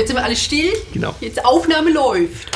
jetzt 0.00 0.08
sind 0.08 0.16
wir 0.16 0.24
alle 0.24 0.36
still. 0.36 0.72
Genau. 0.92 1.14
Jetzt 1.20 1.44
Aufnahme 1.44 1.90
läuft. 1.90 2.48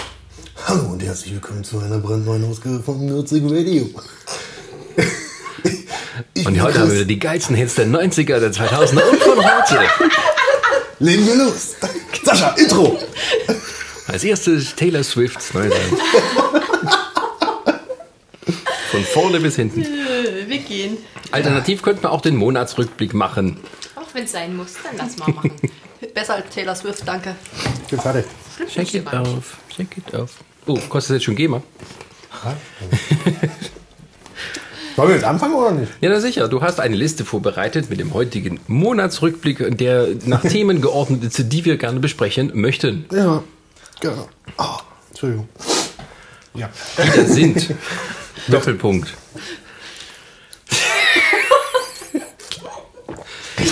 Hallo 0.67 0.93
und 0.93 1.03
herzlich 1.03 1.35
willkommen 1.35 1.63
zu 1.63 1.79
einer 1.79 1.99
brandneuen 1.99 2.43
Ausgabe 2.45 2.83
von 2.83 3.05
Nurzig 3.07 3.45
Radio. 3.47 3.89
Ich 6.33 6.47
Und 6.47 6.63
heute 6.63 6.81
haben 6.81 6.93
wir 6.93 7.05
die 7.05 7.19
geilsten 7.19 7.57
Hits 7.57 7.75
der 7.75 7.87
90er, 7.87 8.39
der 8.39 8.53
2000er 8.53 9.03
und 9.03 9.21
von 9.21 9.39
heute. 9.39 9.81
Legen 11.01 11.27
wir 11.27 11.37
los. 11.37 11.75
Sascha, 12.23 12.51
Intro. 12.51 12.99
Als 14.07 14.23
erstes 14.23 14.75
Taylor 14.77 15.03
Swifts 15.03 15.55
neue 15.55 15.71
Band. 15.71 16.01
Von 18.91 19.05
vorne 19.05 19.41
bis 19.41 19.57
hinten. 19.57 19.83
Äh, 19.83 20.49
Wir 20.49 20.59
gehen. 20.59 20.99
Alternativ 21.33 21.83
könnte 21.83 22.03
man 22.03 22.13
auch 22.13 22.21
den 22.21 22.37
Monatsrückblick 22.37 23.13
machen. 23.15 23.59
Wenn 24.15 24.25
es 24.25 24.33
sein 24.33 24.57
muss, 24.57 24.75
dann 24.83 24.97
lass 24.97 25.19
mal 25.19 25.29
machen. 25.33 25.51
Besser 26.15 26.37
als 26.37 26.49
Taylor 26.55 26.77
Swift, 26.77 27.07
danke. 27.07 27.35
Ich 27.83 27.89
bin 27.89 27.99
fertig. 28.01 28.25
Shake 28.73 28.95
it 28.95 29.13
off, 29.13 29.59
shake 29.75 29.99
it 29.99 30.15
off. 30.15 30.37
Oh, 30.67 30.79
kostet 30.89 31.11
das 31.11 31.17
jetzt 31.17 31.25
schon 31.25 31.35
GEMA? 31.35 31.61
Wollen 34.97 35.09
wir 35.09 35.17
jetzt 35.17 35.25
anfangen 35.25 35.55
oder 35.55 35.73
nicht? 35.73 35.91
Ja, 36.01 36.11
na 36.11 36.21
sicher. 36.21 36.47
Du 36.47 36.63
hast 36.63 36.79
eine 36.79 36.95
Liste 36.95 37.25
vorbereitet 37.25 37.91
mit 37.91 37.99
dem 37.99 38.15
heutigen 38.15 38.61
Monatsrückblick, 38.69 39.77
der 39.77 40.07
nach 40.27 40.43
Themen 40.49 40.81
geordnet 40.81 41.25
ist, 41.25 41.53
die 41.53 41.65
wir 41.65 41.77
gerne 41.77 41.99
besprechen 41.99 42.53
möchten. 42.55 43.07
Ja, 43.11 43.43
genau. 44.01 44.29
Oh, 44.59 44.77
Entschuldigung. 45.11 45.49
Ja. 46.55 46.71
Die 46.97 47.19
da 47.19 47.25
sind. 47.25 47.75
Doppelpunkt. 48.47 49.13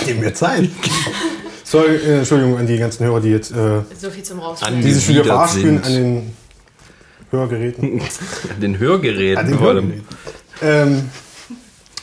Ich 0.03 0.07
nehme 0.07 0.19
mir 0.19 0.33
Zeit. 0.33 0.69
Sorry, 1.63 1.95
äh, 1.95 2.17
Entschuldigung 2.17 2.57
an 2.57 2.67
die 2.67 2.77
ganzen 2.77 3.05
Hörer, 3.05 3.21
die 3.21 3.29
jetzt 3.29 3.51
äh, 3.51 3.79
So 3.97 4.09
viel 4.09 4.21
zum 4.21 4.41
An 4.41 4.57
Video 4.57 4.67
Angewidert 4.67 5.25
verarscht 5.25 5.53
fühlen 5.53 5.81
sind. 5.81 5.85
an 5.85 5.93
den 5.93 6.33
Hörgeräten. 7.31 8.01
An 8.53 8.59
den 8.59 8.79
Hörgeräten. 8.79 9.37
An 9.37 9.47
den 9.47 9.57
vor 9.57 9.69
allem. 9.69 10.03
Ähm, 10.61 11.09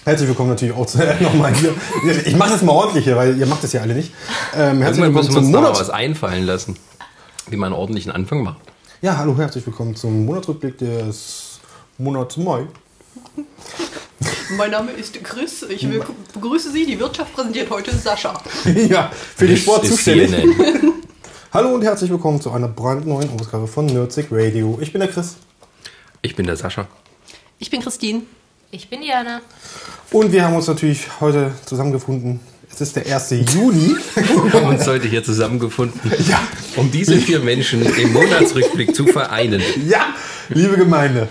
herzlich 0.07 0.29
willkommen 0.29 0.49
natürlich 0.49 0.75
auch 0.75 0.87
zu, 0.87 0.97
nochmal 1.21 1.55
hier. 1.55 1.75
Ich 2.25 2.35
mache 2.37 2.53
das 2.53 2.63
mal 2.63 2.73
ordentlich 2.73 3.05
hier, 3.05 3.17
weil 3.17 3.39
ihr 3.39 3.47
macht 3.47 3.63
das 3.65 3.75
ja 3.75 3.83
alle 3.83 3.95
nicht. 3.95 4.15
Ähm, 4.57 4.81
herzlich 4.81 5.05
willkommen 5.05 5.15
wir 5.17 5.21
uns 5.21 5.35
zum 5.35 5.53
da 5.53 5.61
mal 5.61 5.61
Monats... 5.61 5.81
was 5.81 5.91
einfallen 5.91 6.45
lassen, 6.45 6.77
wie 7.51 7.57
man 7.57 7.67
einen 7.67 7.81
ordentlichen 7.81 8.13
Anfang 8.13 8.43
macht. 8.43 8.61
Ja, 9.03 9.19
hallo, 9.19 9.37
herzlich 9.37 9.67
willkommen 9.67 9.95
zum 9.95 10.25
Monatsrückblick 10.25 10.79
des 10.79 11.61
Monats 11.99 12.39
Mai. 12.39 12.67
Mein 14.57 14.71
Name 14.71 14.93
ist 14.93 15.23
Chris. 15.23 15.65
Ich 15.69 15.87
begrüße 16.35 16.71
Sie. 16.73 16.87
Die 16.87 16.99
Wirtschaft 16.99 17.35
präsentiert 17.35 17.71
heute 17.71 17.95
Sascha. 17.95 18.41
ja, 18.89 19.11
für 19.37 19.47
den 19.47 19.57
Sport 19.57 19.87
zuständig. 19.87 20.45
Hallo 21.53 21.75
und 21.75 21.83
herzlich 21.83 22.11
willkommen 22.11 22.41
zu 22.41 22.51
einer 22.51 22.69
brandneuen 22.69 23.29
Ausgabe 23.39 23.67
von 23.67 23.87
Nerdsig 23.87 24.27
Radio. 24.31 24.79
Ich 24.81 24.93
bin 24.93 25.01
der 25.01 25.11
Chris. 25.11 25.37
Ich 26.23 26.37
bin 26.37 26.47
der 26.47 26.57
Sascha. 26.57 26.87
Ich 27.59 27.71
bin 27.71 27.81
Christine. 27.83 28.23
Ich 28.71 28.89
bin 28.89 29.01
Diana. 29.01 29.41
Und 30.13 30.33
wir 30.33 30.45
haben 30.45 30.55
uns 30.55 30.67
natürlich 30.69 31.21
heute 31.21 31.53
zusammengefunden. 31.65 32.41
Es 32.73 32.81
ist 32.81 32.95
der 32.95 33.13
1. 33.13 33.31
Juli. 33.53 33.97
Wir 34.15 34.53
haben 34.53 34.67
uns 34.67 34.87
heute 34.87 35.09
hier 35.09 35.25
zusammengefunden, 35.25 36.01
um 36.77 36.91
diese 36.91 37.17
vier 37.17 37.41
Menschen 37.41 37.83
im 37.83 38.13
Monatsrückblick 38.13 38.95
zu 38.95 39.07
vereinen. 39.07 39.61
ja, 39.89 40.15
liebe 40.51 40.77
Gemeinde. 40.77 41.27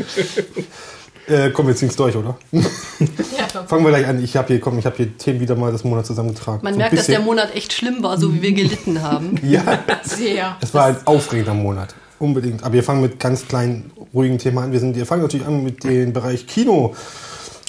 Äh, 1.30 1.52
komm, 1.52 1.68
wir 1.68 1.76
ziehen 1.76 1.90
es 1.90 1.96
durch, 1.96 2.16
oder? 2.16 2.38
Ja. 2.52 2.62
Fangen 3.68 3.84
wir 3.84 3.90
gleich 3.90 4.08
an. 4.08 4.24
Ich 4.24 4.36
habe 4.36 4.48
hier, 4.48 4.60
komm, 4.60 4.80
ich 4.80 4.86
habe 4.86 4.96
hier 4.98 5.16
Themen 5.18 5.40
wieder 5.40 5.56
mal 5.56 5.72
das 5.72 5.84
Monat 5.84 6.06
zusammengetragen. 6.06 6.62
Man 6.64 6.74
So 6.74 6.80
merkt, 6.80 6.98
dass 6.98 7.06
der 7.06 7.20
Monat 7.20 7.56
echt 7.56 7.72
schlimm 7.74 8.02
war, 8.02 8.18
so 8.18 8.34
wie 8.34 8.42
wir 8.42 8.54
gelitten 8.54 9.02
haben. 9.02 9.36
Ja, 9.50 9.80
Sehr. 10.04 10.58
es 10.62 10.74
war 10.74 10.86
ein 10.86 10.98
aufregender 11.06 11.54
Monat. 11.54 11.96
Unbedingt. 12.20 12.64
Aber 12.64 12.74
wir 12.74 12.84
fangen 12.84 13.02
mit 13.02 13.20
ganz 13.20 13.48
kleinen, 13.48 13.92
ruhigen 14.14 14.38
Themen 14.38 14.58
an. 14.58 14.72
Wir, 14.72 14.80
sind, 14.80 14.96
wir 14.96 15.06
fangen 15.06 15.22
natürlich 15.22 15.46
an 15.48 15.64
mit 15.64 15.84
dem 15.84 16.14
Bereich 16.14 16.46
Kino. 16.46 16.94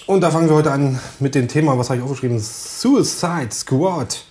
Und 0.06 0.22
da 0.22 0.30
fangen 0.30 0.48
wir 0.48 0.56
heute 0.56 0.72
an 0.72 0.98
mit 1.20 1.34
dem 1.34 1.48
Thema, 1.48 1.78
was 1.78 1.90
habe 1.90 1.98
ich 1.98 2.04
aufgeschrieben? 2.04 2.38
Suicide 2.40 3.50
Squad. 3.52 4.24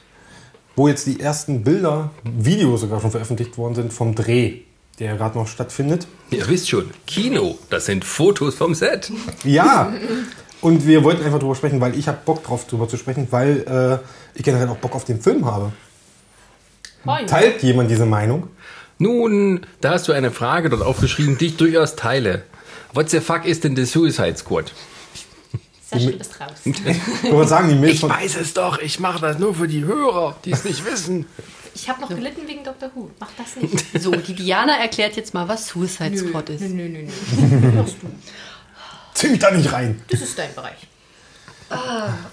Wo 0.76 0.88
jetzt 0.88 1.08
die 1.08 1.20
ersten 1.20 1.64
Bilder, 1.64 2.12
Videos 2.24 2.82
sogar 2.82 3.00
schon 3.02 3.12
veröffentlicht 3.12 3.58
worden 3.58 3.76
sind 3.76 3.94
vom 3.94 4.16
Dreh, 4.16 4.60
der 5.00 5.16
gerade 5.16 5.38
noch 5.38 5.48
stattfindet. 5.48 6.08
Ihr 6.30 6.48
wisst 6.48 6.70
schon, 6.70 6.92
Kino, 7.08 7.58
das 7.70 7.86
sind 7.86 8.06
Fotos 8.06 8.56
vom 8.56 8.76
Set. 8.76 9.12
Ja, 9.44 9.94
und 10.62 10.86
wir 10.86 11.04
wollten 11.04 11.24
einfach 11.24 11.40
drüber 11.40 11.56
sprechen, 11.56 11.80
weil 11.80 11.98
ich 11.98 12.08
habe 12.08 12.20
Bock 12.26 12.44
drauf, 12.44 12.68
drüber 12.68 12.88
zu 12.90 12.98
sprechen, 12.98 13.28
weil 13.32 14.02
äh, 14.04 14.38
ich 14.38 14.44
generell 14.44 14.68
auch 14.68 14.78
Bock 14.78 14.94
auf 14.94 15.06
den 15.06 15.22
Film 15.22 15.46
habe. 15.46 15.72
Moin. 17.06 17.28
Teilt 17.28 17.64
jemand 17.64 17.90
diese 17.90 18.06
Meinung? 18.06 18.50
Nun, 18.98 19.66
da 19.80 19.92
hast 19.92 20.10
du 20.10 20.12
eine 20.12 20.32
Frage 20.32 20.70
dort 20.70 20.82
aufgeschrieben, 20.82 21.38
die 21.38 21.48
ich 21.48 21.58
durchaus 21.58 21.96
teile. 21.96 22.44
What 22.94 23.10
the 23.10 23.22
fuck 23.22 23.46
ist 23.46 23.64
denn 23.64 23.76
der 23.76 23.86
Suicide 23.86 24.36
Squad? 24.36 24.74
Sascha, 25.90 26.12
du 26.12 26.18
bist 26.18 26.40
raus. 26.40 26.50
Ich 26.66 27.48
sagen, 27.50 27.70
die 27.70 27.76
Mails 27.76 27.96
Ich 27.96 28.04
weiß 28.04 28.36
es 28.36 28.54
doch, 28.54 28.80
ich 28.80 29.00
mache 29.00 29.22
das 29.22 29.40
nur 29.40 29.56
für 29.56 29.68
die 29.68 29.86
Hörer, 29.86 30.36
die 30.44 30.52
es 30.52 30.66
nicht 30.66 30.86
wissen. 30.86 31.26
Ich 31.76 31.90
habe 31.90 32.02
noch 32.02 32.10
gelitten 32.10 32.48
wegen 32.48 32.64
Dr. 32.64 32.92
Who. 32.94 33.10
Mach 33.20 33.32
das 33.38 33.56
nicht. 33.56 33.86
So, 34.02 34.12
die 34.12 34.34
Diana 34.34 34.78
erklärt 34.78 35.16
jetzt 35.16 35.34
mal, 35.34 35.48
was 35.48 35.68
Suicide 35.68 36.18
Squad 36.18 36.50
ist. 36.50 36.62
Nö, 36.62 36.88
nö, 36.88 36.90
nö, 36.90 37.08
nö. 37.60 37.72
Machst 37.72 37.96
du. 38.02 38.08
Zieh 39.14 39.30
mich 39.30 39.40
da 39.40 39.52
nicht 39.52 39.72
rein. 39.72 40.02
Das 40.10 40.22
ist 40.22 40.38
dein 40.38 40.54
Bereich. 40.54 40.88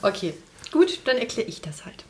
Okay, 0.03 0.35
gut, 0.73 1.01
dann 1.05 1.19
erkläre 1.19 1.49
ich 1.49 1.61
das 1.61 1.85
halt. 1.85 2.05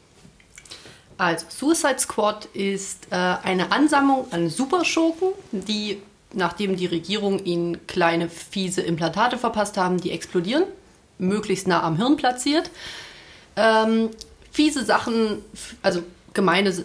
Also, 1.18 1.46
Suicide 1.48 1.98
Squad 1.98 2.44
ist 2.46 3.06
äh, 3.10 3.14
eine 3.14 3.72
Ansammlung 3.72 4.30
an 4.32 4.50
Superschurken, 4.50 5.28
die, 5.50 6.02
nachdem 6.32 6.76
die 6.76 6.86
Regierung 6.86 7.42
ihnen 7.44 7.86
kleine, 7.86 8.28
fiese 8.28 8.82
Implantate 8.82 9.38
verpasst 9.38 9.78
haben, 9.78 9.98
die 9.98 10.10
explodieren, 10.10 10.64
möglichst 11.18 11.66
nah 11.66 11.82
am 11.82 11.96
Hirn 11.96 12.16
platziert. 12.16 12.70
Ähm, 13.56 14.10
fiese 14.52 14.84
Sachen, 14.84 15.38
also 15.82 16.02
gemeine 16.36 16.70
pff, 16.72 16.84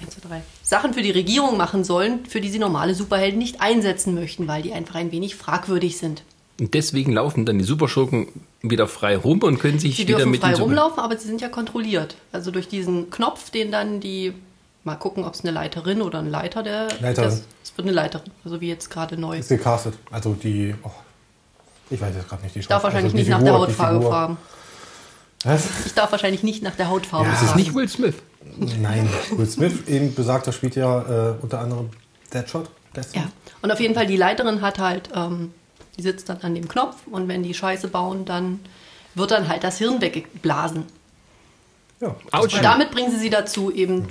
eins, 0.00 0.14
zwei, 0.14 0.28
drei, 0.28 0.42
Sachen 0.62 0.94
für 0.94 1.02
die 1.02 1.10
Regierung 1.10 1.56
machen 1.56 1.82
sollen, 1.82 2.24
für 2.26 2.40
die 2.40 2.48
sie 2.50 2.60
normale 2.60 2.94
Superhelden 2.94 3.38
nicht 3.38 3.60
einsetzen 3.60 4.14
möchten, 4.14 4.46
weil 4.46 4.62
die 4.62 4.72
einfach 4.72 4.94
ein 4.94 5.10
wenig 5.10 5.34
fragwürdig 5.34 5.98
sind. 5.98 6.22
Und 6.60 6.74
deswegen 6.74 7.12
laufen 7.12 7.46
dann 7.46 7.58
die 7.58 7.64
Superschurken 7.64 8.28
wieder 8.62 8.86
frei 8.86 9.16
rum 9.16 9.42
und 9.42 9.58
können 9.58 9.78
sich 9.78 9.96
Sie 9.96 10.02
wieder 10.06 10.18
dürfen 10.18 10.30
mit 10.30 10.42
frei 10.42 10.54
rumlaufen, 10.54 11.00
aber 11.00 11.16
sie 11.16 11.26
sind 11.26 11.40
ja 11.40 11.48
kontrolliert. 11.48 12.16
Also 12.30 12.50
durch 12.50 12.68
diesen 12.68 13.10
Knopf, 13.10 13.50
den 13.50 13.72
dann 13.72 13.98
die, 14.00 14.34
mal 14.84 14.96
gucken, 14.96 15.24
ob 15.24 15.34
es 15.34 15.40
eine 15.40 15.50
Leiterin 15.52 16.02
oder 16.02 16.18
ein 16.18 16.30
Leiter 16.30 16.62
der. 16.62 16.88
Leiterin. 17.00 17.40
Es 17.62 17.76
wird 17.76 17.88
eine 17.88 17.92
Leiterin, 17.92 18.30
also 18.44 18.60
wie 18.60 18.68
jetzt 18.68 18.90
gerade 18.90 19.16
neu. 19.16 19.38
Ist 19.38 19.48
gecastet. 19.48 19.94
Also 20.10 20.34
die... 20.34 20.74
Oh, 20.82 20.90
ich 21.88 22.00
weiß 22.00 22.14
jetzt 22.14 22.28
gerade 22.28 22.42
nicht. 22.42 22.54
Die 22.54 22.60
Ich 22.60 22.68
darf 22.68 22.82
wahrscheinlich 22.84 23.14
also 23.14 23.16
nicht 23.16 23.30
nach 23.30 23.38
Figur, 23.38 23.52
der 23.52 23.66
die 23.66 23.72
Hautfarbe 23.72 24.06
fragen. 24.06 24.36
Was? 25.44 25.66
Ich 25.86 25.94
darf 25.94 26.12
wahrscheinlich 26.12 26.42
nicht 26.42 26.62
nach 26.62 26.76
der 26.76 26.90
Hautfarbe 26.90 27.24
Ja, 27.26 27.32
Das 27.32 27.40
ist 27.40 27.48
fragen. 27.48 27.60
nicht 27.60 27.74
Will 27.74 27.88
Smith. 27.88 28.14
Nein, 28.80 29.08
Will 29.36 29.46
Smith, 29.46 29.86
eben 29.86 30.14
besagter, 30.14 30.52
spielt 30.52 30.76
ja 30.76 31.30
äh, 31.30 31.34
unter 31.40 31.60
anderem 31.60 31.90
Deadshot. 32.32 32.70
Destiny. 32.94 33.24
Ja. 33.24 33.30
Und 33.62 33.70
auf 33.70 33.80
jeden 33.80 33.94
Fall, 33.94 34.06
die 34.06 34.16
Leiterin 34.16 34.62
hat 34.62 34.78
halt, 34.78 35.10
ähm, 35.14 35.52
die 35.96 36.02
sitzt 36.02 36.28
dann 36.28 36.38
an 36.38 36.54
dem 36.54 36.68
Knopf 36.68 36.96
und 37.10 37.28
wenn 37.28 37.42
die 37.42 37.54
Scheiße 37.54 37.88
bauen, 37.88 38.24
dann 38.24 38.60
wird 39.14 39.30
dann 39.30 39.48
halt 39.48 39.62
das 39.64 39.78
Hirn 39.78 40.00
weggeblasen. 40.00 40.84
ja. 42.00 42.14
Und 42.32 42.64
damit 42.64 42.90
bringen 42.90 43.10
sie 43.10 43.18
sie 43.18 43.30
dazu, 43.30 43.70
eben 43.70 44.06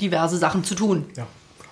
diverse 0.00 0.36
Sachen 0.36 0.62
zu 0.64 0.74
tun. 0.74 1.06
Ja. 1.16 1.26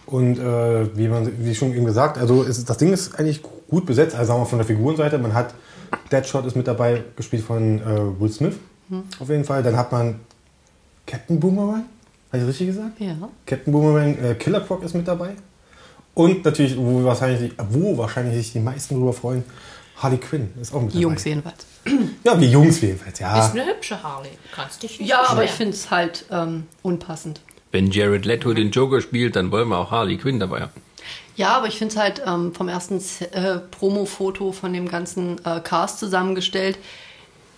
Und 0.06 0.38
äh, 0.38 0.96
wie 0.96 1.06
man 1.06 1.44
wie 1.44 1.54
schon 1.54 1.75
eben 1.75 1.84
gesagt, 1.84 2.16
also 2.16 2.42
ist, 2.42 2.69
das 2.69 2.78
Ding 2.78 2.92
ist 2.92 3.19
eigentlich 3.19 3.42
gut 3.69 3.84
besetzt, 3.84 4.14
also 4.14 4.28
sagen 4.28 4.40
wir 4.40 4.46
von 4.46 4.58
der 4.58 4.66
Figurenseite. 4.66 5.19
Man 5.19 5.34
hat 5.34 5.55
Deadshot 6.10 6.46
ist 6.46 6.56
mit 6.56 6.66
dabei, 6.66 7.05
gespielt 7.16 7.44
von 7.44 7.81
äh, 7.81 8.20
Will 8.20 8.32
Smith. 8.32 8.55
Auf 9.20 9.28
jeden 9.28 9.44
Fall. 9.44 9.62
Dann 9.62 9.76
hat 9.76 9.93
man 9.93 10.20
Captain 11.06 11.38
Boomerang. 11.38 11.84
Habe 12.32 12.42
ich 12.42 12.48
richtig 12.48 12.66
gesagt? 12.69 13.00
Ja. 13.00 13.14
Captain 13.46 13.72
Boomerang, 13.72 14.19
äh, 14.22 14.34
Killer 14.34 14.60
Croc 14.60 14.82
ist 14.82 14.94
mit 14.94 15.08
dabei. 15.08 15.30
Und 16.14 16.44
natürlich, 16.44 16.76
wo 16.76 17.04
wahrscheinlich, 17.04 17.52
wo 17.70 17.96
wahrscheinlich 17.96 18.36
sich 18.36 18.52
die 18.52 18.60
meisten 18.60 18.96
drüber 18.96 19.12
freuen, 19.12 19.44
Harley 19.96 20.19
Quinn 20.19 20.50
ist 20.60 20.75
auch 20.75 20.80
mit 20.80 20.90
Die 20.92 20.96
dabei. 20.96 21.02
Jungs 21.02 21.25
jedenfalls. 21.25 21.66
Ja, 22.25 22.38
wir 22.40 22.48
Jungs 22.48 22.80
jedenfalls, 22.80 23.19
ja. 23.19 23.38
Ist 23.46 23.52
eine 23.52 23.66
hübsche 23.66 24.02
Harley. 24.02 24.30
Kannst 24.52 24.82
dich 24.82 25.00
nicht 25.00 25.08
Ja, 25.08 25.28
aber 25.28 25.44
ich 25.44 25.50
finde 25.50 25.72
es 25.72 25.90
halt 25.90 26.26
ähm, 26.30 26.66
unpassend. 26.82 27.40
Wenn 27.72 27.90
Jared 27.90 28.25
Leto 28.25 28.52
den 28.52 28.70
Joker 28.70 29.00
spielt, 29.00 29.36
dann 29.36 29.50
wollen 29.50 29.69
wir 29.69 29.78
auch 29.78 29.90
Harley 29.90 30.16
Quinn 30.16 30.38
dabei 30.38 30.62
haben. 30.62 30.72
Ja, 31.36 31.56
aber 31.56 31.69
ich 31.69 31.78
finde 31.78 31.94
es 31.94 32.00
halt 32.00 32.22
ähm, 32.26 32.52
vom 32.52 32.69
ersten 32.69 33.00
äh, 33.32 33.58
Promo-Foto 33.58 34.52
von 34.52 34.72
dem 34.72 34.88
ganzen 34.88 35.36
äh, 35.44 35.60
Cast 35.60 35.98
zusammengestellt. 35.98 36.78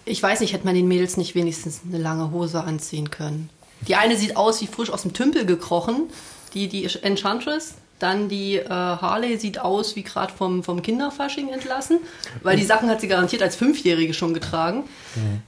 Ich 0.05 0.23
weiß 0.23 0.41
nicht, 0.41 0.53
hätte 0.53 0.67
man 0.67 0.75
den 0.75 0.87
Mädels 0.89 1.17
nicht 1.17 1.35
wenigstens 1.35 1.81
eine 1.89 1.99
lange 1.99 2.31
Hose 2.31 2.63
anziehen 2.63 3.11
können. 3.11 3.49
Die 3.89 3.97
eine 3.97 4.17
sieht 4.17 4.37
aus 4.37 4.61
wie 4.61 4.67
frisch 4.67 4.91
aus 4.91 5.03
dem 5.03 5.13
Tümpel 5.13 5.47
gekrochen, 5.47 6.11
die, 6.55 6.69
die 6.69 6.85
Enchantress. 7.03 7.75
Dann 7.99 8.31
die 8.31 8.57
äh, 8.57 8.69
Harley 8.69 9.37
sieht 9.39 9.59
aus 9.59 9.95
wie 9.95 10.03
gerade 10.03 10.33
vom, 10.33 10.65
vom 10.65 10.81
Kinderfasching 10.81 11.51
entlassen, 11.51 11.99
weil 12.43 12.57
die 12.57 12.65
Sachen 12.65 12.89
hat 12.89 13.03
sie 13.03 13.09
garantiert 13.09 13.43
als 13.43 13.57
Fünfjährige 13.57 14.15
schon 14.15 14.33
getragen. 14.33 14.85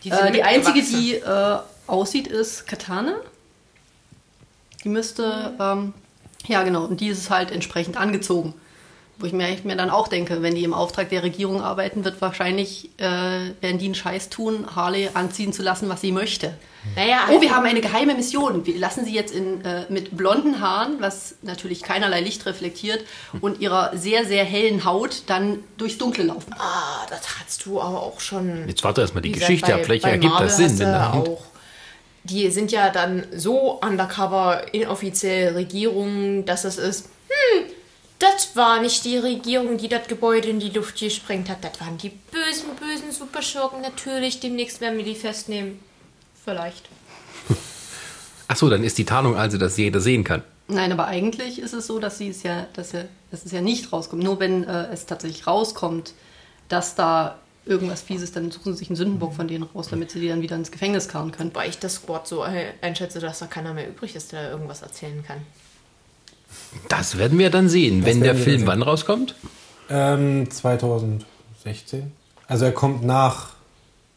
Die, 0.05 0.11
sind 0.11 0.21
Äh, 0.21 0.33
die 0.33 0.43
einzige, 0.43 0.83
die 0.83 1.15
äh, 1.15 1.59
aussieht, 1.87 2.27
ist 2.27 2.67
Katana. 2.67 3.15
Die 4.85 4.91
müsste 4.91 5.55
ähm, 5.59 5.95
Ja, 6.47 6.63
genau. 6.63 6.85
Und 6.85 7.01
die 7.01 7.09
ist 7.09 7.31
halt 7.31 7.51
entsprechend 7.53 7.97
angezogen. 7.97 8.53
Wo 9.23 9.27
ich 9.27 9.33
mir, 9.33 9.49
ich 9.51 9.63
mir 9.63 9.77
dann 9.77 9.89
auch 9.89 10.09
denke, 10.09 10.43
wenn 10.43 10.57
die 10.57 10.65
im 10.65 10.75
Auftrag 10.75 11.09
der 11.11 11.23
Regierung 11.23 11.63
arbeiten, 11.63 12.05
wird 12.05 12.21
wahrscheinlich, 12.21 12.91
äh, 12.99 13.05
werden 13.61 13.79
die 13.79 13.85
einen 13.85 13.95
Scheiß 13.95 14.31
tun, 14.31 14.67
Harley 14.75 15.11
anziehen 15.15 15.53
zu 15.53 15.63
lassen, 15.63 15.89
was 15.89 16.01
sie 16.01 16.11
möchte. 16.11 16.55
Naja, 16.97 17.21
Oh, 17.31 17.41
wir 17.41 17.55
haben 17.55 17.65
eine 17.65 17.81
geheime 17.81 18.17
Mission. 18.17 18.67
Wir 18.67 18.77
lassen 18.79 19.05
sie 19.05 19.15
jetzt 19.15 19.33
in, 19.33 19.65
äh, 19.65 19.85
mit 19.89 20.17
blonden 20.17 20.61
Haaren, 20.61 20.97
was 20.99 21.37
natürlich 21.43 21.83
keinerlei 21.85 22.21
Licht 22.21 22.45
reflektiert, 22.47 23.05
und 23.41 23.61
ihrer 23.61 23.97
sehr, 23.97 24.25
sehr 24.27 24.45
hellen 24.45 24.85
Haut 24.85 25.23
dann 25.29 25.61
durchs 25.79 25.99
Dunkle 25.99 26.25
laufen. 26.25 26.53
Ah, 26.59 27.07
das 27.09 27.21
hast 27.39 27.65
du 27.65 27.81
aber 27.81 28.03
auch 28.03 28.19
schon. 28.19 28.67
Jetzt 28.67 28.83
warte 28.83 29.03
erstmal 29.03 29.23
die 29.23 29.31
Geschichte 29.31 29.73
ab. 29.73 29.79
bei- 29.79 29.85
Vielleicht 29.85 30.03
bei 30.03 30.11
ergibt 30.11 30.33
Marvel 30.33 30.49
das 30.49 30.57
Sinn. 30.57 30.79
Wenn 30.81 30.95
auch, 30.97 31.43
die 32.25 32.51
sind 32.51 32.73
ja 32.73 32.91
dann 32.91 33.25
so 33.37 33.79
undercover, 33.81 34.75
inoffiziell 34.75 35.53
Regierungen, 35.55 36.45
dass 36.45 36.65
es 36.65 36.79
ist, 36.79 37.07
hm, 37.29 37.65
das 38.23 38.55
war 38.55 38.81
nicht 38.81 39.05
die 39.05 39.17
Regierung, 39.17 39.79
die 39.79 39.89
das 39.89 40.07
Gebäude 40.07 40.49
in 40.49 40.61
die 40.61 40.71
Luft 40.71 40.99
gesprengt 40.99 41.49
hat. 41.51 41.65
Das 41.65 41.81
waren 41.81 41.99
die 41.99 42.11
bösen, 42.11 42.71
bösen 42.79 43.11
Superschurken. 43.11 43.81
Natürlich, 43.81 44.39
demnächst 44.39 44.81
werden 44.81 44.97
wir 44.97 45.05
die 45.05 45.17
festnehmen. 45.17 45.81
Vielleicht. 46.45 46.89
Achso, 48.47 48.69
dann 48.69 48.85
ist 48.85 48.99
die 48.99 49.05
Tarnung 49.05 49.37
also, 49.37 49.59
dass 49.59 49.77
jeder 49.77 50.01
sehen 50.01 50.25
kann. 50.25 50.43
Nein, 50.69 50.93
aber 50.93 51.07
eigentlich 51.07 51.59
ist 51.59 51.73
es 51.73 51.87
so, 51.87 51.99
dass 51.99 52.19
sie 52.19 52.29
es 52.29 52.45
ja, 52.45 52.67
dass, 52.75 52.95
er, 52.95 53.09
dass 53.31 53.45
es 53.45 53.53
ja 53.53 53.61
nicht 53.61 53.93
rauskommt. 53.93 54.23
Nur 54.23 54.39
wenn 54.39 54.65
äh, 54.65 54.87
es 54.93 55.07
tatsächlich 55.07 55.47
rauskommt, 55.47 56.15
dass 56.69 56.95
da 56.95 57.39
irgendwas 57.65 58.03
Fieses, 58.03 58.33
dann 58.33 58.51
suchen 58.51 58.73
sie 58.73 58.79
sich 58.79 58.89
einen 58.89 58.97
Sündenbock 58.97 59.35
von 59.35 59.49
denen 59.49 59.65
raus, 59.65 59.89
damit 59.91 60.11
sie 60.11 60.21
die 60.21 60.29
dann 60.29 60.43
wieder 60.43 60.57
ins 60.57 60.71
Gefängnis 60.71 61.09
karren 61.09 61.33
können. 61.33 61.55
Weil 61.55 61.71
ich 61.71 61.79
das 61.79 61.95
Squad 61.95 62.29
so 62.29 62.45
äh, 62.45 62.73
einschätze, 62.81 63.19
dass 63.19 63.41
da 63.41 63.47
keiner 63.47 63.75
mehr 63.75 63.89
übrig 63.89 64.15
ist, 64.15 64.33
der 64.33 64.51
irgendwas 64.51 64.83
erzählen 64.83 65.25
kann. 65.27 65.39
Das 66.89 67.19
werden 67.19 67.39
wir 67.39 67.51
dann 67.51 67.69
sehen. 67.69 68.05
Wenn 68.05 68.21
der 68.23 68.35
Film 68.35 68.61
sehen. 68.61 68.67
wann 68.67 68.83
rauskommt? 68.83 69.35
Ähm, 69.91 70.51
2016. 70.51 72.13
Also 72.47 72.65
er 72.65 72.73
kommt 72.73 73.05
nach 73.05 73.51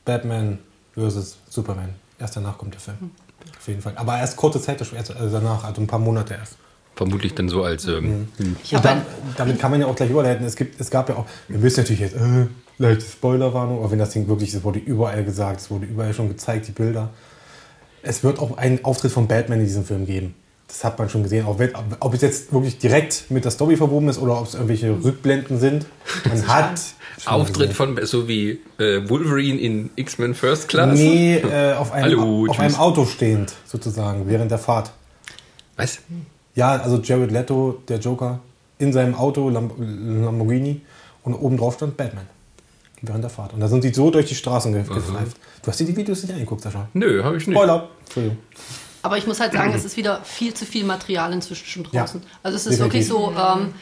Batman 0.05 0.59
vs. 0.95 1.37
Superman. 1.49 1.89
Erst 2.19 2.35
danach 2.37 2.57
kommt 2.57 2.73
der 2.73 2.81
Film. 2.81 3.11
Auf 3.57 3.67
jeden 3.67 3.81
Fall. 3.81 3.93
Aber 3.95 4.17
erst 4.17 4.35
kurze 4.37 4.61
Zeit 4.61 4.79
erst- 4.81 4.93
also 5.15 5.37
danach, 5.37 5.63
also 5.63 5.81
ein 5.81 5.87
paar 5.87 5.99
Monate 5.99 6.33
erst. 6.35 6.57
Vermutlich 6.95 7.35
dann 7.35 7.49
so 7.49 7.63
als. 7.63 7.85
Ähm, 7.87 8.29
Und 8.39 8.73
habe 8.73 8.87
dann, 8.87 9.01
damit 9.35 9.59
kann 9.59 9.71
man 9.71 9.81
ja 9.81 9.87
auch 9.87 9.95
gleich 9.95 10.09
überleiten. 10.09 10.45
Es, 10.45 10.55
gibt, 10.55 10.79
es 10.79 10.89
gab 10.89 11.09
ja 11.09 11.15
auch, 11.17 11.25
wir 11.49 11.61
wissen 11.61 11.81
natürlich 11.81 11.99
jetzt, 11.99 12.15
äh, 12.15 12.47
leichte 12.77 13.03
Spoilerwarnung, 13.05 13.79
aber 13.79 13.91
wenn 13.91 13.99
das 13.99 14.11
Ding 14.11 14.27
wirklich, 14.29 14.53
es 14.53 14.63
wurde 14.63 14.79
überall 14.79 15.23
gesagt, 15.25 15.59
es 15.59 15.69
wurde 15.69 15.85
überall 15.85 16.13
schon 16.13 16.29
gezeigt, 16.29 16.67
die 16.67 16.71
Bilder. 16.71 17.09
Es 18.01 18.23
wird 18.23 18.39
auch 18.39 18.57
einen 18.57 18.83
Auftritt 18.85 19.11
von 19.11 19.27
Batman 19.27 19.59
in 19.59 19.65
diesem 19.65 19.83
Film 19.83 20.05
geben. 20.05 20.35
Das 20.75 20.83
hat 20.83 20.99
man 20.99 21.09
schon 21.09 21.23
gesehen. 21.23 21.45
Wenn, 21.57 21.71
ob 22.01 22.13
es 22.13 22.21
jetzt 22.21 22.51
wirklich 22.51 22.77
direkt 22.77 23.31
mit 23.31 23.45
der 23.45 23.51
Story 23.51 23.77
verwoben 23.77 24.09
ist 24.09 24.19
oder 24.19 24.37
ob 24.37 24.47
es 24.47 24.55
irgendwelche 24.55 24.91
Rückblenden 24.91 25.57
sind. 25.57 25.85
Man 26.27 26.47
hat 26.49 26.81
Auftritt 27.23 27.69
gesehen. 27.69 27.95
von, 27.95 28.05
so 28.05 28.27
wie 28.27 28.59
äh, 28.77 29.07
Wolverine 29.09 29.57
in 29.57 29.89
X-Men 29.95 30.35
First 30.35 30.67
Class? 30.67 30.99
Nee, 30.99 31.37
äh, 31.37 31.75
auf, 31.75 31.93
einem, 31.93 32.19
Hallo, 32.19 32.47
auf 32.49 32.59
einem 32.59 32.75
Auto 32.75 33.05
stehend, 33.05 33.53
sozusagen, 33.65 34.27
während 34.27 34.51
der 34.51 34.57
Fahrt. 34.57 34.91
Was? 35.77 35.99
Ja, 36.55 36.73
also 36.75 36.99
Jared 37.01 37.31
Leto, 37.31 37.81
der 37.87 37.99
Joker, 37.99 38.39
in 38.77 38.91
seinem 38.91 39.15
Auto, 39.15 39.49
Lam 39.49 39.71
Lamborghini, 39.77 40.81
und 41.23 41.35
oben 41.35 41.55
drauf 41.55 41.75
stand 41.75 41.95
Batman. 41.95 42.27
Während 43.01 43.23
der 43.23 43.31
Fahrt. 43.31 43.53
Und 43.53 43.61
da 43.61 43.69
sind 43.69 43.81
sie 43.81 43.93
so 43.93 44.11
durch 44.11 44.25
die 44.25 44.35
Straßen 44.35 44.73
ge 44.73 44.83
gefleift. 44.83 45.37
Du 45.61 45.67
hast 45.69 45.79
dir 45.79 45.85
die 45.85 45.95
Videos 45.95 46.21
nicht 46.21 46.33
angeguckt, 46.33 46.63
Sascha. 46.63 46.89
Nö, 46.93 47.23
habe 47.23 47.37
ich 47.37 47.47
nicht. 47.47 47.55
Spoiler. 47.55 47.87
Entschuldigung. 48.03 48.37
Aber 49.05 49.17
ich 49.17 49.27
muss 49.27 49.39
halt 49.39 49.53
sagen, 49.53 49.73
es 49.75 49.85
ist 49.85 49.97
wieder 49.97 50.21
viel 50.23 50.53
zu 50.53 50.65
viel 50.65 50.83
Material 50.83 51.31
inzwischen 51.31 51.67
schon 51.67 51.83
draußen. 51.83 52.21
Ja, 52.21 52.27
also 52.43 52.55
es 52.55 52.65
ist 52.65 52.79
definitiv. 52.79 52.93
wirklich 52.93 53.07
so, 53.07 53.31
ähm, 53.31 53.73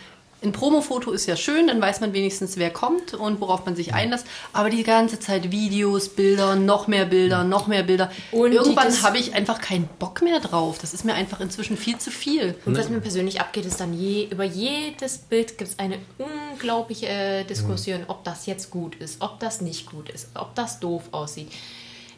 ein 0.44 0.52
Promofoto 0.52 1.12
ist 1.12 1.26
ja 1.26 1.38
schön, 1.38 1.68
dann 1.68 1.80
weiß 1.80 2.02
man 2.02 2.12
wenigstens, 2.12 2.58
wer 2.58 2.70
kommt 2.70 3.14
und 3.14 3.40
worauf 3.40 3.66
man 3.66 3.78
sich 3.78 3.94
einlässt. 3.94 4.28
Aber 4.52 4.70
die 4.70 4.84
ganze 4.84 5.18
Zeit 5.18 5.52
Videos, 5.52 6.10
Bilder, 6.10 6.56
noch 6.56 6.88
mehr 6.88 7.06
Bilder, 7.06 7.46
noch 7.46 7.68
mehr 7.68 7.84
Bilder. 7.84 8.12
Und 8.34 8.52
Irgendwann 8.52 9.02
habe 9.04 9.18
ich 9.18 9.34
einfach 9.34 9.62
keinen 9.62 9.88
Bock 10.00 10.22
mehr 10.22 10.42
drauf. 10.42 10.80
Das 10.80 10.94
ist 10.94 11.06
mir 11.06 11.14
einfach 11.14 11.40
inzwischen 11.40 11.78
viel 11.78 11.98
zu 11.98 12.12
viel. 12.12 12.56
Und 12.66 12.78
was 12.78 12.90
mir 12.90 13.00
persönlich 13.00 13.40
abgeht, 13.40 13.66
ist 13.66 13.80
dann 13.80 13.94
je, 13.94 14.28
über 14.30 14.44
jedes 14.44 15.18
Bild 15.18 15.58
gibt 15.58 15.72
es 15.72 15.80
eine 15.80 16.00
unglaubliche 16.18 17.08
äh, 17.08 17.44
Diskussion, 17.46 18.02
ob 18.10 18.26
das 18.26 18.46
jetzt 18.46 18.70
gut 18.70 18.96
ist, 18.96 19.22
ob 19.22 19.40
das 19.40 19.62
nicht 19.62 19.90
gut 19.90 20.10
ist, 20.10 20.28
ob 20.36 20.54
das 20.56 20.82
doof 20.82 21.04
aussieht. 21.12 21.48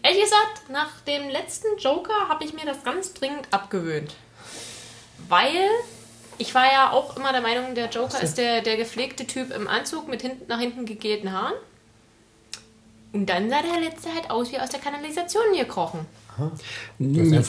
Ehrlich 0.06 0.22
gesagt, 0.24 0.70
nach 0.70 1.02
dem 1.08 1.30
letzten 1.30 1.78
Joker 1.80 2.30
habe 2.30 2.44
ich 2.44 2.54
mir 2.54 2.64
das 2.66 2.84
ganz 2.84 3.14
dringend 3.16 3.48
abgewöhnt. 3.52 4.14
Weil 5.28 5.68
ich 6.38 6.54
war 6.54 6.66
ja 6.72 6.92
auch 6.92 7.18
immer 7.18 7.32
der 7.32 7.42
Meinung, 7.42 7.74
der 7.74 7.90
Joker 7.90 8.22
ist 8.22 8.38
der, 8.38 8.62
der 8.62 8.78
gepflegte 8.78 9.26
Typ 9.26 9.52
im 9.52 9.68
Anzug 9.68 10.08
mit 10.08 10.22
hinten, 10.22 10.46
nach 10.48 10.60
hinten 10.60 10.86
gegelten 10.86 11.32
Haaren. 11.32 11.54
Und 13.14 13.28
dann 13.28 13.50
sah 13.50 13.64
der 13.64 13.80
letzte 13.80 14.14
halt 14.14 14.30
aus 14.30 14.52
wie 14.52 14.60
aus 14.60 14.70
der 14.70 14.80
Kanalisation 14.80 15.44
gekrochen. 15.58 16.06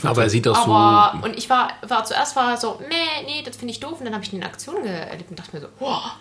Aber 0.05 0.23
er 0.23 0.31
sieht 0.31 0.47
doch 0.47 0.55
so. 0.65 0.73
Aber, 0.73 1.25
und 1.25 1.37
ich 1.37 1.51
war, 1.51 1.73
war 1.87 2.05
zuerst 2.05 2.37
war 2.37 2.57
so, 2.57 2.81
nee, 2.89 3.27
nee, 3.27 3.43
das 3.43 3.57
finde 3.57 3.73
ich 3.73 3.81
doof. 3.81 3.99
Und 3.99 4.07
dann 4.07 4.15
habe 4.15 4.25
ich 4.25 4.33
ihn 4.33 4.39
in 4.39 4.45
Aktion 4.47 4.83
erlebt 4.87 5.29
und 5.29 5.39
dachte 5.39 5.55
mir 5.55 5.61
so, 5.61 5.69
boah, 5.79 6.13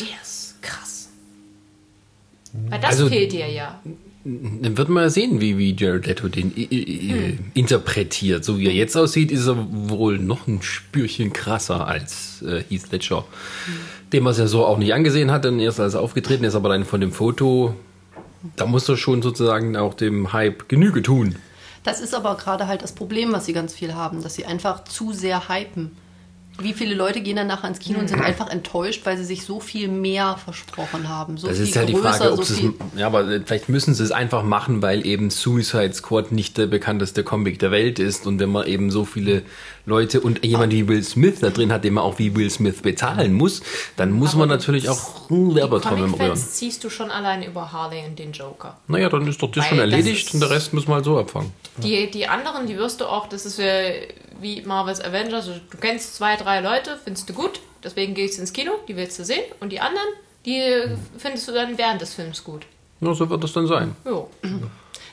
der 0.00 0.20
ist 0.20 0.60
krass. 0.60 1.10
Weil 2.52 2.80
das 2.80 2.90
Also- 2.92 3.08
fehlt 3.08 3.30
dir 3.30 3.46
ja. 3.46 3.78
Dann 4.62 4.76
wird 4.76 4.88
man 4.90 5.08
sehen, 5.08 5.40
wie, 5.40 5.56
wie 5.56 5.74
Jared 5.74 6.06
Leto 6.06 6.28
den 6.28 6.52
i- 6.54 6.68
i- 6.70 7.10
i- 7.12 7.38
interpretiert. 7.54 8.44
So 8.44 8.58
wie 8.58 8.66
er 8.66 8.74
jetzt 8.74 8.94
aussieht, 8.96 9.30
ist 9.30 9.46
er 9.46 9.56
wohl 9.70 10.18
noch 10.18 10.46
ein 10.46 10.60
Spürchen 10.60 11.32
krasser 11.32 11.86
als 11.86 12.42
äh, 12.42 12.62
Heath 12.68 12.90
Ledger. 12.92 13.24
Dem 14.12 14.24
man 14.24 14.32
es 14.32 14.38
ja 14.38 14.46
so 14.46 14.66
auch 14.66 14.76
nicht 14.78 14.92
angesehen 14.92 15.30
hat, 15.30 15.44
dann 15.46 15.58
erst 15.60 15.80
als 15.80 15.94
er 15.94 16.00
aufgetreten 16.00 16.44
ist, 16.44 16.54
aber 16.54 16.68
dann 16.68 16.84
von 16.84 17.00
dem 17.00 17.12
Foto, 17.12 17.74
da 18.56 18.66
muss 18.66 18.88
er 18.88 18.96
schon 18.98 19.22
sozusagen 19.22 19.76
auch 19.76 19.94
dem 19.94 20.32
Hype 20.32 20.68
Genüge 20.68 21.00
tun. 21.02 21.36
Das 21.84 22.00
ist 22.00 22.14
aber 22.14 22.36
gerade 22.36 22.66
halt 22.66 22.82
das 22.82 22.92
Problem, 22.92 23.32
was 23.32 23.46
sie 23.46 23.52
ganz 23.54 23.72
viel 23.72 23.94
haben, 23.94 24.22
dass 24.22 24.34
sie 24.34 24.44
einfach 24.44 24.84
zu 24.84 25.12
sehr 25.12 25.48
hypen. 25.48 25.92
Wie 26.60 26.72
viele 26.72 26.94
Leute 26.94 27.20
gehen 27.20 27.36
dann 27.36 27.46
nachher 27.46 27.68
ins 27.68 27.78
Kino 27.78 28.00
und 28.00 28.08
sind 28.08 28.20
einfach 28.20 28.50
enttäuscht, 28.50 29.02
weil 29.04 29.16
sie 29.16 29.24
sich 29.24 29.44
so 29.44 29.60
viel 29.60 29.88
mehr 29.88 30.36
versprochen 30.42 31.08
haben. 31.08 31.36
So 31.36 31.46
Das 31.46 31.58
ist 31.58 31.76
halt 31.76 31.88
die 31.88 31.94
Frage, 31.94 32.32
ob 32.32 32.44
so 32.44 32.54
sie 32.54 32.66
es. 32.66 32.98
Ja, 32.98 33.06
aber 33.06 33.28
äh, 33.28 33.40
vielleicht 33.44 33.68
müssen 33.68 33.94
sie 33.94 34.02
es 34.02 34.10
einfach 34.10 34.42
machen, 34.42 34.82
weil 34.82 35.06
eben 35.06 35.30
Suicide 35.30 35.92
Squad 35.92 36.32
nicht 36.32 36.58
der 36.58 36.66
bekannteste 36.66 37.22
Comic 37.22 37.58
der 37.60 37.70
Welt 37.70 37.98
ist. 37.98 38.26
Und 38.26 38.40
wenn 38.40 38.50
man 38.50 38.66
eben 38.66 38.90
so 38.90 39.04
viele 39.04 39.42
Leute 39.88 40.20
und 40.20 40.44
jemand 40.44 40.72
wie 40.72 40.86
Will 40.86 41.02
Smith 41.02 41.40
da 41.40 41.50
drin 41.50 41.72
hat, 41.72 41.82
den 41.84 41.94
man 41.94 42.04
auch 42.04 42.18
wie 42.18 42.36
Will 42.36 42.50
Smith 42.50 42.82
bezahlen 42.82 43.32
muss, 43.32 43.62
dann 43.96 44.12
muss 44.12 44.34
man 44.34 44.48
natürlich 44.48 44.88
auch 44.88 45.30
einen 45.30 45.54
Werbetrommel 45.54 46.10
rühren. 46.14 46.36
Ziehst 46.36 46.84
du 46.84 46.90
schon 46.90 47.10
allein 47.10 47.42
über 47.42 47.72
Harley 47.72 48.04
und 48.06 48.18
den 48.18 48.32
Joker. 48.32 48.76
Naja, 48.86 49.08
dann 49.08 49.26
ist 49.26 49.42
doch 49.42 49.50
das 49.50 49.64
Weil 49.64 49.68
schon 49.70 49.78
das 49.78 49.90
erledigt 49.90 50.26
ist- 50.28 50.34
und 50.34 50.40
der 50.40 50.50
Rest 50.50 50.72
muss 50.74 50.86
man 50.86 50.96
halt 50.96 51.04
so 51.04 51.18
abfangen. 51.18 51.52
Die, 51.78 52.10
die 52.10 52.26
anderen, 52.28 52.66
die 52.66 52.76
wirst 52.76 53.00
du 53.00 53.06
auch, 53.06 53.28
das 53.28 53.46
ist 53.46 53.58
wie 53.58 54.62
Marvel's 54.62 55.00
Avengers. 55.00 55.48
Also, 55.48 55.60
Du 55.70 55.78
kennst 55.78 56.16
zwei, 56.16 56.36
drei 56.36 56.60
Leute, 56.60 56.98
findest 57.02 57.28
du 57.28 57.32
gut, 57.32 57.60
deswegen 57.82 58.14
gehst 58.14 58.36
du 58.36 58.42
ins 58.42 58.52
Kino, 58.52 58.72
die 58.86 58.96
willst 58.96 59.18
du 59.18 59.24
sehen. 59.24 59.42
Und 59.60 59.70
die 59.72 59.80
anderen, 59.80 60.06
die 60.46 60.62
findest 61.16 61.48
du 61.48 61.52
dann 61.52 61.76
während 61.78 62.00
des 62.00 62.14
Films 62.14 62.44
gut. 62.44 62.62
Ja, 63.00 63.14
so 63.14 63.28
wird 63.30 63.42
das 63.42 63.52
dann 63.52 63.66
sein. 63.66 63.94
Jo. 64.04 64.28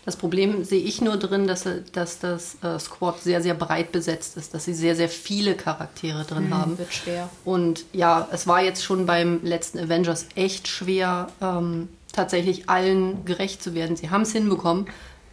Das 0.06 0.16
Problem 0.16 0.64
sehe 0.64 0.82
ich 0.82 1.02
nur 1.02 1.18
drin, 1.18 1.48
dass, 1.48 1.68
dass 1.92 2.20
das 2.20 2.58
äh, 2.64 2.78
Squad 2.80 3.20
sehr, 3.22 3.42
sehr 3.42 3.56
breit 3.56 3.92
besetzt 3.92 4.38
ist, 4.38 4.54
dass 4.54 4.66
sie 4.66 4.76
sehr, 4.76 4.96
sehr 4.96 5.10
viele 5.10 5.56
Charaktere 5.56 6.24
drin 6.26 6.54
haben. 6.54 6.78
Wird 6.78 6.94
schwer. 6.94 7.30
Und 7.44 7.86
ja, 7.92 8.28
es 8.32 8.46
war 8.46 8.62
jetzt 8.62 8.84
schon 8.84 9.08
beim 9.08 9.44
letzten 9.44 9.80
Avengers 9.80 10.28
echt 10.36 10.68
schwer, 10.68 11.28
ähm, 11.42 11.90
tatsächlich 12.14 12.70
allen 12.70 13.26
gerecht 13.26 13.64
zu 13.64 13.74
werden. 13.74 13.96
Sie 13.96 14.12
haben 14.12 14.22
es 14.22 14.32
hinbekommen, 14.32 14.86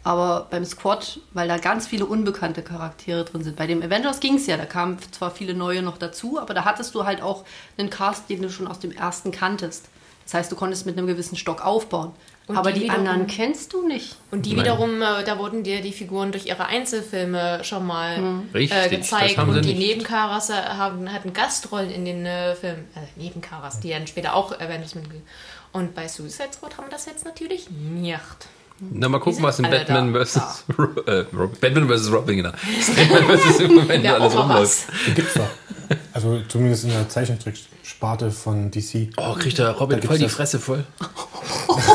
aber 0.04 0.48
beim 0.50 0.64
Squad, 0.64 1.20
weil 1.32 1.48
da 1.48 1.58
ganz 1.58 1.86
viele 1.86 2.06
unbekannte 2.06 2.62
Charaktere 2.62 3.24
drin 3.24 3.44
sind. 3.44 3.56
Bei 3.56 3.66
dem 3.66 3.82
Avengers 3.82 4.20
ging 4.20 4.36
es 4.36 4.46
ja, 4.46 4.56
da 4.56 4.64
kamen 4.64 4.96
zwar 5.12 5.30
viele 5.30 5.54
neue 5.54 5.82
noch 5.82 5.98
dazu, 5.98 6.40
aber 6.40 6.54
da 6.54 6.64
hattest 6.64 6.94
du 6.94 7.04
halt 7.04 7.22
auch 7.22 7.44
einen 7.76 7.90
Cast, 7.90 8.28
den 8.30 8.40
du 8.40 8.50
schon 8.50 8.66
aus 8.66 8.80
dem 8.80 8.90
ersten 8.90 9.32
kanntest. 9.32 9.90
Das 10.24 10.34
heißt, 10.34 10.52
du 10.52 10.56
konntest 10.56 10.86
mit 10.86 10.96
einem 10.96 11.06
gewissen 11.06 11.36
Stock 11.36 11.64
aufbauen. 11.64 12.12
Und 12.48 12.56
aber 12.56 12.72
die 12.72 12.80
die, 12.80 12.86
wiederum- 12.86 12.98
anderen 13.06 13.26
kennst 13.28 13.72
du 13.72 13.86
nicht. 13.86 14.16
Und 14.30 14.46
die 14.46 14.50
Nein. 14.54 14.64
wiederum, 14.64 15.00
äh, 15.00 15.22
da 15.24 15.38
wurden 15.38 15.62
dir 15.62 15.80
die 15.80 15.92
Figuren 15.92 16.32
durch 16.32 16.46
ihre 16.46 16.66
Einzelfilme 16.66 17.62
schon 17.62 17.86
mal 17.86 18.18
Richtig, 18.52 18.76
äh, 18.76 18.82
das 18.82 18.90
gezeigt. 18.90 19.36
haben 19.38 19.52
sie 19.52 19.58
Und 19.58 19.64
die 19.64 19.74
nicht. 19.74 19.86
Nebencharas 19.88 20.50
äh, 20.50 20.54
haben, 20.54 21.12
hatten 21.12 21.32
Gastrollen 21.32 21.90
in 21.90 22.04
den 22.04 22.26
äh, 22.26 22.54
Filmen. 22.56 22.84
Also 22.94 23.08
Nebencharas, 23.16 23.80
die 23.80 23.90
dann 23.90 24.06
später 24.06 24.34
auch 24.34 24.52
Avengers 24.52 24.94
mit. 24.96 25.04
Und 25.72 25.94
bei 25.94 26.08
Suicide 26.08 26.48
Squad 26.52 26.76
haben 26.76 26.86
wir 26.86 26.90
das 26.90 27.06
jetzt 27.06 27.24
natürlich 27.24 27.70
nicht. 27.70 28.18
Na, 28.90 29.08
mal 29.08 29.20
gucken, 29.20 29.42
was 29.44 29.60
in 29.60 29.70
Batman 29.70 30.12
da. 30.12 30.24
vs. 30.24 30.64
Äh, 31.06 31.22
Batman 31.60 31.88
vs. 31.88 32.10
Robin, 32.12 32.36
genau. 32.38 32.50
Batman 32.96 33.38
vs. 33.38 33.58
Superman 33.58 34.02
Wäre 34.02 34.16
alles 34.20 34.36
rumläuft. 34.36 34.86
gibt's 35.14 35.34
doch. 35.34 35.48
Also 36.12 36.40
zumindest 36.48 36.84
in 36.84 36.90
der 36.90 37.08
Zeichentricksparte 37.08 38.30
von 38.32 38.70
DC. 38.72 39.10
Oh, 39.16 39.34
kriegt 39.34 39.58
der 39.58 39.70
Robin 39.70 40.00
Da 40.00 40.08
voll 40.08 40.18
die. 40.18 40.28
Fresse 40.28 40.58
voll. 40.58 40.84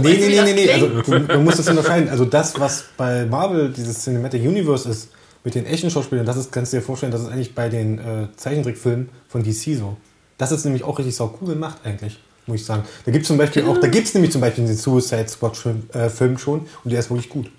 Nee, 0.00 0.16
nee, 0.18 0.28
nee, 0.28 0.42
nee, 0.42 0.52
nee. 0.52 0.66
das 0.66 0.74
Also, 0.74 0.88
du, 0.88 1.20
du 1.20 1.40
musst 1.40 1.58
das 1.58 1.68
unterscheiden. 1.68 2.08
Also 2.08 2.24
das, 2.24 2.58
was 2.58 2.84
bei 2.96 3.24
Marvel 3.26 3.70
dieses 3.70 4.02
Cinematic 4.04 4.42
Universe 4.42 4.88
ist, 4.88 5.10
mit 5.44 5.54
den 5.54 5.64
echten 5.64 5.90
Schauspielern, 5.90 6.26
das 6.26 6.36
ist, 6.36 6.50
kannst 6.50 6.72
du 6.72 6.78
dir 6.78 6.82
vorstellen, 6.82 7.12
das 7.12 7.22
ist 7.22 7.28
eigentlich 7.28 7.54
bei 7.54 7.68
den 7.68 7.98
äh, 7.98 8.26
Zeichentrickfilmen 8.36 9.08
von 9.28 9.44
DC 9.44 9.78
so. 9.78 9.96
Das 10.38 10.50
ist 10.50 10.64
nämlich 10.64 10.82
auch 10.82 10.98
richtig 10.98 11.18
cool 11.20 11.48
gemacht 11.48 11.78
eigentlich, 11.84 12.18
muss 12.46 12.56
ich 12.56 12.66
sagen. 12.66 12.82
Da 13.04 13.12
gibt 13.12 13.22
es 13.22 13.28
zum 13.28 13.38
Beispiel 13.38 13.64
auch, 13.64 13.78
da 13.78 13.86
gibt 13.86 14.08
es 14.08 14.14
nämlich 14.14 14.32
zum 14.32 14.40
Beispiel 14.40 14.66
den 14.66 14.76
Suicide 14.76 15.28
Squad 15.28 15.56
Film, 15.56 15.84
äh, 15.92 16.08
Film 16.08 16.36
schon 16.36 16.66
und 16.82 16.90
der 16.90 16.98
ist 16.98 17.10
wirklich 17.10 17.28
gut. 17.28 17.50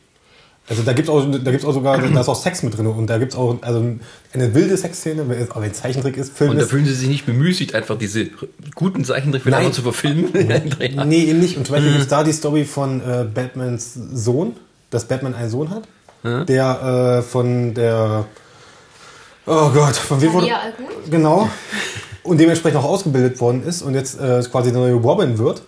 Also 0.70 0.84
da 0.84 0.92
gibt 0.92 1.08
es 1.08 1.14
auch, 1.14 1.26
da 1.26 1.52
gibt's 1.52 1.66
auch 1.66 1.72
sogar, 1.74 1.98
da 1.98 2.20
ist 2.20 2.28
auch 2.28 2.36
Sex 2.36 2.62
mit 2.62 2.78
drin 2.78 2.88
und 2.88 3.08
da 3.08 3.18
gibt 3.18 3.32
es 3.32 3.38
auch 3.38 3.58
also 3.62 3.86
eine 4.34 4.54
wilde 4.54 4.76
Sexszene, 4.76 5.28
wenn 5.30 5.40
es 5.42 5.52
aber 5.52 5.62
ein 5.62 5.74
Zeichentrick 5.74 6.18
ist, 6.18 6.38
Film 6.38 6.52
Und 6.52 6.58
da 6.58 6.64
ist. 6.64 6.70
fühlen 6.70 6.86
sie 6.86 6.94
sich 6.94 7.08
nicht 7.08 7.26
bemüßigt, 7.26 7.74
einfach 7.74 7.98
diese 7.98 8.28
guten 8.76 9.06
Zeichentrickfilme 9.06 9.58
einfach 9.58 9.72
zu 9.72 9.82
verfilmen. 9.82 10.30
Nee, 11.06 11.24
eben 11.24 11.40
nicht. 11.40 11.56
Und 11.58 11.66
zum 11.68 11.76
Beispiel 11.76 11.92
gibt 11.92 12.04
es 12.04 12.10
da 12.10 12.24
die 12.24 12.34
Story 12.34 12.66
von 12.66 13.00
äh, 13.00 13.26
Batmans 13.34 13.94
Sohn, 14.14 14.54
dass 14.90 15.06
Batman 15.06 15.34
einen 15.36 15.50
Sohn 15.50 15.70
hat, 15.70 15.84
der 16.48 17.20
äh, 17.20 17.22
von 17.22 17.74
der 17.74 18.26
Oh 19.46 19.70
Gott, 19.70 19.96
von 19.96 20.22
wem 20.22 20.34
wurde. 20.34 20.48
Genau. 21.10 21.50
Und 22.24 22.38
dementsprechend 22.42 22.80
auch 22.82 22.84
ausgebildet 22.84 23.40
worden 23.40 23.64
ist 23.66 23.82
und 23.82 23.94
jetzt 23.94 24.20
äh, 24.20 24.44
quasi 24.52 24.72
der 24.74 24.82
neue 24.82 24.96
Robin 24.96 25.38
wird. 25.38 25.62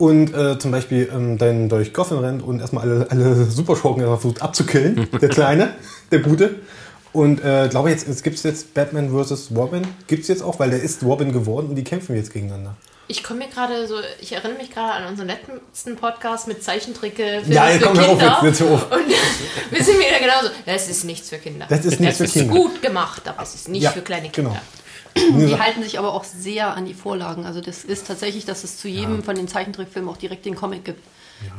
Und 0.00 0.32
äh, 0.34 0.58
zum 0.58 0.70
Beispiel 0.70 1.10
ähm, 1.14 1.36
dann 1.36 1.68
durch 1.68 1.92
Gotham 1.92 2.18
rennt 2.20 2.42
und 2.42 2.58
erstmal 2.60 2.84
alle, 2.90 3.06
alle 3.10 3.44
Superschurken 3.44 4.02
versucht 4.02 4.40
abzukillen. 4.40 5.06
Der 5.20 5.28
Kleine, 5.28 5.74
der 6.10 6.20
Gute. 6.20 6.54
Und 7.12 7.44
äh, 7.44 7.68
glaube 7.68 7.90
jetzt, 7.90 8.08
es 8.08 8.22
gibt 8.22 8.42
jetzt 8.42 8.72
Batman 8.72 9.10
vs. 9.10 9.50
Robin. 9.54 9.82
Gibt 10.06 10.22
es 10.22 10.28
jetzt 10.28 10.42
auch, 10.42 10.58
weil 10.58 10.70
der 10.70 10.80
ist 10.82 11.02
Robin 11.02 11.32
geworden 11.32 11.68
und 11.68 11.74
die 11.76 11.84
kämpfen 11.84 12.16
jetzt 12.16 12.32
gegeneinander. 12.32 12.76
Ich 13.08 13.22
komme 13.22 13.40
mir 13.40 13.48
gerade 13.48 13.86
so, 13.88 13.96
ich 14.22 14.32
erinnere 14.32 14.56
mich 14.56 14.70
gerade 14.70 14.92
an 15.04 15.06
unseren 15.08 15.26
letzten 15.28 15.96
Podcast 15.96 16.48
mit 16.48 16.62
Zeichentricke 16.64 17.42
Ja, 17.48 17.64
für 17.66 17.80
komm, 17.80 17.98
hör 17.98 18.08
auf 18.08 18.18
Kinder. 18.18 18.38
jetzt, 18.44 18.60
jetzt 18.60 18.70
auf. 18.72 18.90
Und 18.92 19.00
wir 19.70 19.84
sind 19.84 19.98
wieder 19.98 20.18
genauso. 20.18 20.48
Das 20.64 20.88
ist 20.88 21.04
nichts 21.04 21.28
für 21.28 21.36
Kinder. 21.38 21.66
Das 21.68 21.84
ist 21.84 22.00
nichts 22.00 22.16
für 22.16 22.24
Kinder. 22.26 22.54
ist 22.54 22.58
gut 22.58 22.80
gemacht, 22.80 23.22
aber 23.28 23.42
es 23.42 23.54
ist 23.54 23.68
nicht 23.68 23.82
Ja, 23.82 23.90
für 23.90 24.00
kleine 24.00 24.30
Kinder. 24.30 24.50
genau. 24.52 24.60
Die 25.16 25.58
halten 25.58 25.82
sich 25.82 25.98
aber 25.98 26.12
auch 26.14 26.24
sehr 26.24 26.74
an 26.74 26.84
die 26.84 26.94
Vorlagen. 26.94 27.44
Also 27.46 27.60
das 27.60 27.84
ist 27.84 28.06
tatsächlich, 28.06 28.44
dass 28.44 28.64
es 28.64 28.78
zu 28.78 28.88
jedem 28.88 29.22
von 29.22 29.36
den 29.36 29.48
Zeichentrickfilmen 29.48 30.10
auch 30.10 30.16
direkt 30.16 30.46
den 30.46 30.54
Comic 30.54 30.84
gibt. 30.84 31.02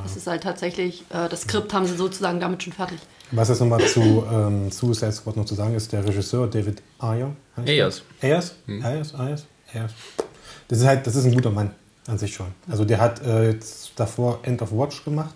Das 0.03 0.15
ist 0.15 0.27
halt 0.27 0.43
tatsächlich, 0.43 1.01
äh, 1.09 1.27
das 1.27 1.41
Skript 1.41 1.73
haben 1.73 1.85
sie 1.85 1.95
sozusagen 1.95 2.39
damit 2.39 2.61
schon 2.63 2.73
fertig. 2.73 2.99
Was 3.31 3.49
jetzt 3.49 3.61
nochmal 3.61 3.83
zu 3.85 4.23
ähm, 4.31 4.69
Suicide 4.71 5.11
Squad 5.11 5.37
noch 5.37 5.45
zu 5.45 5.55
sagen 5.55 5.73
ist, 5.73 5.91
der 5.91 6.05
Regisseur 6.05 6.47
David 6.47 6.81
Ayer. 6.99 7.31
Ayers. 7.55 8.03
Ayers? 8.21 8.55
Ayers? 8.67 9.15
Ayers? 9.15 9.45
Ayers. 9.73 9.91
Das 10.67 10.79
ist 10.79 10.85
halt, 10.85 11.07
das 11.07 11.15
ist 11.15 11.25
ein 11.25 11.33
guter 11.33 11.49
Mann 11.49 11.71
an 12.07 12.17
sich 12.17 12.33
schon. 12.33 12.47
Also 12.69 12.85
der 12.85 12.99
hat 12.99 13.21
äh, 13.25 13.51
jetzt 13.51 13.91
davor 13.95 14.39
End 14.43 14.61
of 14.61 14.71
Watch 14.71 15.03
gemacht, 15.03 15.35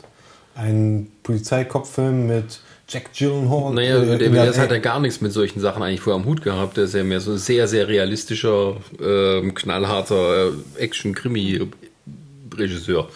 einen 0.55 1.11
Polizeikopffilm 1.23 2.27
mit 2.27 2.59
Jack 2.87 3.11
Gyllenhaal. 3.17 3.73
Naja, 3.73 3.97
äh, 4.01 4.05
der, 4.05 4.17
der 4.29 4.51
der- 4.51 4.57
hat 4.61 4.69
ja 4.71 4.77
gar 4.77 4.99
nichts 4.99 5.19
mit 5.21 5.33
solchen 5.33 5.59
Sachen 5.59 5.81
eigentlich 5.81 6.01
vorher 6.01 6.21
am 6.21 6.27
Hut 6.27 6.43
gehabt. 6.43 6.77
Der 6.77 6.83
ist 6.83 6.93
ja 6.93 7.03
mehr 7.03 7.19
so 7.19 7.31
ein 7.31 7.39
sehr, 7.39 7.67
sehr 7.67 7.87
realistischer, 7.87 8.75
ähm, 9.01 9.55
knallharter 9.55 10.49
äh, 10.49 10.51
Action-Krimi-Regisseur. 10.83 13.07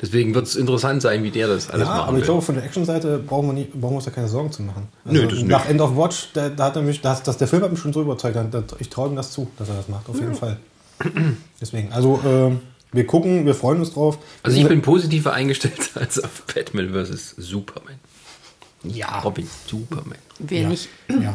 Deswegen 0.00 0.34
wird 0.34 0.46
es 0.46 0.56
interessant 0.56 1.00
sein, 1.02 1.22
wie 1.24 1.30
der 1.30 1.48
das 1.48 1.70
alles 1.70 1.88
ja, 1.88 1.94
machen 1.94 2.08
aber 2.08 2.18
ich 2.18 2.24
glaube, 2.24 2.42
von 2.42 2.54
der 2.54 2.64
Actionseite 2.64 3.18
brauchen 3.18 3.46
wir, 3.48 3.52
nicht, 3.54 3.72
brauchen 3.72 3.92
wir 3.92 3.96
uns 3.96 4.04
da 4.04 4.10
keine 4.10 4.28
Sorgen 4.28 4.52
zu 4.52 4.62
machen. 4.62 4.88
Also 5.04 5.22
Nö, 5.22 5.26
das 5.26 5.38
nicht. 5.38 5.48
nach 5.48 5.66
End 5.68 5.80
of 5.80 5.96
Watch, 5.96 6.28
da, 6.34 6.50
da 6.50 6.64
hat 6.66 6.76
er 6.76 6.82
mich, 6.82 7.00
das, 7.00 7.22
das, 7.22 7.38
der 7.38 7.48
Film 7.48 7.62
hat 7.62 7.70
mich 7.70 7.80
schon 7.80 7.92
so 7.94 8.02
überzeugt. 8.02 8.36
Da, 8.36 8.62
ich 8.78 8.90
traue 8.90 9.08
ihm 9.08 9.16
das 9.16 9.32
zu, 9.32 9.50
dass 9.58 9.68
er 9.70 9.76
das 9.76 9.88
macht, 9.88 10.08
auf 10.08 10.16
jeden 10.20 10.34
Fall. 10.34 10.58
Deswegen, 11.60 11.92
also 11.92 12.20
ähm, 12.26 12.60
wir 12.92 13.06
gucken, 13.06 13.46
wir 13.46 13.54
freuen 13.54 13.80
uns 13.80 13.92
drauf. 13.94 14.18
also 14.42 14.58
ich 14.58 14.68
bin 14.68 14.82
positiver 14.82 15.32
eingestellt 15.32 15.78
als 15.94 16.22
auf 16.22 16.42
Batman 16.54 16.90
vs. 16.90 17.34
Superman. 17.38 17.94
Ja, 18.90 19.18
Robin, 19.20 19.48
Superman. 19.66 20.18
Wer 20.38 20.62
ja, 20.62 20.68
nicht. 20.68 20.88
Ja. 21.08 21.34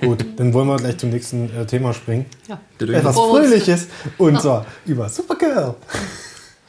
Gut, 0.00 0.24
dann 0.36 0.52
wollen 0.52 0.68
wir 0.68 0.76
gleich 0.76 0.98
zum 0.98 1.10
nächsten 1.10 1.50
äh, 1.56 1.66
Thema 1.66 1.94
springen. 1.94 2.26
Ja. 2.48 2.60
Etwas 2.78 3.16
Fröhliches. 3.16 3.88
Und 4.18 4.40
zwar 4.40 4.66
über 4.86 5.08
Supergirl. 5.08 5.74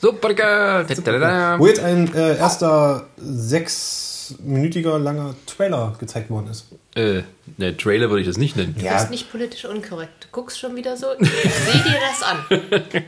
Supergirl! 0.01 0.85
Da-da-da-da. 0.85 1.59
Wo 1.59 1.67
jetzt 1.67 1.81
ein 1.81 2.13
äh, 2.13 2.37
erster 2.37 3.07
sechsminütiger 3.17 4.97
langer 4.97 5.35
Trailer 5.45 5.95
gezeigt 5.99 6.29
worden 6.29 6.47
ist. 6.47 6.67
Äh, 6.95 7.23
ne, 7.57 7.75
Trailer 7.75 8.09
würde 8.09 8.21
ich 8.21 8.27
das 8.27 8.37
nicht 8.37 8.55
nennen. 8.55 8.75
Du 8.77 8.87
bist 8.87 9.09
nicht 9.09 9.29
politisch 9.29 9.65
unkorrekt. 9.65 10.23
Du 10.23 10.27
guckst 10.31 10.57
schon 10.57 10.75
wieder 10.77 10.95
so. 10.95 11.07
Ich 11.19 11.29
sehe 11.29 11.83
dir 11.83 11.99
das 12.09 12.23
an. 12.23 12.45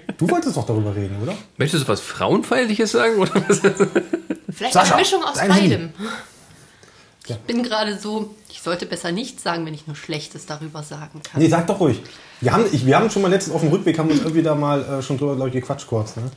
du 0.17 0.29
wolltest 0.29 0.57
doch 0.57 0.65
darüber 0.65 0.93
reden, 0.93 1.15
oder? 1.23 1.33
Möchtest 1.57 1.85
du 1.85 1.87
was 1.87 2.01
Frauenfeindliches 2.01 2.91
sagen? 2.91 3.15
Oder 3.15 3.35
was? 3.47 3.61
Vielleicht 4.51 4.73
Sascha, 4.73 4.95
eine 4.95 5.01
Mischung 5.01 5.23
aus 5.23 5.37
dein 5.37 5.51
Handy. 5.51 5.89
Beidem. 7.27 7.37
Ich 7.47 7.47
bin 7.47 7.63
gerade 7.63 7.97
so, 7.97 8.35
ich 8.49 8.61
sollte 8.61 8.85
besser 8.85 9.11
nichts 9.11 9.43
sagen, 9.43 9.65
wenn 9.65 9.73
ich 9.73 9.87
nur 9.87 9.95
Schlechtes 9.95 10.45
darüber 10.45 10.83
sagen 10.83 11.21
kann. 11.23 11.41
Nee, 11.41 11.47
sag 11.47 11.67
doch 11.67 11.79
ruhig. 11.79 12.01
Wir 12.39 12.53
haben, 12.53 12.65
ich, 12.71 12.85
wir 12.85 12.95
haben 12.95 13.09
schon 13.09 13.21
mal 13.21 13.29
letztens 13.29 13.55
auf 13.55 13.61
dem 13.61 13.69
Rückweg, 13.69 13.97
haben 13.99 14.09
uns 14.09 14.21
irgendwie 14.21 14.43
da 14.43 14.55
mal 14.55 14.83
äh, 14.83 15.01
schon 15.01 15.17
drüber, 15.17 15.35
glaube 15.35 15.49
ich, 15.49 15.53
gequatscht 15.53 15.87
kurz. 15.87 16.15
Ne? 16.15 16.31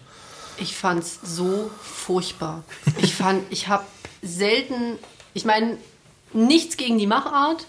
Ich 0.59 0.76
fand's 0.76 1.19
so 1.25 1.71
furchtbar. 1.81 2.62
Ich 2.99 3.14
fand, 3.14 3.43
ich 3.50 3.69
habe 3.69 3.85
selten, 4.23 4.99
ich 5.33 5.45
meine, 5.45 5.79
nichts 6.33 6.76
gegen 6.76 6.99
die 6.99 7.07
Machart, 7.07 7.67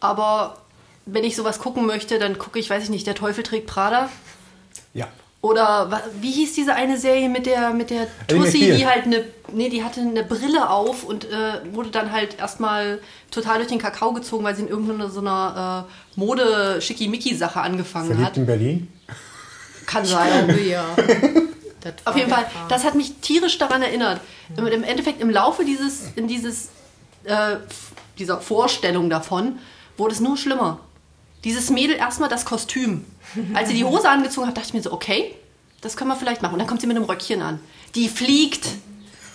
aber 0.00 0.58
wenn 1.06 1.24
ich 1.24 1.36
sowas 1.36 1.58
gucken 1.58 1.86
möchte, 1.86 2.18
dann 2.18 2.38
gucke 2.38 2.58
ich, 2.58 2.70
weiß 2.70 2.84
ich 2.84 2.90
nicht, 2.90 3.06
der 3.06 3.14
Teufel 3.14 3.42
trägt 3.42 3.66
Prada. 3.66 4.08
Ja. 4.94 5.08
Oder 5.40 5.90
wa- 5.90 6.02
wie 6.20 6.32
hieß 6.32 6.54
diese 6.54 6.74
eine 6.74 6.98
Serie 6.98 7.28
mit 7.28 7.46
der 7.46 7.70
mit 7.70 7.90
der 7.90 8.08
Tussi, 8.26 8.58
die 8.76 8.86
halt 8.86 9.04
eine 9.04 9.24
nee, 9.52 9.68
die 9.68 9.84
hatte 9.84 10.00
eine 10.00 10.24
Brille 10.24 10.68
auf 10.68 11.04
und 11.04 11.24
äh, 11.26 11.60
wurde 11.72 11.90
dann 11.90 12.10
halt 12.10 12.38
erstmal 12.38 12.98
total 13.30 13.56
durch 13.58 13.68
den 13.68 13.78
Kakao 13.78 14.12
gezogen, 14.12 14.42
weil 14.44 14.56
sie 14.56 14.62
in 14.62 14.68
irgendeiner 14.68 15.08
so 15.10 15.20
einer 15.20 15.86
äh, 16.16 16.18
Mode 16.18 16.80
schickimicki 16.80 17.36
Sache 17.36 17.60
angefangen 17.60 18.06
Verliebt 18.08 18.26
hat. 18.26 18.36
in 18.36 18.46
Berlin. 18.46 18.92
Kann 19.86 20.04
sein. 20.04 20.58
Ja. 20.68 20.84
Das 21.80 21.92
Auf 22.06 22.16
jeden 22.16 22.28
Fall, 22.28 22.44
das 22.68 22.82
hat 22.84 22.96
mich 22.96 23.14
tierisch 23.20 23.56
daran 23.56 23.82
erinnert. 23.82 24.20
Und 24.56 24.66
Im 24.66 24.82
Endeffekt 24.82 25.20
im 25.20 25.30
Laufe 25.30 25.64
dieses, 25.64 26.08
in 26.16 26.26
dieses, 26.26 26.70
äh, 27.22 27.54
dieser 28.18 28.40
Vorstellung 28.40 29.08
davon 29.08 29.60
wurde 29.96 30.12
es 30.12 30.18
nur 30.20 30.36
schlimmer. 30.36 30.80
Dieses 31.44 31.70
Mädel 31.70 31.96
erstmal 31.96 32.28
das 32.28 32.44
Kostüm. 32.44 33.04
Als 33.54 33.68
sie 33.68 33.74
die 33.74 33.84
Hose 33.84 34.08
angezogen 34.08 34.46
hat, 34.48 34.56
dachte 34.56 34.68
ich 34.68 34.74
mir 34.74 34.82
so, 34.82 34.92
okay, 34.92 35.34
das 35.80 35.96
können 35.96 36.10
wir 36.10 36.16
vielleicht 36.16 36.42
machen. 36.42 36.54
Und 36.54 36.58
dann 36.58 36.66
kommt 36.68 36.80
sie 36.80 36.86
mit 36.86 36.96
einem 36.96 37.04
Röckchen 37.06 37.42
an. 37.42 37.60
Die 37.94 38.08
fliegt. 38.08 38.66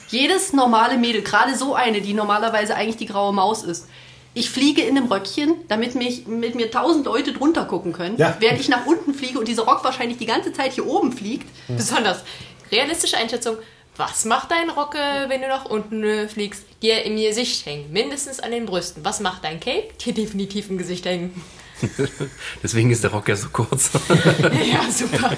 Jedes 0.10 0.54
normale 0.54 0.98
Mädel, 0.98 1.22
gerade 1.24 1.56
so 1.56 1.74
eine, 1.74 2.02
die 2.02 2.14
normalerweise 2.14 2.76
eigentlich 2.76 2.98
die 2.98 3.06
graue 3.08 3.34
Maus 3.34 3.64
ist. 3.64 3.88
Ich 4.36 4.50
fliege 4.50 4.82
in 4.82 4.98
einem 4.98 5.12
Röckchen, 5.12 5.56
damit 5.70 5.96
mich, 5.96 6.28
mit 6.28 6.56
mir 6.56 6.70
tausend 6.70 7.06
Leute 7.06 7.34
drunter 7.34 7.66
gucken 7.66 7.94
können, 7.94 8.18
Ja. 8.18 8.36
während 8.40 8.60
ich 8.60 8.68
nach 8.68 8.86
unten 8.86 9.14
fliege 9.14 9.40
und 9.40 9.48
dieser 9.48 9.64
Rock 9.64 9.84
wahrscheinlich 9.84 10.18
die 10.18 10.26
ganze 10.26 10.52
Zeit 10.54 10.74
hier 10.74 10.86
oben 10.86 11.14
fliegt. 11.14 11.48
Besonders 11.68 12.24
realistische 12.72 13.18
Einschätzung. 13.18 13.58
Was 13.96 14.26
macht 14.26 14.50
dein 14.52 14.72
Rock, 14.72 14.96
wenn 14.96 15.42
du 15.42 15.48
nach 15.48 15.66
unten 15.66 16.04
äh, 16.04 16.28
fliegst? 16.28 16.64
Dir 16.82 17.04
im 17.06 17.16
Gesicht 17.16 17.64
hängen. 17.68 17.92
Mindestens 17.94 18.40
an 18.40 18.50
den 18.52 18.66
Brüsten. 18.66 19.06
Was 19.06 19.20
macht 19.20 19.44
dein 19.44 19.60
Cape? 19.60 19.90
Dir 20.04 20.14
definitiv 20.14 20.70
im 20.72 20.80
Gesicht 20.80 21.06
hängen. 21.06 21.40
Deswegen 22.64 22.92
ist 22.92 23.04
der 23.04 23.12
Rock 23.12 23.28
ja 23.30 23.36
so 23.36 23.50
kurz. 23.52 23.92
ja, 24.10 24.82
super. 24.92 25.32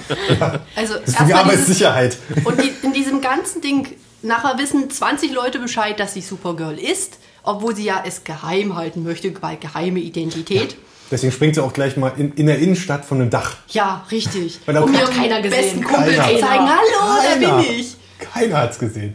Also 0.74 0.94
dieses, 1.06 1.32
Arbeitssicherheit. 1.32 2.16
und 2.44 2.60
die, 2.62 2.72
in 2.82 2.92
diesem 2.92 3.20
ganzen 3.20 3.60
Ding, 3.60 3.88
nachher 4.22 4.58
wissen 4.58 4.90
20 4.90 5.32
Leute 5.32 5.58
Bescheid, 5.58 5.98
dass 6.00 6.14
sie 6.14 6.20
Supergirl 6.20 6.78
ist, 6.78 7.18
obwohl 7.42 7.74
sie 7.76 7.84
ja 7.84 8.02
es 8.06 8.24
geheim 8.24 8.76
halten 8.76 9.02
möchte, 9.02 9.32
weil 9.42 9.56
geheime 9.56 10.00
Identität. 10.00 10.76
Deswegen 11.10 11.32
springt 11.32 11.54
sie 11.54 11.62
auch 11.62 11.72
gleich 11.72 11.96
mal 11.96 12.12
in, 12.16 12.32
in 12.32 12.46
der 12.46 12.58
Innenstadt 12.58 13.04
von 13.04 13.20
einem 13.20 13.30
Dach. 13.30 13.56
Ja, 13.68 14.04
richtig. 14.10 14.58
Weil 14.66 14.74
da 14.74 14.80
um 14.80 14.92
hat 14.92 15.02
ihrem 15.02 15.14
keiner 15.14 15.40
gesehen. 15.40 15.62
besten 15.62 15.84
Kumpel 15.84 16.16
Keiner. 16.16 16.34
zu 16.34 16.40
zeigen, 16.40 16.68
hallo, 16.68 17.22
da 17.22 17.46
Keiner. 17.46 17.62
bin 17.62 17.72
ich. 17.80 17.96
Keiner 18.18 18.58
hat's 18.58 18.78
gesehen. 18.78 19.14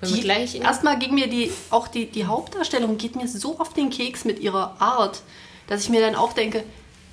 Wir 0.00 0.08
Die, 0.08 0.20
gleich 0.20 0.56
erstmal 0.60 0.98
ging 0.98 1.14
mir 1.14 1.28
die, 1.28 1.50
auch 1.70 1.88
die, 1.88 2.06
die 2.06 2.26
Hauptdarstellung 2.26 2.98
geht 2.98 3.16
mir 3.16 3.28
so 3.28 3.58
auf 3.60 3.72
den 3.72 3.90
Keks 3.90 4.24
mit 4.24 4.40
ihrer 4.40 4.76
Art, 4.80 5.22
dass 5.66 5.82
ich 5.82 5.88
mir 5.88 6.00
dann 6.00 6.14
auch 6.14 6.32
denke, 6.32 6.64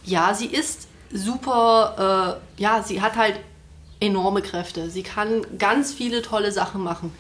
ja, 0.04 0.34
sie 0.34 0.48
ist 0.48 0.88
super, 1.12 2.40
äh, 2.58 2.62
ja, 2.62 2.84
sie 2.84 3.02
hat 3.02 3.16
halt 3.16 3.40
enorme 4.00 4.42
Kräfte. 4.42 4.90
Sie 4.90 5.04
kann 5.04 5.46
ganz 5.58 5.94
viele 5.94 6.22
tolle 6.22 6.52
Sachen 6.52 6.82
machen. 6.84 7.14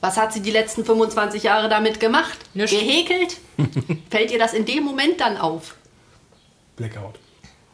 Was 0.00 0.16
hat 0.16 0.32
sie 0.32 0.40
die 0.40 0.50
letzten 0.50 0.84
25 0.84 1.42
Jahre 1.42 1.68
damit 1.68 1.98
gemacht? 2.00 2.38
Nichts. 2.54 2.72
Gehäkelt? 2.72 3.38
Fällt 4.10 4.30
ihr 4.30 4.38
das 4.38 4.52
in 4.52 4.64
dem 4.66 4.84
Moment 4.84 5.20
dann 5.20 5.36
auf? 5.38 5.74
Blackout. 6.76 7.14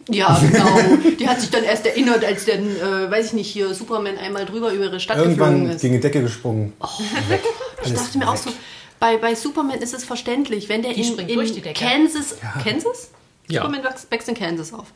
Ja, 0.08 0.36
genau. 0.40 0.98
Die 1.18 1.28
hat 1.28 1.40
sich 1.40 1.50
dann 1.50 1.62
erst 1.62 1.86
erinnert, 1.86 2.24
als 2.24 2.44
dann, 2.44 2.64
äh, 2.76 3.10
weiß 3.10 3.26
ich 3.26 3.32
nicht, 3.34 3.50
hier 3.50 3.72
Superman 3.74 4.18
einmal 4.18 4.46
drüber 4.46 4.72
über 4.72 4.84
ihre 4.84 5.00
Stadt 5.00 5.16
geflogen 5.16 5.40
Irgendwann 5.40 5.70
ist. 5.70 5.80
gegen 5.82 5.94
die 5.94 6.00
Decke 6.00 6.22
gesprungen. 6.22 6.72
Weg. 7.28 7.42
Ich 7.84 7.92
dachte 7.94 8.18
mir 8.18 8.28
auch 8.28 8.36
so, 8.36 8.50
bei, 9.02 9.16
bei 9.16 9.34
Superman 9.34 9.80
ist 9.80 9.92
es 9.94 10.04
verständlich, 10.04 10.68
wenn 10.68 10.82
der 10.82 10.92
Die 10.92 11.00
in, 11.00 11.06
springt 11.12 11.28
in 11.28 11.34
durch 11.36 11.52
die 11.52 11.60
Decke. 11.60 11.84
Kansas, 11.84 12.36
Kansas? 12.62 13.10
Ja. 13.48 13.62
Superman 13.62 13.82
wächst- 13.84 14.08
wächst 14.12 14.28
in 14.28 14.36
Kansas 14.36 14.72
auf. 14.72 14.86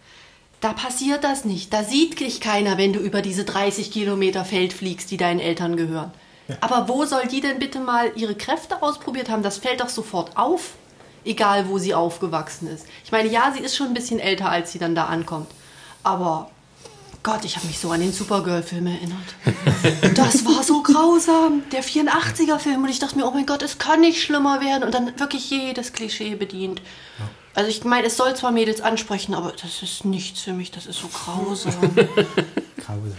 Da 0.60 0.72
passiert 0.72 1.24
das 1.24 1.44
nicht. 1.44 1.72
Da 1.72 1.82
sieht 1.82 2.20
dich 2.20 2.40
keiner, 2.40 2.78
wenn 2.78 2.92
du 2.92 3.00
über 3.00 3.20
diese 3.20 3.42
30 3.44 3.90
Kilometer 3.90 4.44
Feld 4.44 4.72
fliegst, 4.72 5.10
die 5.10 5.16
deinen 5.16 5.40
Eltern 5.40 5.76
gehören. 5.76 6.12
Aber 6.60 6.88
wo 6.88 7.04
soll 7.04 7.26
die 7.26 7.40
denn 7.40 7.58
bitte 7.58 7.80
mal 7.80 8.12
ihre 8.14 8.36
Kräfte 8.36 8.80
ausprobiert 8.80 9.28
haben? 9.28 9.42
Das 9.42 9.58
fällt 9.58 9.80
doch 9.80 9.88
sofort 9.88 10.36
auf. 10.36 10.74
Egal, 11.24 11.68
wo 11.68 11.78
sie 11.78 11.92
aufgewachsen 11.92 12.68
ist. 12.68 12.86
Ich 13.04 13.10
meine, 13.10 13.28
ja, 13.28 13.52
sie 13.52 13.60
ist 13.60 13.74
schon 13.76 13.88
ein 13.88 13.94
bisschen 13.94 14.20
älter, 14.20 14.48
als 14.48 14.70
sie 14.70 14.78
dann 14.78 14.94
da 14.94 15.06
ankommt. 15.06 15.48
Aber 16.04 16.48
Gott, 17.26 17.44
ich 17.44 17.56
habe 17.56 17.66
mich 17.66 17.80
so 17.80 17.90
an 17.90 17.98
den 17.98 18.12
Supergirl-Film 18.12 18.86
erinnert. 18.86 19.34
Das 20.14 20.44
war 20.44 20.62
so 20.62 20.80
grausam. 20.80 21.64
Der 21.72 21.82
84er-Film. 21.82 22.84
Und 22.84 22.88
ich 22.88 23.00
dachte 23.00 23.16
mir, 23.16 23.26
oh 23.26 23.32
mein 23.32 23.46
Gott, 23.46 23.62
es 23.62 23.78
kann 23.78 24.00
nicht 24.00 24.22
schlimmer 24.22 24.60
werden. 24.60 24.84
Und 24.84 24.94
dann 24.94 25.18
wirklich 25.18 25.50
jedes 25.50 25.92
Klischee 25.92 26.36
bedient. 26.36 26.80
Also 27.52 27.68
ich 27.68 27.82
meine, 27.82 28.06
es 28.06 28.16
soll 28.16 28.36
zwar 28.36 28.52
Mädels 28.52 28.80
ansprechen, 28.80 29.34
aber 29.34 29.50
das 29.60 29.82
ist 29.82 30.04
nichts 30.04 30.42
für 30.42 30.52
mich. 30.52 30.70
Das 30.70 30.86
ist 30.86 31.00
so 31.00 31.08
grausam. 31.08 31.74
Grausam. 32.76 33.16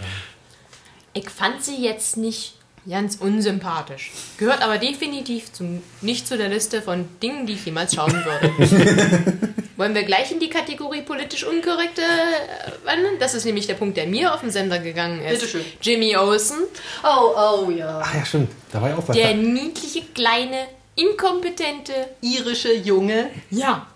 Ich 1.12 1.28
fand 1.28 1.62
sie 1.62 1.76
jetzt 1.76 2.16
nicht 2.16 2.54
ganz 2.88 3.16
unsympathisch. 3.16 4.12
Gehört 4.38 4.62
aber 4.62 4.78
definitiv 4.78 5.52
zum, 5.52 5.82
nicht 6.00 6.26
zu 6.26 6.38
der 6.38 6.48
Liste 6.48 6.80
von 6.80 7.06
Dingen, 7.20 7.46
die 7.46 7.52
ich 7.52 7.66
jemals 7.66 7.94
schauen 7.94 8.24
würde. 8.24 9.54
Wollen 9.78 9.94
wir 9.94 10.02
gleich 10.02 10.30
in 10.32 10.40
die 10.40 10.50
Kategorie 10.50 11.02
politisch 11.02 11.44
unkorrekte 11.44 12.02
äh, 12.02 12.86
wandern? 12.86 13.12
Das 13.20 13.32
ist 13.34 13.44
nämlich 13.46 13.66
der 13.68 13.74
Punkt, 13.74 13.96
der 13.96 14.06
mir 14.08 14.34
auf 14.34 14.40
den 14.40 14.50
Sender 14.50 14.80
gegangen 14.80 15.22
ist. 15.24 15.40
Bitteschön. 15.40 15.64
Jimmy 15.80 16.16
Olsen, 16.16 16.58
Oh, 17.04 17.64
oh 17.66 17.70
ja. 17.70 18.02
Ach 18.04 18.14
ja, 18.14 18.24
stimmt. 18.26 18.50
Da 18.72 18.82
war 18.82 18.90
ja 18.90 18.96
auch 18.96 19.06
was. 19.08 19.16
der 19.16 19.28
da. 19.30 19.34
niedliche, 19.36 20.02
kleine, 20.14 20.66
inkompetente 20.96 21.92
Irische 22.20 22.74
Junge. 22.74 23.30
Ja. 23.50 23.86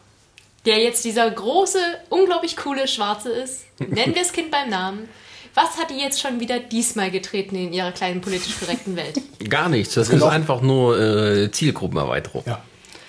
Der 0.67 0.79
jetzt 0.79 1.05
dieser 1.05 1.29
große, 1.29 1.79
unglaublich 2.09 2.57
coole 2.57 2.87
Schwarze 2.87 3.31
ist. 3.33 3.63
Nennen 3.81 4.15
wir 4.15 4.23
das 4.23 4.33
Kind 4.33 4.53
beim 4.53 4.71
Namen. 4.71 5.09
Was 5.55 5.77
hat 5.79 5.91
die 5.91 5.99
jetzt 5.99 6.21
schon 6.21 6.39
wieder 6.41 6.61
diesmal 6.61 7.11
getreten 7.11 7.57
in 7.57 7.73
ihrer 7.73 7.91
kleinen 7.93 8.21
politisch 8.21 8.59
korrekten 8.59 8.95
Welt? 8.97 9.21
Gar 9.51 9.69
nichts. 9.69 9.95
Das 9.95 10.05
ist 10.07 10.13
Genau. 10.13 10.27
einfach 10.29 10.61
nur 10.63 10.99
äh, 10.99 11.51
Zielgruppenerweiterung. 11.51 12.45
Ja. 12.47 12.63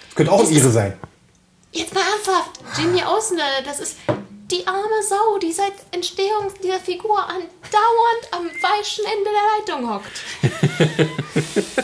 Das 0.07 0.15
könnte 0.15 0.31
auch 0.31 0.49
ihre 0.49 0.69
sein. 0.71 0.97
Jetzt 1.73 1.93
mal 1.93 2.01
ernsthaft. 2.01 2.51
Jimmy 2.77 2.99
äh, 2.99 3.63
das 3.65 3.79
ist 3.79 3.97
die 4.51 4.65
arme 4.67 5.01
Sau, 5.01 5.39
die 5.39 5.51
seit 5.51 5.73
Entstehung 5.91 6.53
dieser 6.63 6.79
Figur 6.79 7.19
andauernd 7.19 8.31
am 8.31 8.49
falschen 8.61 9.03
Ende 9.05 9.29
der 9.31 9.41
Leitung 9.57 9.91
hockt. 9.91 10.21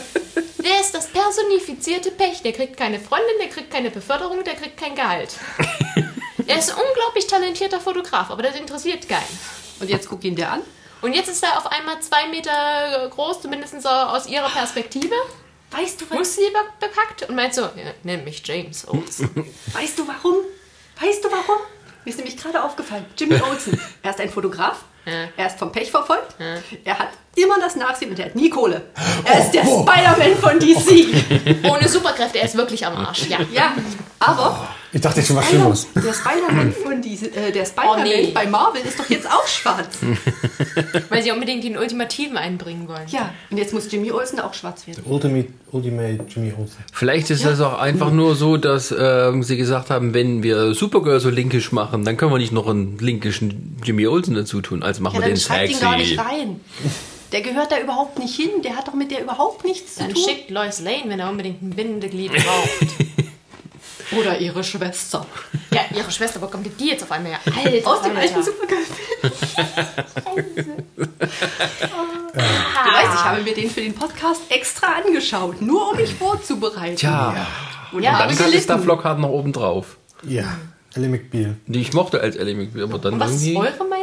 Der 0.62 0.78
ist 0.78 0.94
das 0.94 1.08
personifizierte 1.08 2.10
Pech. 2.10 2.42
Der 2.42 2.52
kriegt 2.52 2.76
keine 2.76 3.00
Freundin, 3.00 3.38
der 3.38 3.48
kriegt 3.48 3.70
keine 3.70 3.90
Beförderung, 3.90 4.44
der 4.44 4.54
kriegt 4.54 4.76
kein 4.76 4.94
Gehalt. 4.94 5.34
Er 6.46 6.58
ist 6.58 6.70
ein 6.72 6.82
unglaublich 6.84 7.26
talentierter 7.28 7.80
Fotograf, 7.80 8.30
aber 8.30 8.42
das 8.42 8.56
interessiert 8.56 9.08
keinen. 9.08 9.38
Und 9.78 9.88
jetzt 9.88 10.08
guck 10.08 10.24
ihn 10.24 10.34
dir 10.34 10.50
an. 10.50 10.62
Und 11.00 11.14
jetzt 11.14 11.28
ist 11.28 11.44
er 11.44 11.56
auf 11.56 11.66
einmal 11.70 12.00
zwei 12.00 12.26
Meter 12.26 13.08
groß, 13.08 13.42
zumindest 13.42 13.80
so 13.80 13.88
aus 13.88 14.26
ihrer 14.26 14.48
Perspektive. 14.48 15.14
Weißt 15.70 16.00
du, 16.00 16.10
was, 16.10 16.18
Muskelbepackt 16.18 17.28
und 17.28 17.36
meint 17.36 17.54
so, 17.54 17.62
ja, 17.62 17.92
nenn 18.02 18.24
mich 18.24 18.42
James 18.44 18.86
Olsen. 18.88 19.30
weißt 19.72 19.98
du 19.98 20.06
warum? 20.06 20.36
Weißt 21.00 21.24
du 21.24 21.30
warum? 21.30 21.58
Mir 22.04 22.10
ist 22.10 22.16
nämlich 22.16 22.36
gerade 22.36 22.62
aufgefallen. 22.62 23.06
Jimmy 23.16 23.40
Olsen. 23.40 23.80
Er 24.02 24.10
ist 24.10 24.20
ein 24.20 24.30
Fotograf. 24.30 24.84
Ja. 25.10 25.28
Er 25.36 25.46
ist 25.46 25.58
vom 25.58 25.72
Pech 25.72 25.90
verfolgt. 25.90 26.36
Er 26.84 26.98
hat 26.98 27.08
immer 27.36 27.58
das 27.60 27.76
Nachsehen 27.76 28.10
und 28.10 28.18
er 28.18 28.26
hat 28.26 28.36
nie 28.36 28.50
Kohle. 28.50 28.82
Er 29.24 29.40
ist 29.40 29.52
der 29.52 29.62
Spider-Man 29.62 30.36
von 30.40 30.58
DC. 30.58 31.64
Ohne 31.70 31.88
Superkräfte, 31.88 32.38
er 32.38 32.44
ist 32.46 32.56
wirklich 32.56 32.84
am 32.86 32.96
Arsch. 32.96 33.26
Ja. 33.28 33.38
Ja, 33.52 33.72
aber 34.18 34.68
Ich 34.92 35.00
dachte 35.00 35.18
jetzt 35.20 35.28
schon 35.28 35.36
was 35.36 35.48
Schlimmes. 35.48 35.86
der 35.94 36.12
Spider-Man 36.12 36.72
von 36.72 37.00
DC, 37.00 37.34
äh, 37.36 37.52
der 37.52 37.64
Spider-Man 37.64 38.00
Oh, 38.00 38.02
nee. 38.02 38.30
bei 38.34 38.46
Marvel 38.46 38.82
ist 38.82 38.98
doch 38.98 39.08
jetzt 39.08 39.28
auch 39.30 39.46
schwarz. 39.46 39.98
Weil 41.08 41.22
sie 41.22 41.30
unbedingt 41.30 41.62
den 41.64 41.76
Ultimativen 41.78 42.36
einbringen 42.36 42.88
wollen. 42.88 43.06
Ja, 43.08 43.32
und 43.50 43.56
jetzt 43.58 43.72
muss 43.72 43.90
Jimmy 43.90 44.10
Olsen 44.12 44.40
auch 44.40 44.52
schwarz 44.54 44.86
werden. 44.86 45.02
Ultimate, 45.06 45.48
Ultimate 45.70 46.24
Jimmy 46.28 46.52
Olsen. 46.58 46.76
Vielleicht 46.92 47.30
ist 47.30 47.44
das 47.44 47.60
auch 47.60 47.78
einfach 47.78 48.10
nur 48.10 48.34
so, 48.34 48.56
dass 48.56 48.94
ähm, 48.96 49.42
sie 49.42 49.56
gesagt 49.56 49.90
haben, 49.90 50.14
wenn 50.14 50.42
wir 50.42 50.74
Supergirl 50.74 51.20
so 51.20 51.30
linkisch 51.30 51.72
machen, 51.72 52.04
dann 52.04 52.16
können 52.16 52.32
wir 52.32 52.38
nicht 52.38 52.52
noch 52.52 52.68
einen 52.68 52.98
linkischen 52.98 53.76
Jimmy 53.84 54.06
Olsen 54.08 54.34
dazu 54.34 54.60
tun. 54.60 54.82
Also 54.82 54.99
machen 55.00 55.14
Ja, 55.16 55.20
wir 55.20 55.28
dann 55.28 55.34
den 55.34 55.40
schreibt 55.40 55.70
ihn 55.70 55.80
gar 55.80 55.96
nicht 55.96 56.18
rein. 56.18 56.60
Der 57.32 57.40
gehört 57.42 57.70
da 57.72 57.78
überhaupt 57.78 58.18
nicht 58.18 58.34
hin. 58.34 58.62
Der 58.64 58.76
hat 58.76 58.88
doch 58.88 58.94
mit 58.94 59.10
der 59.10 59.22
überhaupt 59.22 59.64
nichts 59.64 59.94
zu 59.94 60.00
Dann 60.00 60.14
tun. 60.14 60.22
schickt 60.24 60.50
Lois 60.50 60.80
Lane, 60.80 61.04
wenn 61.06 61.20
er 61.20 61.28
unbedingt 61.30 61.62
ein 61.62 61.70
Bindeglied 61.70 62.32
braucht. 62.32 62.86
Oder 64.18 64.40
ihre 64.40 64.64
Schwester. 64.64 65.24
ja, 65.72 65.82
ihre 65.96 66.10
Schwester, 66.10 66.42
wo 66.42 66.46
kommt 66.48 66.66
die 66.80 66.86
jetzt 66.88 67.04
auf 67.04 67.12
einmal 67.12 67.30
her? 67.32 67.40
Alter, 67.64 67.88
Aus 67.88 68.02
dem 68.02 68.16
alten 68.16 68.42
Supergirl-Film. 68.42 69.30
Du 72.32 72.38
weißt, 72.92 73.14
ich 73.14 73.24
habe 73.24 73.42
mir 73.42 73.54
den 73.54 73.70
für 73.70 73.80
den 73.80 73.94
Podcast 73.94 74.42
extra 74.50 74.86
angeschaut, 75.04 75.60
nur 75.62 75.90
um 75.90 75.96
mich 75.96 76.14
vorzubereiten. 76.14 76.96
Tja, 76.96 77.46
Und 77.92 78.02
Ja, 78.02 78.12
habe 78.18 78.28
dann 78.34 78.38
da 78.38 78.44
gelitten. 78.46 78.82
Flockhart 78.82 79.18
noch 79.18 79.30
oben 79.30 79.52
drauf. 79.52 79.96
Ja. 80.22 80.56
Ellie 80.94 81.08
McBeal. 81.08 81.56
Die 81.66 81.80
ich 81.80 81.92
mochte 81.92 82.20
als 82.20 82.36
Ellie 82.36 82.54
McBeal, 82.54 82.84
aber 82.84 82.98
dann 82.98 83.18
Was 83.20 83.32
ist 83.32 83.42
irgendwie... 83.46 83.68
eure 83.68 83.88
Meinung 83.88 83.99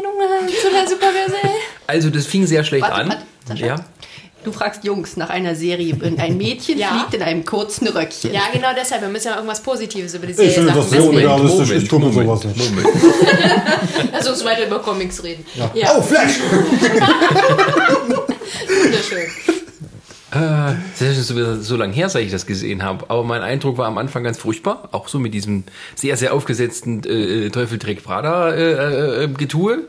äh, 0.50 0.62
zu 0.62 0.70
der 0.72 0.88
Supergirl-Serie? 0.88 1.56
Also 1.88 2.10
das 2.10 2.26
fing 2.26 2.46
sehr 2.46 2.64
schlecht 2.64 2.84
Warte, 2.84 2.96
an. 2.96 3.10
warte, 3.10 3.24
Sascha. 3.48 3.66
ja. 3.66 3.76
Du 4.44 4.52
fragst 4.54 4.84
Jungs 4.86 5.18
nach 5.18 5.30
einer 5.30 5.56
Serie. 5.56 5.94
und 5.96 6.20
Ein 6.20 6.38
Mädchen 6.38 6.78
Ja. 6.80 6.90
fliegt 6.90 7.14
in 7.16 7.22
einem 7.22 7.44
kurzen 7.44 7.88
Röckchen. 7.88 8.32
Ja, 8.34 8.44
genau 8.54 8.70
deshalb. 8.80 9.02
Wir 9.02 9.10
müssen 9.10 9.28
ja 9.28 9.36
irgendwas 9.36 9.62
Positives 9.62 10.14
über 10.14 10.26
die 10.28 10.32
Ich 10.32 10.38
Serie 10.38 10.52
finde 10.54 10.70
sagen. 10.70 10.80
das 10.82 10.90
sehr 10.90 11.04
unrealistisch. 11.04 11.72
Ich 11.72 11.90
gucke 11.90 12.12
sowas 12.14 12.44
nicht. 12.46 12.58
Moment. 12.58 12.88
Lass 14.14 14.28
uns 14.30 14.46
weiter 14.46 14.68
über 14.68 14.80
Comics 14.80 15.22
reden. 15.24 15.46
Ja, 15.74 15.92
Oh, 15.98 16.02
Flash! 16.02 16.36
wunderschön. 18.84 19.26
Äh, 20.32 20.76
das 21.00 21.18
ist 21.18 21.28
schon 21.30 21.38
so, 21.38 21.62
so 21.62 21.76
lange 21.78 21.94
her, 21.94 22.10
seit 22.10 22.24
ich 22.26 22.32
das 22.32 22.46
gesehen 22.46 22.84
habe. 22.84 23.06
Aber 23.10 23.24
mein 23.24 23.42
Eindruck 23.42 23.78
war 23.78 23.88
am 23.88 23.98
Anfang 23.98 24.24
ganz 24.24 24.38
furchtbar. 24.38 24.90
Auch 24.92 25.08
so 25.08 25.20
mit 25.20 25.34
diesem 25.34 25.64
sehr, 25.96 26.18
sehr 26.18 26.34
aufgesetzten 26.34 27.04
äh, 27.04 27.50
Teufel 27.50 27.80
trägt 27.80 28.04
Prada 28.04 28.52
äh, 28.54 29.24
äh, 29.24 29.28
Getue. 29.30 29.88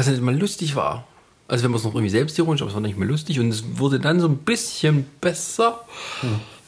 Was 0.00 0.06
ja 0.06 0.12
nicht 0.12 0.22
mal 0.22 0.34
lustig 0.34 0.76
war. 0.76 1.06
Also 1.46 1.62
wenn 1.62 1.72
man 1.72 1.78
es 1.78 1.84
noch 1.84 1.92
irgendwie 1.92 2.08
selbstironisch, 2.08 2.62
aber 2.62 2.70
es 2.70 2.74
war 2.74 2.80
nicht 2.80 2.96
mehr 2.96 3.06
lustig. 3.06 3.38
Und 3.38 3.50
es 3.50 3.62
wurde 3.74 4.00
dann 4.00 4.18
so 4.18 4.28
ein 4.28 4.38
bisschen 4.38 5.04
besser. 5.20 5.84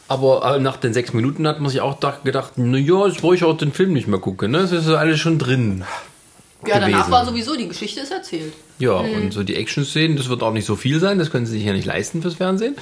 Aber 0.07 0.57
äh, 0.57 0.61
nach 0.61 0.77
den 0.77 0.93
sechs 0.93 1.15
Minuten 1.15 1.49
hat 1.49 1.59
man 1.59 1.71
sich 1.71 1.81
auch 1.81 1.99
da 1.99 2.19
gedacht, 2.23 2.53
na 2.57 2.77
ja, 2.77 3.07
jetzt 3.07 3.23
brauche 3.23 3.35
ich 3.35 3.43
auch 3.43 3.57
den 3.57 3.73
Film 3.73 3.95
nicht 3.95 4.07
mehr 4.07 4.19
gucken. 4.19 4.51
Ne? 4.51 4.59
Das 4.59 4.73
ist 4.73 4.87
ja 4.87 4.97
alles 4.97 5.19
schon 5.19 5.39
drin. 5.39 5.83
Ja, 6.67 6.79
danach 6.79 6.89
gewesen. 6.89 7.11
war 7.11 7.25
sowieso 7.25 7.57
die 7.57 7.69
Geschichte 7.69 8.01
ist 8.01 8.13
erzählt. 8.13 8.53
Ja, 8.79 8.97
und 8.97 9.33
so 9.33 9.43
die 9.45 9.57
Action-Szenen, 9.57 10.19
das 10.19 10.29
wird 10.29 10.43
auch 10.43 10.53
nicht 10.53 10.67
so 10.67 10.77
viel 10.77 11.01
sein. 11.01 11.19
Das 11.19 11.31
können 11.31 11.47
sie 11.47 11.53
sich 11.53 11.65
ja 11.65 11.73
nicht 11.73 11.87
leisten 11.87 12.21
fürs 12.21 12.35
Fernsehen. 12.35 12.77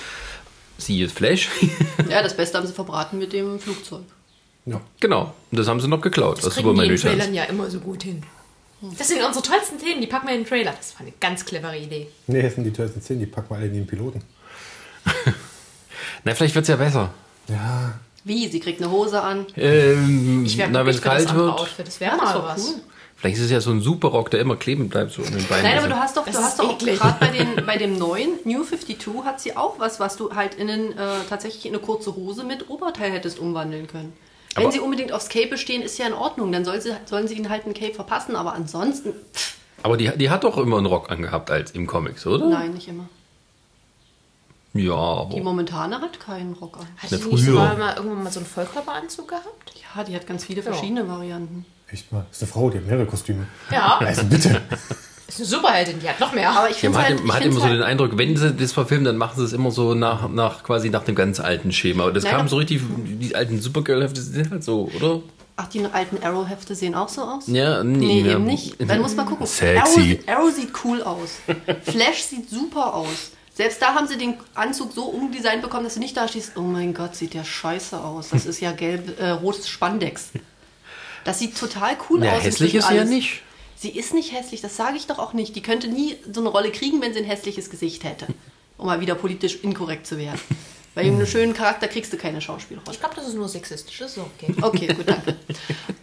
Siehe 0.79 1.09
Flash. 1.09 1.49
Ja, 2.11 2.25
das 2.25 2.37
Beste 2.37 2.59
haben 2.59 2.67
sie 2.67 2.73
verbraten 2.73 3.21
mit 3.21 3.33
dem 3.33 3.61
Flugzeug. 3.61 4.03
Ja. 4.67 4.81
genau. 4.99 5.33
Und 5.53 5.61
das 5.61 5.69
haben 5.69 5.79
sie 5.79 5.87
noch 5.87 6.01
geklaut. 6.01 6.39
Das 6.39 6.47
aus 6.47 6.55
kriegen 6.55 6.75
die 6.75 6.87
in 6.87 6.97
Trailern 6.97 7.35
ja 7.35 7.45
immer 7.45 7.71
so 7.71 7.79
gut 7.79 8.03
hin. 8.03 8.25
Das 8.99 9.09
sind 9.09 9.23
unsere 9.23 9.45
tollsten 9.45 9.79
Szenen, 9.79 10.01
die 10.01 10.07
packen 10.07 10.27
wir 10.29 10.35
in 10.35 10.41
den 10.43 10.49
Trailer. 10.49 10.73
Das 10.77 10.95
war 10.95 11.03
eine 11.03 11.13
ganz 11.21 11.45
clevere 11.45 11.77
Idee. 11.77 12.09
Nee, 12.27 12.43
das 12.43 12.55
sind 12.55 12.65
die 12.65 12.73
tollsten 12.73 13.03
Szenen, 13.03 13.21
die 13.21 13.27
packen 13.27 13.51
wir 13.51 13.57
alle 13.57 13.67
in 13.67 13.75
den 13.75 13.87
Piloten. 13.87 14.23
Na, 16.25 16.35
vielleicht 16.35 16.55
wird's 16.55 16.69
ja 16.69 16.77
besser. 16.77 17.11
Ja. 17.49 17.93
Wie? 18.25 18.49
Sie 18.49 18.61
kriegt 18.61 18.81
eine 18.83 18.91
Hose 18.91 19.23
an. 19.23 19.47
Ähm, 19.57 20.45
Ich 20.47 20.57
wäre 20.59 20.71
na, 20.71 20.85
wenn 20.85 20.95
es 20.95 21.01
kalt 21.03 21.35
wird. 21.35 21.53
Outfit. 21.61 21.87
Das 21.87 22.01
wäre 22.01 22.13
Ja, 22.17 22.19
das 22.21 22.35
mal 22.35 22.43
was. 22.45 22.69
cool. 22.69 22.75
Vielleicht 23.17 23.37
ist 23.37 23.45
es 23.45 23.51
ja 23.51 23.61
so 23.61 23.71
ein 23.71 23.83
Superrock, 23.83 24.31
der 24.31 24.41
immer 24.41 24.57
kleben 24.57 24.89
bleibt 24.89 25.13
so 25.13 25.23
an 25.23 25.31
den 25.33 25.47
Beinen. 25.47 25.63
Nein, 25.65 25.73
aber 25.79 25.83
Also- 25.85 25.89
du 25.89 25.97
hast 26.01 26.17
doch, 26.17 26.25
Das 26.25 26.35
du 26.35 26.41
ist 26.41 26.47
hast 26.47 26.59
doch 26.61 26.79
gerade 26.79 27.17
bei, 27.21 27.29
den, 27.29 27.67
bei 27.67 27.77
dem 27.77 27.99
neuen 27.99 28.31
New 28.45 28.65
52 28.65 29.25
hat 29.25 29.41
sie 29.41 29.57
auch 29.57 29.79
was, 29.79 30.01
was 30.01 30.17
du 30.17 30.35
halt 30.35 30.55
in 30.55 30.71
einen, 30.71 30.93
äh, 30.93 31.17
tatsächlich 31.29 31.67
in 31.67 31.75
eine 31.75 31.83
kurze 31.83 32.15
Hose 32.17 32.45
mit 32.45 32.71
Oberteil 32.71 33.13
hättest 33.13 33.39
umwandeln 33.39 33.87
können. 33.89 34.15
Wenn 34.57 34.65
Aber- 34.65 34.73
sie 34.73 34.81
unbedingt 34.81 35.13
aufs 35.13 35.29
Cape 35.29 35.49
bestehen, 35.49 35.83
ist 35.83 35.97
ja 35.99 36.07
in 36.07 36.13
Ordnung. 36.13 36.51
Dann 36.53 36.65
soll 36.65 36.81
sie, 36.81 36.93
sollen 37.07 37.29
sie 37.29 37.35
ihnen 37.35 37.49
halt 37.51 37.67
ein 37.67 37.75
Cape 37.75 37.95
verpassen. 37.95 38.35
Aber 38.37 38.53
ansonsten, 38.55 39.13
pff, 39.33 39.57
Aber 39.83 39.97
die, 39.97 40.11
die 40.17 40.29
hat 40.31 40.45
doch 40.45 40.57
immer 40.59 40.77
einen 40.79 40.87
Rock 40.87 41.11
angehabt 41.11 41.51
als 41.51 41.71
im 41.73 41.87
Comics, 41.87 42.27
oder? 42.27 42.47
nein, 42.47 42.75
nicht 42.75 42.89
immer. 42.89 43.09
Ja, 44.73 45.25
Die 45.25 45.37
aber. 45.37 45.43
momentane 45.43 46.01
hat 46.01 46.21
keinen 46.21 46.53
Rock 46.55 46.79
an. 46.79 46.87
Hat 46.97 47.11
die 47.11 47.15
nicht 47.17 47.25
früher. 47.25 47.39
sogar 47.39 47.77
mal 47.77 47.97
irgendwann 47.97 48.23
mal 48.25 48.31
so 48.33 48.39
einen 48.41 48.47
Vollkörperanzug 48.47 49.27
gehabt? 49.29 49.73
Ja, 49.97 50.05
die 50.05 50.15
hat 50.15 50.27
ganz 50.29 50.45
viele 50.45 50.63
verschiedene 50.63 51.09
Varianten. 51.09 51.67
Echt 51.91 52.13
mal. 52.13 52.25
Das 52.29 52.37
ist 52.37 52.43
eine 52.45 52.53
Frau, 52.53 52.71
die 52.71 52.79
hat 52.79 52.87
mehrere 52.87 53.07
Kostüme. 53.07 53.49
Ja, 53.73 53.99
Also 53.99 54.25
bitte. 54.25 54.63
ist 55.35 55.41
eine 55.41 55.47
Superheldin, 55.61 56.01
die 56.01 56.09
hat 56.09 56.21
noch 56.21 56.33
mehr. 56.33 56.51
Aber 56.51 56.69
ich 56.71 56.77
Ja, 56.77 56.81
finde 56.91 56.99
man 56.99 57.03
hat, 57.07 57.11
halt, 57.13 57.25
man 57.25 57.37
hat 57.37 57.45
immer 57.45 57.55
so 57.57 57.63
halt, 57.65 57.75
den 57.75 57.83
Eindruck, 57.83 58.17
wenn 58.19 58.37
sie 58.37 58.53
das 58.53 58.73
verfilmen, 58.73 59.05
dann 59.05 59.17
machen 59.17 59.35
sie 59.39 59.45
es 59.45 59.53
immer 59.53 59.71
so 59.71 59.95
nach, 59.95 60.29
nach 60.29 60.63
quasi 60.63 60.91
nach 60.91 61.05
dem 61.05 61.15
ganz 61.15 61.41
alten 61.41 61.73
Schema. 61.73 62.05
Aber 62.05 62.13
das 62.13 62.25
Nein, 62.25 62.37
kam 62.37 62.49
so 62.49 62.57
richtig, 62.57 62.81
die 63.07 63.35
alten 63.35 63.61
Supergirl-Hefte 63.61 64.21
sind 64.21 64.51
halt 64.51 64.65
so, 64.65 64.91
oder? 64.97 65.21
Ach, 65.57 65.67
die 65.69 65.85
alten 65.85 66.23
Arrow-Hefte 66.23 66.75
sehen 66.75 66.95
auch 66.95 67.09
so 67.11 67.21
aus? 67.23 67.45
Ja, 67.47 67.85
nee, 67.85 68.23
Nee, 68.23 68.31
eben 68.33 68.45
nicht. 68.45 68.77
Dann 68.81 69.03
muss 69.03 69.15
man 69.15 69.27
gucken. 69.27 69.47
Sexy. 69.47 70.21
Arrow, 70.27 70.39
Arrow 70.45 70.55
sieht 70.55 70.71
cool 70.85 71.03
aus. 71.03 71.33
Flash 71.83 72.23
sieht 72.23 72.49
super 72.49 72.95
aus. 72.95 73.33
Selbst 73.53 73.83
da 73.83 73.95
haben 73.95 74.07
sie 74.07 74.17
den 74.17 74.35
Anzug 74.55 74.93
so 74.95 75.03
umdesignt 75.05 75.61
bekommen, 75.61 75.85
dass 75.85 75.95
du 75.95 76.01
nicht 76.01 76.17
da 76.17 76.27
stehst, 76.29 76.53
oh 76.57 76.63
mein 76.63 76.95
Gott, 76.95 77.15
sieht 77.15 77.35
der 77.35 77.45
scheiße 77.45 77.99
aus. 78.03 78.31
Das 78.31 78.47
ist 78.47 78.61
ja 78.61 78.73
gelb, 78.73 79.21
äh, 79.21 79.31
rotes 79.31 79.69
Spandex. 79.69 80.29
Das 81.25 81.39
sieht 81.41 81.59
total 81.59 81.97
cool 82.09 82.25
Ja, 82.25 82.37
aus. 82.37 82.43
hässlich 82.45 82.75
ist 82.75 82.89
sie 82.89 82.95
ja 82.95 83.01
alles. 83.01 83.11
nicht. 83.11 83.43
Sie 83.81 83.89
ist 83.89 84.13
nicht 84.13 84.33
hässlich, 84.33 84.61
das 84.61 84.77
sage 84.77 84.99
ich 84.99 85.07
doch 85.07 85.19
auch 85.19 85.33
nicht. 85.33 85.57
Die 85.57 85.63
könnte 85.63 85.89
nie 85.89 86.19
so 86.31 86.41
eine 86.41 86.51
Rolle 86.51 86.71
kriegen, 86.71 87.01
wenn 87.01 87.15
sie 87.15 87.21
ein 87.21 87.25
hässliches 87.25 87.71
Gesicht 87.71 88.05
hätte. 88.05 88.27
Um 88.77 88.87
mal 88.87 89.01
wieder 89.01 89.15
politisch 89.15 89.59
inkorrekt 89.63 90.07
zu 90.07 90.17
werden. 90.17 90.41
Bei 90.95 91.03
einem 91.03 91.27
schönen 91.27 91.53
Charakter 91.53 91.87
kriegst 91.87 92.11
du 92.15 92.17
keine 92.17 92.41
Schauspielrolle. 92.41 92.93
Ich 92.93 92.99
glaube, 92.99 93.15
das 93.15 93.29
ist 93.29 93.35
nur 93.35 93.47
sexistisch. 93.47 93.99
Das 93.99 94.17
ist 94.17 94.19
okay. 94.19 94.55
Okay, 94.63 94.87
gut, 94.87 95.07
danke. 95.07 95.37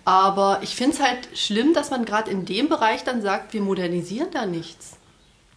Aber 0.05 0.59
ich 0.61 0.75
finde 0.75 0.95
es 0.95 1.01
halt 1.01 1.27
schlimm, 1.33 1.73
dass 1.73 1.89
man 1.89 2.05
gerade 2.05 2.29
in 2.29 2.45
dem 2.45 2.69
Bereich 2.69 3.03
dann 3.03 3.23
sagt, 3.23 3.53
wir 3.53 3.61
modernisieren 3.61 4.29
da 4.31 4.45
nichts. 4.45 4.97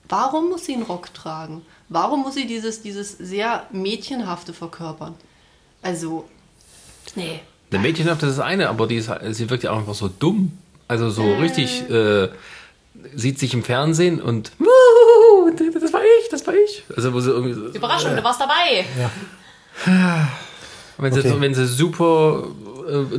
Warum 0.09 0.49
muss 0.49 0.65
sie 0.65 0.73
einen 0.73 0.85
Rock 0.85 1.13
tragen? 1.13 1.61
Warum 1.91 2.23
muss 2.23 2.37
sie 2.37 2.47
dieses, 2.47 2.81
dieses 2.81 3.13
sehr 3.19 3.67
Mädchenhafte 3.71 4.55
verkörpern? 4.55 5.15
Also, 5.83 6.25
nee. 7.17 7.41
Eine 7.71 7.81
Mädchenhaft 7.81 8.23
das 8.23 8.31
ist 8.31 8.39
das 8.39 8.47
eine, 8.47 8.71
aber 8.71 8.87
die 8.87 8.97
ist, 8.97 9.11
sie 9.33 9.51
wirkt 9.51 9.65
ja 9.65 9.73
auch 9.73 9.79
einfach 9.79 9.95
so 9.95 10.09
dumm. 10.09 10.57
Also 10.91 11.09
so 11.11 11.35
richtig, 11.35 11.89
äh, 11.89 12.29
sieht 13.15 13.39
sich 13.39 13.55
im 13.55 13.63
Fernsehen 13.63 14.21
und 14.21 14.51
"Wuhu, 14.59 15.51
das 15.57 15.93
war 15.93 16.01
ich, 16.21 16.29
das 16.31 16.45
war 16.47 16.55
ich. 16.55 16.83
Also 16.97 17.13
wo 17.15 17.21
sie 17.21 17.31
irgendwie 17.31 17.55
so, 17.55 17.67
Überraschung, 17.67 18.17
du 18.17 18.25
warst 18.25 18.41
dabei. 18.41 18.85
wenn, 20.99 21.13
sie, 21.13 21.21
Okay. 21.21 21.35
wenn 21.39 21.55
sie 21.55 21.67
super 21.67 22.45
äh, 22.89 23.19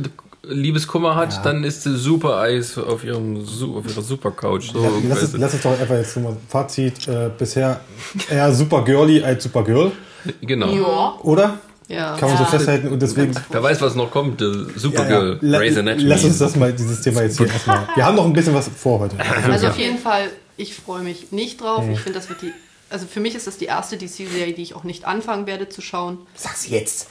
Liebeskummer 0.54 1.14
hat, 1.14 1.32
Ja. 1.34 1.42
dann 1.42 1.64
ist 1.64 1.82
sie 1.84 1.96
super 1.96 2.36
Eis 2.38 2.76
auf, 2.76 3.04
ihrem, 3.04 3.38
auf 3.40 3.86
ihrer 3.88 4.02
Supercouch. 4.02 4.72
So, 4.72 4.82
Ja, 4.82 4.90
lass, 5.08 5.22
es, 5.22 5.32
lass 5.36 5.54
uns 5.54 5.62
doch 5.62 5.70
einfach 5.80 5.94
jetzt 5.96 6.16
mal 6.18 6.36
Fazit. 6.48 7.06
Äh, 7.08 7.30
bisher 7.38 7.80
eher 8.28 8.52
super 8.52 8.84
girly 8.84 9.22
als 9.22 9.44
super 9.44 9.62
girl, 9.64 9.92
genau. 10.40 10.70
Ja. 10.72 11.18
oder? 11.22 11.58
Ja. 11.88 12.16
Kann 12.16 12.28
man 12.28 12.38
so 12.38 12.44
Ja. 12.44 12.50
festhalten 12.50 12.88
und 12.88 13.00
deswegen. 13.02 13.34
Wer 13.50 13.62
weiß, 13.62 13.80
was 13.80 13.94
noch 13.94 14.10
kommt. 14.10 14.40
äh, 14.40 14.44
Ja, 14.44 14.52
ja. 14.52 14.66
Supergirl, 14.76 15.38
La-. 15.40 15.60
Lass 15.98 16.24
uns 16.24 16.38
das 16.38 16.56
mal, 16.56 16.72
dieses 16.72 17.00
Thema 17.02 17.22
jetzt 17.22 17.38
hier 17.38 17.46
erstmal. 17.52 17.86
Wir 17.94 18.04
haben 18.06 18.16
noch 18.16 18.24
ein 18.24 18.32
bisschen 18.32 18.54
was 18.54 18.68
vor 18.68 19.00
heute. 19.00 19.16
Also 19.50 19.68
auf 19.68 19.78
jeden 19.78 19.98
Fall, 19.98 20.30
ich 20.56 20.74
freue 20.74 21.02
mich 21.02 21.32
nicht 21.32 21.60
drauf. 21.60 21.84
Ich 21.92 22.00
finde, 22.00 22.18
das 22.18 22.28
wird 22.28 22.42
die. 22.42 22.52
Also 22.90 23.06
für 23.06 23.20
mich 23.20 23.34
ist 23.34 23.46
das 23.46 23.56
die 23.58 23.64
erste 23.66 23.96
DC-Serie, 23.96 24.52
die 24.52 24.62
ich 24.62 24.74
auch 24.74 24.84
nicht 24.84 25.06
anfangen 25.06 25.46
werde 25.46 25.68
zu 25.68 25.80
schauen. 25.80 26.18
Sag's 26.34 26.68
jetzt. 26.68 27.08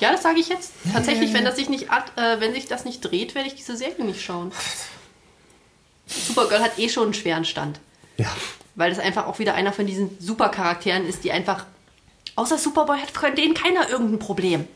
Ja, 0.00 0.10
das 0.12 0.22
sage 0.22 0.40
ich 0.40 0.48
jetzt. 0.48 0.72
Tatsächlich, 0.92 1.32
wenn 1.32 1.44
das 1.44 1.56
sich 1.56 1.68
nicht 1.68 1.84
äh, 2.16 2.40
wenn 2.40 2.52
sich 2.52 2.66
das 2.66 2.84
nicht 2.84 3.00
dreht, 3.00 3.34
werde 3.34 3.48
ich 3.48 3.54
diese 3.54 3.76
Serie 3.76 4.04
nicht 4.04 4.22
schauen. 4.22 4.50
Supergirl 6.06 6.60
hat 6.60 6.78
eh 6.78 6.88
schon 6.88 7.04
einen 7.04 7.14
schweren 7.14 7.44
Stand. 7.44 7.80
Ja. 8.16 8.26
Weil 8.74 8.90
das 8.90 8.98
einfach 8.98 9.26
auch 9.26 9.38
wieder 9.38 9.54
einer 9.54 9.72
von 9.72 9.86
diesen 9.86 10.10
Supercharakteren 10.20 11.06
ist, 11.06 11.24
die 11.24 11.32
einfach. 11.32 11.64
Außer 12.36 12.58
Superboy 12.58 12.98
hat 12.98 13.10
von 13.10 13.34
denen 13.34 13.54
keiner 13.54 13.88
irgendein 13.88 14.18
Problem. 14.18 14.66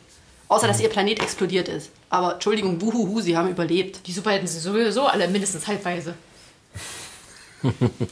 Außer 0.48 0.66
dass 0.66 0.80
ihr 0.80 0.88
Planet 0.88 1.20
explodiert 1.20 1.68
ist. 1.68 1.90
Aber 2.10 2.34
Entschuldigung, 2.34 2.80
wuhuhu, 2.80 3.20
sie 3.20 3.36
haben 3.36 3.48
überlebt. 3.48 4.06
Die 4.06 4.12
Superhelden 4.12 4.46
sind 4.46 4.60
sowieso 4.60 5.06
alle 5.06 5.26
mindestens 5.28 5.66
halbweise. 5.66 6.14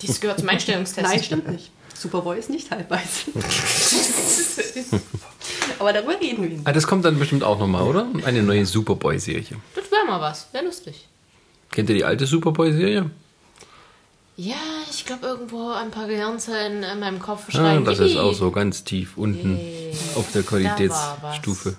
Dies 0.01 0.21
gehört 0.21 0.41
zum 0.41 0.49
Einstellungstest. 0.49 1.07
Nein, 1.07 1.23
stimmt 1.23 1.49
nicht. 1.49 1.71
Superboy 1.95 2.39
ist 2.39 2.51
nicht 2.51 2.71
halbweise. 2.71 3.31
Aber 5.79 5.93
darüber 5.93 6.19
reden 6.21 6.43
wir 6.43 6.51
nicht. 6.51 6.67
Ah, 6.67 6.73
das 6.73 6.87
kommt 6.87 7.05
dann 7.05 7.19
bestimmt 7.19 7.45
auch 7.45 7.59
nochmal, 7.59 7.83
oder? 7.83 8.07
Eine 8.25 8.43
neue 8.43 8.65
Superboy-Serie. 8.65 9.59
Das 9.75 9.91
wäre 9.91 10.07
mal 10.07 10.21
was. 10.21 10.49
Wäre 10.53 10.65
lustig. 10.65 11.07
Kennt 11.71 11.91
ihr 11.91 11.97
die 11.97 12.05
alte 12.05 12.27
Superboy-Serie? 12.27 13.11
Ja, 14.37 14.55
ich 14.90 15.05
glaube, 15.05 15.27
irgendwo 15.27 15.71
ein 15.73 15.90
paar 15.90 16.07
Gehirnzellen 16.07 16.83
in 16.83 17.01
meinem 17.01 17.18
Kopf 17.21 17.45
Ah, 17.49 17.53
schreien. 17.53 17.85
das 17.85 17.99
ist 17.99 18.16
auch 18.16 18.33
so 18.33 18.51
ganz 18.51 18.83
tief 18.85 19.16
unten 19.16 19.59
auf 20.14 20.33
der 20.33 20.42
Qualitätsstufe. 20.42 21.77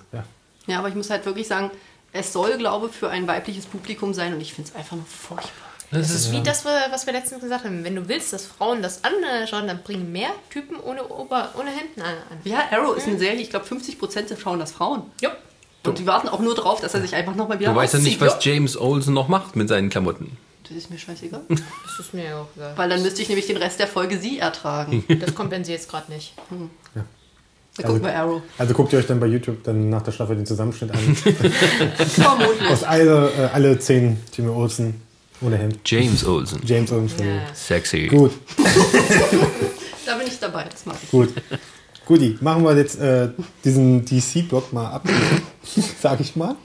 Ja, 0.68 0.80
aber 0.80 0.88
ich 0.90 0.96
muss 0.96 1.10
halt 1.10 1.26
wirklich 1.26 1.48
sagen, 1.48 1.72
es 2.12 2.32
soll, 2.32 2.58
glaube 2.58 2.88
ich, 2.92 2.96
für 2.96 3.10
ein 3.10 3.28
weibliches 3.28 3.66
Publikum 3.66 4.14
sein 4.14 4.34
und 4.34 4.42
ich 4.42 4.54
finde 4.54 4.70
es 4.70 4.76
einfach 4.76 4.96
nur 4.96 5.06
furchtbar. 5.06 5.50
Das 5.90 6.08
Das 6.08 6.16
ist 6.16 6.32
wie 6.32 6.42
das, 6.42 6.64
was 6.66 7.06
wir 7.06 7.14
letztens 7.14 7.42
gesagt 7.42 7.66
haben. 7.66 7.84
Wenn 7.84 7.96
du 7.96 8.08
willst, 8.08 8.34
dass 8.34 8.46
Frauen 8.46 8.82
das 8.82 9.02
anschauen, 9.04 9.68
dann 9.68 9.84
bringen 9.84 10.12
mehr 10.12 10.30
Typen 10.52 10.80
ohne, 10.80 11.08
Ober 11.08 11.50
ohne 11.60 11.70
Hemden 11.70 12.02
an. 12.02 12.14
Ja, 12.44 12.64
Arrow 12.72 12.96
ist 12.98 13.08
eine 13.08 13.20
Serie, 13.20 13.42
ich 13.42 13.50
glaube 13.50 13.66
50% 13.66 14.38
schauen 14.40 14.60
das 14.60 14.72
Frauen. 14.72 15.04
Jupp. 15.22 15.38
Und 15.86 16.00
die 16.00 16.08
warten 16.08 16.30
auch 16.30 16.40
nur 16.40 16.56
drauf, 16.56 16.80
dass 16.82 16.94
er 16.94 17.02
sich 17.02 17.14
einfach 17.14 17.36
nochmal 17.36 17.60
wieder 17.60 17.72
Du 17.72 17.76
weißt 17.76 17.96
ja 17.96 18.00
nicht, 18.00 18.22
was. 18.22 18.38
James 18.44 18.78
Olsen 18.78 19.14
noch 19.14 19.28
macht 19.28 19.56
mit 19.56 19.68
seinen 19.70 19.90
Klamotten. 19.90 20.38
Das 20.68 20.78
ist 20.78 20.90
mir 20.90 20.98
scheißegal. 20.98 21.42
Das 21.50 22.00
ist 22.00 22.14
mir 22.14 22.38
auch 22.38 22.48
egal. 22.56 22.74
Weil 22.78 22.90
dann 22.90 23.02
müsste 23.02 23.22
ich 23.22 23.28
nämlich 23.30 23.48
den 23.48 23.58
Rest 23.58 23.80
der 23.80 23.88
Folge 23.88 24.18
sie 24.20 24.40
ertragen. 24.40 25.04
Das 25.20 25.36
kompensiert 25.36 25.80
jetzt 25.80 25.90
gerade 25.90 26.12
nicht. 26.12 26.34
Da 27.76 27.84
gucken 27.88 28.04
wir 28.04 28.16
Arrow. 28.16 28.42
Also 28.58 28.74
guckt 28.74 28.94
ihr 28.94 29.00
euch 29.00 29.08
dann 29.08 29.20
bei 29.20 29.26
YouTube 29.28 29.64
dann 29.64 29.90
nach 29.90 30.02
der 30.04 30.12
Staffel 30.12 30.36
den 30.36 30.46
Zusammenschnitt 30.46 30.92
an. 30.92 31.16
Vermutlich. 31.16 32.70
Aus 32.70 32.84
alle, 32.84 33.32
äh, 33.32 33.50
alle 33.54 33.80
zehn 33.80 34.18
Jimmy 34.32 34.50
Olsen 34.50 35.02
ohne 35.42 35.58
Hemd. 35.58 35.80
James 35.86 36.24
Olsen. 36.24 36.62
James 36.64 36.92
Olsen. 36.92 37.26
Ja. 37.28 37.54
Sexy. 37.56 38.08
Gut, 38.08 38.32
Da 40.06 40.16
bin 40.18 40.28
ich 40.28 40.40
dabei, 40.40 40.66
das 40.72 40.86
mache 40.86 40.98
ich. 41.04 41.10
gut. 41.12 41.30
Guti, 42.06 42.38
machen 42.42 42.64
wir 42.64 42.76
jetzt 42.78 43.00
äh, 43.00 43.30
diesen 43.64 44.06
DC-Block 44.06 44.72
mal 44.74 44.92
ab, 44.92 45.08
sag 46.02 46.20
ich 46.20 46.36
mal. 46.36 46.56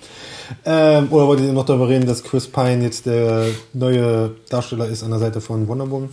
Ähm, 0.65 1.09
oder 1.13 1.27
wollt 1.27 1.41
ihr 1.41 1.53
noch 1.53 1.65
darüber 1.67 1.89
reden, 1.89 2.07
dass 2.07 2.23
Chris 2.23 2.47
Pine 2.47 2.83
jetzt 2.85 3.07
der 3.07 3.47
neue 3.73 4.33
Darsteller 4.51 4.87
ist 4.87 5.03
an 5.03 5.11
der 5.11 5.19
Seite 5.19 5.41
von 5.41 5.67
Wonder 5.69 5.91
Woman? 5.91 6.09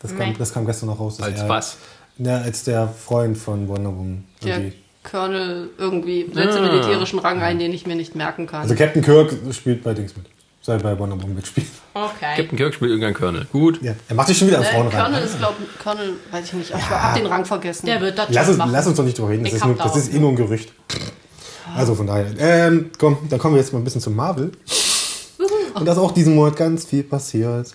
Das 0.00 0.16
kam, 0.16 0.28
Nee. 0.30 0.34
das 0.38 0.52
kam 0.52 0.66
gestern 0.66 0.86
noch 0.86 1.00
raus. 1.00 1.20
Als 1.20 1.40
er- 1.40 1.48
was? 1.48 1.76
Na, 2.18 2.40
als 2.42 2.64
der 2.64 2.88
Freund 2.88 3.36
von 3.36 3.68
Wonder 3.68 3.90
Woman. 3.90 4.24
Der 4.44 4.56
irgendwie. 4.58 4.72
Colonel 5.02 5.70
irgendwie 5.78 6.26
setzt 6.34 6.56
einen 6.56 6.66
militärischen 6.72 7.18
Rang 7.20 7.40
ein, 7.40 7.58
den 7.58 7.72
ich 7.72 7.86
mir 7.86 7.94
nicht 7.94 8.14
merken 8.16 8.46
kann. 8.46 8.62
Also 8.62 8.74
Captain 8.74 9.02
Kirk 9.02 9.32
spielt 9.52 9.84
bei 9.84 9.94
Dings 9.94 10.16
mit. 10.16 10.26
Soll 10.62 10.78
bei 10.78 10.98
Wonder 10.98 11.14
Woman 11.16 11.36
mitspielen. 11.36 11.68
Okay. 11.94 12.34
Captain 12.36 12.56
Kirk 12.58 12.74
spielt 12.74 12.90
irgendein 12.90 13.14
Colonel. 13.14 13.46
Gut. 13.52 13.80
Ja. 13.82 13.92
Er 14.08 14.16
macht 14.16 14.26
sich 14.26 14.36
schon 14.36 14.48
wieder 14.48 14.58
als 14.58 14.66
äh, 14.68 14.72
Frauen 14.72 14.88
rein. 14.88 15.04
Colonel 15.04 15.22
ist, 15.24 15.38
glaube 15.38 15.54
ich, 15.62 15.78
Colonel, 15.84 16.12
weiß 16.32 16.44
ich 16.46 16.52
nicht. 16.54 16.70
Ich 16.70 16.90
hab 16.90 17.14
den 17.14 17.26
Rang 17.26 17.44
vergessen. 17.44 17.86
Der 17.86 18.00
wird 18.00 18.18
das 18.18 18.26
Lass 18.30 18.48
uns, 18.48 18.56
machen. 18.58 18.72
lass 18.72 18.86
uns 18.88 18.96
doch 18.96 19.04
nicht 19.04 19.16
drüber 19.16 19.28
reden. 19.28 19.44
Das, 19.44 19.52
Ich 19.52 19.58
ist, 19.58 19.64
nur, 19.64 19.74
das 19.76 19.92
da 19.92 19.98
ist 19.98 20.12
eh 20.12 20.18
nur 20.18 20.30
ein 20.30 20.36
Gerücht. 20.36 20.72
Also 21.74 21.94
von 21.94 22.06
daher. 22.06 22.26
Ähm, 22.38 22.90
komm, 22.98 23.18
dann 23.28 23.38
kommen 23.38 23.54
wir 23.54 23.60
jetzt 23.60 23.72
mal 23.72 23.78
ein 23.78 23.84
bisschen 23.84 24.00
zu 24.00 24.10
Marvel. 24.10 24.52
Und 25.74 25.84
da 25.84 25.92
ist 25.92 25.98
auch 25.98 26.12
diesen 26.12 26.34
Monat 26.34 26.56
ganz 26.56 26.84
viel 26.84 27.02
passiert. 27.02 27.74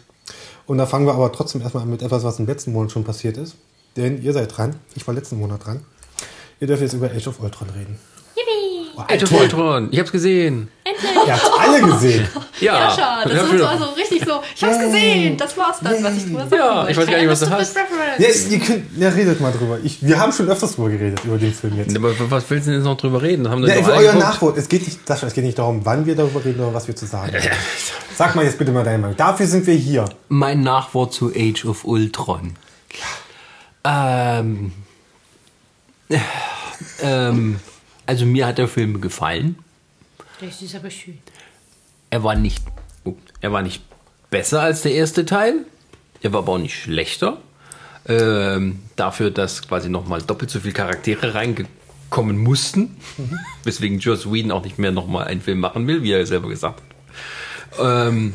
Und 0.65 0.77
da 0.77 0.85
fangen 0.85 1.05
wir 1.05 1.13
aber 1.13 1.31
trotzdem 1.31 1.61
erstmal 1.61 1.83
an 1.83 1.89
mit 1.89 2.01
etwas, 2.01 2.23
was 2.23 2.39
im 2.39 2.45
letzten 2.45 2.71
Monat 2.71 2.91
schon 2.91 3.03
passiert 3.03 3.37
ist. 3.37 3.55
Denn 3.97 4.21
ihr 4.21 4.33
seid 4.33 4.55
dran. 4.55 4.75
Ich 4.95 5.05
war 5.05 5.13
letzten 5.13 5.37
Monat 5.37 5.65
dran. 5.65 5.81
Ihr 6.59 6.67
dürft 6.67 6.81
jetzt 6.81 6.93
über 6.93 7.11
Age 7.11 7.27
of 7.27 7.41
Ultron 7.41 7.69
reden. 7.71 7.99
Oh, 8.95 9.01
Age 9.07 9.23
of. 9.23 9.31
Ultron. 9.31 9.89
Ich 9.91 9.99
hab's 9.99 10.11
gesehen. 10.11 10.69
Ihr 11.25 11.33
habt 11.33 11.51
alle 11.59 11.81
gesehen. 11.81 12.27
Ja. 12.61 12.75
Ja, 12.75 12.91
schade. 12.91 13.33
Das 13.33 13.51
ist 13.51 13.61
also 13.63 13.85
richtig 13.97 14.23
so. 14.23 14.43
Ich 14.55 14.63
hab's 14.63 14.77
gesehen. 14.77 15.35
Das 15.35 15.57
war's 15.57 15.79
dann, 15.81 16.03
was 16.03 16.13
ich 16.15 16.25
drüber 16.25 16.41
sagen 16.41 16.55
Ja, 16.55 16.87
ich 16.87 16.95
weiß 16.95 17.07
gar 17.07 17.17
nicht, 17.17 17.27
was 17.29 17.39
du 17.39 17.49
hast. 17.49 17.75
Ja, 17.75 18.27
ihr 18.49 18.59
könnt, 18.59 18.97
ja, 18.99 19.09
redet 19.09 19.41
mal 19.41 19.51
drüber. 19.51 19.79
Ich, 19.83 20.05
wir 20.05 20.19
haben 20.19 20.31
schon 20.31 20.47
öfters 20.47 20.75
drüber 20.75 20.89
geredet, 20.91 21.21
über 21.23 21.39
den 21.39 21.53
Film 21.55 21.75
jetzt. 21.77 21.97
Aber 21.97 22.13
was 22.29 22.47
willst 22.51 22.67
du 22.67 22.71
denn 22.71 22.79
jetzt 22.81 22.85
noch 22.85 22.97
drüber 22.97 23.19
reden? 23.23 23.49
Haben 23.49 23.65
Ja, 23.65 23.81
für 23.81 23.93
euer 23.93 23.99
geguckt. 24.11 24.19
Nachwort. 24.19 24.57
Es 24.57 24.69
geht, 24.69 24.85
nicht, 24.85 25.07
Sascha, 25.07 25.25
es 25.25 25.33
geht 25.33 25.43
nicht 25.43 25.57
darum, 25.57 25.83
wann 25.85 26.05
wir 26.05 26.15
darüber 26.15 26.45
reden 26.45 26.59
oder 26.59 26.71
was 26.75 26.87
wir 26.87 26.95
zu 26.95 27.07
sagen 27.07 27.33
haben. 27.33 27.49
Sag 28.15 28.35
mal 28.35 28.45
jetzt 28.45 28.59
bitte 28.59 28.71
mal 28.71 28.83
deine 28.83 28.99
Meinung. 28.99 29.17
Dafür 29.17 29.47
sind 29.47 29.65
wir 29.65 29.73
hier. 29.73 30.05
Mein 30.29 30.61
Nachwort 30.61 31.13
zu 31.13 31.31
Age 31.35 31.65
of 31.65 31.83
Ultron. 31.83 32.53
Ähm, 33.83 34.71
ähm, 37.01 37.59
also 38.11 38.25
mir 38.25 38.45
hat 38.45 38.57
der 38.57 38.67
Film 38.67 38.99
gefallen. 38.99 39.55
Das 40.41 40.61
ist 40.61 40.75
aber 40.75 40.89
schön. 40.89 41.19
Er 42.09 42.25
war 42.25 42.35
nicht, 42.35 42.61
oh, 43.05 43.15
er 43.39 43.53
war 43.53 43.61
nicht 43.61 43.81
besser 44.29 44.61
als 44.61 44.81
der 44.81 44.91
erste 44.91 45.25
Teil. 45.25 45.65
Er 46.21 46.33
war 46.33 46.39
aber 46.39 46.51
auch 46.51 46.57
nicht 46.57 46.77
schlechter. 46.77 47.37
Ähm, 48.09 48.81
dafür, 48.97 49.31
dass 49.31 49.65
quasi 49.65 49.87
nochmal 49.87 50.21
doppelt 50.23 50.51
so 50.51 50.59
viele 50.59 50.73
Charaktere 50.73 51.35
reingekommen 51.35 52.37
mussten. 52.37 52.97
Weswegen 53.63 53.99
Joss 53.99 54.29
Whedon 54.29 54.51
auch 54.51 54.65
nicht 54.65 54.77
mehr 54.77 54.91
nochmal 54.91 55.27
einen 55.27 55.39
Film 55.39 55.61
machen 55.61 55.87
will, 55.87 56.03
wie 56.03 56.11
er 56.11 56.25
selber 56.25 56.49
gesagt 56.49 56.81
hat. 56.81 58.07
Ähm, 58.09 58.33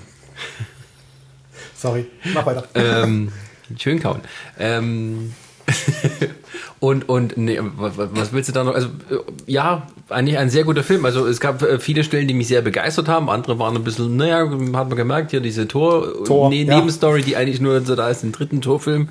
Sorry, 1.75 2.07
mach 2.33 2.47
weiter. 2.47 2.67
ähm, 2.75 3.31
schön 3.79 4.01
kauen. 4.01 4.23
Ähm, 4.59 5.35
und 6.79 7.09
und 7.09 7.37
nee, 7.39 7.59
was, 7.61 8.33
willst 8.33 8.51
du 8.51 8.53
da 8.53 8.65
noch? 8.65 8.75
Also 8.75 8.89
äh, 9.11 9.19
ja, 9.47 9.87
eigentlich 10.11 10.37
ein 10.37 10.51
sehr 10.51 10.65
guter 10.65 10.83
Film. 10.83 11.05
Also 11.07 11.27
es 11.27 11.41
gab 11.41 11.62
äh, 11.62 11.79
viele 11.79 12.05
Stellen, 12.05 12.29
die 12.29 12.35
mich 12.35 12.49
sehr 12.49 12.61
begeistert 12.61 13.09
haben. 13.09 13.31
Andere 13.31 13.59
waren 13.59 13.75
ein 13.77 13.85
bisschen, 13.85 14.17
naja, 14.17 14.41
hat 14.41 14.89
man 14.89 14.97
gemerkt, 14.97 15.31
hier 15.31 15.41
diese 15.41 15.67
Tor, 15.67 16.25
Tor, 16.25 16.51
ne, 16.51 16.65
ja. 16.65 16.77
Nebenstory, 16.77 17.23
die 17.23 17.37
eigentlich 17.37 17.61
nur 17.61 17.81
so 17.81 17.97
da 17.97 18.11
ist, 18.11 18.23
den 18.23 18.33
dritten 18.33 18.61
Torfilm 18.61 19.09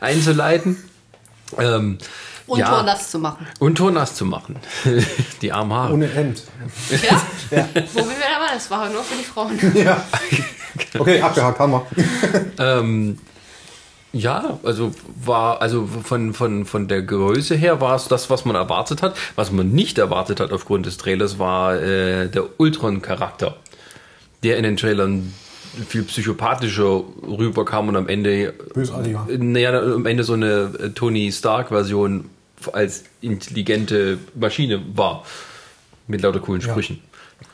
einzuleiten. 0.00 0.76
Ähm, 1.58 1.98
Und 2.46 2.60
ja, 2.60 2.68
Tor 2.68 2.82
nass 2.84 3.10
zu 3.10 3.18
machen. 3.18 3.46
und 3.58 3.76
Tor 3.76 3.90
nass 3.90 4.14
zu 4.14 4.24
machen. 4.24 4.56
die 5.42 5.50
armen 5.50 5.72
Haare. 5.72 5.94
Ohne 5.94 6.06
Hemd. 6.06 6.42
Ja? 6.90 7.20
Wo 7.50 7.56
wir 7.56 8.04
wieder 8.04 8.38
waren, 8.38 8.54
das 8.54 8.70
war 8.70 8.88
nur 8.90 9.02
für 9.02 9.16
die 9.16 9.24
Frauen. 9.24 9.58
Ja. 9.74 10.04
Okay, 10.96 11.20
abgehakt, 11.20 11.58
haben 11.58 11.72
wir. 11.72 11.86
Ähm, 12.58 13.18
ja, 14.18 14.58
also 14.62 14.92
war, 15.24 15.62
also 15.62 15.86
von, 15.86 16.34
von, 16.34 16.64
von 16.64 16.88
der 16.88 17.02
Größe 17.02 17.54
her 17.54 17.80
war 17.80 17.96
es 17.96 18.08
das, 18.08 18.30
was 18.30 18.44
man 18.44 18.56
erwartet 18.56 19.02
hat. 19.02 19.16
Was 19.36 19.52
man 19.52 19.70
nicht 19.70 19.98
erwartet 19.98 20.40
hat 20.40 20.52
aufgrund 20.52 20.86
des 20.86 20.96
Trailers, 20.96 21.38
war 21.38 21.80
äh, 21.80 22.28
der 22.28 22.44
Ultron-Charakter, 22.58 23.56
der 24.42 24.56
in 24.56 24.64
den 24.64 24.76
Trailern 24.76 25.32
viel 25.86 26.02
psychopathischer 26.02 27.02
rüberkam 27.22 27.88
und 27.88 27.96
am 27.96 28.08
Ende, 28.08 28.54
Bösartiger. 28.74 29.26
naja, 29.38 29.80
am 29.80 30.06
Ende 30.06 30.24
so 30.24 30.32
eine 30.32 30.72
äh, 30.80 30.90
Tony 30.90 31.30
Stark-Version 31.30 32.24
als 32.72 33.04
intelligente 33.20 34.18
Maschine 34.34 34.82
war. 34.94 35.24
Mit 36.08 36.22
lauter 36.22 36.40
coolen 36.40 36.62
Sprüchen. 36.62 37.00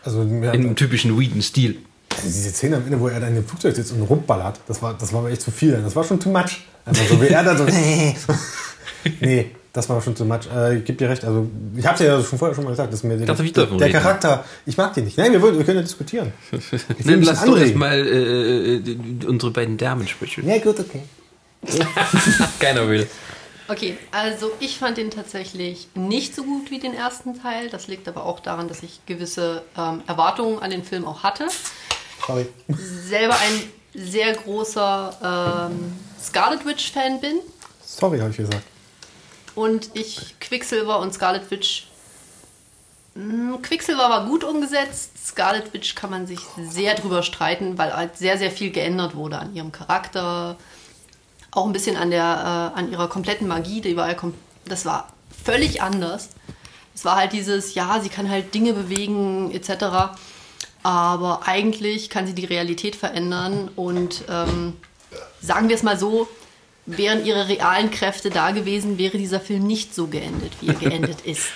Also, 0.04 0.24
mir 0.24 0.48
hat, 0.48 0.54
Im 0.54 0.76
typischen 0.76 1.18
Whedon-Stil. 1.18 1.76
Also 2.16 2.28
diese 2.28 2.50
Szene 2.50 2.76
am 2.76 2.84
Ende, 2.84 3.00
wo 3.00 3.08
er 3.08 3.20
da 3.20 3.26
in 3.26 3.34
dem 3.34 3.46
Flugzeug 3.46 3.74
sitzt 3.74 3.92
und 3.92 4.02
rumballert, 4.02 4.60
das 4.66 4.82
war, 4.82 4.94
das 4.94 5.12
war 5.12 5.22
mir 5.22 5.30
echt 5.30 5.42
zu 5.42 5.50
viel. 5.50 5.72
Das 5.82 5.94
war 5.96 6.04
schon 6.04 6.20
too 6.20 6.30
much. 6.30 6.64
Einfach 6.84 7.06
so 7.08 7.20
wie 7.20 7.28
er 7.28 7.42
da 7.44 7.56
so. 7.56 7.64
nee, 9.20 9.50
das 9.72 9.88
war 9.88 10.00
schon 10.00 10.14
too 10.14 10.24
much. 10.24 10.46
Äh, 10.54 10.78
ich 10.78 10.84
gebe 10.84 10.98
dir 10.98 11.08
recht. 11.08 11.24
Also, 11.24 11.48
ich 11.76 11.86
habe 11.86 12.04
ja 12.04 12.22
schon 12.22 12.38
vorher 12.38 12.54
schon 12.54 12.64
mal 12.64 12.70
gesagt, 12.70 12.92
dass 12.92 13.02
mir 13.02 13.16
ich 13.16 13.52
der, 13.52 13.66
der? 13.66 13.90
Charakter, 13.90 14.44
ich 14.66 14.76
mag 14.76 14.94
den 14.94 15.04
nicht. 15.04 15.18
Nein, 15.18 15.32
wir, 15.32 15.42
wollen, 15.42 15.58
wir 15.58 15.64
können 15.64 15.78
ja 15.78 15.82
diskutieren. 15.82 16.32
Dann 16.50 17.18
mich 17.18 17.26
lass 17.26 17.40
doch 17.40 17.48
anregen. 17.48 17.68
erstmal 17.68 18.06
äh, 18.06 18.76
äh, 18.76 19.26
unsere 19.26 19.52
beiden 19.52 19.76
Damen 19.76 20.06
sprechen. 20.06 20.48
Ja, 20.48 20.58
gut, 20.58 20.78
okay. 20.78 21.02
Keiner 22.60 22.88
will. 22.88 23.08
Okay, 23.66 23.96
also 24.12 24.52
ich 24.60 24.78
fand 24.78 24.98
den 24.98 25.10
tatsächlich 25.10 25.88
nicht 25.94 26.34
so 26.34 26.44
gut 26.44 26.70
wie 26.70 26.78
den 26.78 26.92
ersten 26.92 27.40
Teil. 27.40 27.70
Das 27.70 27.88
liegt 27.88 28.06
aber 28.08 28.26
auch 28.26 28.40
daran, 28.40 28.68
dass 28.68 28.82
ich 28.82 29.00
gewisse 29.06 29.62
ähm, 29.76 30.02
Erwartungen 30.06 30.58
an 30.58 30.70
den 30.70 30.84
Film 30.84 31.06
auch 31.06 31.22
hatte. 31.22 31.46
Sorry. 32.26 32.46
Selber 32.68 33.36
ein 33.38 33.62
sehr 33.94 34.34
großer 34.34 35.70
ähm, 35.70 35.92
Scarlet 36.20 36.64
Witch-Fan 36.64 37.20
bin. 37.20 37.40
Sorry, 37.84 38.18
habe 38.18 38.30
ich 38.30 38.36
gesagt. 38.36 38.62
Und 39.54 39.90
ich 39.94 40.34
Quicksilver 40.40 40.98
und 40.98 41.14
Scarlet 41.14 41.50
Witch. 41.50 41.86
Mm, 43.14 43.56
Quicksilver 43.62 44.10
war 44.10 44.26
gut 44.26 44.42
umgesetzt. 44.42 45.12
Scarlet 45.24 45.72
Witch 45.72 45.94
kann 45.94 46.10
man 46.10 46.26
sich 46.26 46.40
sehr 46.58 46.94
drüber 46.94 47.22
streiten, 47.22 47.78
weil 47.78 47.94
halt 47.94 48.16
sehr, 48.16 48.36
sehr 48.38 48.50
viel 48.50 48.70
geändert 48.70 49.14
wurde 49.14 49.38
an 49.38 49.54
ihrem 49.54 49.70
Charakter. 49.70 50.56
Auch 51.52 51.66
ein 51.66 51.72
bisschen 51.72 51.96
an, 51.96 52.10
der, 52.10 52.72
äh, 52.74 52.78
an 52.78 52.90
ihrer 52.90 53.08
kompletten 53.08 53.46
Magie. 53.46 53.80
Die 53.80 53.96
war 53.96 54.08
ja 54.08 54.14
kom 54.14 54.34
das 54.66 54.86
war 54.86 55.08
völlig 55.44 55.82
anders. 55.82 56.30
Es 56.94 57.04
war 57.04 57.16
halt 57.16 57.32
dieses, 57.32 57.74
ja, 57.74 58.00
sie 58.00 58.08
kann 58.08 58.30
halt 58.30 58.54
Dinge 58.54 58.72
bewegen, 58.72 59.50
etc. 59.52 60.16
Aber 60.84 61.48
eigentlich 61.48 62.10
kann 62.10 62.26
sie 62.26 62.34
die 62.34 62.44
Realität 62.44 62.94
verändern. 62.94 63.70
Und 63.74 64.24
ähm, 64.28 64.74
sagen 65.40 65.68
wir 65.68 65.74
es 65.74 65.82
mal 65.82 65.98
so, 65.98 66.28
wären 66.86 67.24
ihre 67.24 67.48
realen 67.48 67.90
Kräfte 67.90 68.28
da 68.28 68.50
gewesen, 68.50 68.98
wäre 68.98 69.16
dieser 69.16 69.40
Film 69.40 69.66
nicht 69.66 69.94
so 69.94 70.06
geendet, 70.06 70.52
wie 70.60 70.68
er 70.68 70.74
geendet 70.74 71.20
ist. 71.24 71.50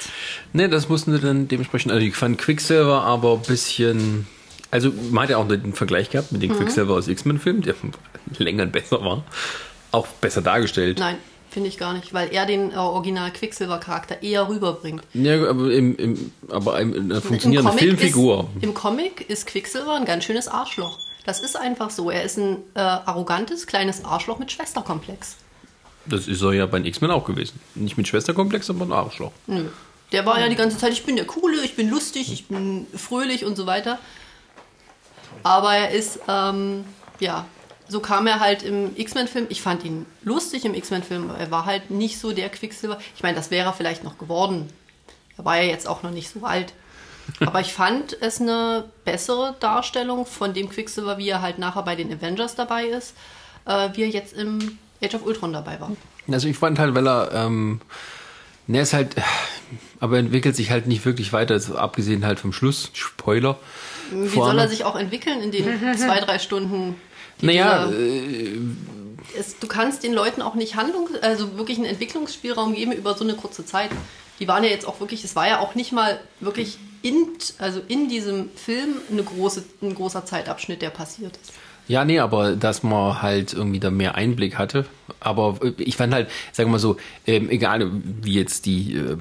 Ne, 0.54 0.68
das 0.70 0.88
mussten 0.88 1.12
sie 1.12 1.20
dann 1.20 1.46
dementsprechend. 1.46 1.92
Also 1.92 2.04
ich 2.04 2.16
fand 2.16 2.38
Quicksilver 2.38 3.02
aber 3.02 3.34
ein 3.34 3.42
bisschen. 3.42 4.26
Also 4.70 4.92
man 5.10 5.24
hat 5.24 5.30
ja 5.30 5.36
auch 5.36 5.46
den 5.46 5.74
Vergleich 5.74 6.10
gehabt 6.10 6.32
mit 6.32 6.42
dem 6.42 6.54
Quicksilver 6.56 6.94
aus 6.94 7.06
X-Men-Film, 7.08 7.62
der 7.62 7.74
länger 8.38 8.66
besser 8.66 9.02
war. 9.04 9.24
Auch 9.92 10.06
besser 10.06 10.42
dargestellt. 10.42 10.98
Nein, 10.98 11.16
finde 11.58 11.70
ich 11.70 11.78
gar 11.78 11.92
nicht, 11.92 12.14
weil 12.14 12.32
er 12.32 12.46
den 12.46 12.70
äh, 12.70 12.76
Original 12.76 13.32
Quicksilver-Charakter 13.32 14.22
eher 14.22 14.48
rüberbringt. 14.48 15.02
Ja, 15.12 15.50
aber, 15.50 15.72
im, 15.72 15.96
im, 15.96 16.32
aber 16.48 16.78
im, 16.78 16.94
eine 16.94 17.20
funktionierende 17.20 17.72
Comic 17.72 17.84
Filmfigur. 17.84 18.48
Ist, 18.54 18.62
Im 18.62 18.74
Comic 18.74 19.28
ist 19.28 19.48
Quicksilver 19.48 19.96
ein 19.96 20.04
ganz 20.04 20.22
schönes 20.22 20.46
Arschloch. 20.46 20.96
Das 21.26 21.40
ist 21.40 21.56
einfach 21.56 21.90
so. 21.90 22.12
Er 22.12 22.22
ist 22.22 22.38
ein 22.38 22.58
äh, 22.74 22.78
arrogantes, 22.78 23.66
kleines 23.66 24.04
Arschloch 24.04 24.38
mit 24.38 24.52
Schwesterkomplex. 24.52 25.34
Das 26.06 26.28
ist 26.28 26.42
er 26.42 26.52
ja 26.52 26.66
bei 26.66 26.78
den 26.78 26.86
X-Men 26.86 27.10
auch 27.10 27.24
gewesen. 27.24 27.58
Nicht 27.74 27.96
mit 27.96 28.06
Schwesterkomplex, 28.06 28.70
aber 28.70 28.84
ein 28.84 28.92
Arschloch. 28.92 29.32
Nö. 29.48 29.64
Der 30.12 30.24
war 30.26 30.38
ja 30.38 30.48
die 30.48 30.54
ganze 30.54 30.78
Zeit, 30.78 30.92
ich 30.92 31.04
bin 31.04 31.16
der 31.16 31.26
Coole, 31.26 31.64
ich 31.64 31.74
bin 31.74 31.90
lustig, 31.90 32.32
ich 32.32 32.46
bin 32.46 32.86
fröhlich 32.94 33.44
und 33.44 33.56
so 33.56 33.66
weiter. 33.66 33.98
Aber 35.42 35.74
er 35.74 35.90
ist, 35.90 36.20
ähm, 36.28 36.84
ja, 37.18 37.46
so 37.88 38.00
kam 38.00 38.26
er 38.26 38.40
halt 38.40 38.62
im 38.62 38.96
X-Men-Film. 38.96 39.46
Ich 39.48 39.62
fand 39.62 39.84
ihn 39.84 40.06
lustig 40.22 40.64
im 40.64 40.74
X-Men-Film, 40.74 41.30
aber 41.30 41.38
er 41.38 41.50
war 41.50 41.64
halt 41.64 41.90
nicht 41.90 42.18
so 42.18 42.32
der 42.32 42.48
Quicksilver. 42.48 42.98
Ich 43.16 43.22
meine, 43.22 43.36
das 43.36 43.50
wäre 43.50 43.66
er 43.66 43.72
vielleicht 43.72 44.04
noch 44.04 44.18
geworden. 44.18 44.68
Er 45.36 45.44
war 45.44 45.56
ja 45.56 45.64
jetzt 45.64 45.88
auch 45.88 46.02
noch 46.02 46.10
nicht 46.10 46.28
so 46.30 46.44
alt. 46.44 46.72
Aber 47.40 47.60
ich 47.60 47.72
fand 47.72 48.16
es 48.20 48.40
eine 48.40 48.84
bessere 49.04 49.54
Darstellung 49.60 50.26
von 50.26 50.54
dem 50.54 50.68
Quicksilver, 50.68 51.18
wie 51.18 51.28
er 51.28 51.42
halt 51.42 51.58
nachher 51.58 51.82
bei 51.82 51.94
den 51.94 52.12
Avengers 52.12 52.54
dabei 52.54 52.86
ist, 52.86 53.14
äh, 53.66 53.90
wie 53.94 54.02
er 54.02 54.08
jetzt 54.08 54.32
im 54.32 54.78
Age 55.02 55.14
of 55.14 55.26
Ultron 55.26 55.52
dabei 55.52 55.80
war. 55.80 55.92
Also 56.30 56.48
ich 56.48 56.56
fand 56.56 56.78
halt, 56.78 56.94
weil 56.94 57.06
er, 57.06 57.32
ähm, 57.32 57.80
ne, 58.66 58.80
ist 58.80 58.92
halt, 58.92 59.16
aber 60.00 60.16
er 60.16 60.20
entwickelt 60.20 60.56
sich 60.56 60.70
halt 60.70 60.86
nicht 60.86 61.04
wirklich 61.04 61.32
weiter, 61.32 61.54
also 61.54 61.76
abgesehen 61.76 62.24
halt 62.24 62.40
vom 62.40 62.52
Schluss, 62.52 62.90
Spoiler. 62.94 63.58
Wie 64.10 64.28
Vorne. 64.28 64.52
soll 64.52 64.58
er 64.60 64.68
sich 64.68 64.84
auch 64.84 64.96
entwickeln 64.96 65.40
in 65.42 65.50
den 65.50 65.64
zwei, 65.96 66.20
drei 66.20 66.38
Stunden? 66.38 66.96
Naja, 67.40 67.90
äh, 67.90 68.58
es, 69.38 69.58
du 69.58 69.66
kannst 69.66 70.02
den 70.02 70.12
Leuten 70.12 70.42
auch 70.42 70.54
nicht 70.54 70.76
Handlung, 70.76 71.08
also 71.22 71.56
wirklich 71.56 71.78
einen 71.78 71.86
Entwicklungsspielraum 71.86 72.74
geben 72.74 72.92
über 72.92 73.14
so 73.14 73.24
eine 73.24 73.34
kurze 73.34 73.64
Zeit. 73.64 73.90
Die 74.40 74.48
waren 74.48 74.64
ja 74.64 74.70
jetzt 74.70 74.86
auch 74.86 75.00
wirklich, 75.00 75.24
es 75.24 75.36
war 75.36 75.48
ja 75.48 75.60
auch 75.60 75.74
nicht 75.74 75.92
mal 75.92 76.20
wirklich 76.40 76.78
in, 77.02 77.28
also 77.58 77.80
in 77.88 78.08
diesem 78.08 78.50
Film 78.54 78.94
eine 79.10 79.22
große, 79.22 79.64
ein 79.82 79.94
großer 79.94 80.24
Zeitabschnitt, 80.24 80.82
der 80.82 80.90
passiert 80.90 81.36
ist. 81.36 81.52
Ja, 81.88 82.04
nee, 82.04 82.18
aber 82.18 82.54
dass 82.54 82.82
man 82.82 83.22
halt 83.22 83.54
irgendwie 83.54 83.80
da 83.80 83.90
mehr 83.90 84.14
Einblick 84.14 84.58
hatte. 84.58 84.84
Aber 85.20 85.58
äh, 85.62 85.72
ich 85.78 85.96
fand 85.96 86.12
halt, 86.12 86.28
sagen 86.52 86.68
wir 86.68 86.72
mal 86.72 86.78
so, 86.78 86.98
ähm, 87.26 87.48
egal 87.48 87.90
wie 88.22 88.34
jetzt 88.34 88.66
die, 88.66 88.94
äh, 88.94 89.16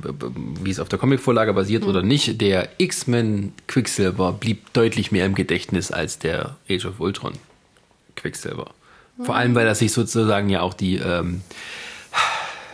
wie 0.61 0.69
es 0.69 0.79
auf 0.79 0.89
der 0.89 0.99
Comicvorlage 0.99 1.53
basiert 1.53 1.85
oder 1.85 2.03
nicht, 2.03 2.41
der 2.41 2.69
X-Men 2.77 3.53
Quicksilver 3.67 4.33
blieb 4.33 4.73
deutlich 4.73 5.13
mehr 5.13 5.25
im 5.25 5.33
Gedächtnis 5.33 5.91
als 5.91 6.19
der 6.19 6.57
Age 6.69 6.85
of 6.85 6.99
Ultron 6.99 7.33
Quicksilver. 8.17 8.71
Vor 9.23 9.35
allem, 9.35 9.55
weil 9.55 9.65
er 9.65 9.75
sich 9.75 9.93
sozusagen 9.93 10.49
ja 10.49 10.61
auch 10.61 10.73
die, 10.73 10.97
ähm, 10.97 11.41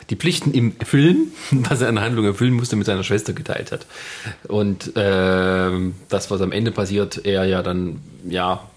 die 0.09 0.15
Pflichten 0.15 0.53
im 0.53 0.75
Film, 0.83 1.31
was 1.51 1.81
er 1.81 1.89
an 1.89 2.01
Handlung 2.01 2.25
erfüllen 2.25 2.53
musste, 2.53 2.75
mit 2.75 2.85
seiner 2.85 3.03
Schwester 3.03 3.33
geteilt 3.33 3.71
hat. 3.71 3.85
Und 4.47 4.91
ähm, 4.95 5.95
das, 6.09 6.31
was 6.31 6.41
am 6.41 6.51
Ende 6.51 6.71
passiert, 6.71 7.25
er 7.25 7.45
ja 7.45 7.63
dann, 7.63 8.01
ja, 8.27 8.67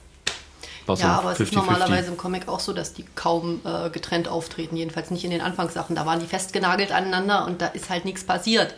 war 0.87 0.97
so 0.97 1.03
Ja, 1.03 1.19
aber 1.19 1.33
es 1.33 1.41
ist 1.41 1.53
50-50. 1.53 1.57
normalerweise 1.57 2.09
im 2.09 2.17
Comic 2.17 2.47
auch 2.49 2.61
so, 2.61 2.73
dass 2.73 2.93
die 2.93 3.05
kaum 3.17 3.61
äh, 3.65 3.91
getrennt 3.91 4.29
auftreten, 4.29 4.77
jedenfalls 4.77 5.11
nicht 5.11 5.25
in 5.25 5.31
den 5.31 5.41
Anfangssachen. 5.41 5.97
Da 5.97 6.07
waren 6.07 6.21
die 6.21 6.27
festgenagelt 6.27 6.93
aneinander 6.93 7.47
und 7.47 7.61
da 7.61 7.67
ist 7.67 7.91
halt 7.91 8.05
nichts 8.05 8.23
passiert. 8.25 8.75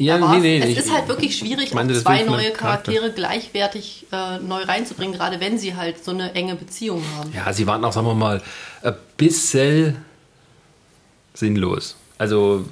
Ja, 0.00 0.14
Aber 0.16 0.32
nee, 0.38 0.40
nee. 0.40 0.58
es 0.60 0.70
ich- 0.70 0.78
ist 0.78 0.92
halt 0.92 1.08
wirklich 1.08 1.36
schwierig, 1.36 1.74
meine, 1.74 1.92
zwei 1.94 2.22
neue 2.22 2.44
dem 2.46 2.54
Charakter. 2.54 2.90
Charaktere 2.92 3.12
gleichwertig 3.12 4.06
äh, 4.10 4.38
neu 4.38 4.62
reinzubringen, 4.62 5.14
gerade 5.14 5.40
wenn 5.40 5.58
sie 5.58 5.76
halt 5.76 6.02
so 6.02 6.10
eine 6.10 6.32
enge 6.34 6.54
Beziehung 6.56 7.02
haben. 7.18 7.30
Ja, 7.34 7.52
sie 7.52 7.66
waren 7.66 7.84
auch, 7.84 7.92
sagen 7.92 8.06
wir 8.06 8.14
mal, 8.14 8.40
ein 8.82 8.94
bisschen 9.16 9.98
sinnlos. 11.34 11.96
Also, 12.18 12.64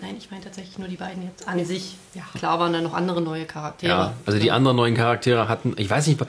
Nein, 0.00 0.16
ich 0.18 0.30
meine 0.30 0.44
tatsächlich 0.44 0.78
nur 0.78 0.88
die 0.88 0.96
beiden 0.96 1.22
jetzt 1.24 1.48
an 1.48 1.64
sich. 1.64 1.96
Ja, 2.14 2.22
klar 2.38 2.58
waren 2.60 2.72
da 2.72 2.80
noch 2.80 2.92
andere 2.92 3.22
neue 3.22 3.46
Charaktere. 3.46 3.90
ja, 3.90 4.12
also 4.26 4.38
die 4.38 4.50
anderen 4.50 4.76
neuen 4.76 4.94
Charaktere 4.94 5.48
hatten, 5.48 5.74
ich 5.78 5.88
weiß 5.88 6.06
nicht, 6.08 6.20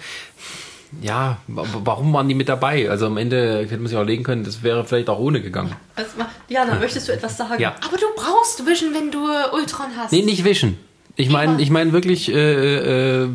ja, 1.01 1.37
wa- 1.47 1.65
warum 1.83 2.13
waren 2.13 2.27
die 2.29 2.35
mit 2.35 2.49
dabei? 2.49 2.89
Also 2.89 3.07
am 3.07 3.17
Ende 3.17 3.59
hätte 3.59 3.77
man 3.77 3.87
sich 3.87 3.97
auch 3.97 4.03
legen 4.05 4.23
können, 4.23 4.43
das 4.43 4.63
wäre 4.63 4.85
vielleicht 4.85 5.09
auch 5.09 5.19
ohne 5.19 5.41
gegangen. 5.41 5.73
Was 5.95 6.15
ma- 6.17 6.29
Diana, 6.49 6.75
möchtest 6.79 7.07
du 7.07 7.13
etwas 7.13 7.37
sagen? 7.37 7.61
Ja. 7.61 7.75
Aber 7.85 7.97
du 7.97 8.05
brauchst 8.15 8.65
Vision, 8.65 8.93
wenn 8.93 9.11
du 9.11 9.19
Ultron 9.53 9.87
hast. 9.97 10.11
Nee, 10.11 10.21
nicht 10.23 10.43
Vision. 10.43 10.77
Ich 11.15 11.29
meine, 11.29 11.61
ich 11.61 11.69
meine 11.71 11.93
wirklich 11.93 12.31
äh, 12.31 13.23
äh, 13.23 13.27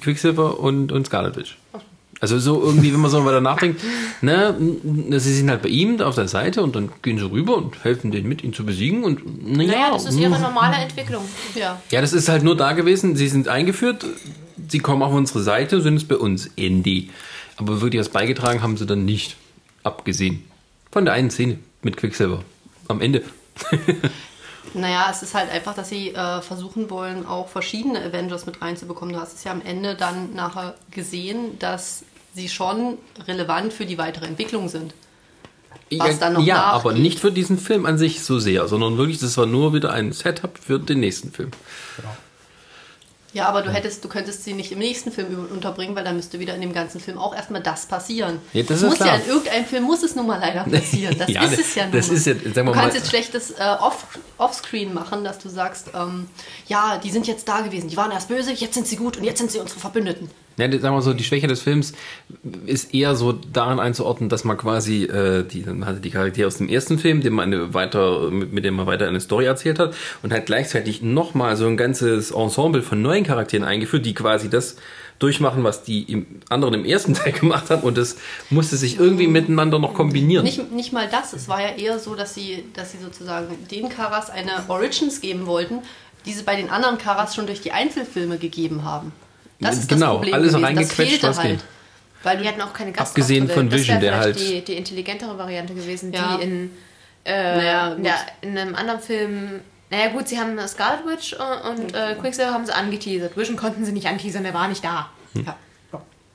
Quicksilver 0.00 0.58
und, 0.58 0.90
und 0.90 1.06
Scarlet 1.06 1.36
Witch. 1.36 1.58
Also 2.18 2.38
so 2.38 2.62
irgendwie, 2.62 2.94
wenn 2.94 3.00
man 3.00 3.10
so 3.10 3.22
weiter 3.26 3.42
nachdenkt, 3.42 3.82
ne, 4.22 4.54
sie 5.20 5.34
sind 5.34 5.50
halt 5.50 5.60
bei 5.60 5.68
ihm 5.68 6.00
auf 6.00 6.14
der 6.14 6.28
Seite 6.28 6.62
und 6.62 6.74
dann 6.74 6.88
gehen 7.02 7.18
sie 7.18 7.30
rüber 7.30 7.58
und 7.58 7.84
helfen 7.84 8.10
denen 8.10 8.26
mit, 8.26 8.42
ihn 8.42 8.54
zu 8.54 8.64
besiegen 8.64 9.04
und 9.04 9.20
naja, 9.54 9.70
Naja, 9.70 9.90
das 9.92 10.06
ist 10.06 10.18
ihre 10.18 10.38
normale 10.40 10.76
Entwicklung. 10.76 11.22
Ja. 11.54 11.78
Ja, 11.90 12.00
das 12.00 12.14
ist 12.14 12.30
halt 12.30 12.42
nur 12.42 12.56
da 12.56 12.72
gewesen. 12.72 13.16
Sie 13.16 13.28
sind 13.28 13.48
eingeführt, 13.48 14.06
sie 14.68 14.78
kommen 14.78 15.02
auf 15.02 15.12
unsere 15.12 15.42
Seite, 15.42 15.80
sind 15.80 15.96
es 15.96 16.06
bei 16.06 16.16
uns. 16.16 16.50
Ende. 16.56 17.04
Aber 17.56 17.80
wirklich 17.80 18.00
was 18.00 18.08
beigetragen 18.08 18.62
haben 18.62 18.76
sie 18.76 18.86
dann 18.86 19.04
nicht. 19.04 19.36
Abgesehen 19.82 20.44
von 20.96 21.04
der 21.04 21.12
einen 21.12 21.30
Szene 21.30 21.58
mit 21.82 21.98
Quicksilver. 21.98 22.42
Am 22.88 23.02
Ende. 23.02 23.22
Naja, 24.74 25.08
es 25.10 25.22
ist 25.22 25.34
halt 25.34 25.50
einfach, 25.50 25.74
dass 25.74 25.88
sie 25.88 26.10
äh, 26.10 26.42
versuchen 26.42 26.90
wollen, 26.90 27.24
auch 27.24 27.48
verschiedene 27.48 28.02
Avengers 28.02 28.44
mit 28.44 28.60
reinzubekommen. 28.60 29.14
Du 29.14 29.20
hast 29.20 29.34
es 29.34 29.44
ja 29.44 29.52
am 29.52 29.62
Ende 29.62 29.94
dann 29.94 30.34
nachher 30.34 30.74
gesehen, 30.90 31.58
dass 31.58 32.02
sie 32.34 32.50
schon 32.50 32.98
relevant 33.26 33.72
für 33.72 33.86
die 33.86 33.96
weitere 33.96 34.26
Entwicklung 34.26 34.68
sind. 34.68 34.92
Was 35.90 36.08
ja, 36.08 36.14
dann 36.18 36.32
noch 36.34 36.42
ja 36.44 36.56
nachgeht. 36.56 36.80
aber 36.80 36.92
nicht 36.92 37.20
für 37.20 37.32
diesen 37.32 37.58
Film 37.58 37.86
an 37.86 37.96
sich 37.96 38.22
so 38.22 38.38
sehr, 38.38 38.68
sondern 38.68 38.98
wirklich, 38.98 39.18
das 39.18 39.38
war 39.38 39.46
nur 39.46 39.72
wieder 39.72 39.92
ein 39.92 40.12
Setup 40.12 40.58
für 40.58 40.78
den 40.78 41.00
nächsten 41.00 41.32
Film. 41.32 41.52
Ja, 43.36 43.48
aber 43.50 43.60
du 43.60 43.70
hättest, 43.70 44.02
du 44.02 44.08
könntest 44.08 44.44
sie 44.44 44.54
nicht 44.54 44.72
im 44.72 44.78
nächsten 44.78 45.12
Film 45.12 45.46
unterbringen, 45.52 45.94
weil 45.94 46.04
dann 46.04 46.16
müsste 46.16 46.38
wieder 46.40 46.54
in 46.54 46.62
dem 46.62 46.72
ganzen 46.72 47.00
Film 47.02 47.18
auch 47.18 47.34
erstmal 47.36 47.60
das 47.62 47.84
passieren. 47.84 48.38
Ja, 48.54 48.62
das 48.62 48.80
muss 48.80 48.94
klar. 48.94 49.08
ja 49.08 49.14
in 49.16 49.28
irgendeinem 49.28 49.64
Film 49.66 49.84
muss 49.84 50.02
es 50.02 50.16
nun 50.16 50.26
mal 50.26 50.40
leider 50.40 50.64
passieren. 50.70 51.18
Das 51.18 51.28
Ja, 51.28 51.44
ist 51.44 51.58
es 51.58 51.74
ja 51.74 51.82
nun 51.84 51.92
das 51.92 52.08
mal. 52.08 52.14
ist 52.14 52.26
ja, 52.26 52.32
sagen 52.34 52.44
wir 52.54 52.64
du 52.64 52.72
kannst 52.72 52.88
mal- 52.88 52.94
jetzt 52.98 53.08
schlechtes 53.10 53.50
äh, 53.50 53.76
off, 53.80 54.06
Offscreen 54.38 54.94
machen, 54.94 55.22
dass 55.22 55.38
du 55.38 55.50
sagst, 55.50 55.88
ähm, 55.94 56.28
ja, 56.66 56.96
die 56.96 57.10
sind 57.10 57.26
jetzt 57.26 57.46
da 57.46 57.60
gewesen, 57.60 57.88
die 57.88 57.96
waren 57.98 58.10
erst 58.10 58.28
böse, 58.28 58.52
jetzt 58.52 58.72
sind 58.72 58.86
sie 58.86 58.96
gut 58.96 59.18
und 59.18 59.24
jetzt 59.24 59.36
sind 59.38 59.50
sie 59.50 59.58
unsere 59.58 59.80
Verbündeten. 59.80 60.30
Ja, 60.58 60.70
sagen 60.78 60.96
wir 60.96 61.02
so, 61.02 61.12
die 61.12 61.24
Schwäche 61.24 61.46
des 61.46 61.60
Films 61.60 61.92
ist 62.64 62.94
eher 62.94 63.14
so 63.14 63.32
daran 63.32 63.78
einzuordnen, 63.78 64.30
dass 64.30 64.44
man 64.44 64.56
quasi 64.56 65.04
äh, 65.04 65.44
die, 65.44 65.60
man 65.64 65.84
hatte 65.84 66.00
die 66.00 66.10
Charaktere 66.10 66.46
aus 66.46 66.56
dem 66.56 66.68
ersten 66.68 66.98
Film, 66.98 67.20
den 67.20 67.34
man 67.34 67.52
eine 67.52 67.74
weiter, 67.74 68.30
mit, 68.30 68.52
mit 68.52 68.64
dem 68.64 68.74
man 68.74 68.86
weiter 68.86 69.06
eine 69.06 69.20
Story 69.20 69.44
erzählt 69.44 69.78
hat 69.78 69.94
und 70.22 70.32
hat 70.32 70.46
gleichzeitig 70.46 71.02
nochmal 71.02 71.56
so 71.56 71.66
ein 71.66 71.76
ganzes 71.76 72.30
Ensemble 72.30 72.82
von 72.82 73.02
neuen 73.02 73.24
Charakteren 73.24 73.64
eingeführt, 73.64 74.06
die 74.06 74.14
quasi 74.14 74.48
das 74.48 74.76
durchmachen, 75.18 75.62
was 75.62 75.82
die 75.82 76.02
im 76.04 76.26
anderen 76.48 76.74
im 76.74 76.84
ersten 76.86 77.12
Teil 77.14 77.32
gemacht 77.32 77.68
haben 77.68 77.82
und 77.82 77.98
das 77.98 78.16
musste 78.48 78.76
sich 78.76 78.98
irgendwie 78.98 79.26
miteinander 79.26 79.78
noch 79.78 79.92
kombinieren. 79.92 80.44
Nicht, 80.44 80.72
nicht 80.72 80.92
mal 80.92 81.08
das. 81.10 81.34
Es 81.34 81.48
war 81.48 81.60
ja 81.60 81.76
eher 81.76 81.98
so, 81.98 82.14
dass 82.14 82.34
sie, 82.34 82.64
dass 82.72 82.92
sie 82.92 82.98
sozusagen 82.98 83.48
den 83.70 83.90
Karas 83.90 84.30
eine 84.30 84.52
Origins 84.68 85.20
geben 85.20 85.46
wollten, 85.46 85.80
die 86.24 86.32
sie 86.32 86.42
bei 86.42 86.56
den 86.56 86.70
anderen 86.70 86.96
Karas 86.96 87.34
schon 87.34 87.46
durch 87.46 87.60
die 87.60 87.72
Einzelfilme 87.72 88.38
gegeben 88.38 88.84
haben. 88.84 89.12
Das 89.60 89.78
ist 89.78 89.88
Genau, 89.88 90.06
das 90.06 90.16
Problem 90.16 90.34
alles 90.34 90.48
gewesen. 90.52 90.64
reingequetscht, 90.64 91.22
was 91.22 91.38
halt. 91.38 91.48
geht. 91.50 91.60
Weil 92.22 92.38
Die 92.38 92.48
hatten 92.48 92.60
auch 92.60 92.72
keine 92.72 92.92
Gastauftritte. 92.92 93.22
Abgesehen 93.22 93.48
von 93.48 93.70
Vision, 93.70 94.00
der 94.00 94.16
halt- 94.16 94.38
Die, 94.40 94.62
die 94.64 94.74
intelligentere 94.74 95.38
Variante 95.38 95.74
gewesen, 95.74 96.12
Ja. 96.12 96.36
die 96.36 96.42
in, 96.42 96.70
äh, 97.24 97.56
Naja, 97.56 97.96
in, 98.42 98.58
einem 98.58 98.74
anderen 98.74 99.00
Film. 99.00 99.60
Naja, 99.90 100.08
gut, 100.08 100.26
sie 100.28 100.38
haben 100.38 100.58
Scarlet 100.66 101.06
Witch 101.06 101.34
und, 101.34 101.80
und 101.80 101.94
äh, 101.94 102.16
Quicksilver 102.20 102.52
haben 102.52 102.66
sie 102.66 102.74
angeteasert. 102.74 103.36
Vision 103.36 103.56
konnten 103.56 103.84
sie 103.84 103.92
nicht 103.92 104.06
anteasern, 104.08 104.42
der 104.42 104.52
war 104.54 104.66
nicht 104.68 104.84
da. 104.84 105.10
ja. 105.34 105.56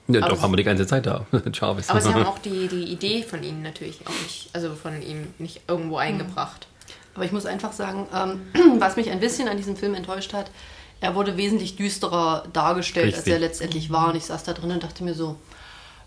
ja, 0.08 0.20
aber 0.22 0.30
doch, 0.36 0.42
haben 0.42 0.52
wir 0.54 0.58
die 0.58 0.64
ganze 0.64 0.88
Zeit 0.88 1.06
da. 1.06 1.26
Jarvis. 1.54 1.90
Aber 1.90 2.00
sie 2.02 2.14
haben 2.14 2.26
auch 2.26 2.40
die, 2.40 2.68
die 2.70 2.86
Idee 2.86 3.24
von 3.24 3.44
ihnen 3.44 3.62
natürlich 3.62 4.00
auch 4.08 4.24
nicht, 4.24 4.50
also 4.54 4.74
von 4.76 5.02
ihm 5.02 5.34
nicht 5.38 5.56
Hm. 5.58 5.62
irgendwo 5.68 5.98
eingebracht. 5.98 6.68
Aber 7.14 7.26
ich 7.26 7.34
muss 7.34 7.46
einfach 7.46 7.74
sagen, 7.74 8.08
ähm, 8.16 8.42
was 8.80 8.96
mich 8.96 9.12
ein 9.12 9.20
bisschen 9.20 9.50
an 9.50 9.58
diesem 9.58 9.76
Film 9.76 9.96
enttäuscht 9.96 10.32
hat, 10.34 10.50
er 11.02 11.16
wurde 11.16 11.36
wesentlich 11.36 11.76
düsterer 11.76 12.46
dargestellt, 12.54 13.08
als 13.08 13.18
Richtig. 13.18 13.34
er 13.34 13.40
letztendlich 13.40 13.92
war. 13.92 14.10
Und 14.10 14.16
ich 14.16 14.26
saß 14.26 14.44
da 14.44 14.54
drin 14.54 14.72
und 14.72 14.84
dachte 14.84 15.04
mir 15.04 15.16
so, 15.16 15.36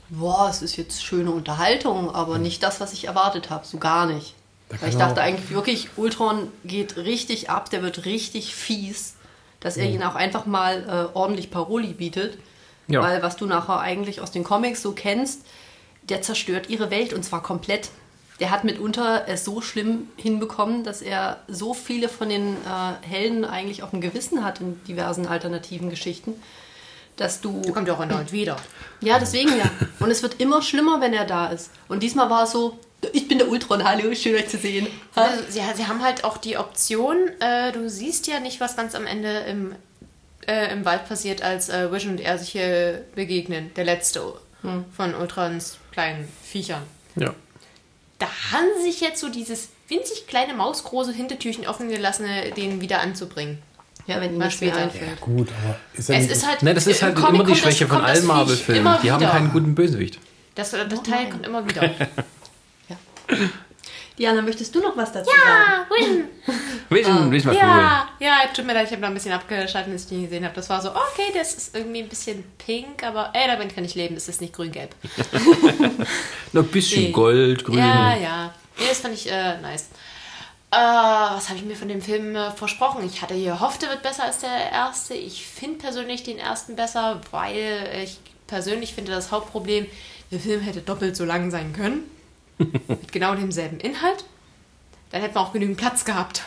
boah, 0.09 0.49
es 0.49 0.63
ist 0.63 0.77
jetzt 0.77 1.05
schöne 1.05 1.33
Unterhaltung, 1.33 2.15
aber 2.15 2.39
nicht 2.39 2.63
das, 2.63 2.81
was 2.81 2.93
ich 2.93 3.07
erwartet 3.07 3.51
habe, 3.51 3.67
so 3.67 3.79
gar 3.79 4.07
nicht. 4.07 4.35
Da 4.69 4.81
Weil 4.81 4.89
ich 4.91 4.97
dachte 4.97 5.21
eigentlich 5.21 5.51
wirklich, 5.51 5.89
Ultron 5.97 6.49
geht 6.65 6.97
richtig 6.97 7.51
ab, 7.51 7.71
der 7.71 7.83
wird 7.83 8.05
richtig 8.05 8.55
fies, 8.55 9.17
dass 9.61 9.77
er 9.77 9.87
ihn 9.87 10.03
auch 10.03 10.15
einfach 10.15 10.47
mal 10.47 11.11
äh, 11.13 11.17
ordentlich 11.17 11.51
Paroli 11.51 11.93
bietet. 11.93 12.39
Ja. 12.87 13.03
Weil 13.03 13.23
was 13.23 13.37
du 13.37 13.47
nachher 13.47 13.81
eigentlich 13.81 14.21
aus 14.21 14.31
den 14.31 14.45
Comics 14.45 14.81
so 14.81 14.93
kennst, 14.93 15.43
der 16.03 16.23
zerstört 16.23 16.69
ihre 16.69 16.91
Welt 16.91 17.13
und 17.13 17.25
zwar 17.25 17.43
komplett. 17.43 17.91
Der 18.41 18.51
hat 18.51 18.65
mitunter 18.65 19.25
es 19.29 19.45
so 19.45 19.61
schlimm 19.61 20.09
hinbekommen, 20.17 20.83
dass 20.83 21.03
er 21.03 21.39
so 21.47 21.73
viele 21.73 22.09
von 22.09 22.29
den 22.29 22.57
äh, 22.57 23.07
Helden 23.07 23.45
eigentlich 23.45 23.83
auf 23.83 23.91
dem 23.91 24.01
Gewissen 24.01 24.45
hat 24.45 24.61
in 24.61 24.83
diversen 24.85 25.27
alternativen 25.27 25.89
Geschichten, 25.89 26.35
dass 27.17 27.41
du. 27.41 27.61
Der 27.63 27.73
kommt 27.73 27.87
ja 27.87 27.95
auch 27.95 28.01
erneut 28.01 28.33
wieder. 28.33 28.57
Ja, 29.01 29.21
deswegen 29.21 29.57
ja. 29.57 29.71
Und 30.01 30.11
es 30.11 30.23
wird 30.23 30.41
immer 30.41 30.63
schlimmer, 30.63 31.01
wenn 31.01 31.13
er 31.13 31.27
da 31.27 31.47
ist. 31.47 31.71
Und 31.87 32.03
diesmal 32.03 32.29
war 32.29 32.43
es 32.43 32.51
so, 32.51 32.77
ich 33.13 33.29
bin 33.29 33.39
der 33.39 33.49
Ultron, 33.49 33.85
hallo, 33.85 34.13
schön 34.15 34.35
euch 34.35 34.49
zu 34.49 34.59
sehen. 34.59 34.89
Ha? 35.15 35.23
Also, 35.23 35.45
sie, 35.49 35.61
sie 35.77 35.87
haben 35.87 36.03
halt 36.03 36.25
auch 36.25 36.39
die 36.39 36.57
Option, 36.57 37.17
äh, 37.39 37.71
du 37.71 37.89
siehst 37.89 38.27
ja 38.27 38.41
nicht, 38.41 38.61
was 38.61 38.77
ganz 38.77 38.97
am 38.97 39.07
Ende 39.07 39.31
im, 39.41 39.75
äh, 40.49 40.73
im 40.73 40.85
Wald 40.85 41.07
passiert, 41.07 41.43
als 41.43 41.69
äh, 41.69 41.93
Vision 41.93 42.15
und 42.15 42.21
er 42.21 42.39
sich 42.39 42.49
hier 42.51 43.05
begegnen. 43.15 43.71
Der 43.77 43.85
letzte 43.85 44.35
von 44.97 45.15
Ultrons 45.15 45.77
kleinen 45.93 46.27
Viechern. 46.43 46.83
ja. 47.17 47.35
Da 48.27 48.57
haben 48.59 48.67
sie 48.79 48.91
sich 48.91 49.01
jetzt 49.01 49.21
so 49.21 49.29
dieses 49.29 49.69
winzig 49.89 50.27
kleine 50.27 50.55
mausgroße 50.55 51.13
Hintertürchen 51.13 51.67
offen 51.67 51.89
gelassen, 51.89 52.27
den 52.57 52.81
wieder 52.81 53.01
anzubringen. 53.01 53.59
Ja, 54.07 54.21
wenn 54.21 54.39
das 54.39 54.53
später 54.53 54.77
einfällt. 54.77 55.21
Gut, 55.21 55.49
aber 55.65 55.77
ist 55.95 56.09
ja 56.11 56.17
Es 56.17 56.23
nicht, 56.23 56.33
ist 56.33 56.47
halt, 56.47 56.63
Ne, 56.63 56.75
das 56.75 56.87
ist 56.87 57.03
halt 57.03 57.17
Comic 57.17 57.41
immer 57.41 57.45
die 57.45 57.57
Schwäche 57.57 57.85
das- 57.87 57.95
von 57.97 58.05
allen 58.05 58.27
Marvel-Filmen. 58.27 58.99
Die 59.03 59.11
haben 59.11 59.25
keinen 59.25 59.51
guten 59.51 59.75
Bösewicht. 59.75 60.19
Das, 60.55 60.71
das 60.73 60.83
Oh 60.93 60.97
Teil 61.03 61.23
nein. 61.25 61.31
kommt 61.31 61.47
immer 61.47 61.69
wieder. 61.69 61.91
Ja. 62.89 62.97
Diana, 64.19 64.43
möchtest 64.43 64.73
du 64.75 64.81
noch 64.81 64.97
was 64.97 65.13
dazu 65.13 65.29
sagen? 65.31 65.87
Win! 65.91 66.29
Vision, 66.89 67.31
Vision 67.33 67.55
war 67.55 67.63
cool. 67.63 67.69
Ja, 67.69 68.09
ja, 68.21 68.49
tut 68.55 68.65
mir 68.65 68.75
leid, 68.75 68.87
ich 68.87 68.93
habe 68.93 69.03
da 69.03 69.09
ein 69.09 69.15
bisschen 69.15 69.33
abgeschaltet, 69.33 69.93
als 69.93 70.03
ich 70.05 70.09
den 70.09 70.23
gesehen 70.23 70.45
habe. 70.45 70.55
Das 70.55 70.71
war 70.71 70.81
so, 70.81 70.91
okay, 70.91 71.33
das 71.35 71.55
ist 71.55 71.77
irgendwie 71.77 72.03
ein 72.03 72.09
bisschen 72.09 72.45
pink, 72.59 73.03
aber 73.03 73.31
ey, 73.33 73.49
damit 73.49 73.75
kann 73.75 73.85
ich 73.85 73.97
leben, 73.97 74.15
es 74.17 74.29
ist 74.29 74.41
nicht 74.41 74.53
grün-gelb. 74.53 74.95
Noch 76.53 76.63
ein 76.63 76.69
bisschen 76.69 77.05
Nee. 77.05 77.11
Gold, 77.11 77.65
grün. 77.65 77.79
Ja, 77.79 78.15
ja. 78.17 78.55
Nee, 78.79 78.87
das 78.89 79.01
fand 79.01 79.15
ich 79.15 79.31
äh, 79.31 79.61
nice. 79.61 79.89
Äh, 80.71 80.77
was 80.77 81.49
habe 81.49 81.59
ich 81.59 81.65
mir 81.65 81.77
von 81.77 81.89
dem 81.89 82.01
Film 82.03 82.37
äh, 82.37 82.53
versprochen? 82.53 83.05
Ich 83.07 83.21
hatte 83.21 83.35
gehofft, 83.41 83.83
er 83.83 83.91
wird 83.91 84.03
besser 84.03 84.25
als 84.25 84.39
der 84.39 84.71
erste. 84.71 85.15
Ich 85.15 85.45
finde 85.47 85.79
persönlich 85.79 86.23
den 86.23 86.39
ersten 86.39 86.77
besser, 86.77 87.21
weil 87.33 88.03
ich 88.05 88.19
persönlich 88.47 88.95
finde 88.95 89.11
das 89.13 89.33
Hauptproblem, 89.33 89.87
der 90.31 90.39
Film 90.41 90.61
hätte 90.61 90.81
doppelt 90.81 91.17
so 91.17 91.25
lang 91.25 91.51
sein 91.51 91.73
können. 91.73 92.09
Mit 92.59 93.13
genau 93.13 93.35
demselben 93.35 93.79
Inhalt. 93.81 94.25
Dann 95.11 95.21
hätten 95.23 95.35
wir 95.35 95.41
auch 95.41 95.53
genügend 95.53 95.77
Platz 95.77 96.05
gehabt. 96.05 96.43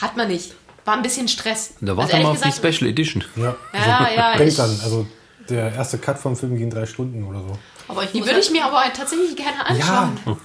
Hat 0.00 0.16
man 0.16 0.28
nicht. 0.28 0.54
War 0.84 0.94
ein 0.96 1.02
bisschen 1.02 1.28
Stress. 1.28 1.74
Da 1.80 1.92
Also 1.92 1.96
warte 1.98 2.12
ehrlich 2.12 2.26
mal 2.26 2.32
auf 2.32 2.42
die 2.42 2.52
Special 2.52 2.90
Edition. 2.90 3.24
ja, 3.36 3.56
Ja, 3.74 4.08
ja, 4.14 4.36
denkt 4.36 4.58
dann, 4.58 4.70
also 4.82 5.06
der 5.48 5.72
erste 5.74 5.98
Cut 5.98 6.18
vom 6.18 6.36
Film 6.36 6.56
ging 6.56 6.70
drei 6.70 6.86
Stunden 6.86 7.24
oder 7.24 7.40
so. 7.40 7.58
Aber 7.88 8.04
ich 8.04 8.12
Die 8.12 8.20
würde 8.20 8.34
halt- 8.34 8.44
ich 8.44 8.50
mir 8.50 8.64
aber 8.64 8.82
tatsächlich 8.92 9.36
gerne 9.36 9.64
anschauen. 9.66 10.18
Ja, 10.26 10.36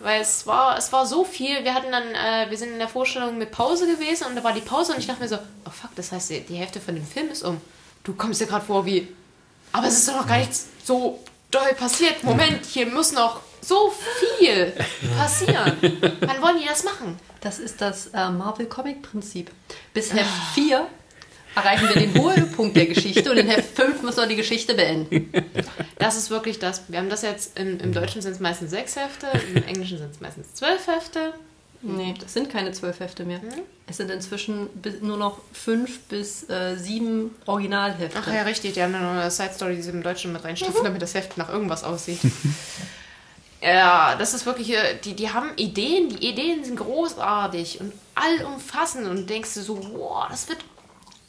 Weil 0.00 0.20
es 0.20 0.46
war, 0.46 0.76
es 0.78 0.92
war 0.92 1.06
so 1.06 1.24
viel. 1.24 1.62
Wir 1.64 1.74
hatten 1.74 1.92
dann, 1.92 2.02
äh, 2.14 2.50
wir 2.50 2.58
sind 2.58 2.72
in 2.72 2.78
der 2.78 2.88
Vorstellung 2.88 3.38
mit 3.38 3.52
Pause 3.52 3.86
gewesen 3.86 4.26
und 4.28 4.34
da 4.36 4.42
war 4.42 4.52
die 4.52 4.60
Pause 4.60 4.92
und 4.94 4.98
ich 4.98 5.06
dachte 5.06 5.20
mir 5.22 5.28
so, 5.28 5.36
oh 5.64 5.70
fuck, 5.70 5.94
das 5.94 6.10
heißt, 6.10 6.30
die 6.30 6.40
die 6.40 6.56
Hälfte 6.56 6.80
von 6.80 6.94
dem 6.94 7.06
Film 7.06 7.28
ist 7.28 7.42
um. 7.44 7.60
Du 8.02 8.14
kommst 8.14 8.40
dir 8.40 8.46
gerade 8.46 8.64
vor 8.66 8.84
wie, 8.84 9.06
aber 9.70 9.86
es 9.86 9.98
ist 9.98 10.08
doch 10.08 10.16
noch 10.16 10.26
gar 10.26 10.38
nichts 10.38 10.66
so 10.82 11.20
doll 11.52 11.72
passiert. 11.78 12.24
Moment, 12.24 12.64
hier 12.66 12.86
muss 12.86 13.12
noch 13.12 13.40
so 13.62 13.92
viel 14.18 14.72
passieren. 15.16 15.76
Wann 16.20 16.42
wollen 16.42 16.58
die 16.60 16.66
das 16.66 16.84
machen? 16.84 17.18
Das 17.40 17.58
ist 17.58 17.80
das 17.80 18.08
äh, 18.08 18.30
Marvel-Comic-Prinzip. 18.30 19.50
Bis 19.94 20.12
Heft 20.12 20.30
4 20.54 20.86
erreichen 21.54 21.88
wir 21.88 21.96
den 21.96 22.14
Höhepunkt 22.14 22.76
der 22.76 22.86
Geschichte 22.86 23.30
und 23.30 23.36
in 23.36 23.46
Heft 23.46 23.76
5 23.76 24.02
müssen 24.02 24.18
wir 24.18 24.26
die 24.26 24.36
Geschichte 24.36 24.74
beenden. 24.74 25.32
Das 25.98 26.16
ist 26.16 26.30
wirklich 26.30 26.58
das. 26.58 26.82
Wir 26.88 26.98
haben 26.98 27.10
das 27.10 27.22
jetzt, 27.22 27.58
im, 27.58 27.78
im 27.78 27.92
Deutschen 27.92 28.22
sind 28.22 28.32
es 28.32 28.40
meistens 28.40 28.70
sechs 28.70 28.96
Hefte, 28.96 29.26
im 29.54 29.64
Englischen 29.64 29.98
sind 29.98 30.10
es 30.12 30.20
meistens 30.20 30.54
zwölf 30.54 30.86
Hefte. 30.86 31.34
Nee, 31.84 32.14
das 32.20 32.32
sind 32.32 32.48
keine 32.48 32.70
zwölf 32.70 33.00
Hefte 33.00 33.24
mehr. 33.24 33.40
Es 33.88 33.96
sind 33.96 34.08
inzwischen 34.08 34.68
nur 35.00 35.16
noch 35.16 35.40
fünf 35.52 35.98
bis 36.02 36.48
äh, 36.48 36.76
sieben 36.76 37.34
Originalhefte. 37.46 38.18
Ach 38.20 38.32
ja, 38.32 38.42
richtig, 38.42 38.74
die 38.74 38.82
haben 38.82 38.92
dann 38.92 39.02
noch 39.02 39.20
eine 39.20 39.30
Side-Story, 39.30 39.74
die 39.74 39.82
sie 39.82 39.90
im 39.90 40.02
Deutschen 40.02 40.32
mit 40.32 40.44
reinstopfen, 40.44 40.84
damit 40.84 41.02
das 41.02 41.14
Heft 41.14 41.36
nach 41.38 41.48
irgendwas 41.48 41.82
aussieht. 41.82 42.20
ja, 43.62 44.16
das 44.16 44.34
ist 44.34 44.44
wirklich, 44.44 44.70
äh, 44.74 44.98
die, 45.04 45.14
die 45.14 45.30
haben 45.30 45.50
Ideen, 45.56 46.08
die 46.08 46.28
Ideen 46.28 46.64
sind 46.64 46.76
großartig 46.76 47.80
und 47.80 47.92
allumfassend 48.14 49.06
und 49.06 49.30
denkst 49.30 49.54
du 49.54 49.60
so, 49.60 49.78
wow, 49.94 50.26
das 50.28 50.48
wird 50.48 50.58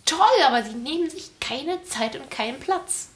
toll, 0.05 0.19
aber 0.47 0.63
sie 0.63 0.73
nehmen 0.73 1.09
sich 1.09 1.29
keine 1.39 1.83
Zeit 1.83 2.15
und 2.15 2.31
keinen 2.31 2.59
Platz. 2.59 3.09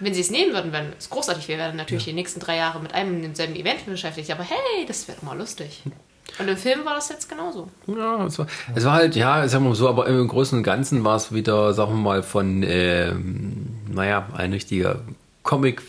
Wenn 0.00 0.14
sie 0.14 0.20
es 0.20 0.30
nehmen 0.30 0.52
würden, 0.52 0.72
wenn 0.72 0.92
es 0.98 1.10
großartig 1.10 1.48
wäre, 1.48 1.60
werden 1.60 1.76
natürlich 1.76 2.04
die 2.04 2.12
nächsten 2.12 2.40
drei 2.40 2.56
Jahre 2.56 2.80
mit 2.80 2.94
einem 2.94 3.16
und 3.16 3.22
demselben 3.22 3.56
Event 3.56 3.84
beschäftigt. 3.86 4.30
Aber 4.30 4.44
hey, 4.44 4.86
das 4.86 5.08
wäre 5.08 5.18
doch 5.18 5.24
mal 5.24 5.36
lustig. 5.36 5.82
Und 6.38 6.46
im 6.46 6.56
Film 6.56 6.84
war 6.84 6.94
das 6.94 7.08
jetzt 7.08 7.28
genauso. 7.28 7.68
Ja, 7.86 8.24
es 8.26 8.38
war, 8.38 8.46
es 8.74 8.84
war 8.84 8.92
halt, 8.92 9.16
ja, 9.16 9.48
sagen 9.48 9.64
wir 9.64 9.70
mal 9.70 9.74
so, 9.74 9.88
aber 9.88 10.06
im 10.06 10.28
Großen 10.28 10.58
und 10.58 10.62
Ganzen 10.62 11.02
war 11.02 11.16
es 11.16 11.32
wieder, 11.32 11.72
sagen 11.74 11.92
wir 11.92 11.96
mal, 11.96 12.22
von, 12.22 12.62
ähm, 12.62 13.78
naja, 13.90 14.28
ein 14.36 14.52
richtiger 14.52 15.00
Comic 15.42 15.82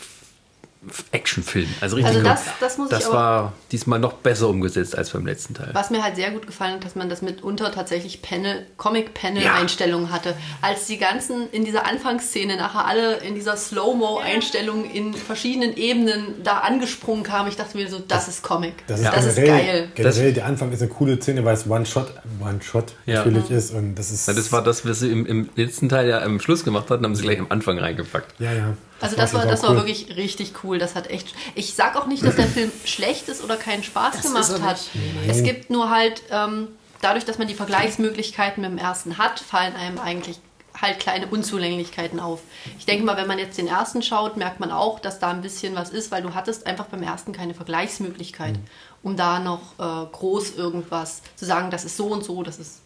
Actionfilm. 1.11 1.67
Also 1.81 1.97
richtig. 1.97 2.15
Also 2.15 2.27
das- 2.27 2.43
das 2.61 2.77
muss 2.77 2.89
ich 2.89 2.97
das 2.97 3.07
aber- 3.07 3.13
war 3.15 3.53
diesmal 3.71 3.99
noch 3.99 4.13
besser 4.13 4.47
umgesetzt 4.47 4.97
als 4.97 5.09
beim 5.09 5.25
letzten 5.25 5.53
Teil. 5.53 5.69
Was 5.73 5.89
mir 5.89 6.01
halt 6.01 6.15
sehr 6.15 6.31
gut 6.31 6.47
gefallen 6.47 6.75
hat, 6.75 6.85
dass 6.85 6.95
man 6.95 7.09
das 7.09 7.21
mitunter 7.21 7.71
tatsächlich 7.73 8.21
Panel, 8.21 8.55
Ja. 8.59 8.63
Comic-Panel-Einstellungen 8.77 10.11
hatte. 10.11 10.35
Als 10.61 10.85
die 10.87 10.97
ganzen 10.97 11.49
in 11.51 11.65
dieser 11.65 11.85
Anfangsszene 11.85 12.55
nachher 12.55 12.86
alle 12.86 13.17
in 13.17 13.36
dieser 13.36 13.57
Slow-Mo-Einstellung 13.57 14.89
in 14.89 15.13
verschiedenen 15.13 15.75
Ebenen 15.75 16.43
da 16.43 16.59
angesprungen 16.59 17.23
kamen, 17.23 17.49
ich 17.49 17.57
dachte 17.57 17.77
mir 17.77 17.89
so, 17.89 17.99
das 17.99 18.27
ist 18.30 18.41
Comic. 18.43 18.73
das 18.88 19.01
Das, 19.01 19.17
ist 19.25 19.25
ist, 19.32 19.36
generell, 19.36 19.82
geil. 19.82 19.91
generell 19.95 20.34
der 20.34 20.45
Anfang 20.45 20.71
ist 20.71 20.82
eine 20.82 20.89
coole 20.91 21.21
Szene, 21.21 21.43
weil 21.43 21.55
es 21.55 21.67
One-Shot 21.69 22.07
One-Shot 22.41 22.93
Ja. 23.05 23.15
natürlich 23.25 23.51
ist 23.51 23.73
und 23.73 23.95
das 23.95 24.11
ist... 24.11 24.27
Ja, 24.27 24.34
das 24.34 24.51
war 24.51 24.63
das, 24.63 24.86
was 24.88 24.99
sie 24.99 25.11
im, 25.11 25.25
im 25.25 25.49
letzten 25.55 25.89
Teil 25.89 26.07
ja 26.07 26.21
am 26.21 26.39
Schluss 26.39 26.63
gemacht 26.63 26.89
hatten, 26.89 27.03
haben 27.03 27.15
sie 27.15 27.23
gleich 27.23 27.39
am 27.39 27.47
Anfang 27.49 27.77
reingepackt. 27.80 28.39
Ja, 28.39 28.53
ja. 28.53 28.73
Also 29.02 29.16
das 29.16 29.34
war, 29.34 29.45
das 29.45 29.64
war 29.64 29.72
cool. 29.72 29.78
wirklich 29.78 30.16
richtig 30.18 30.54
cool. 30.64 30.78
Das 30.78 30.95
hat 30.95 31.10
echt. 31.10 31.34
Ich 31.56 31.74
sag 31.74 31.95
auch 31.95 32.06
nicht, 32.08 32.26
dass 32.26 32.36
der 32.36 32.47
Film 32.47 32.72
schlecht 32.86 33.30
ist 33.30 33.43
oder 33.43 33.56
keinen 33.56 33.84
Spaß 33.84 34.16
Das 34.16 34.24
gemacht 34.24 34.62
hat. 34.62 34.78
nicht. 34.93 35.30
Es 35.30 35.43
gibt 35.43 35.70
nur 35.70 35.89
halt 35.89 36.24
ähm, 36.32 36.68
dadurch, 37.02 37.26
dass 37.26 37.38
man 37.38 37.47
die 37.47 37.54
Vergleichsmöglichkeiten 37.56 38.62
mit 38.62 38.72
dem 38.72 38.78
ersten 38.78 39.18
hat, 39.18 39.39
fallen 39.39 39.76
einem 39.76 40.00
eigentlich 40.00 40.39
halt 40.82 41.00
kleine 41.00 41.28
Unzulänglichkeiten 41.28 42.20
auf. 42.20 42.41
Ich 42.78 42.86
denke 42.86 43.04
mal, 43.04 43.18
wenn 43.18 43.28
man 43.28 43.39
jetzt 43.39 43.58
den 43.58 43.68
ersten 43.68 44.02
schaut, 44.02 44.38
merkt 44.38 44.60
man 44.60 44.72
auch, 44.72 45.00
dass 45.00 45.20
da 45.20 45.30
ein 45.30 45.41
bisschen 45.41 45.76
was 45.76 45.89
ist, 45.89 46.12
weil 46.12 46.22
du 46.22 46.34
hattest 46.34 46.68
einfach 46.68 46.86
beim 46.86 47.04
ersten 47.04 47.34
keine 47.34 47.54
Vergleichsmöglichkeit, 47.54 48.56
um 49.04 49.18
da 49.18 49.39
noch 49.39 49.74
äh, 49.78 50.08
groß 50.12 50.56
irgendwas 50.56 51.22
zu 51.36 51.45
sagen, 51.45 51.70
das 51.72 51.84
ist 51.86 51.97
so 51.97 52.08
und 52.08 52.24
so, 52.24 52.43
das 52.43 52.60
ist 52.60 52.82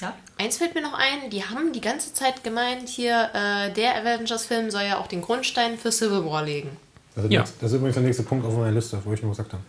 Ja? 0.00 0.14
Eins 0.38 0.56
fällt 0.56 0.74
mir 0.74 0.80
noch 0.82 0.94
ein, 0.94 1.30
die 1.30 1.44
haben 1.44 1.72
die 1.72 1.80
ganze 1.80 2.12
Zeit 2.12 2.42
gemeint, 2.42 2.88
hier, 2.88 3.30
äh, 3.34 3.70
der 3.72 3.96
Avengers-Film 3.96 4.70
soll 4.70 4.82
ja 4.82 4.98
auch 4.98 5.06
den 5.06 5.22
Grundstein 5.22 5.78
für 5.78 5.92
Civil 5.92 6.24
War 6.24 6.42
legen. 6.44 6.76
Das 7.14 7.24
ist, 7.24 7.32
Ja. 7.32 7.40
das 7.60 7.70
ist 7.70 7.72
übrigens 7.76 7.94
der 7.94 8.02
nächste 8.02 8.22
Punkt 8.24 8.44
auf 8.46 8.54
meiner 8.56 8.72
Liste, 8.72 8.98
wo 9.04 9.12
ich 9.12 9.22
noch 9.22 9.30
gesagt 9.30 9.52
habe. 9.52 9.62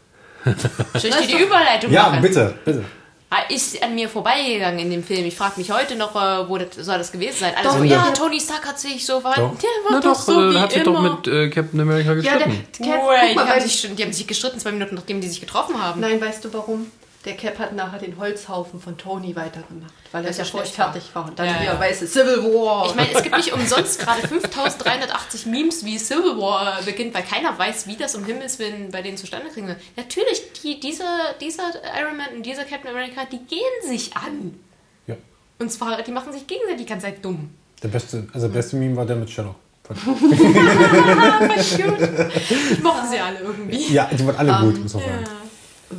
Soll 1.00 1.10
ich 1.22 1.28
dir 1.28 1.38
die 1.38 1.44
Überleitung 1.44 1.92
Ja, 1.92 2.04
machen? 2.10 2.22
bitte, 2.22 2.54
bitte. 2.66 2.84
Ah, 3.30 3.42
Ist 3.50 3.82
an 3.82 3.96
mir 3.96 4.08
vorbeigegangen 4.10 4.78
in 4.80 4.92
dem 4.92 5.04
Film. 5.04 5.26
Ich 5.26 5.36
frage 5.36 5.54
mich 5.58 5.72
heute 5.72 5.96
noch, 5.96 6.16
äh, 6.16 6.48
wo 6.48 6.58
das 6.60 6.76
soll 6.86 7.00
das 7.00 7.12
gewesen 7.12 7.38
sein. 7.40 7.54
Alle 7.56 7.64
Doch, 7.68 7.78
ja. 7.84 8.06
ja, 8.06 8.12
Tony 8.12 8.40
Stark 8.40 8.64
hat 8.68 8.80
sich 8.80 9.04
so 9.04 9.20
verhalten. 9.22 9.52
Doch. 9.56 9.60
Der 9.60 9.70
war 9.86 9.92
Na 9.92 10.00
doch, 10.02 10.14
doch, 10.14 10.20
so 10.22 10.50
äh, 10.50 10.54
wie 10.54 10.60
hat 10.60 10.72
sich 10.72 10.84
immer. 10.86 11.02
doch 11.10 11.18
mit 11.26 11.28
äh, 11.34 11.50
Captain 11.50 11.80
America 11.82 12.14
Ja, 12.14 12.38
der, 12.38 12.48
gestritten. 12.48 12.86
Cap, 12.86 13.02
guck 13.02 13.12
die, 13.34 13.40
haben 13.40 13.62
sich, 13.62 13.96
die 13.96 14.04
haben 14.04 14.14
sich 14.14 14.28
gestritten, 14.28 14.60
zwei 14.60 14.72
Minuten 14.72 14.94
nachdem 14.96 15.20
die 15.20 15.28
sich 15.30 15.40
getroffen 15.40 15.82
haben. 15.82 16.00
Nein, 16.02 16.22
weißt 16.22 16.46
du 16.46 16.54
warum? 16.54 16.92
Der 17.26 17.38
Cap 17.38 17.58
hat 17.58 17.74
nachher 17.74 18.00
den 18.00 18.18
Holzhaufen 18.18 18.82
von 18.82 18.98
Tony 18.98 19.34
weitergemacht, 19.36 19.94
weil 20.12 20.24
er 20.26 20.28
Das 20.28 20.32
ist 20.32 20.38
ja 20.40 20.44
ja 20.44 20.50
schnell 20.50 20.64
furchtbar. 20.66 20.92
fertig 20.94 21.16
war. 21.16 21.26
Und 21.26 21.40
dann 21.40 21.46
Ja, 21.48 21.62
wieder 21.62 21.74
ja. 21.76 21.80
weißt 21.80 22.02
du, 22.02 22.08
Civil 22.08 22.44
War. 22.44 22.86
Ich 22.88 22.96
meine, 22.96 23.14
es 23.14 23.24
gibt 23.24 23.38
nicht 23.38 23.54
umsonst 23.54 23.98
gerade 24.00 24.28
5380 24.28 25.46
Memes, 25.46 25.86
wie 25.86 25.98
Civil 25.98 26.38
War 26.38 26.82
beginnt, 26.84 27.14
weil 27.14 27.24
keiner 27.24 27.58
weiß, 27.58 27.88
wie 27.88 27.96
das 27.96 28.16
um 28.16 28.26
Himmels 28.26 28.60
Willen 28.60 28.92
bei 28.92 29.02
denen 29.02 29.16
zustande 29.16 29.48
kriegen 29.50 29.68
wird. 29.70 29.78
Natürlich, 29.96 30.42
die, 30.62 30.82
dieser, 30.82 31.06
dieser 31.40 31.64
Iron 31.98 32.18
Man 32.18 32.28
und 32.36 32.46
dieser 32.46 32.66
Captain 32.66 32.90
America, 32.90 33.22
die 33.32 33.38
gehen 33.40 33.62
sich 33.88 34.14
an. 34.18 34.60
Ja. 35.08 35.16
Und 35.60 35.72
zwar, 35.72 36.02
die 36.02 36.12
machen 36.12 36.34
sich 36.34 36.46
gegenseitig 36.46 36.82
die 36.82 36.86
ganze 36.90 37.06
Zeit 37.06 37.24
dumm. 37.24 37.52
Der 37.82 37.88
beste, 37.88 38.28
also 38.34 38.48
der 38.48 38.54
beste 38.54 38.76
Meme 38.76 38.98
war 38.98 39.06
der 39.06 39.16
mit 39.16 39.30
Shadow. 39.30 39.56
Ich 39.90 40.06
mochte 42.84 43.08
sie 43.10 43.20
alle 43.20 43.40
irgendwie. 43.40 43.94
Ja, 43.94 44.10
die 44.12 44.26
waren 44.26 44.36
alle 44.38 44.66
gut, 44.66 44.82
muss 44.84 44.94
man 44.94 45.04
sagen. 45.04 45.24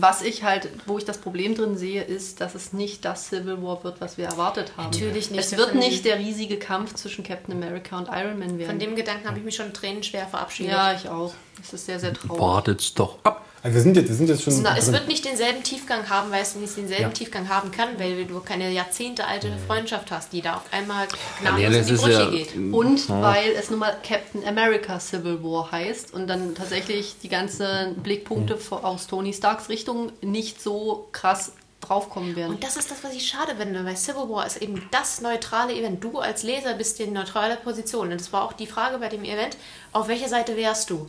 Was 0.01 0.23
ich 0.23 0.43
halt, 0.43 0.69
wo 0.87 0.99
ich 0.99 1.05
das 1.05 1.19
Problem 1.19 1.55
drin 1.55 1.77
sehe, 1.77 2.03
ist, 2.03 2.41
dass 2.41 2.55
es 2.55 2.73
nicht 2.73 3.05
das 3.05 3.29
Civil 3.29 3.63
War 3.63 3.83
wird, 3.85 4.01
was 4.01 4.19
wir 4.19 4.27
erwartet 4.27 4.73
haben. 4.77 4.91
Natürlich 4.91 5.31
nicht. 5.31 5.41
Es 5.41 5.57
wird 5.57 5.75
nicht 5.75 6.05
der 6.05 6.19
riesige 6.19 6.59
Kampf 6.59 6.95
zwischen 6.95 7.25
Captain 7.25 7.55
America 7.55 7.99
und 7.99 8.09
Iron 8.09 8.39
Man 8.39 8.59
werden. 8.59 8.71
Von 8.71 8.79
dem 8.79 8.97
Gedanken 8.97 9.29
habe 9.29 9.39
ich 9.39 9.45
mich 9.45 9.57
schon 9.57 9.73
tränenschwer 9.73 10.27
verabschiedet. 10.27 10.73
ja, 10.73 10.93
ich 10.93 11.09
auch. 11.09 11.35
Es 11.63 11.73
ist 11.73 11.87
sehr, 11.87 11.99
sehr 12.01 12.13
traurig. 12.13 12.41
Wartet's 12.41 12.95
doch 12.95 13.19
ab. 13.25 13.45
Also 13.63 13.77
wir 13.77 13.83
sind 13.83 13.97
jetzt, 13.97 14.09
wir 14.09 14.15
sind 14.15 14.29
jetzt 14.29 14.43
schon. 14.43 14.61
Na, 14.61 14.77
es 14.77 14.93
wird 14.93 15.09
nicht 15.09 15.25
denselben 15.25 15.63
Tiefgang 15.63 16.07
haben, 16.11 16.31
weil 16.31 16.43
es 16.43 16.55
nicht 16.55 16.77
denselben 16.77 17.03
Ja. 17.05 17.09
Tiefgang 17.09 17.49
haben 17.49 17.71
kann, 17.71 17.99
weil 17.99 18.27
du 18.27 18.41
keine 18.41 18.71
Jahrzehnte 18.71 19.27
alte 19.27 19.51
Freundschaft 19.67 20.11
hast, 20.11 20.35
die 20.35 20.43
da 20.43 20.57
auf 20.57 20.65
einmal 20.71 21.07
Ja, 21.43 21.51
gnadenlos 21.57 21.87
das 21.87 21.89
in 21.89 21.97
die 21.97 22.03
Brüche 22.03 22.13
ja- 22.25 22.31
geht. 22.31 22.55
Und 22.75 23.09
weil 23.09 23.53
es 23.53 23.71
nun 23.71 23.79
mal 23.79 23.97
Captain 24.07 24.47
America 24.47 25.01
Civil 25.01 25.43
War 25.43 25.73
heißt 25.73 26.13
und 26.13 26.27
dann 26.27 26.55
tatsächlich 26.55 27.17
die 27.23 27.31
ganzen 27.31 27.95
Blickpunkte 28.03 28.59
vor- 28.59 28.85
aus 28.85 29.07
Tony 29.07 29.33
Starks 29.33 29.71
Richtung 29.71 30.13
nicht 30.21 30.61
so 30.63 31.09
krass 31.13 31.53
draufkommen 31.81 32.37
werden. 32.37 32.57
Und 32.57 32.65
das 32.65 32.77
ist 32.77 32.91
das, 32.91 32.99
was 33.03 33.15
ich 33.15 33.27
schade 33.27 33.55
finde, 33.59 33.83
weil 33.87 33.97
Civil 33.97 34.29
War 34.29 34.47
ist 34.47 34.61
eben 34.61 34.87
das 34.91 35.23
neutrale 35.23 35.73
Event. 35.75 36.05
Du 36.05 36.19
als 36.19 36.43
Leser 36.43 36.75
bist 36.75 37.01
in 37.01 37.15
neutraler 37.15 37.57
Position. 37.57 38.13
Und 38.13 38.21
das 38.21 38.31
war 38.31 38.43
auch 38.45 38.53
die 38.53 38.67
Frage 38.67 38.99
bei 38.99 39.09
dem 39.09 39.25
Event, 39.25 39.57
auf 39.93 40.09
welcher 40.09 40.29
Seite 40.29 40.55
wärst 40.59 40.91
du? 40.91 41.09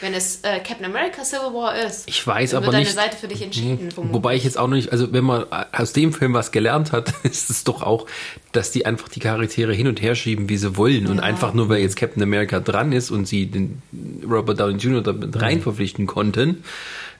Wenn 0.00 0.14
es 0.14 0.40
äh, 0.42 0.60
Captain 0.60 0.84
America 0.86 1.22
Civil 1.24 1.52
War 1.52 1.76
ist, 1.76 2.08
Ich 2.08 2.26
weiß 2.26 2.54
aber 2.54 2.66
nicht. 2.66 2.74
deine 2.74 2.86
Seite 2.86 3.16
für 3.16 3.28
dich 3.28 3.42
entschieden. 3.42 3.90
vermutlich. 3.90 4.14
Wobei 4.14 4.34
ich 4.36 4.44
jetzt 4.44 4.58
auch 4.58 4.66
noch 4.66 4.76
nicht, 4.76 4.92
also 4.92 5.12
wenn 5.12 5.24
man 5.24 5.44
aus 5.72 5.92
dem 5.92 6.12
Film 6.12 6.32
was 6.32 6.52
gelernt 6.52 6.92
hat, 6.92 7.12
ist 7.22 7.50
es 7.50 7.64
doch 7.64 7.82
auch, 7.82 8.06
dass 8.52 8.70
die 8.70 8.86
einfach 8.86 9.08
die 9.08 9.20
Charaktere 9.20 9.72
hin 9.74 9.86
und 9.88 10.00
her 10.00 10.14
schieben, 10.14 10.48
wie 10.48 10.56
sie 10.56 10.76
wollen. 10.76 11.06
Und 11.06 11.20
einfach 11.20 11.52
nur, 11.54 11.68
weil 11.68 11.80
jetzt 11.80 11.96
Captain 11.96 12.22
America 12.22 12.60
dran 12.60 12.92
ist 12.92 13.10
und 13.10 13.26
sie 13.26 13.46
den 13.46 13.82
Robert 14.28 14.58
Downey 14.60 14.76
Jr. 14.78 15.02
damit 15.02 15.40
rein 15.40 15.60
verpflichten 15.60 16.06
konnten, 16.06 16.64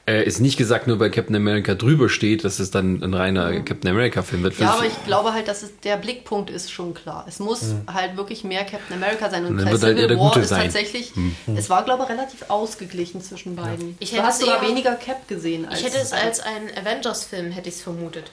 äh, 0.06 0.24
ist 0.24 0.40
nicht 0.40 0.56
gesagt, 0.56 0.86
nur 0.86 0.98
weil 0.98 1.10
Captain 1.10 1.36
America 1.36 1.74
drüber 1.74 2.08
steht, 2.08 2.42
dass 2.44 2.58
es 2.58 2.70
dann 2.70 3.02
ein 3.02 3.14
reiner 3.14 3.60
Captain 3.60 3.90
America-Film 3.90 4.42
wird. 4.42 4.58
ja, 4.58 4.70
aber 4.74 4.86
ich 4.86 5.04
glaube 5.04 5.32
halt, 5.32 5.46
dass 5.48 5.62
es, 5.62 5.78
der 5.80 5.96
Blickpunkt 5.96 6.50
ist 6.50 6.72
schon 6.72 6.94
klar. 6.94 7.24
Es 7.28 7.38
muss 7.38 7.74
halt 7.86 8.16
wirklich 8.16 8.42
mehr 8.42 8.64
Captain 8.64 8.96
America 8.96 9.30
sein. 9.30 9.44
Und 9.44 9.52
Und 9.52 9.56
dann 9.58 9.70
wird 9.70 9.82
halt 9.82 9.92
Civil 9.96 10.02
eher 10.02 10.08
der 10.08 10.18
War 10.18 10.28
Gute 10.28 10.40
ist 10.40 10.48
sein. 10.48 10.62
tatsächlich, 10.64 11.12
es 11.54 11.70
war 11.70 11.84
glaube 11.84 12.04
ich 12.04 12.08
relativ 12.10 12.44
ausgeglichen 12.48 13.20
zwischen 13.22 13.56
beiden. 13.56 13.96
Ich 14.00 14.10
du 14.10 14.16
hätte 14.16 14.26
hast 14.26 14.40
es 14.40 14.46
sogar 14.46 14.62
eher- 14.62 14.68
weniger 14.68 14.94
Cap 14.96 15.28
gesehen. 15.28 15.66
Als 15.66 15.80
Ich 15.80 15.86
hätte 15.86 15.98
es 15.98 16.12
als 16.12 16.40
einen 16.40 16.68
Avengers-Film 16.76 17.50
hätte 17.52 17.68
ich 17.68 17.76
es 17.76 17.82
vermutet. 17.82 18.30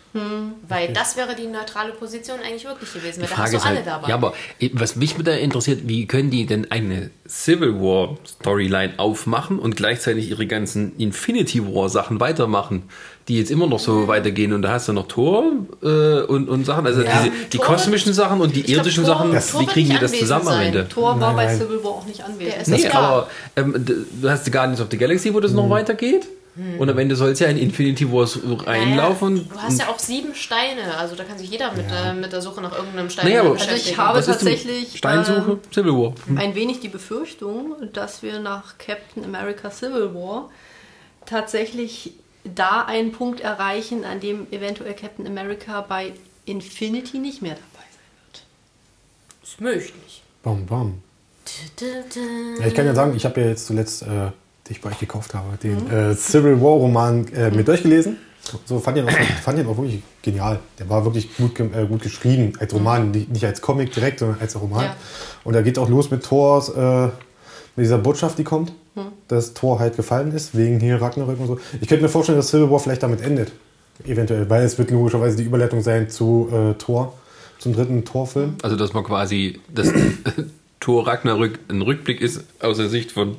Weil 0.68 0.94
das 0.94 1.16
wäre 1.18 1.36
die 1.36 1.48
neutrale 1.48 1.92
Position 1.94 2.40
eigentlich 2.46 2.66
wirklich 2.66 2.92
gewesen. 2.94 3.22
Weil 3.22 3.30
da 3.30 3.38
hast 3.38 3.54
du 3.54 3.58
alle 3.60 3.76
halt, 3.78 3.88
dabei. 3.88 4.10
ja, 4.10 4.16
aber 4.16 4.34
was 4.74 4.96
mich 4.96 5.16
da 5.16 5.32
interessiert, 5.34 5.82
wie 5.88 6.08
können 6.08 6.30
die 6.32 6.46
denn 6.46 6.72
eine 6.72 7.12
Civil 7.28 7.76
War 7.82 8.16
Storyline 8.26 8.94
aufmachen 8.98 9.60
und 9.60 9.76
gleichzeitig 9.76 10.30
ihre 10.30 10.48
ganzen 10.48 10.96
Infinity 10.98 11.66
War 11.66 11.90
Sachen 11.90 12.20
weitermachen, 12.20 12.84
die 13.28 13.38
jetzt 13.38 13.52
immer 13.52 13.68
noch 13.68 13.80
so 13.80 14.08
weitergehen 14.08 14.54
und 14.54 14.62
da 14.62 14.72
hast 14.72 14.88
du 14.88 14.94
noch 14.94 15.08
Thor 15.08 15.52
äh, 15.84 16.22
und, 16.22 16.48
und 16.48 16.66
Sachen, 16.66 16.86
also 16.86 17.02
Ja. 17.02 17.12
diese, 17.24 17.32
die 17.52 17.58
kosmischen 17.58 18.14
Sachen 18.14 18.40
und 18.40 18.56
die 18.56 18.62
ich 18.62 18.66
glaub, 18.68 18.78
irdischen 18.78 19.04
Thor- 19.06 19.16
Sachen, 19.34 19.62
wie 19.62 19.66
kriegen 19.66 19.90
die 19.90 19.98
das 20.00 20.14
zusammen 20.14 20.48
am 20.48 20.54
sein. 20.54 20.68
Ende? 20.68 20.88
Thor 20.88 21.20
war 21.20 21.34
Nein, 21.34 21.36
bei 21.36 21.46
nein. 21.48 21.58
Civil 21.60 21.84
War 21.84 21.92
auch 21.92 22.06
nicht 22.06 22.24
anwesend. 22.24 22.54
Der 22.54 22.62
ist 22.62 22.68
Nee, 22.70 22.88
aber 22.90 23.28
ähm, 23.56 23.86
du 24.22 24.30
hast 24.30 24.48
die 24.48 24.52
Guardians 24.52 24.80
of 24.80 24.88
the 24.90 24.98
Galaxy, 24.98 25.34
wo 25.34 25.40
das 25.40 25.52
noch 25.52 25.70
weitergeht. 25.70 26.28
Und 26.80 26.90
am 26.90 26.98
Ende 26.98 27.16
soll 27.16 27.32
es 27.32 27.40
ja 27.40 27.48
in 27.48 27.58
Infinity 27.58 28.12
Wars 28.12 28.40
reinlaufen. 28.66 29.34
Naja, 29.36 29.46
du 29.54 29.60
hast 29.62 29.80
ja 29.80 29.88
auch 29.90 30.00
sieben 30.00 30.34
Steine, 30.36 30.98
also 30.98 31.16
da 31.16 31.24
kann 31.24 31.38
sich 31.38 31.50
jeder 31.50 31.72
mit, 31.74 31.86
äh, 31.92 32.14
mit 32.14 32.32
der 32.34 32.42
Suche 32.42 32.62
nach 32.62 32.76
irgendeinem 32.76 33.10
Stein 33.10 33.26
Naja, 33.28 33.42
aber- 33.42 33.52
Also 33.52 33.64
ich 33.66 33.70
beschäftigen. 33.72 33.98
habe 33.98 34.24
tatsächlich 34.24 34.98
Steinsuche, 34.98 35.52
ähm, 35.52 35.60
Civil 35.74 35.92
War. 35.94 36.14
ein 36.36 36.56
wenig 36.56 36.80
die 36.80 36.90
Befürchtung, 36.90 37.76
dass 37.94 38.24
wir 38.24 38.40
nach 38.40 38.78
Captain 38.78 39.24
America 39.24 39.70
Civil 39.72 40.14
War 40.14 40.50
tatsächlich 41.26 42.14
da 42.44 42.84
einen 42.86 43.12
Punkt 43.12 43.42
erreichen, 43.42 44.04
an 44.06 44.20
dem 44.20 44.48
eventuell 44.52 44.94
Captain 44.94 45.28
America 45.28 45.82
bei 45.82 46.14
Infinity 46.46 47.20
nicht 47.20 47.42
mehr 47.42 47.56
dabei 47.56 47.86
sein 47.92 48.44
ist 49.44 49.62
möglich. 49.62 50.22
Bam, 50.44 50.66
bam. 50.66 51.02
Ja, 52.60 52.68
ich 52.68 52.74
kann 52.74 52.86
ja 52.86 52.94
sagen, 52.96 53.16
ich 53.16 53.26
habe 53.26 53.40
ja 53.42 53.48
jetzt 53.48 53.68
zuletzt, 53.68 54.02
äh, 54.04 54.32
ich 54.70 54.82
bei 54.82 54.90
euch 54.90 55.00
gekauft 55.00 55.34
habe, 55.34 55.58
den 55.62 55.90
äh, 55.90 56.16
Civil 56.16 56.62
War 56.62 56.72
Roman 56.72 57.28
äh, 57.34 57.52
mit 57.52 57.68
durchgelesen. 57.68 58.18
So 58.66 58.80
fand 58.80 58.98
ihn, 58.98 59.06
auch, 59.06 59.12
fand 59.44 59.60
ihn 59.60 59.68
auch 59.68 59.78
wirklich 59.78 60.02
genial. 60.22 60.60
Der 60.80 60.90
war 60.90 61.04
wirklich 61.04 61.36
gut, 61.36 61.60
äh, 61.60 61.86
gut 61.86 62.02
geschrieben, 62.02 62.54
als 62.60 62.74
Roman, 62.74 63.12
nicht 63.12 63.30
nicht 63.30 63.46
als 63.46 63.62
Comic 63.62 63.92
direkt, 63.92 64.20
sondern 64.20 64.40
als 64.40 64.60
Roman. 64.60 64.86
Ja. 64.86 64.96
Und 65.44 65.54
da 65.54 65.62
geht 65.62 65.78
auch 65.78 65.90
los 65.90 66.12
mit 66.12 66.24
Thors, 66.24 66.70
äh, 66.70 67.08
mit 67.76 67.86
dieser 67.86 67.98
Botschaft, 67.98 68.38
die 68.38 68.44
kommt, 68.44 68.74
dass 69.28 69.54
Thor 69.54 69.80
halt 69.80 69.96
gefallen 69.96 70.32
ist, 70.32 70.58
wegen 70.58 70.80
hier 70.80 71.02
Ragnarök 71.02 71.40
und 71.40 71.48
so. 71.48 71.60
Ich 71.80 71.88
könnte 71.88 72.04
mir 72.04 72.10
vorstellen, 72.10 72.38
dass 72.38 72.50
Civil 72.50 72.72
War 72.72 72.80
vielleicht 72.80 73.04
damit 73.04 73.22
endet. 73.22 73.52
Eventuell, 74.06 74.50
weil 74.50 74.64
es 74.64 74.78
wird 74.78 74.92
logischerweise 74.92 75.38
die 75.38 75.44
Überleitung 75.44 75.82
sein 75.82 76.10
zu 76.10 76.50
äh, 76.52 76.74
Thor, 76.76 77.14
zum 77.60 77.74
dritten 77.74 78.06
Thor-Film. 78.06 78.56
Also, 78.62 78.76
dass 78.76 78.94
man 78.94 79.04
quasi 79.04 79.60
das 79.74 79.92
Thor 80.80 81.08
Ragnarök 81.08 81.60
ein 81.70 81.82
Rückblick 81.82 82.22
ist 82.22 82.44
aus 82.60 82.78
der 82.78 82.90
Sicht 82.90 83.12
von 83.12 83.38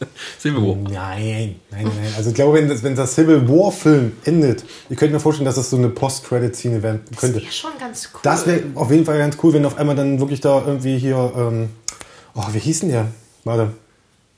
Civil 0.40 0.62
War. 0.62 0.76
Nein, 0.76 1.56
nein, 1.70 1.84
nein. 1.84 2.12
Also 2.16 2.30
ich 2.30 2.34
glaube, 2.34 2.58
wenn 2.58 2.68
das, 2.68 2.82
wenn 2.82 2.94
das 2.96 3.14
Civil 3.14 3.48
War 3.48 3.70
Film 3.72 4.12
endet, 4.24 4.64
ihr 4.88 4.96
könnt 4.96 5.12
mir 5.12 5.20
vorstellen, 5.20 5.44
dass 5.46 5.56
das 5.56 5.70
so 5.70 5.76
eine 5.76 5.88
Post-Credit-Szene 5.88 6.82
werden 6.82 7.00
Das 7.10 7.18
könnte. 7.20 7.40
wäre 7.42 7.52
schon 7.52 7.70
ganz 7.78 8.08
cool. 8.14 8.20
Das 8.22 8.46
wäre 8.46 8.62
auf 8.74 8.90
jeden 8.90 9.04
Fall 9.04 9.18
ganz 9.18 9.36
cool, 9.42 9.52
wenn 9.52 9.64
auf 9.66 9.78
einmal 9.78 9.96
dann 9.96 10.18
wirklich 10.20 10.40
da 10.40 10.62
irgendwie 10.66 10.98
hier, 10.98 11.32
ähm, 11.36 11.70
oh, 12.34 12.44
wie 12.52 12.58
hieß 12.58 12.80
denn 12.80 12.88
der? 12.90 13.06
Warte, 13.44 13.72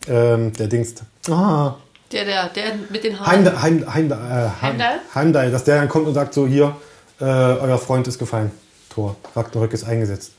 ähm, 0.09 0.53
der 0.55 0.67
Dings. 0.69 0.95
Ah, 1.31 1.77
Der, 2.11 2.25
der, 2.25 2.49
der 2.49 2.65
mit 2.91 3.05
den 3.05 3.19
Haaren. 3.19 3.31
Heimdall, 3.33 3.63
Heim, 3.63 3.95
Heim, 3.95 4.11
äh, 4.11 4.15
Heim, 4.15 4.53
Heimdall? 4.63 5.01
Heimdall, 5.15 5.51
dass 5.51 5.65
der 5.65 5.77
dann 5.79 5.89
kommt 5.89 6.07
und 6.09 6.15
sagt 6.15 6.35
so, 6.35 6.47
hier, 6.47 6.77
äh, 7.21 7.25
euer 7.25 7.79
Freund 7.79 8.07
ist 8.09 8.19
gefallen. 8.19 8.51
Tor, 8.91 9.17
Ragnarök 9.35 9.73
ist 9.73 9.85
eingesetzt. 9.85 10.33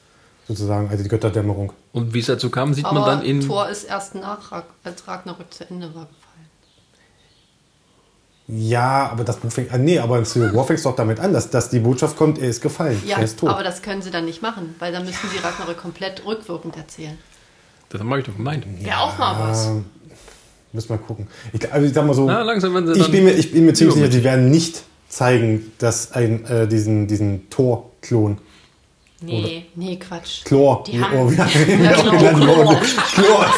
Sozusagen, 0.48 0.90
also 0.90 1.02
die 1.04 1.10
Götterdämmerung. 1.10 1.72
Und 1.94 2.14
wie 2.14 2.20
es 2.20 2.26
dazu 2.26 2.50
kam, 2.50 2.74
sieht 2.74 2.84
man 2.84 2.98
Aber 2.98 3.06
dann 3.08 3.22
in. 3.24 3.42
Thor 3.42 3.70
ist 3.70 3.86
erst 3.86 4.16
nach, 4.16 4.52
Rag- 4.52 4.66
als 4.84 5.08
Ragnarök 5.08 5.54
zu 5.54 5.70
Ende 5.70 5.88
war 5.96 6.06
gefallen. 6.08 6.50
Ja, 8.48 9.10
aber 9.10 9.24
das 9.24 9.38
Buch 9.38 9.52
fängt 9.52 9.72
an. 9.72 9.86
Nee, 9.86 10.00
aber 10.00 10.18
im 10.18 10.26
Civil 10.26 10.54
War 10.54 10.66
fängt 10.66 10.80
es 10.80 10.84
doch 10.84 10.96
damit 10.98 11.20
an, 11.22 11.32
dass, 11.32 11.50
dass 11.50 11.70
die 11.70 11.80
Botschaft 11.80 12.18
kommt, 12.18 12.40
er 12.40 12.50
ist 12.50 12.62
gefallen. 12.62 13.02
Ja, 13.06 13.18
er 13.18 13.24
ist 13.24 13.40
tot. 13.40 13.50
aber 13.50 13.64
das 13.64 13.82
können 13.82 14.02
sie 14.02 14.12
dann 14.12 14.26
nicht 14.26 14.42
machen, 14.42 14.76
weil 14.80 14.92
dann 14.92 15.06
müssen 15.06 15.30
sie 15.32 15.38
Ragnarök 15.38 15.78
komplett 15.78 16.26
rückwirkend 16.26 16.76
erzählen. 16.76 17.18
Das 17.90 18.02
habe 18.02 18.20
ich 18.20 18.26
doch 18.26 18.36
gemeint. 18.36 18.66
Wäre 18.84 19.00
auch 19.00 19.18
mal 19.18 19.50
was. 19.50 19.70
Müssen 20.74 20.90
wir 20.90 20.98
mal 20.98 21.04
gucken. 21.04 21.28
Ich, 21.54 21.72
also 21.72 21.88
ich 21.88 21.94
sag 21.94 22.06
mal 22.06 22.14
so, 22.16 22.26
Na, 22.26 22.42
langsam 22.42 22.86
sie 22.94 23.00
ich, 23.00 23.12
bin 23.12 23.24
mir, 23.24 23.32
ich 23.32 23.52
bin 23.54 23.66
mir 23.66 23.74
ziemlich 23.74 23.96
sicher, 23.96 24.10
die 24.10 24.24
werden 24.24 24.50
nicht 24.50 24.84
zeigen, 25.08 25.72
dass 25.78 26.12
ein, 26.12 26.44
äh, 26.46 26.68
diesen, 26.68 27.08
diesen 27.08 27.50
Tor-Klon, 27.52 28.40
Nee. 29.26 29.66
Nee, 29.76 29.96
Quatsch. 29.98 30.44
Chlor, 30.46 30.84
Die 30.86 31.02
haben- 31.02 31.18
oh, 31.18 31.32
Ja, 31.38 31.46
genannt 31.46 32.82
Chlor. 33.14 33.54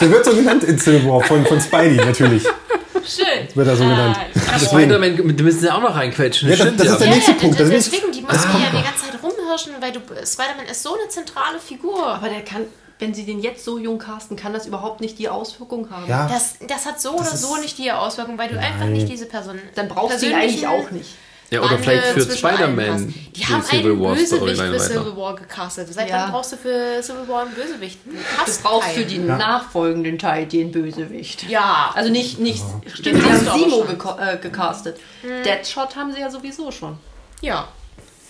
Der 0.00 0.10
wird 0.10 0.24
so 0.24 0.32
genannt 0.34 0.64
in 0.64 0.78
Civil 0.78 1.08
War, 1.08 1.20
von, 1.22 1.44
von 1.46 1.60
Spidey 1.60 1.96
natürlich. 1.96 2.42
Schön. 2.44 3.48
Wird 3.54 3.68
er 3.68 3.76
so 3.76 3.84
Ah, 3.84 3.88
genannt. 3.88 4.18
Spider-Man, 4.60 5.36
die 5.36 5.42
müssen 5.42 5.60
sie 5.60 5.70
auch 5.72 5.80
noch 5.80 5.94
reinquetschen. 5.94 6.48
Ja, 6.48 6.56
das- 6.56 6.66
stimmt 6.66 6.80
das 6.80 6.88
ist 6.90 6.98
der 6.98 7.06
Ja, 7.08 7.14
nächste 7.14 7.32
ja, 7.32 7.38
Punkt, 7.38 7.60
das 7.60 7.68
deswegen, 7.70 8.12
die 8.12 8.20
müssen 8.22 8.50
ja 8.60 8.70
die 8.70 8.82
ganze 8.84 9.04
Zeit 9.10 9.22
rumhirschen, 9.22 9.72
weil 9.80 9.92
du 9.92 10.00
Spider-Man 10.00 10.66
ist 10.70 10.82
so 10.82 10.94
eine 10.94 11.08
zentrale 11.08 11.58
Figur. 11.58 12.06
Aber 12.06 12.28
der 12.28 12.42
kann, 12.42 12.62
wenn 12.98 13.14
sie 13.14 13.24
den 13.24 13.40
jetzt 13.40 13.64
so 13.64 13.78
jung 13.78 13.98
casten, 13.98 14.36
kann 14.36 14.52
das 14.52 14.66
überhaupt 14.66 15.00
nicht 15.00 15.18
die 15.18 15.28
Auswirkung 15.28 15.88
haben. 15.90 16.08
Ja, 16.08 16.28
Das, 16.28 16.56
das 16.68 16.84
hat 16.86 17.00
so 17.00 17.12
oder 17.12 17.22
ist- 17.32 17.40
so 17.40 17.56
nicht 17.56 17.78
die 17.78 17.90
Auswirkung, 17.92 18.36
weil 18.36 18.48
du 18.48 18.58
einfach 18.58 18.86
nicht 18.86 19.08
diese 19.08 19.26
Person. 19.26 19.58
Dann 19.74 19.88
brauchst 19.88 20.20
du 20.20 20.26
ihn 20.26 20.34
eigentlich 20.34 20.66
auch 20.66 20.90
nicht. 20.90 21.08
Ja, 21.50 21.62
oder 21.62 21.78
vielleicht 21.78 22.04
für 22.08 22.20
Spider-Man. 22.36 23.06
Die 23.08 23.30
die 23.32 23.46
haben 23.46 23.62
Civil 23.62 23.92
einen 23.92 24.00
War 24.02 24.14
Bösewicht 24.14 24.60
für. 24.60 24.78
Civil 24.80 25.16
War 25.16 25.34
gecastet. 25.36 25.92
Seit 25.94 26.10
Ja. 26.10 26.24
wann 26.24 26.32
brauchst 26.32 26.52
du 26.52 26.56
für 26.56 27.02
Civil 27.02 27.26
War 27.26 27.42
einen 27.46 27.54
Bösewicht? 27.54 27.98
Du 28.04 28.12
hast 28.36 28.62
brauchst 28.62 28.90
für 28.90 29.04
den 29.04 29.26
nachfolgenden 29.26 30.18
Teil 30.18 30.44
den 30.46 30.70
Bösewicht. 30.72 31.48
Ja. 31.48 31.90
Also 31.94 32.10
nicht, 32.10 32.38
nicht 32.38 32.62
stimmt, 32.92 33.22
sie 33.22 33.30
hast 33.30 33.46
du 33.46 33.50
haben 33.50 33.60
Simo 33.60 33.84
äh, 34.18 34.36
gecastet. 34.36 34.98
Deadshot 35.44 35.96
haben 35.96 36.12
sie 36.12 36.20
ja 36.20 36.30
sowieso 36.30 36.70
schon. 36.70 36.98
Ja. 37.40 37.68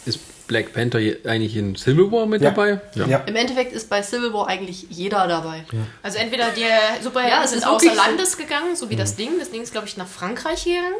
Ist 0.04 0.20
Black 0.46 0.72
Panther 0.72 0.98
eigentlich 0.98 1.56
in 1.56 1.74
Civil 1.74 2.12
War 2.12 2.24
mit 2.24 2.40
Ja. 2.40 2.50
dabei? 2.50 2.80
Ja. 2.94 3.18
Im 3.26 3.34
Endeffekt 3.34 3.72
ist 3.72 3.90
bei 3.90 4.00
Civil 4.02 4.32
War 4.32 4.46
eigentlich 4.46 4.86
jeder 4.90 5.26
dabei. 5.26 5.64
Also 6.04 6.18
entweder 6.18 6.50
die 6.50 6.64
Superhelden 7.02 7.36
Ja, 7.38 7.44
es 7.44 7.50
sind 7.50 7.58
ist 7.60 7.66
außer 7.66 7.90
so. 7.90 7.96
Landes 7.96 8.36
gegangen, 8.36 8.76
so 8.76 8.88
wie 8.90 8.96
das 8.96 9.16
Ding. 9.16 9.30
Das 9.40 9.50
Ding 9.50 9.60
ist, 9.62 9.72
glaube 9.72 9.88
ich, 9.88 9.96
nach 9.96 10.06
Frankreich 10.06 10.64
gegangen 10.64 10.94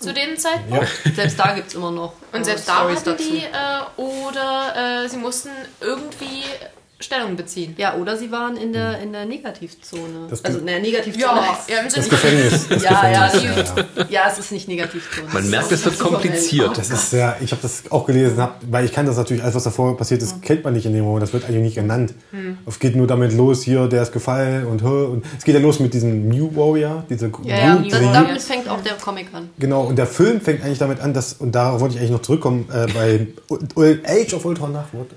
zu 0.00 0.14
dem 0.14 0.36
Zeitpunkt. 0.36 0.88
Ja. 1.04 1.12
Selbst 1.12 1.38
da 1.38 1.54
gibt 1.54 1.68
es 1.68 1.74
immer 1.74 1.90
noch 1.90 2.14
Und 2.32 2.40
äh, 2.40 2.44
selbst 2.44 2.68
da 2.68 2.76
Stories 2.76 3.06
hatten 3.06 3.16
die, 3.18 3.38
äh, 3.38 4.00
oder 4.00 5.04
äh, 5.04 5.08
sie 5.08 5.16
mussten 5.16 5.50
irgendwie 5.80 6.44
Stellung 7.00 7.36
beziehen. 7.36 7.74
Ja, 7.78 7.94
oder 7.94 8.16
sie 8.16 8.32
waren 8.32 8.56
in 8.56 8.72
der, 8.72 8.98
in 9.00 9.12
der 9.12 9.24
Negativzone. 9.24 10.26
Das 10.28 10.44
also 10.44 10.58
der 10.58 10.80
Negativzone. 10.80 11.40
ja 11.68 11.78
im 11.78 11.84
Das 11.84 11.94
Sinne 11.94 12.08
Gefängnis. 12.08 12.68
Das 12.68 12.82
ja, 12.82 13.10
ja, 13.10 13.28
Gefängnis. 13.28 13.72
ja, 13.76 13.84
ja. 13.96 14.06
ja, 14.10 14.22
es 14.32 14.38
ist 14.40 14.50
nicht 14.50 14.66
Negativzone. 14.66 15.28
Man 15.32 15.48
merkt, 15.48 15.70
es 15.70 15.84
wird 15.84 15.98
kompliziert. 15.98 16.76
Das 16.76 16.90
ist 16.90 17.12
ja, 17.12 17.36
ich 17.40 17.52
habe 17.52 17.62
das 17.62 17.84
auch 17.90 18.04
gelesen, 18.04 18.38
hab, 18.38 18.60
weil 18.68 18.84
ich 18.84 18.92
kann 18.92 19.06
das 19.06 19.16
natürlich, 19.16 19.42
alles 19.44 19.54
was 19.54 19.62
davor 19.64 19.96
passiert 19.96 20.22
ist, 20.22 20.42
kennt 20.42 20.64
man 20.64 20.74
nicht 20.74 20.86
in 20.86 20.92
dem 20.92 21.04
Moment, 21.04 21.22
das 21.22 21.32
wird 21.32 21.44
eigentlich 21.44 21.62
nicht 21.62 21.74
genannt. 21.76 22.14
Es 22.66 22.78
geht 22.80 22.96
nur 22.96 23.06
damit 23.06 23.32
los, 23.32 23.62
hier, 23.62 23.86
der 23.86 24.02
ist 24.02 24.12
gefallen 24.12 24.66
und, 24.66 24.82
und 24.82 25.24
es 25.36 25.44
geht 25.44 25.54
ja 25.54 25.60
los 25.60 25.78
mit 25.78 25.94
diesem 25.94 26.28
New 26.28 26.54
Warrior, 26.56 27.04
diese 27.08 27.30
Ja, 27.44 27.56
ja, 27.56 27.74
New, 27.76 27.88
das, 27.88 28.00
damit 28.00 28.42
fängt 28.42 28.68
auch 28.68 28.82
der 28.82 28.94
Comic 28.94 29.32
an. 29.32 29.50
Genau, 29.58 29.82
und 29.84 29.96
der 29.96 30.06
Film 30.06 30.40
fängt 30.40 30.64
eigentlich 30.64 30.78
damit 30.78 31.00
an, 31.00 31.14
dass, 31.14 31.34
und 31.34 31.52
da 31.54 31.80
wollte 31.80 31.94
ich 31.94 32.00
eigentlich 32.00 32.12
noch 32.12 32.22
zurückkommen, 32.22 32.68
äh, 32.72 32.86
bei 32.92 34.00
Age 34.04 34.34
of 34.34 34.44
Ultron 34.44 34.72
Nachwort. 34.72 35.10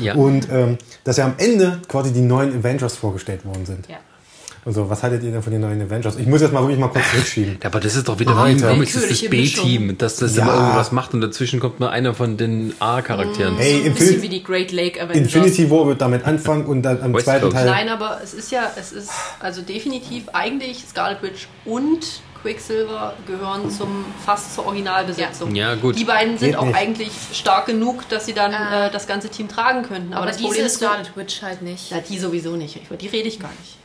Ja. 0.00 0.14
Und 0.14 0.48
ähm, 0.50 0.76
dass 1.04 1.16
ja 1.16 1.24
am 1.24 1.34
Ende 1.38 1.80
quasi 1.88 2.12
die 2.12 2.20
neuen 2.22 2.58
Avengers 2.58 2.96
vorgestellt 2.96 3.44
worden 3.44 3.66
sind. 3.66 3.88
Ja. 3.88 3.96
Also, 4.64 4.88
was 4.88 5.02
haltet 5.02 5.24
ihr 5.24 5.32
denn 5.32 5.42
von 5.42 5.50
den 5.52 5.60
neuen 5.60 5.82
Avengers? 5.82 6.14
Ich 6.18 6.26
muss 6.28 6.40
jetzt 6.40 6.52
mal 6.52 6.60
wirklich 6.60 6.78
mal 6.78 6.86
kurz 6.86 7.04
zurückschieben. 7.10 7.58
Ja, 7.60 7.68
aber 7.68 7.80
das 7.80 7.96
ist 7.96 8.06
doch 8.06 8.20
wieder 8.20 8.30
wie 8.46 8.52
in 8.52 8.60
Comics, 8.62 8.92
das 8.92 9.02
ist 9.04 9.22
das 9.24 9.28
B-Team, 9.30 9.98
dass 9.98 10.16
das 10.16 10.36
Ja. 10.36 10.44
immer 10.44 10.54
irgendwas 10.54 10.92
macht 10.92 11.14
und 11.14 11.20
dazwischen 11.20 11.58
kommt 11.58 11.80
nur 11.80 11.90
einer 11.90 12.14
von 12.14 12.36
den 12.36 12.72
A-Charakteren. 12.78 13.56
Hey, 13.56 13.82
Ein 13.86 13.92
bisschen 13.94 14.08
Infin 14.14 14.22
wie 14.22 14.28
die 14.28 14.44
Great 14.44 14.70
Lake 14.70 15.00
Avengers. 15.02 15.34
Infinity 15.34 15.68
War 15.68 15.88
wird 15.88 16.00
damit 16.00 16.24
anfangen 16.24 16.64
und 16.66 16.82
dann 16.82 17.02
am 17.02 17.12
West 17.12 17.24
zweiten 17.24 17.42
Coast. 17.42 17.56
Teil. 17.56 17.66
Nein, 17.66 17.88
aber 17.88 18.20
es 18.22 18.34
ist 18.34 18.52
ja, 18.52 18.70
es 18.78 18.92
ist 18.92 19.10
also 19.40 19.62
definitiv 19.62 20.28
eigentlich 20.32 20.84
Scarlet 20.88 21.20
Witch 21.24 21.48
und 21.64 22.22
Quicksilver 22.42 23.14
gehören 23.26 23.70
zum 23.70 24.04
fast 24.24 24.54
zur 24.54 24.66
Originalbesetzung. 24.66 25.54
Ja. 25.54 25.70
Ja, 25.70 25.74
gut. 25.76 25.96
Die 25.98 26.04
beiden 26.04 26.36
sind 26.36 26.50
Geht 26.50 26.56
auch 26.58 26.66
nicht. 26.66 26.76
eigentlich 26.76 27.12
stark 27.32 27.66
genug, 27.66 28.08
dass 28.08 28.26
sie 28.26 28.34
dann 28.34 28.52
äh, 28.52 28.90
das 28.90 29.06
ganze 29.06 29.28
Team 29.28 29.48
tragen 29.48 29.82
könnten. 29.84 30.12
Aber, 30.12 30.22
aber 30.22 30.26
das 30.26 30.38
diese 30.38 30.48
Problem 30.48 30.66
ist 30.66 30.74
Scarlet 30.76 31.16
Witch 31.16 31.42
halt 31.42 31.62
nicht. 31.62 31.90
ja, 31.90 32.00
die 32.00 32.18
sowieso 32.18 32.56
nicht. 32.56 32.84
Über 32.84 32.96
die 32.96 33.06
rede 33.06 33.28
ich 33.28 33.38
gar 33.38 33.50
nicht. 33.60 33.78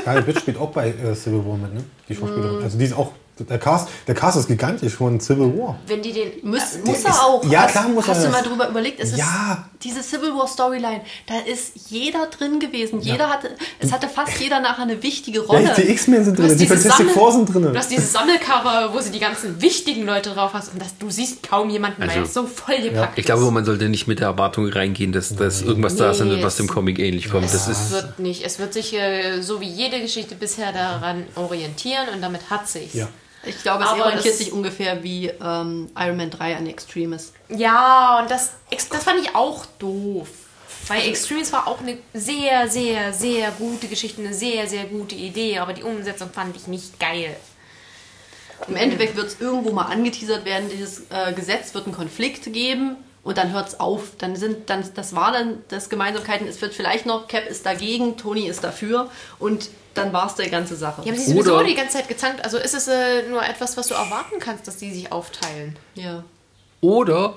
Scarlet 0.00 0.26
Witch 0.26 0.40
spielt 0.40 0.58
auch 0.58 0.70
bei 0.70 0.88
äh, 0.88 1.14
Civil 1.14 1.44
War 1.44 1.56
mit, 1.56 1.74
ne? 1.74 1.84
Die 2.08 2.14
Schauspielerin. 2.14 2.60
Mm. 2.60 2.64
Also 2.64 2.78
die 2.78 2.84
ist 2.84 2.94
auch. 2.94 3.12
Der 3.38 3.58
Cast, 3.58 3.88
der 4.06 4.14
Cast 4.14 4.36
ist 4.36 4.46
gigantisch 4.46 4.92
von 4.94 5.18
Civil 5.18 5.58
War. 5.58 5.78
Wenn 5.86 6.02
die 6.02 6.12
den... 6.12 6.30
Muss, 6.42 6.74
äh, 6.74 6.78
muss 6.84 6.98
ist- 6.98 7.06
er 7.06 7.24
auch. 7.24 7.42
ja, 7.50 7.62
Hast- 7.62 7.72
klar 7.72 7.88
muss 7.88 8.06
er 8.06 8.14
Hast 8.14 8.24
du 8.24 8.28
das. 8.30 8.32
mal 8.42 8.42
drüber 8.48 8.68
überlegt? 8.68 9.00
Es 9.00 9.16
Ja. 9.16 9.64
ist 9.74 9.84
diese 9.84 10.02
Civil 10.02 10.34
War 10.34 10.46
Storyline. 10.46 11.00
Da 11.26 11.38
ist 11.50 11.72
jeder 11.88 12.26
drin 12.26 12.60
gewesen. 12.60 13.00
Jeder 13.00 13.30
hatte, 13.30 13.50
es 13.80 13.90
hatte 13.90 14.08
fast 14.08 14.38
jeder 14.38 14.60
nachher 14.60 14.82
eine 14.82 15.02
wichtige 15.02 15.40
Ja, 15.40 15.44
Rolle. 15.46 15.72
die 15.76 15.90
X-Men 15.90 16.24
sind 16.26 16.38
Du 16.38 16.42
hast 16.42 16.50
drin, 16.50 16.58
die 16.58 16.66
Fantastic 16.66 17.10
Four 17.10 17.32
sind 17.32 17.48
Du 17.48 17.52
drin. 17.60 17.76
hast 17.76 17.90
dieses 17.90 18.12
Sammelcover, 18.12 18.90
wo 18.92 19.00
sie 19.00 19.10
die 19.10 19.18
ganzen 19.18 19.60
wichtigen 19.62 20.04
Leute 20.04 20.30
drauf 20.30 20.52
hast 20.52 20.72
und 20.74 20.80
das, 20.82 20.96
du 20.98 21.08
siehst 21.10 21.42
kaum 21.42 21.70
jemanden, 21.70 22.02
weil 22.02 22.10
Also, 22.10 22.20
er 22.20 22.26
so 22.26 22.46
voll 22.46 22.76
gepackt 22.82 23.18
Ich 23.18 23.24
glaube, 23.24 23.44
ist. 23.44 23.50
man 23.50 23.64
sollte 23.64 23.88
nicht 23.88 24.06
mit 24.06 24.20
der 24.20 24.28
Erwartung 24.28 24.68
reingehen, 24.68 25.10
dass 25.12 25.34
das 25.34 25.62
irgendwas 25.62 25.96
da 25.96 26.10
ist, 26.10 26.20
Nee, 26.20 26.42
was 26.44 26.56
dem 26.58 26.68
Comic 26.68 26.98
ähnlich 26.98 27.30
kommt. 27.30 27.44
Das 27.46 27.54
Es 27.54 27.66
ist 27.68 27.90
wird 27.92 28.18
nicht. 28.20 28.44
Es 28.44 28.58
wird 28.58 28.72
sich 28.74 28.92
äh, 28.94 29.40
so 29.40 29.60
wie 29.62 29.68
jede 29.68 30.00
Geschichte 30.00 30.34
bisher 30.34 30.70
daran 30.72 31.24
orientieren 31.34 32.08
und 32.14 32.20
damit 32.20 32.50
hat 32.50 32.68
sich's. 32.68 32.94
Ja. 32.94 33.08
Ich 33.44 33.62
glaube, 33.62 33.84
es 33.84 33.90
Aber 33.90 34.04
orientiert 34.04 34.36
sich 34.36 34.52
ungefähr 34.52 35.02
wie 35.02 35.28
ähm, 35.28 35.90
Iron 35.98 36.16
Man 36.16 36.30
3 36.30 36.56
an 36.56 36.66
Extremis. 36.66 37.32
Ja, 37.48 38.20
und 38.20 38.30
das, 38.30 38.52
das 38.70 39.04
fand 39.04 39.20
ich 39.20 39.34
auch 39.34 39.66
doof. 39.78 40.28
Weil 40.88 41.08
Extremes 41.08 41.52
war 41.52 41.68
auch 41.68 41.80
eine 41.80 41.98
sehr, 42.12 42.68
sehr, 42.68 43.12
sehr 43.12 43.50
gute 43.52 43.86
Geschichte, 43.88 44.20
eine 44.20 44.34
sehr, 44.34 44.66
sehr 44.66 44.84
gute 44.84 45.14
Idee, 45.14 45.58
aber 45.58 45.72
die 45.72 45.82
Umsetzung 45.82 46.30
fand 46.30 46.56
ich 46.56 46.66
nicht 46.66 46.98
geil. 46.98 47.36
Im 48.68 48.76
Endeffekt 48.76 49.16
wird 49.16 49.28
es 49.28 49.40
irgendwo 49.40 49.72
mal 49.72 49.86
angeteasert 49.86 50.44
werden, 50.44 50.68
dieses 50.70 51.10
äh, 51.10 51.32
Gesetz 51.34 51.74
wird 51.74 51.86
einen 51.86 51.94
Konflikt 51.94 52.52
geben 52.52 52.96
und 53.24 53.38
dann 53.38 53.52
hört 53.52 53.68
es 53.68 53.80
auf. 53.80 54.16
Dann 54.18 54.36
sind 54.36 54.68
dann 54.70 54.84
das 54.94 55.14
war 55.14 55.32
dann 55.32 55.58
das 55.68 55.88
Gemeinsamkeiten. 55.88 56.46
Es 56.46 56.60
wird 56.60 56.74
vielleicht 56.74 57.06
noch 57.06 57.28
Cap 57.28 57.46
ist 57.48 57.64
dagegen, 57.66 58.16
Tony 58.16 58.46
ist 58.48 58.64
dafür 58.64 59.10
und 59.38 59.70
dann 59.94 60.12
war 60.12 60.26
es 60.26 60.34
der 60.34 60.48
ganze 60.48 60.74
Sache. 60.76 61.02
Die 61.02 61.10
haben 61.10 61.16
sich 61.18 61.28
sowieso 61.28 61.54
Oder- 61.54 61.64
die 61.64 61.74
ganze 61.74 61.98
Zeit 61.98 62.08
gezankt. 62.08 62.44
Also 62.44 62.56
ist 62.58 62.74
es 62.74 62.88
äh, 62.88 63.28
nur 63.28 63.42
etwas, 63.44 63.76
was 63.76 63.88
du 63.88 63.94
erwarten 63.94 64.38
kannst, 64.40 64.66
dass 64.66 64.76
die 64.78 64.92
sich 64.92 65.12
aufteilen. 65.12 65.76
Ja. 65.94 66.24
Oder 66.80 67.34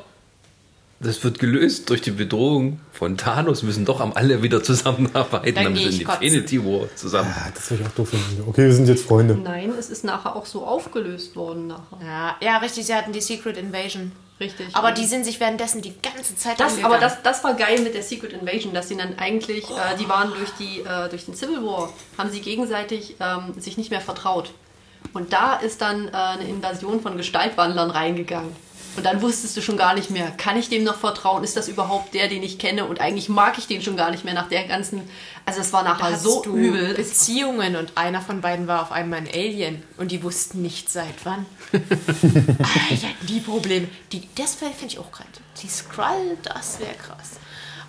das 1.01 1.21
wird 1.23 1.39
gelöst 1.39 1.89
durch 1.89 2.01
die 2.01 2.11
Bedrohung 2.11 2.79
von 2.93 3.17
Thanos, 3.17 3.61
müssen 3.63 3.83
doch 3.83 3.99
am 3.99 4.13
alle 4.13 4.41
wieder 4.41 4.63
zusammenarbeiten, 4.63 5.53
Dann 5.53 5.63
damit 5.65 5.81
in. 5.81 6.01
Infinity 6.01 6.63
War 6.65 6.87
zusammen. 6.95 7.33
Ah, 7.37 7.51
das 7.53 7.69
würde 7.69 7.83
ich 7.83 7.89
auch 7.89 7.93
doof 7.93 8.09
finden. 8.09 8.43
Okay, 8.47 8.65
wir 8.65 8.73
sind 8.73 8.87
jetzt 8.87 9.05
Freunde. 9.05 9.35
Nein, 9.35 9.73
es 9.77 9.89
ist 9.89 10.05
nachher 10.05 10.35
auch 10.35 10.45
so 10.45 10.65
aufgelöst 10.65 11.35
worden 11.35 11.67
nachher. 11.67 11.99
Ja, 12.01 12.35
ja, 12.41 12.57
richtig, 12.59 12.85
sie 12.85 12.95
hatten 12.95 13.11
die 13.11 13.21
Secret 13.21 13.57
Invasion. 13.57 14.13
Richtig. 14.39 14.67
Aber 14.73 14.91
die 14.91 15.05
sind 15.05 15.23
sich 15.23 15.39
währenddessen 15.39 15.81
die 15.81 15.93
ganze 16.01 16.35
Zeit 16.35 16.59
Das, 16.59 16.83
aber 16.83 16.97
das, 16.97 17.21
das 17.23 17.43
war 17.43 17.53
geil 17.53 17.79
mit 17.81 17.93
der 17.93 18.03
Secret 18.03 18.33
Invasion, 18.33 18.73
dass 18.73 18.89
sie 18.89 18.97
dann 18.97 19.17
eigentlich, 19.17 19.63
äh, 19.69 19.97
die 19.97 20.09
waren 20.09 20.33
durch, 20.33 20.49
die, 20.59 20.81
äh, 20.81 21.09
durch 21.09 21.25
den 21.25 21.35
Civil 21.35 21.63
War, 21.63 21.89
haben 22.17 22.29
sie 22.29 22.41
gegenseitig 22.41 23.15
ähm, 23.21 23.59
sich 23.59 23.77
nicht 23.77 23.91
mehr 23.91 24.01
vertraut. 24.01 24.51
Und 25.13 25.31
da 25.31 25.55
ist 25.55 25.81
dann 25.81 26.09
äh, 26.09 26.11
eine 26.11 26.43
Invasion 26.43 27.01
von 27.01 27.15
Gestaltwandlern 27.15 27.91
reingegangen. 27.91 28.53
Und 28.95 29.05
dann 29.05 29.21
wusstest 29.21 29.57
du 29.57 29.61
schon 29.61 29.77
gar 29.77 29.93
nicht 29.93 30.09
mehr, 30.09 30.31
kann 30.31 30.57
ich 30.57 30.69
dem 30.69 30.83
noch 30.83 30.97
vertrauen? 30.97 31.43
Ist 31.43 31.57
das 31.57 31.67
überhaupt 31.67 32.13
der, 32.13 32.27
den 32.27 32.43
ich 32.43 32.57
kenne? 32.57 32.85
Und 32.85 33.01
eigentlich 33.01 33.29
mag 33.29 33.57
ich 33.57 33.67
den 33.67 33.81
schon 33.81 33.97
gar 33.97 34.11
nicht 34.11 34.23
mehr 34.23 34.33
nach 34.33 34.47
der 34.47 34.65
ganzen. 34.65 35.01
Also 35.45 35.61
es 35.61 35.73
war 35.73 35.83
Da 35.83 35.93
nachher 35.93 36.13
hast 36.13 36.23
so 36.23 36.43
übel. 36.45 36.93
Beziehungen 36.93 37.75
und 37.75 37.97
einer 37.97 38.21
von 38.21 38.41
beiden 38.41 38.67
war 38.67 38.81
auf 38.81 38.91
einmal 38.91 39.19
ein 39.19 39.27
Alien 39.27 39.83
und 39.97 40.11
die 40.11 40.23
wussten 40.23 40.61
nicht 40.61 40.89
seit 40.89 41.25
wann. 41.25 41.45
ah, 41.73 42.93
ja, 42.93 43.09
die 43.27 43.39
Probleme. 43.39 43.87
Die, 44.11 44.27
das 44.35 44.55
finde 44.55 44.73
ich 44.87 44.99
auch 44.99 45.11
gerade. 45.11 45.29
Die 45.61 45.67
Skrull, 45.67 46.37
das 46.43 46.79
wäre 46.79 46.93
krass. 46.93 47.39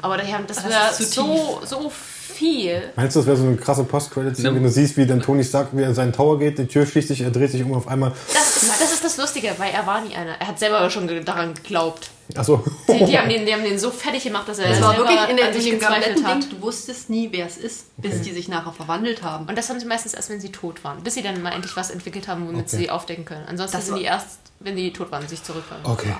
Aber 0.03 0.17
haben, 0.33 0.47
das 0.47 0.57
Das 0.59 0.69
wäre 0.69 0.91
ist 0.91 1.13
zu 1.13 1.21
so, 1.23 1.61
so 1.65 1.91
viel. 1.91 2.83
Meinst 2.97 3.17
du, 3.17 3.21
das 3.21 3.27
wäre 3.27 3.37
so 3.37 3.45
eine 3.45 3.57
krasse 3.57 3.85
Post-Credit-Szene, 3.85 4.49
Ja. 4.49 4.55
wenn 4.55 4.63
du 4.63 4.71
siehst, 4.71 4.97
wie 4.97 5.07
dann 5.07 5.21
Tony 5.21 5.43
Stark 5.45 5.69
wie 5.73 5.83
er 5.83 5.89
in 5.89 5.95
seinen 5.95 6.13
Tower 6.13 6.39
geht, 6.39 6.59
die 6.59 6.67
Tür 6.67 6.87
schließt 6.87 7.09
sich, 7.09 7.23
er 7.23 7.31
dreht 7.31 7.51
sich 7.51 7.63
um 7.63 7.73
auf 7.75 7.89
einmal. 7.89 8.13
Das 8.33 8.63
ist, 8.63 8.81
das 8.81 8.93
ist 8.93 9.05
das 9.05 9.17
Lustige, 9.17 9.53
weil 9.59 9.73
er 9.73 9.87
war 9.87 10.01
nie 10.03 10.15
einer. 10.15 10.33
Er 10.39 10.49
hat 10.49 10.59
selber 10.59 10.89
schon 10.91 11.09
daran 11.25 11.55
geglaubt. 11.55 12.11
Achso. 12.35 12.65
Die, 12.89 13.05
die, 13.05 13.19
haben 13.19 13.29
den, 13.29 13.47
die 13.47 13.53
haben 13.53 13.63
den 13.63 13.79
so 13.79 13.91
fertig 13.91 14.25
gemacht, 14.25 14.49
dass 14.49 14.59
er 14.59 14.71
Es 14.71 14.81
war 14.83 14.97
wirklich 14.97 15.19
in, 15.31 15.37
der, 15.37 15.47
an 15.49 15.55
in 15.55 15.61
sich 15.61 15.71
dem 15.71 15.79
gezweifelt 15.79 16.05
kompletten 16.17 16.27
hat. 16.27 16.43
Ding, 16.43 16.51
du 16.51 16.63
wusstest 16.63 17.09
nie, 17.11 17.29
wer 17.31 17.47
es 17.47 17.57
ist, 17.57 17.87
bis 17.97 18.23
die 18.23 18.33
sich 18.33 18.49
nachher 18.49 18.73
verwandelt 18.73 19.23
haben. 19.23 19.47
Und 19.47 19.57
das 19.57 19.69
haben 19.71 19.79
sie 19.81 19.87
meistens 19.87 20.15
erst, 20.15 20.31
wenn 20.31 20.41
sie 20.41 20.51
tot 20.51 20.83
waren. 20.85 21.03
Bis 21.03 21.15
sie 21.15 21.23
dann 21.23 21.41
mal 21.43 21.53
endlich 21.53 21.77
was 21.77 21.91
entwickelt 21.91 22.27
haben, 22.29 22.49
womit 22.49 22.67
Okay. 22.67 22.77
sie 22.79 22.91
aufdecken 22.91 23.25
können. 23.25 23.45
Ansonsten 23.47 23.77
Das 23.77 23.87
sind 23.87 23.99
die 23.99 24.05
erst, 24.05 24.39
wenn 24.61 24.75
die 24.77 24.93
tot 24.93 25.11
waren, 25.13 25.27
sich 25.29 25.43
zurückfallen. 25.43 25.85
Okay. 25.85 26.15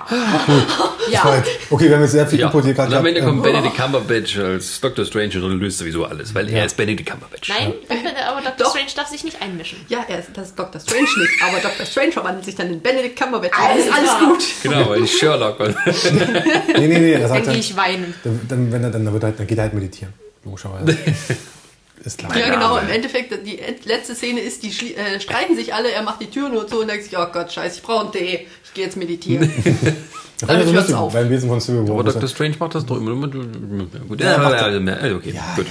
Ja. 1.11 1.21
Toll. 1.21 1.43
Okay, 1.71 1.87
wir 1.89 1.95
haben 1.95 2.01
jetzt 2.03 2.11
sehr 2.11 2.27
viel 2.27 2.39
Ja. 2.39 2.47
Input 2.47 2.63
hier 2.63 2.71
Und 2.71 2.75
gerade 2.77 2.97
am 2.97 3.05
Ende 3.05 3.21
kommt 3.21 3.37
Ähm, 3.37 3.41
Benedict 3.53 3.75
Cumberbatch 3.75 4.37
als 4.37 4.79
Doctor 4.81 5.05
Strange 5.05 5.43
und 5.43 5.59
löst 5.59 5.79
sowieso 5.79 6.05
alles, 6.05 6.33
weil 6.35 6.49
er 6.49 6.65
ist 6.65 6.77
Benedict 6.77 7.09
Cumberbatch. 7.09 7.49
Nein, 7.49 7.73
finde, 7.87 8.25
aber 8.27 8.41
Dr. 8.41 8.53
Doch. 8.59 8.69
Strange 8.71 8.91
darf 8.95 9.07
sich 9.07 9.23
nicht 9.23 9.41
einmischen. 9.41 9.79
Ja, 9.89 10.05
er 10.07 10.19
ist, 10.19 10.29
das 10.33 10.47
ist 10.49 10.59
Dr. 10.59 10.79
Strange 10.81 11.01
nicht, 11.17 11.41
aber 11.43 11.59
Dr. 11.59 11.85
Strange 11.85 12.11
verwandelt 12.11 12.45
sich 12.45 12.55
dann 12.55 12.67
in 12.71 12.81
Benedict 12.81 13.17
Cumberbatch. 13.19 13.51
Ist 13.77 13.91
alles 13.91 14.11
gut. 14.19 14.43
Genau, 14.63 14.89
weil 14.89 15.07
Sherlock 15.07 15.59
Nee, 16.03 16.87
nee, 16.87 16.99
nee, 16.99 17.11
er 17.13 17.19
Dann 17.21 17.29
sagt 17.29 17.43
gehe 17.43 17.51
dann, 17.51 17.59
ich 17.59 17.75
weinen. 17.75 18.13
dann, 18.23 18.39
dann, 18.47 18.71
wenn 18.71 18.83
er 18.83 18.89
dann, 18.91 19.11
wird 19.13 19.23
er 19.23 19.27
halt, 19.27 19.39
dann 19.39 19.47
geht 19.47 19.57
er 19.57 19.63
halt 19.63 19.73
meditieren. 19.73 20.13
Logischerweise. 20.45 20.97
Ist 22.03 22.19
klar. 22.19 22.37
Ja, 22.37 22.53
genau. 22.53 22.77
Im 22.77 22.89
Endeffekt, 22.89 23.33
die 23.45 23.59
letzte 23.85 24.13
Szene 24.15 24.39
ist, 24.39 24.61
die 24.63 24.95
äh, 24.95 25.19
streiten 25.19 25.55
sich 25.55 25.73
alle, 25.73 25.91
er 25.91 26.03
macht 26.03 26.21
die 26.21 26.29
Tür 26.29 26.47
nur 26.47 26.67
zu 26.67 26.79
und 26.81 26.87
denkt 26.89 27.03
sich, 27.03 27.17
oh 27.17 27.25
Gott, 27.33 27.51
scheiße, 27.51 27.77
ich 27.77 27.81
brauche 27.83 28.03
einen 28.03 28.11
Tee, 28.11 28.47
ich 28.63 28.73
gehe 28.73 28.85
jetzt 28.85 28.97
meditieren. 28.97 29.51
Das 30.39 30.47
ich 30.51 30.65
Damit 30.71 30.87
so 30.87 30.95
auf. 30.95 31.13
beim 31.13 31.31
Wesen 31.31 31.49
von 31.49 31.59
Civil 31.59 31.87
War. 31.87 31.95
Aber 31.99 32.03
Dr. 32.03 32.29
Strange 32.29 32.53
macht 32.59 32.75
das 32.75 32.85
doch 32.85 32.97
immer. 32.97 33.27
Gut, 33.27 34.21
Ja, 34.21 34.33
ja, 34.33 34.37
macht 34.37 34.53
ja, 34.53 34.69
ja, 34.69 34.93
also 34.93 35.15
okay, 35.15 35.31
Ja. 35.35 35.41
gut. 35.55 35.65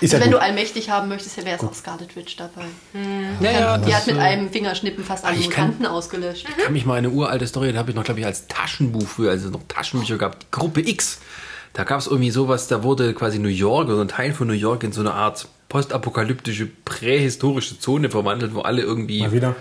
Ist 0.00 0.12
ja 0.12 0.20
Wenn 0.20 0.26
gut. 0.30 0.34
du 0.34 0.42
allmächtig 0.42 0.90
haben 0.90 1.08
möchtest, 1.08 1.36
wäre 1.44 1.56
es 1.56 1.62
auch 1.64 1.74
Scarlet 1.74 2.14
Witch 2.14 2.36
dabei. 2.36 2.66
Ja, 3.40 3.50
ja, 3.50 3.78
Die 3.78 3.94
hat 3.94 4.06
mit 4.06 4.16
äh, 4.16 4.20
einem 4.20 4.50
Fingerschnippen 4.50 5.02
fast 5.04 5.24
alle 5.24 5.36
ich 5.36 5.50
kann- 5.50 5.66
Mutanten 5.68 5.86
ausgelöscht. 5.86 6.46
Ich 6.56 6.64
kann 6.64 6.72
mich 6.72 6.86
mal 6.86 6.94
eine 6.94 7.10
uralte 7.10 7.46
Story, 7.46 7.72
da 7.72 7.78
habe 7.80 7.90
ich 7.90 7.96
noch, 7.96 8.04
glaube 8.04 8.20
ich, 8.20 8.26
als 8.26 8.46
Taschenbuch 8.46 9.06
früher, 9.06 9.32
als 9.32 9.42
es 9.44 9.50
noch 9.50 9.62
Taschenbücher 9.66 10.16
gab, 10.18 10.38
die 10.40 10.46
Gruppe 10.50 10.80
X. 10.88 11.18
Da 11.72 11.84
gab 11.84 12.00
es 12.00 12.06
irgendwie 12.06 12.30
sowas, 12.30 12.66
da 12.68 12.82
wurde 12.82 13.12
quasi 13.14 13.38
New 13.38 13.48
York 13.48 13.88
oder 13.88 14.00
ein 14.00 14.08
Teil 14.08 14.32
von 14.32 14.46
New 14.46 14.52
York 14.54 14.84
in 14.84 14.92
so 14.92 15.00
eine 15.00 15.12
Art 15.14 15.48
postapokalyptische, 15.68 16.68
prähistorische 16.84 17.78
Zone 17.78 18.10
verwandelt, 18.10 18.54
wo 18.54 18.60
alle 18.60 18.82
irgendwie 18.82 19.20
Mal 19.20 19.32
wieder. 19.32 19.56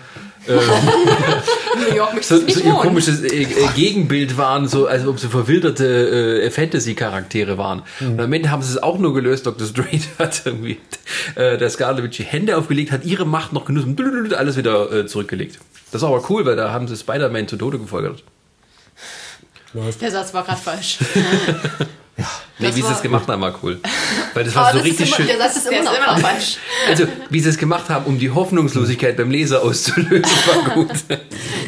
Möchtest 2.13 2.29
so, 2.29 2.37
so 2.47 2.59
ihr 2.61 2.73
komisches 2.73 3.21
äh, 3.21 3.43
äh, 3.43 3.67
Gegenbild 3.75 4.37
waren, 4.37 4.67
so 4.67 4.87
als 4.87 5.05
ob 5.05 5.19
sie 5.19 5.27
verwilderte 5.27 6.41
äh, 6.41 6.49
Fantasy-Charaktere 6.49 7.57
waren. 7.57 7.83
Und 7.99 8.19
am 8.19 8.31
Ende 8.31 8.49
haben 8.49 8.61
sie 8.61 8.71
es 8.71 8.81
auch 8.81 8.97
nur 8.97 9.13
gelöst. 9.13 9.45
Dr. 9.45 9.67
Strange 9.67 10.03
hat 10.17 10.43
irgendwie 10.45 10.77
äh, 11.35 11.57
der 11.57 11.69
Scarlet 11.69 12.03
Witch 12.03 12.17
die 12.17 12.23
Hände 12.23 12.57
aufgelegt, 12.57 12.91
hat 12.91 13.03
ihre 13.03 13.25
Macht 13.25 13.51
noch 13.51 13.65
genutzt 13.65 13.87
und 13.87 14.33
alles 14.33 14.55
wieder 14.55 14.91
äh, 14.91 15.05
zurückgelegt. 15.05 15.59
Das 15.91 16.01
ist 16.01 16.07
aber 16.07 16.23
cool, 16.29 16.45
weil 16.45 16.55
da 16.55 16.71
haben 16.71 16.87
sie 16.87 16.95
Spider-Man 16.95 17.47
zu 17.47 17.57
Tode 17.57 17.79
gefolgert. 17.79 18.23
Der 19.73 20.11
Satz 20.11 20.33
war 20.33 20.43
gerade 20.43 20.61
falsch. 20.61 20.97
Nee, 22.59 22.69
Das 22.69 22.75
wie 22.75 22.81
sie 22.81 22.91
es 22.91 23.03
gemacht 23.03 23.27
haben, 23.27 23.39
war 23.43 23.53
cool. 23.61 23.79
Weil 24.33 24.43
das 24.43 24.55
war 24.55 24.71
so 24.71 24.79
das 24.79 24.87
ist 24.87 24.93
richtig 24.93 25.07
immer, 25.09 25.15
schön. 25.17 25.27
Der 25.27 25.37
Satz 25.37 25.57
ist 25.57 25.67
immer 25.67 25.77
ist 25.77 25.85
noch 25.85 25.95
immer 25.95 26.17
falsch. 26.17 26.57
Also, 26.89 27.03
wie 27.29 27.39
sie 27.39 27.49
es 27.49 27.57
gemacht 27.59 27.87
haben, 27.89 28.05
um 28.05 28.17
die 28.17 28.31
Hoffnungslosigkeit 28.31 29.15
beim 29.15 29.29
Leser 29.29 29.61
auszulösen, 29.61 30.23
war 30.65 30.73
gut. 30.73 30.89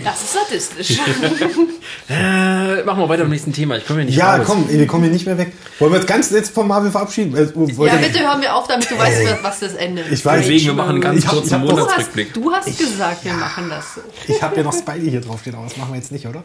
Das 0.03 0.23
ist 0.23 0.33
sadistisch. 0.33 0.97
äh, 2.09 2.81
machen 2.83 2.99
wir 3.03 3.09
weiter 3.09 3.21
am 3.23 3.29
nächsten 3.29 3.53
Thema. 3.53 3.77
Ich 3.77 3.85
komme 3.85 3.99
ja 3.99 4.05
nicht 4.07 4.17
Ja, 4.17 4.37
raus. 4.37 4.47
komm, 4.47 4.67
wir 4.67 4.87
kommen 4.87 5.03
hier 5.03 5.13
nicht 5.13 5.27
mehr 5.27 5.37
weg. 5.37 5.53
Wollen 5.77 5.91
wir 5.93 5.99
uns 5.99 6.07
ganz 6.07 6.31
jetzt 6.31 6.51
von 6.55 6.67
Marvel 6.67 6.89
verabschieden? 6.89 7.35
Äh, 7.35 7.41
Ja, 7.85 7.95
bitte 7.97 8.19
hören 8.21 8.41
wir 8.41 8.55
auf, 8.55 8.67
damit 8.67 8.89
du 8.89 8.97
weißt, 8.97 9.43
was 9.43 9.59
das 9.59 9.73
Ende 9.75 10.01
ist. 10.01 10.11
Ich 10.11 10.25
weiß. 10.25 10.41
Deswegen, 10.41 10.65
wir 10.65 10.73
machen 10.73 10.89
einen 10.93 11.01
ganz 11.01 11.19
Ich 11.19 11.27
hab- 11.27 11.33
ich 11.35 11.39
kurzen 11.41 11.61
doch- 11.61 11.69
Du 11.69 11.75
hast, 11.77 11.81
Monatsrückblick. 11.89 12.33
du 12.33 12.51
hast 12.51 12.65
gesagt, 12.75 13.23
wir 13.23 13.33
machen 13.33 13.69
das 13.69 13.93
so. 13.93 14.01
Ich 14.27 14.41
habe 14.41 14.55
ja 14.57 14.63
noch 14.63 14.73
Spidey 14.73 15.11
hier 15.11 15.21
draufstehen, 15.21 15.55
aber 15.55 15.65
das 15.67 15.77
machen 15.77 15.91
wir 15.93 15.97
jetzt 15.99 16.11
nicht, 16.11 16.25
oder? 16.25 16.43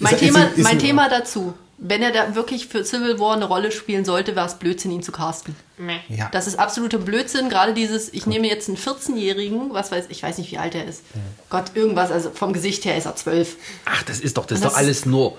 Mein, 0.00 0.14
Ist- 0.14 0.20
Thema, 0.20 0.44
ist- 0.44 0.58
ist- 0.58 0.64
mein 0.64 0.78
Thema 0.78 1.08
dazu. 1.08 1.54
Wenn 1.80 2.02
er 2.02 2.10
da 2.10 2.34
wirklich 2.34 2.66
für 2.66 2.82
Civil 2.84 3.20
War 3.20 3.36
eine 3.36 3.44
Rolle 3.44 3.70
spielen 3.70 4.04
sollte, 4.04 4.34
wäre 4.34 4.46
es 4.46 4.54
Blödsinn, 4.54 4.90
ihn 4.90 5.02
zu 5.04 5.12
casten. 5.12 5.54
Meh. 5.76 5.98
Ja. 6.08 6.28
Das 6.32 6.48
ist 6.48 6.58
absoluter 6.58 6.98
Blödsinn. 6.98 7.48
Gerade 7.48 7.72
dieses, 7.72 8.12
ich 8.12 8.26
nehme 8.26 8.48
jetzt 8.48 8.66
einen 8.68 8.76
14-Jährigen, 8.76 9.72
was 9.72 9.92
weiß 9.92 10.06
ich, 10.08 10.20
weiß 10.24 10.38
nicht, 10.38 10.50
wie 10.50 10.58
alt 10.58 10.74
er 10.74 10.86
ist. 10.86 11.02
Gott, 11.50 11.66
irgendwas, 11.74 12.10
also 12.10 12.30
vom 12.30 12.52
Gesicht 12.52 12.84
her 12.84 12.96
ist 12.96 13.06
er 13.06 13.14
12. 13.14 13.54
Ach, 13.84 14.02
das 14.02 14.18
ist 14.18 14.36
doch, 14.36 14.44
das 14.46 14.58
ist 14.58 14.64
Und 14.64 14.70
doch 14.70 14.76
das- 14.76 14.84
alles 14.84 15.06
nur. 15.06 15.36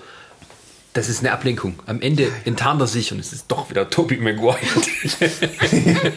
Das 0.92 1.08
ist 1.08 1.20
eine 1.20 1.30
Ablenkung. 1.32 1.78
Am 1.86 2.00
Ende 2.00 2.26
enttarnt 2.44 2.80
er 2.80 2.88
sich 2.88 3.12
und 3.12 3.20
es 3.20 3.32
ist 3.32 3.44
doch 3.48 3.70
wieder 3.70 3.88
Tobey 3.90 4.16
Maguire. 4.16 4.58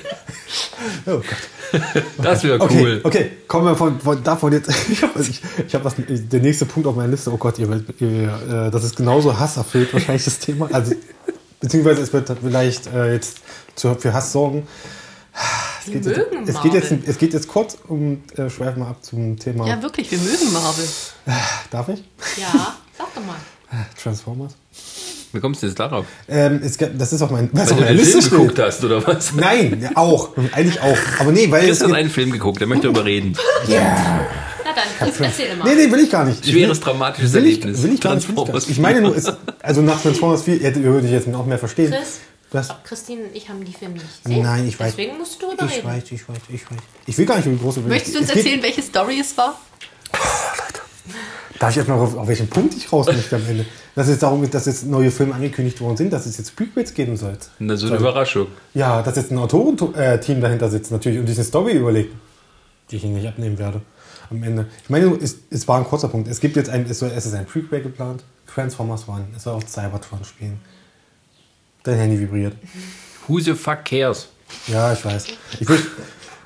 Oh 1.05 1.17
Gott. 1.17 1.81
Das 2.21 2.43
wäre 2.43 2.59
Okay, 2.61 2.81
cool. 2.81 3.01
okay, 3.03 3.31
kommen 3.47 3.65
wir 3.65 3.75
von, 3.75 3.99
von 3.99 4.23
davon 4.23 4.53
jetzt. 4.53 4.69
Ich 4.89 5.01
habe 5.01 5.21
ich, 5.21 5.41
ich 5.67 5.73
hab 5.75 5.83
was, 5.83 5.95
der 5.97 6.39
nächste 6.39 6.65
Punkt 6.65 6.87
auf 6.87 6.95
meiner 6.95 7.09
Liste. 7.09 7.31
Oh 7.31 7.37
Gott, 7.37 7.57
ihr, 7.59 7.83
ihr, 7.99 8.67
äh, 8.67 8.71
das 8.71 8.83
ist 8.83 8.95
genauso 8.95 9.37
hasserfüllt 9.39 9.93
wahrscheinlich 9.93 10.25
das 10.25 10.39
Thema. 10.39 10.69
Also, 10.71 10.93
beziehungsweise 11.59 12.01
es 12.01 12.13
wird 12.13 12.31
vielleicht 12.43 12.87
äh, 12.87 13.13
jetzt 13.13 13.39
zu, 13.75 13.95
für 13.95 14.13
Hass 14.13 14.31
sorgen. 14.31 14.67
Es 15.81 15.87
Wir 15.87 15.99
geht, 15.99 16.05
jetzt, 16.05 16.31
mögen 16.31 16.47
es, 16.47 16.61
geht 16.61 16.73
jetzt, 16.73 16.91
Marvel. 16.91 17.09
es 17.09 17.17
geht 17.17 17.33
jetzt 17.33 17.47
kurz 17.47 17.77
um, 17.87 18.23
äh, 18.37 18.49
schweifen 18.49 18.79
wir 18.81 18.87
ab 18.87 19.03
zum 19.03 19.39
Thema. 19.39 19.67
Ja, 19.67 19.81
wirklich, 19.81 20.11
wir 20.11 20.19
mögen 20.19 20.53
Marvel. 20.53 20.87
Darf 21.71 21.89
ich? 21.89 22.03
Ja, 22.37 22.75
sag 22.97 23.13
doch 23.15 23.25
mal. 23.25 23.37
Transformers. 24.01 24.55
Wie 25.31 25.39
kommst 25.39 25.63
du 25.63 25.67
jetzt 25.67 25.79
darauf? 25.79 26.05
Ähm, 26.27 26.61
es, 26.63 26.77
das 26.77 27.11
ist 27.13 27.21
auf, 27.23 27.31
mein, 27.31 27.49
was 27.53 27.61
Weil 27.67 27.71
auf 27.73 27.77
du 27.79 27.83
meiner 27.85 27.93
Liste 27.95 28.21
Film 28.21 28.31
geguckt 28.31 28.51
steht. 28.53 28.65
hast, 28.65 28.83
oder 28.83 29.07
was? 29.07 29.33
Nein, 29.33 29.79
ja, 29.81 29.89
auch. 29.95 30.29
Eigentlich 30.51 30.79
auch. 30.81 30.97
Aber 31.19 31.31
nee, 31.31 31.49
weil 31.49 31.65
Chris 31.65 31.81
hat 31.81 31.91
einen 31.91 32.09
Film 32.11 32.31
geguckt, 32.31 32.59
der 32.59 32.67
möchte 32.67 32.83
darüber 32.83 33.03
reden. 33.05 33.35
ja. 33.67 34.27
Na 34.63 34.71
dann, 34.75 34.83
Chris, 34.99 35.19
erzähl 35.19 35.55
mal. 35.55 35.65
Nee, 35.75 35.85
nee, 35.87 35.91
will 35.91 35.99
ich 36.03 36.09
gar 36.11 36.23
nicht. 36.25 36.45
Ich 36.45 36.51
Schweres, 36.51 36.77
will, 36.77 36.83
dramatisches 36.85 37.33
will 37.33 37.45
ich, 37.47 37.59
Erlebnis. 37.61 37.83
will 37.83 37.93
ich 37.95 38.01
gar 38.01 38.15
nicht. 38.15 38.27
will 38.27 38.33
Ich, 38.33 38.35
gar 38.35 38.45
Transformers 38.45 38.67
nicht. 38.67 38.77
ich 38.77 38.81
meine 38.81 39.01
nur, 39.01 39.15
es, 39.17 39.25
also 39.61 39.81
nach 39.81 39.99
Transformers 40.01 40.43
4 40.43 40.59
hätte, 40.59 40.83
würde 40.83 41.07
ich 41.07 41.13
jetzt 41.13 41.27
noch 41.27 41.45
mehr 41.47 41.57
verstehen. 41.59 41.91
Chris, 41.91 42.19
Was? 42.51 42.69
Christine 42.83 43.23
und 43.23 43.35
ich 43.35 43.49
haben 43.49 43.63
die 43.65 43.73
Filme 43.73 43.95
nicht 43.95 44.23
gesehen. 44.23 44.43
Nein, 44.43 44.67
ich 44.67 44.79
weiß. 44.79 44.91
Deswegen 44.95 45.17
musst 45.17 45.41
du 45.41 45.47
darüber 45.47 45.65
Ich 45.65 45.77
reden. 45.77 45.87
weiß, 45.87 46.03
ich 46.11 46.29
weiß, 46.29 46.37
ich 46.49 46.61
weiß. 46.71 46.77
Ich 47.07 47.17
will 47.17 47.25
gar 47.25 47.37
nicht 47.37 47.45
über 47.47 47.55
die 47.55 47.61
große 47.63 47.77
Welt. 47.81 47.87
Möchtest 47.89 48.15
du 48.15 48.19
uns 48.19 48.27
Es 48.29 48.35
geht- 48.35 48.45
erzählen, 48.45 48.63
welche 48.63 48.81
Story 48.83 49.19
es 49.19 49.35
war? 49.35 49.59
Darf 51.63 51.71
ich 51.71 51.77
erstmal 51.77 51.97
auf, 51.97 52.17
auf 52.17 52.27
welchen 52.27 52.49
Punkt 52.49 52.75
ich 52.75 52.91
raus 52.91 53.05
möchte 53.05 53.37
am 53.37 53.47
Ende? 53.47 53.65
Dass 53.95 54.09
es 54.09 54.19
darum 54.19 54.41
geht, 54.41 54.53
dass 54.53 54.65
jetzt 54.65 54.85
neue 54.85 55.11
Filme 55.11 55.33
angekündigt 55.33 55.79
worden 55.79 55.95
sind, 55.95 56.11
dass 56.11 56.25
es 56.25 56.37
jetzt 56.37 56.57
Prequels 56.57 56.93
geben 56.93 57.15
soll. 57.15 57.37
Na, 57.57 57.77
so 57.77 57.87
eine 57.87 57.95
Überraschung. 57.95 58.47
Ja, 58.73 59.01
dass 59.01 59.15
jetzt 59.15 59.31
ein 59.31 59.37
Autorenteam 59.37 60.41
dahinter 60.41 60.69
sitzt 60.69 60.91
natürlich 60.91 61.19
und 61.19 61.27
sich 61.27 61.37
eine 61.37 61.45
Story 61.45 61.71
überlegt, 61.71 62.13
die 62.91 62.97
ich 62.97 63.05
Ihnen 63.05 63.13
nicht 63.13 63.29
abnehmen 63.29 63.57
werde. 63.59 63.79
Am 64.29 64.43
Ende. 64.43 64.67
Ich 64.83 64.89
meine, 64.89 65.17
es, 65.21 65.37
es 65.51 65.65
war 65.65 65.77
ein 65.77 65.85
kurzer 65.85 66.09
Punkt. 66.09 66.27
Es 66.27 66.41
gibt 66.41 66.57
jetzt 66.57 66.69
ein, 66.69 66.85
es, 66.89 66.99
soll, 66.99 67.11
es 67.15 67.25
ist 67.25 67.33
ein 67.33 67.45
Prequel 67.45 67.81
geplant. 67.81 68.25
Transformers 68.53 69.07
One. 69.07 69.27
Es 69.33 69.43
soll 69.43 69.53
auch 69.53 69.63
Cybertron 69.65 70.25
spielen. 70.25 70.59
Dein 71.83 71.97
Handy 71.97 72.19
vibriert. 72.19 72.57
Who 73.29 73.39
the 73.39 73.53
fuck 73.53 73.85
cares? 73.85 74.27
Ja, 74.67 74.91
ich 74.91 75.05
weiß. 75.05 75.27
Ich 75.61 75.69
will, 75.69 75.79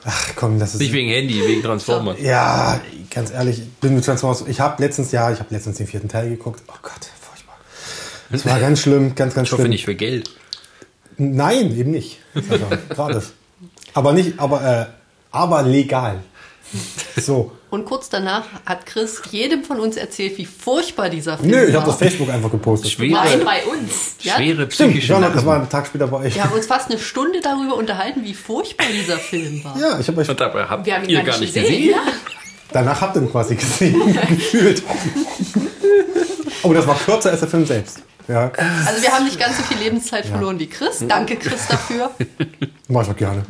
ach 0.08 0.36
komm, 0.36 0.58
das 0.60 0.74
ist. 0.74 0.80
Nicht 0.82 0.93
wegen 0.93 1.10
Handy, 1.10 1.45
wegen 1.45 1.62
Transformers. 1.62 2.18
Ja, 2.22 2.80
ganz 3.14 3.32
ehrlich, 3.32 3.60
ich 3.60 3.70
bin 3.76 3.93
mit 3.95 4.05
Transformers. 4.05 4.43
Ich 4.47 4.60
habe 4.60 4.82
letztens, 4.82 5.12
ja, 5.12 5.32
ich 5.32 5.39
habe 5.39 5.53
letztens 5.53 5.78
den 5.78 5.88
vierten 5.88 6.08
Teil 6.10 6.30
geguckt. 6.30 6.64
Oh 6.68 6.74
Gott, 6.82 7.10
furchtbar. 7.22 7.55
Das 8.32 8.45
war 8.45 8.60
ganz 8.60 8.82
schlimm, 8.82 9.14
ganz, 9.16 9.36
ganz 9.36 9.47
Ich 9.47 9.51
hoffe 9.51 9.64
schlimm. 9.64 9.72
nicht 9.72 9.86
für 9.86 9.95
Geld. 9.95 10.30
Nein, 11.18 11.76
eben 11.78 11.91
nicht. 11.91 12.20
Also, 12.34 12.66
gratis. 12.89 13.34
Aber 13.93 14.14
nicht, 14.14 14.39
aber, 14.39 14.62
äh, 14.64 14.86
aber 15.32 15.64
legal. 15.64 16.20
So. 17.22 17.51
Und 17.72 17.86
kurz 17.86 18.09
danach 18.09 18.45
hat 18.65 18.86
Chris 18.86 19.22
jedem 19.32 19.63
von 19.63 19.80
uns 19.80 19.97
erzählt, 19.97 20.38
wie 20.38 20.45
furchtbar 20.45 21.09
dieser 21.09 21.38
Film 21.38 21.49
Nö, 21.49 21.63
ich 21.65 21.74
war. 21.74 21.82
habe 21.82 21.91
das 21.91 21.99
Facebook 21.99 22.30
einfach 22.30 22.51
gepostet. 22.51 22.91
Schwere, 22.91 23.11
Nein, 23.13 23.41
bei 23.43 23.63
uns. 23.65 24.15
Ja? 24.22 24.36
schwere 24.36 24.70
Stimmt, 24.70 24.91
psychische 24.91 25.13
ja, 25.13 25.20
das 25.20 25.45
war 25.45 25.53
Narben. 25.55 25.63
ein 25.68 25.70
Tag 25.70 25.88
später 25.88 26.07
bei 26.07 26.18
euch. 26.18 26.36
Wir 26.36 26.43
haben 26.43 26.53
uns 26.53 26.68
fast 26.68 26.89
eine 26.91 26.99
Stunde 26.99 27.39
darüber 27.41 27.76
unterhalten, 27.76 28.24
wie 28.24 28.34
furchtbar 28.36 28.86
dieser 28.93 29.18
Film 29.18 29.63
war. 29.63 29.78
Ja, 29.80 29.99
ich 29.99 30.07
habe 30.07 30.22
euch. 30.22 30.30
Und 30.30 30.39
dabei 30.39 30.65
habt 30.65 30.86
Wir 30.86 30.95
haben 30.95 31.03
ihn 31.05 31.09
ihr 31.09 31.24
gar 31.24 31.39
nicht 31.39 31.53
gesehen. 31.53 31.63
gesehen. 31.72 31.89
Ja? 31.91 32.01
Danach 32.72 33.01
habt 33.01 33.15
ihr 33.15 33.24
ihn 33.24 33.32
quasi 33.32 33.55
gesehen, 33.55 33.99
gefühlt. 34.30 34.84
Aber 36.64 36.74
das 36.74 36.88
war 36.88 36.95
kürzer 36.97 37.32
als 37.32 37.39
der 37.41 37.49
Film 37.49 37.66
selbst. 37.66 38.01
Ja, 38.28 38.51
Also 38.86 39.01
wir 39.01 39.10
haben 39.12 39.24
nicht 39.24 39.39
ganz 39.39 39.55
so 39.55 39.64
viel 39.64 39.78
Lebenszeit 39.78 40.26
verloren 40.26 40.60
wie 40.60 40.68
Chris. 40.68 41.01
Danke, 41.08 41.38
Chris, 41.38 41.66
dafür. 41.70 42.12
mach 42.89 43.03
ich 43.03 43.10
auch 43.10 43.16
gerne. 43.16 43.43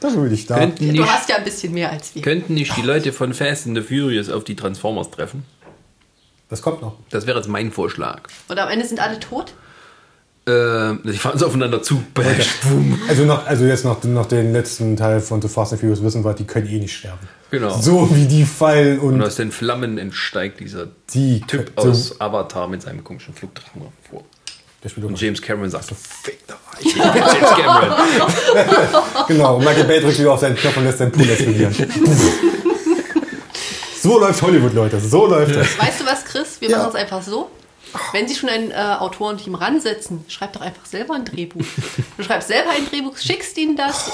Dafür 0.00 0.22
bin 0.24 0.34
ich 0.34 0.46
da. 0.46 0.58
Könnten 0.58 0.86
Du 0.86 0.92
nicht, 0.92 1.06
hast 1.08 1.28
ja 1.28 1.36
ein 1.36 1.44
bisschen 1.44 1.72
mehr 1.72 1.90
als 1.92 2.12
wir. 2.14 2.22
könnten 2.22 2.54
nicht 2.54 2.76
die 2.76 2.82
Leute 2.82 3.12
von 3.12 3.32
Fast 3.34 3.68
and 3.68 3.76
the 3.76 3.82
Furious 3.82 4.28
auf 4.28 4.42
die 4.42 4.56
Transformers 4.56 5.10
treffen? 5.10 5.44
Das 6.48 6.60
kommt 6.60 6.82
noch. 6.82 6.96
Das 7.10 7.28
wäre 7.28 7.38
jetzt 7.38 7.48
mein 7.48 7.70
Vorschlag. 7.70 8.22
Und 8.48 8.58
am 8.58 8.68
Ende 8.68 8.84
sind 8.84 8.98
alle 8.98 9.20
tot? 9.20 9.52
Äh, 10.48 10.94
die 11.04 11.16
fahren 11.16 11.38
so 11.38 11.46
aufeinander 11.46 11.80
zu. 11.80 12.02
Bash, 12.12 12.48
boom. 12.68 13.00
Also, 13.08 13.24
nach, 13.24 13.46
also 13.46 13.64
jetzt 13.64 13.84
nach, 13.84 14.02
nach 14.02 14.26
den 14.26 14.52
letzten 14.52 14.96
Teil 14.96 15.20
von 15.20 15.40
The 15.40 15.46
Fast 15.46 15.72
and 15.72 15.80
Furious 15.80 16.02
wissen 16.02 16.24
wir, 16.24 16.34
die 16.34 16.44
können 16.46 16.66
eh 16.66 16.80
nicht 16.80 16.96
sterben. 16.96 17.28
Genau. 17.50 17.78
So 17.80 18.14
wie 18.14 18.26
die 18.26 18.44
fallen 18.44 18.98
und, 19.00 19.14
Und 19.14 19.22
aus 19.22 19.36
den 19.36 19.50
Flammen 19.52 19.98
entsteigt 19.98 20.60
dieser 20.60 20.88
die 21.12 21.40
Typ 21.42 21.72
aus 21.76 22.20
Avatar 22.20 22.68
mit 22.68 22.82
seinem 22.82 23.02
komischen 23.02 23.34
Flugdrachen 23.34 23.82
vor. 24.08 24.24
Der 24.82 24.88
spielt 24.88 25.06
Und 25.06 25.20
James 25.20 25.42
Cameron 25.42 25.70
sagt 25.70 25.86
so, 25.86 25.94
fick 25.94 26.46
da, 26.46 26.56
ich 26.78 26.94
bin 26.94 27.02
James 27.02 27.50
Cameron. 27.50 27.92
Genau, 29.28 29.56
und 29.56 29.64
Michael 29.64 29.84
Bay 29.84 30.00
drückt 30.00 30.18
wieder 30.18 30.32
auf 30.32 30.40
seinen 30.40 30.56
Knopf 30.56 30.76
und 30.76 30.84
lässt 30.84 30.98
seinen 30.98 31.12
Pool 31.12 31.28
explodieren. 31.28 31.74
so 34.02 34.18
läuft 34.18 34.42
Hollywood, 34.42 34.72
Leute. 34.72 34.98
So 35.00 35.26
läuft 35.26 35.54
das. 35.56 35.78
Weißt 35.78 36.00
du 36.00 36.06
was, 36.06 36.24
Chris? 36.24 36.60
Wir 36.60 36.70
Ja. 36.70 36.78
machen 36.78 36.90
es 36.90 36.94
einfach 36.94 37.22
so. 37.22 37.50
Wenn 38.12 38.28
Sie 38.28 38.36
schon 38.36 38.48
ein 38.48 38.70
äh, 38.70 38.74
Autorenteam 38.74 39.54
ransetzen, 39.56 40.24
schreib 40.28 40.52
doch 40.52 40.60
einfach 40.60 40.86
selber 40.86 41.14
ein 41.14 41.24
Drehbuch. 41.24 41.64
Du 42.16 42.22
schreibst 42.22 42.48
selber 42.48 42.70
ein 42.70 42.88
Drehbuch, 42.88 43.16
schickst 43.18 43.58
ihnen 43.58 43.76
das. 43.76 44.10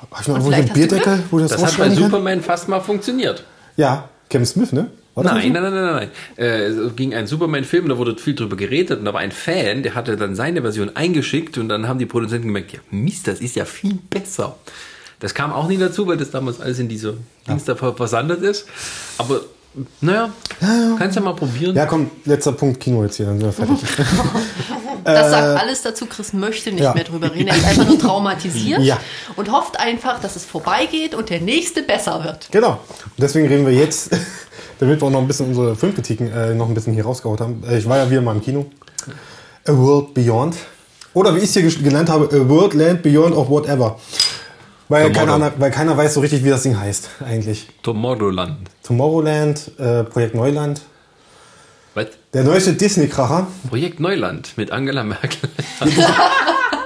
Hab 0.00 0.20
ich 0.20 0.28
noch 0.28 0.34
Und 0.36 0.40
irgendwo 0.42 0.54
einen 0.56 0.68
vielleicht 0.68 0.68
hast 0.70 0.76
du 0.76 0.96
Bierdeckel, 0.96 1.24
wo 1.30 1.38
das, 1.38 1.50
Das 1.52 1.64
hat 1.64 1.76
bei? 1.78 1.90
Superman 1.90 2.40
fast 2.42 2.68
mal 2.68 2.80
funktioniert. 2.80 3.44
Ja, 3.76 4.08
Kevin 4.30 4.46
Smith, 4.46 4.72
ne? 4.72 4.88
Nein, 5.16 5.52
nein, 5.52 5.62
nein, 5.64 5.72
nein, 5.74 5.94
nein. 5.96 6.10
Äh, 6.36 6.66
es 6.66 6.94
ging 6.94 7.12
ein 7.12 7.26
Superman-Film, 7.26 7.88
da 7.88 7.98
wurde 7.98 8.16
viel 8.16 8.36
drüber 8.36 8.54
geredet 8.56 9.00
und 9.00 9.04
da 9.04 9.12
war 9.12 9.20
ein 9.20 9.32
Fan, 9.32 9.82
der 9.82 9.96
hatte 9.96 10.16
dann 10.16 10.36
seine 10.36 10.62
Version 10.62 10.94
eingeschickt 10.94 11.58
und 11.58 11.68
dann 11.68 11.88
haben 11.88 11.98
die 11.98 12.06
Produzenten 12.06 12.46
gemerkt, 12.46 12.72
ja 12.72 12.78
Mist, 12.92 13.26
das 13.26 13.40
ist 13.40 13.56
ja 13.56 13.64
viel 13.64 13.94
besser. 14.10 14.54
Das 15.18 15.34
kam 15.34 15.52
auch 15.52 15.66
nie 15.66 15.76
dazu, 15.76 16.06
weil 16.06 16.16
das 16.18 16.30
damals 16.30 16.60
alles 16.60 16.78
in 16.78 16.88
diese 16.88 17.16
Dings 17.48 17.64
da 17.64 17.74
ver- 17.74 17.96
versandet 17.96 18.42
ist. 18.42 18.66
Aber 19.18 19.40
naja, 20.00 20.30
kannst 20.98 21.16
ja 21.16 21.22
mal 21.22 21.34
probieren. 21.34 21.74
Ja, 21.74 21.86
komm, 21.86 22.10
letzter 22.24 22.52
Punkt 22.52 22.78
Kino 22.78 23.02
jetzt 23.02 23.16
hier, 23.16 23.26
dann 23.26 23.40
sind 23.40 23.46
wir 23.48 23.52
fertig. 23.66 23.80
Das 25.14 25.30
sagt 25.30 25.60
alles 25.60 25.82
dazu. 25.82 26.06
Chris 26.06 26.32
möchte 26.32 26.70
nicht 26.70 26.80
Äh, 26.80 26.84
ja. 26.84 26.94
mehr 26.94 27.04
drüber 27.04 27.32
reden. 27.34 27.48
Er 27.48 27.56
ist 27.56 27.66
einfach 27.66 27.86
nur 27.86 27.98
traumatisiert 27.98 28.80
Ja. 28.82 28.98
und 29.36 29.50
hofft 29.52 29.78
einfach, 29.78 30.20
dass 30.20 30.36
es 30.36 30.44
vorbeigeht 30.44 31.14
und 31.14 31.30
der 31.30 31.40
nächste 31.40 31.82
besser 31.82 32.22
wird. 32.24 32.48
genau. 32.50 32.72
Und 32.72 33.18
deswegen 33.18 33.48
reden 33.48 33.66
wir 33.66 33.72
jetzt, 33.74 34.10
damit 34.80 35.00
wir 35.00 35.06
auch 35.06 35.10
noch 35.10 35.20
ein 35.20 35.26
bisschen 35.28 35.46
unsere 35.48 35.74
Filmkritiken 35.76 36.30
äh, 36.32 36.54
noch 36.54 36.68
ein 36.68 36.74
bisschen 36.74 36.92
hier 36.94 37.04
rausgehaut 37.04 37.40
haben. 37.40 37.62
Äh, 37.68 37.78
ich 37.78 37.88
war 37.88 37.96
ja 37.98 38.10
wieder 38.10 38.20
mal 38.20 38.34
im 38.34 38.42
Kino. 38.42 38.66
A 39.66 39.72
World 39.72 40.14
Beyond. 40.14 40.56
Oder 41.14 41.34
wie 41.34 41.38
ich 41.38 41.44
es 41.44 41.52
hier 41.54 41.62
genannt 41.82 42.08
habe, 42.08 42.24
A 42.34 42.48
World 42.48 42.74
Land 42.74 43.02
Beyond 43.02 43.34
of 43.34 43.48
Whatever. 43.50 43.98
Weil 44.90 45.12
keiner, 45.12 45.52
weil 45.58 45.70
keiner 45.70 45.94
weiß 45.96 46.14
so 46.14 46.20
richtig, 46.20 46.44
wie 46.44 46.48
das 46.48 46.62
Ding 46.62 46.78
heißt, 46.78 47.10
eigentlich. 47.26 47.68
Tomorrowland. 47.82 48.56
Tomorrowland, 48.82 49.72
äh, 49.78 50.04
Projekt 50.04 50.34
Neuland. 50.34 50.80
Was? 51.98 52.06
Der 52.32 52.44
neueste 52.44 52.74
Disney-Kracher. 52.74 53.48
Projekt 53.68 53.98
Neuland 53.98 54.52
mit 54.56 54.70
Angela 54.70 55.02
Merkel. 55.02 55.50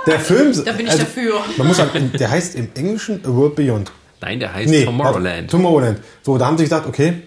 Der 0.07 0.19
Film. 0.19 0.53
Da 0.65 0.73
bin 0.73 0.87
ich 0.87 0.93
also, 0.93 1.05
dafür. 1.05 1.35
Man 1.59 1.67
muss 1.67 1.77
sagen, 1.77 2.11
der 2.19 2.31
heißt 2.31 2.55
im 2.55 2.69
Englischen 2.75 3.21
A 3.27 3.29
World 3.29 3.55
Beyond. 3.55 3.93
Nein, 4.23 4.41
der 4.41 4.55
heißt 4.55 4.71
Nee, 4.71 4.87
Tomorrowland. 4.87 5.51
Tomorrowland. 5.51 5.99
So, 6.23 6.39
da 6.39 6.47
haben 6.47 6.57
sie 6.57 6.65
gesagt, 6.65 6.87
okay, 6.87 7.23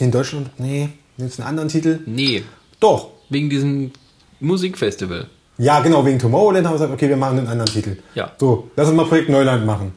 In 0.00 0.10
Deutschland? 0.10 0.50
Nee. 0.58 0.88
Nimmst 1.16 1.38
einen 1.38 1.48
anderen 1.48 1.68
Titel? 1.68 2.00
Nee, 2.04 2.42
Doch. 2.80 3.10
wegen 3.30 3.48
diesem 3.48 3.92
Musikfestival. 4.40 5.28
Ja, 5.58 5.78
genau, 5.80 6.04
wegen 6.04 6.18
Tomorrowland 6.18 6.66
haben 6.66 6.72
wir 6.72 6.78
gesagt, 6.78 6.92
okay, 6.92 7.08
wir 7.08 7.16
machen 7.16 7.38
einen 7.38 7.46
anderen 7.46 7.72
Titel. 7.72 7.96
Ja. 8.16 8.32
So, 8.40 8.70
lass 8.74 8.88
uns 8.88 8.96
mal 8.96 9.06
Projekt 9.06 9.28
Neuland 9.28 9.64
machen. 9.64 9.92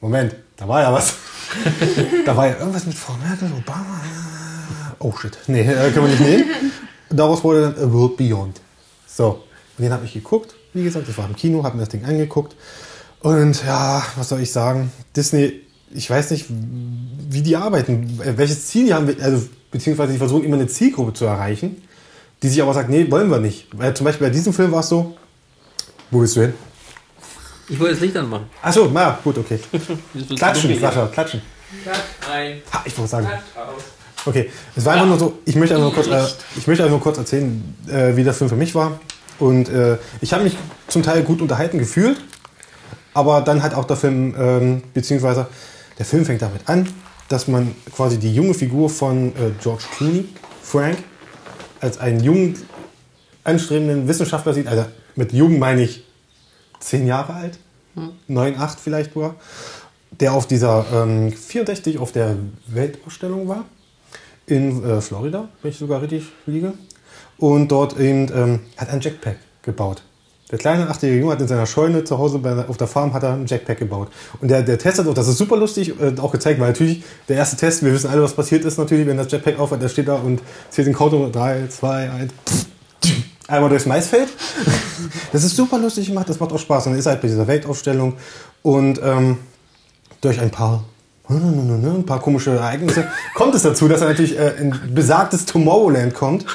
Moment, 0.00 0.34
da 0.56 0.66
war 0.66 0.82
ja 0.82 0.92
was. 0.92 1.14
da 2.26 2.36
war 2.36 2.48
ja 2.48 2.56
irgendwas 2.58 2.84
mit 2.84 2.96
Frau 2.96 3.14
Merkel, 3.22 3.48
Obama. 3.56 4.00
Oh 5.00 5.12
shit. 5.20 5.38
Nee, 5.46 5.60
äh, 5.60 5.90
können 5.90 6.06
wir 6.06 6.08
nicht 6.08 6.20
nehmen. 6.20 6.44
Daraus 7.10 7.42
wurde 7.44 7.72
dann 7.74 7.84
A 7.88 7.92
World 7.92 8.16
Beyond. 8.16 8.60
So, 9.06 9.44
und 9.76 9.84
den 9.84 9.92
habe 9.92 10.04
ich 10.04 10.12
geguckt. 10.12 10.54
Wie 10.74 10.84
gesagt, 10.84 11.08
das 11.08 11.16
war 11.16 11.26
im 11.26 11.36
Kino, 11.36 11.62
habe 11.64 11.76
mir 11.76 11.82
das 11.82 11.88
Ding 11.90 12.04
angeguckt. 12.04 12.54
Und 13.20 13.64
ja, 13.64 14.04
was 14.16 14.28
soll 14.28 14.40
ich 14.40 14.52
sagen? 14.52 14.92
Disney, 15.16 15.60
ich 15.92 16.08
weiß 16.08 16.30
nicht, 16.30 16.46
wie 16.48 17.42
die 17.42 17.56
arbeiten, 17.56 18.20
äh, 18.22 18.36
welches 18.36 18.66
Ziel 18.68 18.86
die 18.86 18.94
haben, 18.94 19.08
also 19.20 19.48
beziehungsweise 19.70 20.12
die 20.12 20.18
versuchen 20.18 20.44
immer 20.44 20.56
eine 20.56 20.66
Zielgruppe 20.66 21.14
zu 21.14 21.24
erreichen, 21.24 21.82
die 22.42 22.48
sich 22.48 22.62
aber 22.62 22.74
sagt, 22.74 22.90
nee, 22.90 23.10
wollen 23.10 23.30
wir 23.30 23.38
nicht. 23.40 23.66
Weil 23.72 23.94
zum 23.94 24.04
Beispiel 24.04 24.26
bei 24.28 24.32
diesem 24.32 24.52
Film 24.52 24.70
war 24.72 24.80
es 24.80 24.88
so, 24.88 25.16
wo 26.10 26.20
bist 26.20 26.36
du 26.36 26.42
hin? 26.42 26.54
Ich 27.68 27.78
wollte 27.78 27.94
das 27.94 28.02
Licht 28.02 28.16
anmachen. 28.16 28.46
Achso, 28.62 28.88
na 28.92 29.18
gut, 29.22 29.36
okay. 29.38 29.58
Klatschen, 30.36 30.78
Sascha, 30.80 31.06
klatschen. 31.08 31.42
Ein, 32.32 32.62
Ha, 32.72 32.82
ich 32.86 32.96
wollte 32.96 33.10
sagen. 33.10 33.26
aus. 33.26 33.82
Okay, 34.28 34.50
es 34.76 34.84
war 34.84 34.92
einfach 34.92 35.06
nur 35.06 35.18
so, 35.18 35.38
ich 35.46 35.56
möchte 35.56 35.74
einfach 35.74 35.86
nur 35.86 35.94
kurz, 35.94 36.06
äh, 36.06 36.22
ich 36.54 36.66
möchte 36.66 36.82
einfach 36.82 36.96
nur 36.96 37.00
kurz 37.00 37.16
erzählen, 37.16 37.74
äh, 37.88 38.14
wie 38.14 38.24
der 38.24 38.34
Film 38.34 38.50
für 38.50 38.56
mich 38.56 38.74
war. 38.74 39.00
Und 39.38 39.70
äh, 39.70 39.96
ich 40.20 40.34
habe 40.34 40.44
mich 40.44 40.54
zum 40.86 41.02
Teil 41.02 41.22
gut 41.22 41.40
unterhalten 41.40 41.78
gefühlt, 41.78 42.20
aber 43.14 43.40
dann 43.40 43.62
hat 43.62 43.72
auch 43.72 43.86
der 43.86 43.96
Film, 43.96 44.34
ähm, 44.38 44.82
beziehungsweise 44.92 45.46
der 45.98 46.04
Film 46.04 46.26
fängt 46.26 46.42
damit 46.42 46.68
an, 46.68 46.86
dass 47.30 47.48
man 47.48 47.74
quasi 47.96 48.18
die 48.18 48.34
junge 48.34 48.52
Figur 48.52 48.90
von 48.90 49.28
äh, 49.28 49.52
George 49.62 49.84
Clooney, 49.96 50.28
Frank, 50.62 50.98
als 51.80 51.96
einen 51.96 52.22
jungen, 52.22 52.58
anstrebenden 53.44 54.08
Wissenschaftler 54.08 54.52
sieht. 54.52 54.66
Also 54.66 54.84
mit 55.16 55.32
jung 55.32 55.58
meine 55.58 55.84
ich 55.84 56.04
zehn 56.80 57.06
Jahre 57.06 57.32
alt, 57.32 57.58
neun, 58.26 58.58
acht 58.58 58.78
vielleicht 58.78 59.16
war, 59.16 59.36
der 60.20 60.34
auf 60.34 60.46
dieser 60.46 60.84
ähm, 60.92 61.32
64 61.32 61.96
auf 61.96 62.12
der 62.12 62.36
Weltausstellung 62.66 63.48
war 63.48 63.64
in 64.50 64.84
äh, 64.84 65.00
Florida, 65.00 65.48
wenn 65.62 65.70
ich 65.70 65.78
sogar 65.78 66.02
richtig 66.02 66.24
liege. 66.46 66.72
Und 67.38 67.68
dort 67.68 67.98
eben 67.98 68.30
ähm, 68.34 68.60
hat 68.76 68.90
ein 68.90 69.00
Jackpack 69.00 69.36
gebaut. 69.62 70.02
Der 70.50 70.58
kleine 70.58 70.88
achtjährige 70.88 71.20
Junge 71.20 71.32
hat 71.34 71.40
in 71.42 71.48
seiner 71.48 71.66
Scheune 71.66 72.04
zu 72.04 72.18
Hause 72.18 72.38
bei, 72.38 72.66
auf 72.66 72.78
der 72.78 72.86
Farm 72.86 73.12
hat 73.12 73.22
er 73.22 73.34
ein 73.34 73.46
Jackpack 73.46 73.78
gebaut. 73.78 74.08
Und 74.40 74.48
der, 74.50 74.62
der 74.62 74.78
Test 74.78 74.98
hat 74.98 75.06
auch, 75.06 75.14
das 75.14 75.28
ist 75.28 75.36
super 75.36 75.56
lustig, 75.58 75.94
äh, 76.00 76.18
auch 76.18 76.32
gezeigt, 76.32 76.58
weil 76.58 76.68
natürlich 76.68 77.02
der 77.28 77.36
erste 77.36 77.56
Test, 77.56 77.84
wir 77.84 77.92
wissen 77.92 78.08
alle, 78.08 78.22
was 78.22 78.32
passiert 78.32 78.64
ist 78.64 78.78
natürlich, 78.78 79.06
wenn 79.06 79.18
das 79.18 79.30
Jetpack 79.30 79.58
aufhört, 79.58 79.82
der 79.82 79.88
steht 79.88 80.08
da 80.08 80.14
und 80.14 80.40
zählt 80.70 80.86
den 80.86 80.94
Countdown 80.94 81.30
3, 81.30 81.68
2, 81.68 82.10
1, 82.10 82.32
einmal 83.46 83.68
durchs 83.68 83.86
Maisfeld. 83.86 84.28
Das 85.30 85.44
ist 85.44 85.54
super 85.54 85.78
lustig 85.78 86.08
gemacht, 86.08 86.28
das 86.28 86.40
macht 86.40 86.52
auch 86.52 86.58
Spaß. 86.58 86.86
Und 86.86 86.94
er 86.94 86.98
ist 86.98 87.06
halt 87.06 87.20
bei 87.20 87.28
dieser 87.28 87.46
Weltausstellung 87.46 88.14
und 88.62 89.00
ähm, 89.02 89.38
durch 90.20 90.40
ein 90.40 90.50
paar 90.50 90.84
ein 91.28 92.06
paar 92.06 92.20
komische 92.20 92.50
Ereignisse 92.50 93.06
kommt 93.34 93.54
es 93.54 93.62
dazu, 93.62 93.88
dass 93.88 94.00
er 94.00 94.08
natürlich 94.08 94.38
äh, 94.38 94.54
in 94.58 94.74
besagtes 94.94 95.44
Tomorrowland 95.44 96.14
kommt. 96.14 96.46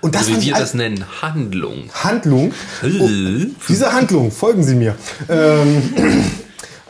Und 0.00 0.14
das 0.14 0.22
Also 0.22 0.34
wie 0.34 0.38
ich 0.38 0.46
wir 0.46 0.54
das 0.54 0.74
nennen, 0.74 1.04
Handlung. 1.22 1.90
Handlung. 1.92 2.52
Äh. 2.82 3.46
Diese 3.68 3.92
Handlung, 3.92 4.30
folgen 4.30 4.62
Sie 4.62 4.74
mir. 4.74 4.94
Ähm, 5.28 5.82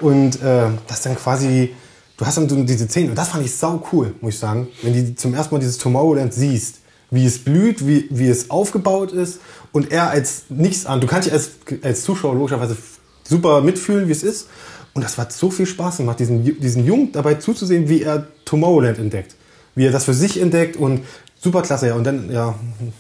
und 0.01 0.43
äh, 0.43 0.67
das 0.87 1.03
dann 1.03 1.17
quasi, 1.17 1.75
du 2.17 2.27
hast 2.27 2.37
dann 2.39 2.67
diese 2.67 2.89
Szene, 2.89 3.11
und 3.11 3.17
das 3.17 3.29
fand 3.29 3.45
ich 3.45 3.55
sau 3.55 3.85
cool, 3.93 4.15
muss 4.21 4.35
ich 4.35 4.41
sagen, 4.41 4.69
wenn 4.83 4.93
du 4.93 5.15
zum 5.15 5.35
ersten 5.35 5.55
Mal 5.55 5.61
dieses 5.61 5.79
Tomorrowland 5.79 6.35
siehst, 6.35 6.77
wie 7.11 7.25
es 7.25 7.39
blüht, 7.39 7.87
wie, 7.87 8.09
wie 8.11 8.29
es 8.29 8.51
aufgebaut 8.51 9.13
ist 9.13 9.41
und 9.73 9.93
er 9.93 10.11
als 10.11 10.45
nichts 10.49 10.87
an, 10.87 11.01
du 11.01 11.07
kannst 11.07 11.27
dich 11.27 11.33
als, 11.33 11.51
als 11.83 12.03
Zuschauer 12.03 12.35
logischerweise 12.35 12.77
super 13.23 13.61
mitfühlen, 13.61 14.09
wie 14.09 14.13
es 14.13 14.23
ist. 14.23 14.49
Und 14.95 15.05
das 15.05 15.19
hat 15.19 15.33
so 15.33 15.51
viel 15.51 15.67
Spaß 15.67 15.99
gemacht, 15.99 16.21
diesen, 16.21 16.61
diesen 16.61 16.87
Jungen 16.87 17.11
dabei 17.13 17.35
zuzusehen, 17.35 17.89
wie 17.89 18.03
er 18.03 18.29
Tomorrowland 18.45 18.99
entdeckt. 18.99 19.35
Wie 19.75 19.87
er 19.87 19.93
das 19.93 20.05
für 20.05 20.15
sich 20.15 20.41
entdeckt 20.41 20.77
und 20.77 21.01
super 21.41 21.63
klasse, 21.63 21.89
ja. 21.89 21.95
Und 21.95 22.05
dann, 22.05 22.31
ja, 22.31 22.55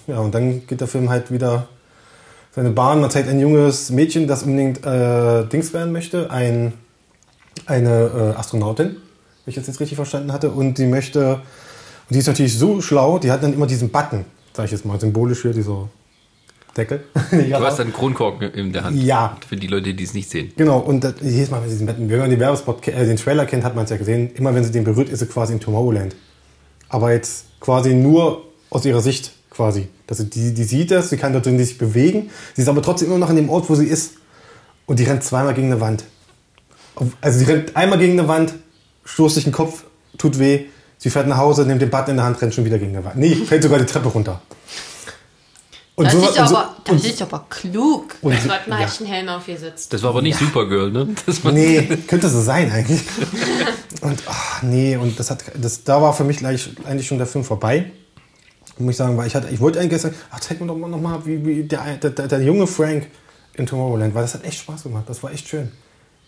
ja, 0.08 0.18
und 0.18 0.34
dann 0.34 0.66
geht 0.66 0.80
der 0.80 0.88
Film 0.88 1.08
halt 1.08 1.30
wieder 1.30 1.68
seine 2.54 2.70
Bahn. 2.70 3.00
Man 3.00 3.10
zeigt 3.10 3.28
ein 3.28 3.38
junges 3.38 3.90
Mädchen, 3.90 4.26
das 4.26 4.42
unbedingt 4.42 4.84
äh, 4.84 5.44
Dings 5.46 5.72
werden 5.72 5.92
möchte, 5.92 6.30
ein, 6.32 6.72
eine 7.66 8.34
äh, 8.34 8.38
Astronautin, 8.38 8.88
wenn 8.88 8.96
ich 9.46 9.54
das 9.54 9.68
jetzt 9.68 9.78
richtig 9.78 9.96
verstanden 9.96 10.32
hatte. 10.32 10.50
Und 10.50 10.78
die 10.78 10.86
möchte, 10.86 11.34
und 11.34 12.14
die 12.14 12.18
ist 12.18 12.26
natürlich 12.26 12.58
so 12.58 12.80
schlau, 12.80 13.20
die 13.20 13.30
hat 13.30 13.44
dann 13.44 13.54
immer 13.54 13.68
diesen 13.68 13.90
Button, 13.90 14.24
sag 14.52 14.64
ich 14.64 14.72
jetzt 14.72 14.84
mal, 14.84 14.98
symbolisch 14.98 15.42
hier, 15.42 15.52
dieser 15.52 15.88
Deckel. 16.76 17.04
Du 17.30 17.60
hast 17.60 17.80
einen 17.80 17.92
Kronkorken 17.92 18.52
in 18.52 18.72
der 18.72 18.84
Hand. 18.84 19.02
Ja. 19.02 19.36
Für 19.48 19.56
die 19.56 19.66
Leute, 19.66 19.94
die 19.94 20.04
es 20.04 20.14
nicht 20.14 20.30
sehen. 20.30 20.52
Genau, 20.56 20.78
und 20.78 21.02
das, 21.02 21.14
jedes 21.20 21.50
Mal, 21.50 21.62
wenn 21.62 21.68
sie 21.68 21.74
diesen 21.74 21.86
Button, 21.86 22.08
wenn 22.08 22.18
man 22.18 22.30
den 22.30 22.40
Werbespot, 22.40 22.86
äh, 22.88 23.06
den 23.06 23.16
Trailer 23.16 23.46
kennt, 23.46 23.64
hat 23.64 23.74
man 23.74 23.84
es 23.84 23.90
ja 23.90 23.96
gesehen, 23.96 24.30
immer 24.34 24.54
wenn 24.54 24.64
sie 24.64 24.72
den 24.72 24.84
berührt, 24.84 25.08
ist 25.08 25.20
sie 25.20 25.26
quasi 25.26 25.52
in 25.52 25.60
Tomorrowland. 25.60 26.14
Aber 26.88 27.12
jetzt 27.12 27.46
quasi 27.60 27.94
nur 27.94 28.42
aus 28.70 28.84
ihrer 28.84 29.00
Sicht 29.00 29.32
quasi. 29.50 29.88
Dass 30.06 30.18
sie, 30.18 30.28
die, 30.28 30.52
die 30.52 30.64
sieht 30.64 30.90
das, 30.90 31.10
sie 31.10 31.16
kann 31.16 31.32
dort 31.32 31.46
drin 31.46 31.58
sich 31.58 31.78
bewegen, 31.78 32.30
sie 32.54 32.62
ist 32.62 32.68
aber 32.68 32.82
trotzdem 32.82 33.08
immer 33.08 33.18
noch 33.18 33.30
an 33.30 33.36
dem 33.36 33.48
Ort, 33.48 33.70
wo 33.70 33.74
sie 33.74 33.86
ist. 33.86 34.14
Und 34.86 34.98
die 34.98 35.04
rennt 35.04 35.24
zweimal 35.24 35.54
gegen 35.54 35.68
eine 35.68 35.80
Wand. 35.80 36.04
Also 37.20 37.38
sie 37.38 37.44
rennt 37.46 37.76
einmal 37.76 37.98
gegen 37.98 38.18
eine 38.18 38.28
Wand, 38.28 38.54
stoßt 39.04 39.36
sich 39.36 39.44
den 39.44 39.52
Kopf, 39.52 39.84
tut 40.18 40.38
weh, 40.38 40.66
sie 40.98 41.10
fährt 41.10 41.26
nach 41.26 41.38
Hause, 41.38 41.66
nimmt 41.66 41.82
den 41.82 41.90
Button 41.90 42.10
in 42.10 42.16
der 42.16 42.26
Hand, 42.26 42.40
rennt 42.40 42.54
schon 42.54 42.64
wieder 42.64 42.78
gegen 42.78 42.94
eine 42.94 43.04
Wand. 43.04 43.16
Nee, 43.16 43.34
fällt 43.34 43.62
sogar 43.62 43.78
die 43.78 43.86
Treppe 43.86 44.08
runter. 44.08 44.42
Und 45.96 46.06
Das, 46.06 46.12
so- 46.14 46.18
ist, 46.28 46.38
und 46.40 46.48
so- 46.48 46.56
aber, 46.56 46.76
das 46.84 47.04
ist 47.04 47.22
aber 47.22 47.46
klug. 47.48 48.16
und 48.20 48.34
Da 48.34 48.40
so- 48.40 48.48
sollte 48.48 48.68
man 48.70 48.80
ja. 48.80 48.86
halt 48.88 49.00
einen 49.00 49.08
Helm 49.10 49.28
aufgesetzt. 49.28 49.92
Das 49.92 50.02
war 50.02 50.10
aber 50.10 50.22
nicht 50.22 50.36
Supergirl, 50.38 50.90
ne? 50.90 51.08
Das 51.26 51.44
Nee, 51.44 51.82
könnte 52.08 52.28
so 52.28 52.40
sein 52.40 52.70
eigentlich. 52.72 53.02
Und 54.00 54.22
ach, 54.26 54.62
nee, 54.62 54.96
und 54.96 55.18
das 55.18 55.30
hat 55.30 55.44
das 55.54 55.82
da 55.84 56.02
war 56.02 56.12
für 56.12 56.24
mich 56.24 56.36
gleich 56.38 56.68
eigentlich 56.84 57.06
schon 57.06 57.16
der 57.16 57.26
Film 57.28 57.42
vorbei. 57.44 57.90
Muss 58.76 58.90
ich 58.90 58.96
sagen, 58.98 59.16
weil 59.16 59.28
ich 59.28 59.34
hatte 59.34 59.48
ich 59.50 59.60
wollte 59.60 59.80
eigentlich 59.80 60.02
sagen, 60.02 60.14
ach 60.30 60.40
zeig 60.40 60.60
mir 60.60 60.66
doch 60.66 60.76
mal 60.76 60.90
noch 60.90 61.00
mal 61.00 61.24
wie, 61.24 61.42
wie 61.46 61.62
der, 61.62 61.96
der, 61.96 62.10
der, 62.10 62.26
der 62.28 62.42
junge 62.42 62.66
Frank 62.66 63.06
in 63.54 63.64
Tomorrowland, 63.66 64.14
weil 64.14 64.22
das 64.22 64.34
hat 64.34 64.44
echt 64.44 64.58
Spaß 64.58 64.82
gemacht. 64.82 65.04
Das 65.06 65.22
war 65.22 65.32
echt 65.32 65.48
schön. 65.48 65.70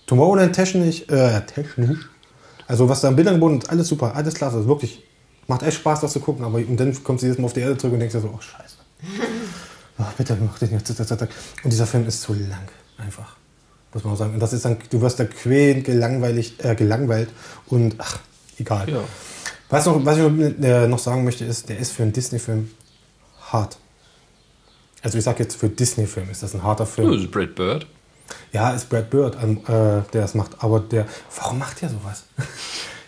Tomorrowland 0.07 0.55
technisch 0.55 1.03
äh, 1.09 1.41
technisch. 1.43 1.99
Also 2.69 2.89
was 2.89 3.01
da 3.03 3.09
an 3.09 3.17
Bildern 3.17 3.35
geboten 3.35 3.59
ist, 3.59 3.69
alles 3.69 3.89
super, 3.89 4.15
alles 4.15 4.35
klasse, 4.35 4.57
also 4.59 4.69
wirklich 4.69 5.03
macht 5.49 5.63
echt 5.63 5.77
Spaß 5.79 6.01
das 6.01 6.13
zu 6.13 6.21
gucken, 6.21 6.45
aber 6.45 6.59
und 6.59 6.79
dann 6.79 6.97
kommst 7.05 7.23
du 7.23 7.27
jedes 7.27 7.39
Mal 7.39 7.47
auf 7.47 7.53
die 7.53 7.61
Erde 7.61 7.77
zurück 7.77 7.93
und 7.95 8.01
denkst 8.01 8.15
dir 8.15 8.21
so, 8.23 8.29
oh 8.35 8.41
Scheiße. 8.41 8.76
Ach, 9.99 10.13
bitte 10.13 10.37
mach 10.41 10.59
das 10.59 10.71
nicht. 10.71 10.89
Und 11.65 11.73
dieser 11.73 11.87
Film 11.87 12.07
ist 12.07 12.23
zu 12.23 12.35
lang, 12.35 12.69
einfach. 12.99 13.37
Muss 13.93 14.05
man 14.05 14.13
auch 14.13 14.19
sagen. 14.19 14.35
Und 14.35 14.41
das 14.41 14.53
ist 14.53 14.65
dann, 14.65 14.77
du 14.91 15.01
wirst 15.01 15.19
da 15.19 15.25
quälend 15.25 15.85
gelangweilig, 15.85 16.63
äh, 16.63 16.75
gelangweilt 16.75 17.31
und 17.67 17.95
ach, 17.99 18.19
egal. 18.59 18.89
Ja. 18.91 19.01
Was, 19.71 19.87
noch, 19.87 20.05
was 20.05 20.19
ich 20.19 20.23
noch, 20.23 20.65
äh, 20.65 20.87
noch 20.87 20.99
sagen 20.99 21.25
möchte, 21.25 21.45
ist, 21.45 21.69
der 21.69 21.79
ist 21.79 21.93
für 21.93 22.03
einen 22.03 22.13
Disney-Film 22.13 22.71
hart. 23.53 23.79
Also 25.03 25.19
ich 25.19 25.25
sag 25.25 25.39
jetzt 25.39 25.57
für 25.57 25.69
Disney-Film 25.69 26.31
ist 26.31 26.43
das 26.43 26.55
ein 26.55 26.63
harter 26.63 26.87
Film. 26.87 27.11
Das 27.13 27.23
ist 27.23 27.31
Brad 27.31 27.55
Bird. 27.55 27.87
Ja, 28.53 28.71
ist 28.73 28.89
Brad 28.89 29.09
Bird, 29.09 29.37
äh, 29.37 29.47
der 29.69 30.03
das 30.23 30.35
macht. 30.35 30.63
Aber 30.63 30.81
der, 30.81 31.07
warum 31.37 31.59
macht 31.59 31.81
der 31.81 31.91
sowas? 31.91 32.25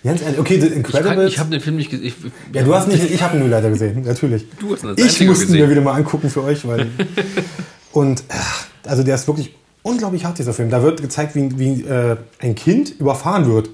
Ganz 0.04 0.22
ehrlich, 0.22 0.38
okay, 0.38 0.60
The 0.60 0.66
Ich, 0.66 0.72
kann- 0.72 0.78
Incredibles. 0.78 1.32
ich 1.32 1.38
habe 1.38 1.50
den 1.50 1.60
Film 1.60 1.76
nicht 1.76 1.90
gesehen. 1.90 2.12
ja, 2.52 2.62
du 2.62 2.74
hast 2.74 2.88
nicht, 2.88 3.10
ich 3.10 3.20
habe 3.22 3.36
ihn 3.36 3.40
nur 3.40 3.48
leider 3.48 3.68
gesehen, 3.68 4.02
natürlich. 4.02 4.46
Du 4.58 4.72
hast 4.72 4.82
ihn 4.84 4.90
als 4.90 5.00
Ich 5.20 5.26
musste 5.26 5.46
ihn 5.46 5.52
mir 5.52 5.68
wieder 5.70 5.80
mal 5.80 5.94
angucken 5.94 6.30
für 6.30 6.42
euch, 6.44 6.66
weil. 6.66 6.86
und 7.92 8.22
also 8.84 9.02
der 9.02 9.16
ist 9.16 9.26
wirklich 9.26 9.54
unglaublich 9.82 10.24
hart, 10.24 10.38
dieser 10.38 10.52
Film. 10.54 10.70
Da 10.70 10.82
wird 10.82 11.00
gezeigt, 11.02 11.34
wie, 11.34 11.58
wie 11.58 11.82
äh, 11.82 12.16
ein 12.38 12.54
Kind 12.54 12.98
überfahren 13.00 13.46
wird. 13.46 13.70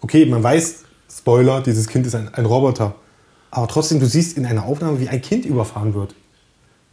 Okay, 0.00 0.26
man 0.26 0.42
weiß, 0.42 0.84
Spoiler, 1.10 1.62
dieses 1.62 1.88
Kind 1.88 2.06
ist 2.06 2.14
ein, 2.14 2.32
ein 2.34 2.44
Roboter. 2.46 2.94
Aber 3.50 3.66
trotzdem, 3.68 3.98
du 4.00 4.06
siehst 4.06 4.36
in 4.36 4.44
einer 4.44 4.64
Aufnahme, 4.66 5.00
wie 5.00 5.08
ein 5.08 5.22
Kind 5.22 5.46
überfahren 5.46 5.94
wird. 5.94 6.14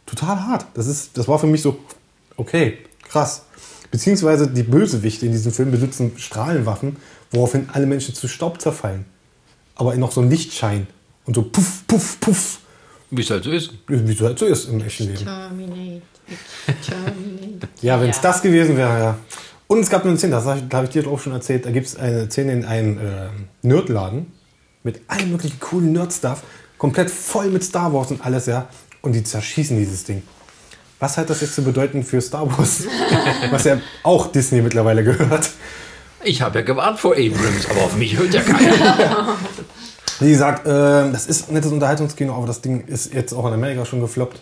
Total 0.06 0.40
hart. 0.46 0.66
Das, 0.74 0.86
ist, 0.86 1.18
das 1.18 1.28
war 1.28 1.38
für 1.38 1.46
mich 1.46 1.60
so, 1.62 1.78
okay, 2.36 2.78
krass. 3.08 3.42
Beziehungsweise 3.90 4.48
die 4.48 4.62
Bösewichte 4.62 5.26
in 5.26 5.32
diesem 5.32 5.52
Film 5.52 5.70
besitzen 5.70 6.12
Strahlenwaffen, 6.16 6.96
woraufhin 7.32 7.68
alle 7.72 7.86
Menschen 7.86 8.14
zu 8.14 8.28
Staub 8.28 8.60
zerfallen. 8.60 9.04
Aber 9.74 9.94
in 9.94 10.00
noch 10.00 10.12
so 10.12 10.20
einem 10.20 10.30
Lichtschein. 10.30 10.86
Und 11.26 11.34
so 11.34 11.42
puff, 11.42 11.86
puff, 11.86 12.18
puff. 12.20 12.58
Wie 13.10 13.22
es 13.22 13.30
halt 13.30 13.44
so 13.44 13.50
ist. 13.50 13.72
Wie 13.88 14.12
es 14.12 14.20
halt 14.20 14.38
so 14.38 14.46
ist 14.46 14.68
im 14.68 14.80
echten 14.80 15.04
Leben. 15.04 15.24
Terminate. 15.24 16.02
Terminate. 16.84 17.68
Ja, 17.82 18.00
wenn 18.00 18.10
es 18.10 18.16
Ja. 18.16 18.22
das 18.22 18.42
gewesen 18.42 18.76
wäre, 18.76 18.98
ja. 18.98 19.18
Und 19.68 19.80
es 19.80 19.90
gab 19.90 20.04
eine 20.04 20.16
Szene, 20.16 20.32
das 20.32 20.46
habe 20.46 20.84
ich 20.84 20.90
dir 20.90 21.06
auch 21.08 21.18
schon 21.18 21.32
erzählt, 21.32 21.66
da 21.66 21.70
gibt 21.70 21.86
es 21.88 21.96
eine 21.96 22.30
Szene 22.30 22.52
in 22.52 22.64
einem 22.64 22.98
äh, 22.98 23.28
Nerdladen 23.62 24.32
mit 24.84 25.00
allem 25.08 25.32
möglichen 25.32 25.58
coolen 25.58 25.92
Nerd-Stuff, 25.92 26.42
komplett 26.78 27.10
voll 27.10 27.50
mit 27.50 27.64
Star 27.64 27.92
Wars 27.92 28.10
und 28.12 28.24
alles, 28.24 28.46
ja. 28.46 28.68
Und 29.02 29.12
die 29.12 29.24
zerschießen 29.24 29.76
dieses 29.76 30.04
Ding. 30.04 30.22
Was 31.00 31.18
hat 31.18 31.28
das 31.28 31.40
jetzt 31.40 31.54
zu 31.56 31.62
bedeuten 31.62 32.04
für 32.04 32.20
Star 32.20 32.48
Wars? 32.56 32.84
Was 33.50 33.64
ja 33.64 33.78
auch 34.04 34.28
Disney 34.28 34.62
mittlerweile 34.62 35.02
gehört. 35.04 35.50
Ich 36.26 36.42
habe 36.42 36.58
ja 36.58 36.64
gewarnt 36.64 36.98
vor 36.98 37.12
Abrams, 37.12 37.70
aber 37.70 37.82
auf 37.82 37.96
mich 37.96 38.16
hört 38.16 38.34
ja 38.34 38.42
keiner. 38.42 39.36
Wie 40.20 40.30
gesagt, 40.30 40.66
äh, 40.66 40.70
das 41.12 41.26
ist 41.26 41.48
ein 41.48 41.54
nettes 41.54 41.70
Unterhaltungskino, 41.70 42.34
aber 42.34 42.46
das 42.48 42.60
Ding 42.62 42.84
ist 42.86 43.14
jetzt 43.14 43.32
auch 43.32 43.46
in 43.46 43.52
Amerika 43.52 43.84
schon 43.84 44.00
gefloppt. 44.00 44.40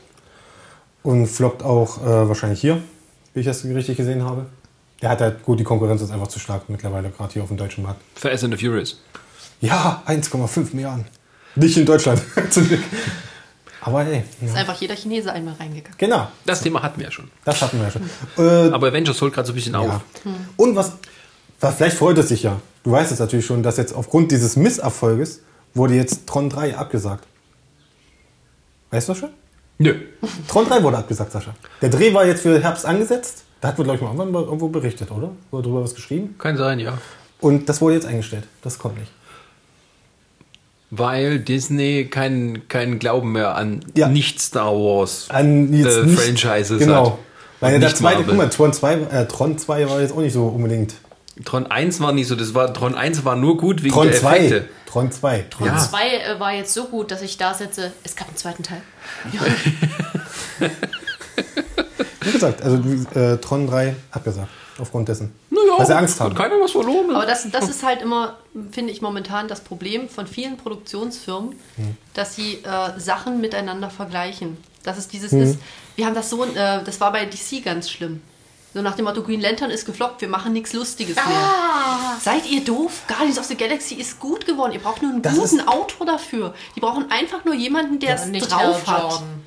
Und 1.03 1.27
floppt 1.27 1.63
auch 1.63 1.99
äh, 2.03 2.27
wahrscheinlich 2.29 2.61
hier, 2.63 2.81
wie 3.35 3.41
ich 3.41 3.47
das 3.47 3.63
richtig 3.65 3.99
gesehen 3.99 4.25
habe. 4.25 4.47
Der 5.03 5.11
hat 5.11 5.21
halt 5.21 5.43
gut, 5.43 5.61
die 5.61 5.65
Konkurrenz 5.65 6.01
ist 6.01 6.11
einfach 6.11 6.29
zu 6.29 6.39
stark 6.39 6.71
mittlerweile, 6.71 7.11
gerade 7.11 7.35
hier 7.35 7.43
auf 7.43 7.49
dem 7.49 7.59
deutschen 7.59 7.85
Markt. 7.85 8.01
Fast 8.15 8.45
and 8.45 8.59
the 8.59 8.65
Furious. 8.67 9.03
Ja, 9.61 10.03
1,5 10.07 10.75
Milliarden. 10.75 11.05
Nicht 11.57 11.77
in 11.77 11.85
Deutschland. 11.85 12.23
aber 13.83 14.05
hey, 14.05 14.25
Ist 14.43 14.55
ja. 14.55 14.61
einfach 14.61 14.81
jeder 14.81 14.95
Chinese 14.97 15.31
einmal 15.31 15.55
reingegangen. 15.61 15.99
genau, 15.99 16.29
Das 16.47 16.63
Thema 16.63 16.83
hatten 16.83 16.99
wir 16.99 17.07
ja 17.07 17.11
schon. 17.13 17.31
das 17.45 17.61
hatten 17.61 17.77
wir 17.79 17.85
ja 17.85 17.91
schon. 17.91 18.03
Äh, 18.39 18.73
Aber 18.73 18.89
Avengers 18.89 19.21
holt 19.21 19.35
gerade 19.35 19.47
so 19.47 19.53
ein 19.53 19.57
bisschen 19.57 19.75
auf. 19.75 19.87
Ja. 19.87 20.01
Und 20.57 20.75
was, 20.75 20.93
vielleicht 21.59 21.97
freut 21.97 22.19
es 22.19 22.29
dich 22.29 22.43
ja. 22.43 22.61
Du 22.83 22.91
weißt 22.93 23.13
es 23.13 23.19
natürlich 23.19 23.47
schon, 23.47 23.63
dass 23.63 23.77
jetzt 23.77 23.95
aufgrund 23.95 24.31
dieses 24.31 24.57
Misserfolges 24.57 25.41
wurde 25.75 25.95
jetzt 25.95 26.27
Tron 26.27 26.51
3 26.51 26.77
abgesagt. 26.77 27.27
Weißt 28.91 29.09
du 29.09 29.13
das 29.13 29.19
schon? 29.21 29.31
Nö. 29.79 29.95
Tron 30.49 30.67
3 30.69 30.83
wurde 30.83 30.99
abgesagt, 30.99 31.33
Sascha. 31.33 31.55
Der 31.83 31.89
Dreh 31.89 32.13
war 32.15 32.27
jetzt 32.27 32.43
für 32.43 32.61
Herbst 32.63 32.85
angesetzt. 32.87 33.45
Da 33.61 33.69
hat 33.69 33.79
man, 33.79 33.87
glaube 33.87 33.99
ich, 34.05 34.33
mal 34.33 34.43
irgendwo 34.43 34.69
berichtet, 34.69 35.11
oder? 35.11 35.31
Wurde 35.51 35.65
darüber 35.69 35.83
was 35.83 35.95
geschrieben. 35.95 36.35
Kann 36.39 36.57
sein, 36.57 36.79
ja. 36.79 36.99
Und 37.41 37.69
das 37.69 37.81
wurde 37.81 37.95
jetzt 37.95 38.07
eingestellt. 38.07 38.45
Das 38.63 38.79
kommt 38.79 38.99
nicht. 38.99 39.11
Weil 40.91 41.41
Disney 41.41 42.07
keinen 42.09 42.69
keinen 42.69 42.99
Glauben 42.99 43.33
mehr 43.33 43.57
an 43.57 43.81
Ja. 43.97 44.09
nicht-Star 44.09 44.73
Wars 44.73 45.27
An 45.31 45.73
jetzt 45.73 45.97
äh, 45.97 46.03
nicht- 46.05 46.21
Franchises 46.21 46.79
Genau. 46.79 47.13
hat. 47.13 47.19
Weil 47.61 47.75
Und 47.77 47.81
der 47.81 47.95
zweite, 47.95 48.23
guck 48.25 48.37
mal, 48.37 48.49
Tron 48.51 48.73
2, 48.73 48.95
äh, 48.95 49.27
Tron 49.27 49.59
2 49.59 49.89
war 49.89 50.01
jetzt 50.01 50.13
auch 50.13 50.19
nicht 50.21 50.35
so 50.35 50.47
unbedingt. 50.47 50.95
Tron 51.45 51.67
1 51.67 52.01
war 52.01 52.13
nicht 52.13 52.29
so, 52.29 52.37
das 52.37 52.55
war 52.55 52.73
Tron 52.73 52.95
1 52.95 53.25
war 53.25 53.35
nur 53.37 53.57
gut 53.57 53.83
wegen 53.83 53.93
Tron 53.95 54.09
der 54.09 54.21
2. 54.21 54.37
Effekte. 54.39 54.69
Tron 54.87 55.11
2. 55.11 55.47
Tron 55.51 55.67
Ja. 55.67 55.79
2 55.79 56.09
äh, 56.09 56.41
war 56.41 56.53
jetzt 56.53 56.73
so 56.73 56.85
gut, 56.85 57.11
dass 57.11 57.23
ich 57.23 57.37
da 57.37 57.55
setze, 57.55 57.93
es 58.05 58.15
gab 58.15 58.29
einen 58.29 58.37
zweiten 58.37 58.63
Teil. 58.63 58.81
Wie 62.21 62.31
gesagt, 62.33 62.63
also 62.63 62.79
äh, 63.19 63.37
Tron 63.39 63.67
3 63.67 63.95
abgesagt. 64.13 64.49
Aufgrund 64.77 65.09
dessen. 65.09 65.33
Naja, 65.51 65.79
Weil 65.79 65.87
sie 65.87 65.97
Angst 65.97 66.19
hat 66.19 66.27
haben. 66.31 66.35
keiner 66.35 66.55
was 66.61 66.73
verloren. 66.73 67.15
Aber 67.15 67.27
das, 67.27 67.49
das 67.53 67.69
ist 67.69 67.85
halt 67.85 68.03
immer, 68.03 68.39
finde 68.73 68.93
ich, 68.93 69.01
momentan 69.03 69.47
das 69.47 69.61
Problem 69.61 70.09
von 70.09 70.27
vielen 70.27 70.57
Produktionsfirmen, 70.57 71.55
dass 72.15 72.35
sie 72.35 72.55
äh, 72.65 72.99
Sachen 72.99 73.41
miteinander 73.41 73.89
vergleichen. 73.89 74.57
Das 74.83 74.99
ist 74.99 75.13
dieses, 75.13 75.31
das, 75.31 75.59
wir 75.95 76.07
haben 76.07 76.15
das 76.17 76.29
so, 76.29 76.45
äh, 76.45 76.83
das 76.85 77.01
war 77.01 77.13
bei 77.13 77.25
DC 77.25 77.65
ganz 77.65 77.89
schlimm. 77.89 78.21
So 78.75 78.83
nach 78.83 78.97
dem 78.97 79.05
Motto, 79.05 79.23
Green 79.23 79.41
Lantern 79.41 79.71
ist 79.71 79.87
gefloppt, 79.87 80.21
wir 80.21 80.29
machen 80.29 80.53
nichts 80.53 80.73
Lustiges 80.73 81.15
mehr. 81.15 81.51
Seid 82.21 82.45
ihr 82.51 82.65
doof? 82.65 83.03
Guardians 83.07 83.39
of 83.39 83.45
the 83.45 83.55
Galaxy 83.57 83.95
ist 83.95 84.19
gut 84.19 84.47
geworden. 84.47 84.73
Ihr 84.73 84.81
braucht 84.81 85.01
nur 85.01 85.13
einen 85.13 85.23
Das 85.23 85.37
guten 85.37 85.61
Autor 85.61 86.07
dafür. 86.07 86.55
Die 86.75 86.81
brauchen 86.81 87.09
einfach 87.09 87.45
nur 87.45 87.55
jemanden, 87.55 88.01
der 88.01 88.17
es 88.17 88.27
nicht 88.27 88.51
drauf 88.51 88.85
hat. 88.89 89.03
Jordan. 89.03 89.45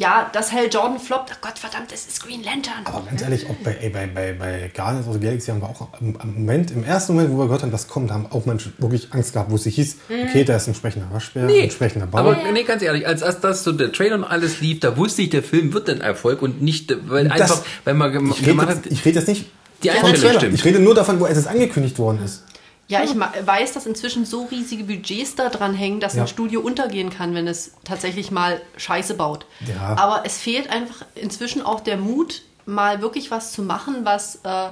Ja, 0.00 0.30
dass 0.32 0.50
Hal 0.50 0.68
Jordan 0.72 0.98
floppt, 0.98 1.30
ach 1.34 1.40
Gott 1.42 1.58
verdammt, 1.58 1.92
es 1.92 2.06
ist 2.06 2.24
Green 2.24 2.42
Lantern. 2.42 2.72
Aber 2.86 3.02
ganz 3.04 3.20
ehrlich, 3.20 3.44
auch 3.50 3.54
bei, 3.62 3.76
ey, 3.82 3.90
bei, 3.90 4.06
bei, 4.06 4.32
bei 4.32 4.70
Guardians 4.74 5.06
of 5.06 5.12
the 5.12 5.20
Galaxy 5.20 5.50
haben 5.50 5.60
wir 5.60 5.68
auch 5.68 5.88
im, 6.00 6.16
im 6.22 6.34
Moment, 6.36 6.70
im 6.70 6.84
ersten 6.84 7.12
Moment, 7.12 7.34
wo 7.34 7.36
wir 7.38 7.44
gehört 7.44 7.62
haben, 7.64 7.72
was 7.72 7.86
kommt, 7.86 8.10
haben 8.10 8.26
auch 8.30 8.46
Menschen 8.46 8.72
wirklich 8.78 9.08
Angst 9.12 9.34
gehabt, 9.34 9.50
wo 9.50 9.56
es 9.56 9.64
hieß, 9.64 9.96
okay, 10.08 10.44
da 10.44 10.56
ist 10.56 10.68
ein 10.68 10.74
sprechender 10.74 11.06
Waschbär, 11.12 11.44
Nee, 11.44 11.64
ein 11.64 11.70
sprechender 11.70 12.06
Baum. 12.06 12.20
aber 12.28 12.38
nee, 12.50 12.62
ganz 12.62 12.82
ehrlich, 12.82 13.06
als, 13.06 13.22
als 13.22 13.40
das 13.40 13.62
so 13.62 13.72
der 13.72 13.92
Trailer 13.92 14.14
und 14.14 14.24
alles 14.24 14.62
lief, 14.62 14.80
da 14.80 14.96
wusste 14.96 15.20
ich, 15.20 15.28
der 15.28 15.42
Film 15.42 15.74
wird 15.74 15.90
ein 15.90 16.00
Erfolg 16.00 16.40
und 16.40 16.62
nicht, 16.62 16.96
weil 17.10 17.28
Das- 17.28 17.40
einfach, 17.42 17.62
weil 17.84 17.92
man 17.92 18.10
gem- 18.10 18.30
ich 18.30 18.38
rede 18.40 18.46
gemacht 18.52 18.68
jetzt, 18.70 18.78
hat, 18.86 18.86
ich 18.92 19.04
rede 19.04 19.18
jetzt 19.18 19.28
nicht 19.28 19.50
Die 19.82 19.90
Einstellung 19.90 20.16
Trailer. 20.18 20.40
stimmt. 20.40 20.54
Ich 20.54 20.64
rede 20.64 20.78
nur 20.78 20.94
davon, 20.94 21.20
wo 21.20 21.26
es 21.26 21.46
angekündigt 21.46 21.98
worden 21.98 22.24
ist. 22.24 22.44
Ja, 22.90 23.02
ich 23.04 23.14
ma- 23.14 23.32
weiß, 23.42 23.72
dass 23.72 23.86
inzwischen 23.86 24.24
so 24.26 24.44
riesige 24.44 24.84
Budgets 24.84 25.34
da 25.36 25.48
dran 25.48 25.74
hängen, 25.74 26.00
dass 26.00 26.14
Ja. 26.14 26.22
ein 26.22 26.28
Studio 26.28 26.60
untergehen 26.60 27.08
kann, 27.10 27.34
wenn 27.34 27.46
es 27.46 27.72
tatsächlich 27.84 28.30
mal 28.30 28.60
Scheiße 28.76 29.14
baut. 29.14 29.46
Ja. 29.66 29.96
Aber 29.96 30.22
es 30.26 30.38
fehlt 30.38 30.68
einfach 30.70 31.06
inzwischen 31.14 31.62
auch 31.62 31.80
der 31.80 31.96
Mut, 31.96 32.42
mal 32.66 33.00
wirklich 33.00 33.30
was 33.30 33.52
zu 33.52 33.62
machen, 33.62 34.04
was 34.04 34.40
äh, 34.44 34.68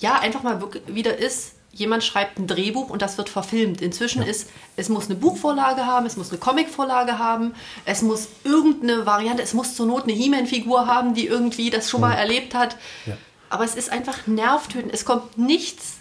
ja 0.00 0.18
einfach 0.20 0.42
mal 0.42 0.60
wieder 0.86 1.18
ist. 1.18 1.52
Jemand 1.72 2.02
schreibt 2.02 2.38
ein 2.38 2.48
Drehbuch 2.48 2.90
und 2.90 3.00
das 3.00 3.16
wird 3.16 3.28
verfilmt. 3.28 3.80
Inzwischen 3.80 4.22
ist, 4.22 4.50
es 4.76 4.88
muss 4.88 5.06
eine 5.06 5.14
Buchvorlage 5.14 5.86
haben, 5.86 6.04
es 6.04 6.16
muss 6.16 6.30
eine 6.30 6.38
Comicvorlage 6.38 7.18
haben, 7.18 7.54
es 7.84 8.02
muss 8.02 8.26
irgendeine 8.42 9.06
Variante, 9.06 9.42
es 9.42 9.54
muss 9.54 9.76
zur 9.76 9.86
Not 9.86 10.02
eine 10.04 10.12
He-Man-Figur 10.12 10.86
haben, 10.88 11.14
die 11.14 11.26
irgendwie 11.28 11.70
das 11.70 11.88
schon 11.88 12.00
mal 12.00 12.14
erlebt 12.14 12.54
hat. 12.54 12.76
Ja. 13.06 13.16
Aber 13.50 13.64
es 13.64 13.76
ist 13.76 13.92
einfach 13.92 14.26
nervtötend. 14.26 14.92
Es 14.92 15.04
kommt 15.04 15.38
nichts 15.38 15.98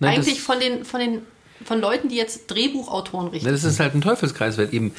Nein, 0.00 0.16
eigentlich 0.16 0.40
von 0.40 0.58
den, 0.58 0.84
von 0.84 1.00
den 1.00 1.22
von 1.64 1.80
Leuten, 1.80 2.08
die 2.08 2.16
jetzt 2.16 2.46
Drehbuchautoren 2.46 3.28
richten. 3.28 3.46
Ne, 3.46 3.52
Das 3.52 3.64
ist 3.64 3.80
halt 3.80 3.94
ein 3.94 4.00
Teufelskreis, 4.00 4.58
weil 4.58 4.74
eben 4.74 4.92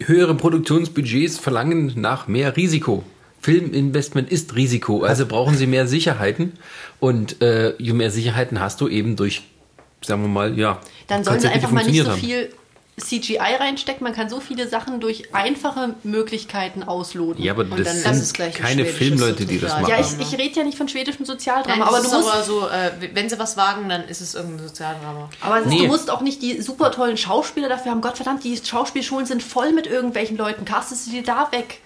höhere 0.00 0.34
Produktionsbudgets 0.34 1.38
verlangen 1.38 1.92
nach 1.96 2.28
mehr 2.28 2.56
Risiko. 2.56 3.04
Filminvestment 3.40 4.30
ist 4.30 4.56
Risiko, 4.56 5.02
also 5.02 5.26
brauchen 5.26 5.56
sie 5.56 5.66
mehr 5.66 5.86
Sicherheiten. 5.86 6.52
Und 7.00 7.42
äh, 7.42 7.74
je 7.78 7.92
mehr 7.92 8.10
Sicherheiten 8.10 8.60
hast 8.60 8.80
du 8.80 8.88
eben 8.88 9.16
durch, 9.16 9.42
sagen 10.02 10.22
wir 10.22 10.28
mal, 10.28 10.58
ja, 10.58 10.80
Dann 11.06 11.22
sollen 11.22 11.40
sie 11.40 11.48
einfach 11.48 11.70
mal 11.70 11.84
nicht 11.84 12.04
so 12.04 12.10
viel 12.12 12.50
CGI 12.98 13.36
reinstecken. 13.58 14.02
Man 14.04 14.14
kann 14.14 14.28
so 14.30 14.40
viele 14.40 14.68
Sachen 14.68 15.00
durch 15.00 15.34
einfache 15.34 15.94
Möglichkeiten 16.02 16.82
ausloten. 16.82 17.42
Ja, 17.42 17.52
aber 17.52 17.62
Und 17.62 17.72
das 17.78 17.84
dann- 17.84 17.96
sind 17.96 18.06
das 18.06 18.16
ist 18.18 18.34
gleich 18.34 18.56
ein 18.56 18.62
keine 18.62 18.84
Filmleute, 18.86 19.44
die 19.44 19.58
das 19.60 19.72
machen. 19.72 19.88
ja 19.88 20.00
ich, 20.00 20.18
ich 20.18 20.38
rede 20.38 20.56
ja 20.60 20.64
nicht 20.64 20.78
von 20.78 20.88
schwedischem 20.88 21.26
Sozialdrama, 21.26 21.76
Nein, 21.76 21.88
aber 21.88 21.98
du 22.02 22.08
musst 22.08 22.32
aber 22.32 22.42
so, 22.42 22.68
äh, 22.68 22.92
wenn 23.12 23.28
sie 23.28 23.38
was 23.38 23.56
wagen, 23.56 23.88
dann 23.88 24.08
ist 24.08 24.20
es 24.22 24.34
irgendein 24.34 24.68
Sozialdrama. 24.68 25.28
Aber 25.42 25.60
Nee. 25.60 25.80
du 25.80 25.86
musst 25.88 26.10
auch 26.10 26.22
nicht 26.22 26.40
die 26.40 26.60
super 26.62 26.90
tollen 26.90 27.16
Schauspieler 27.18 27.68
dafür 27.68 27.90
haben. 27.90 28.00
Gott 28.00 28.16
verdammt, 28.16 28.44
die 28.44 28.56
Schauspielschulen 28.56 29.26
sind 29.26 29.42
voll 29.42 29.72
mit 29.72 29.86
irgendwelchen 29.86 30.36
Leuten. 30.38 30.64
Castest 30.64 31.06
du 31.06 31.10
die 31.10 31.22
da 31.22 31.48
weg? 31.52 31.80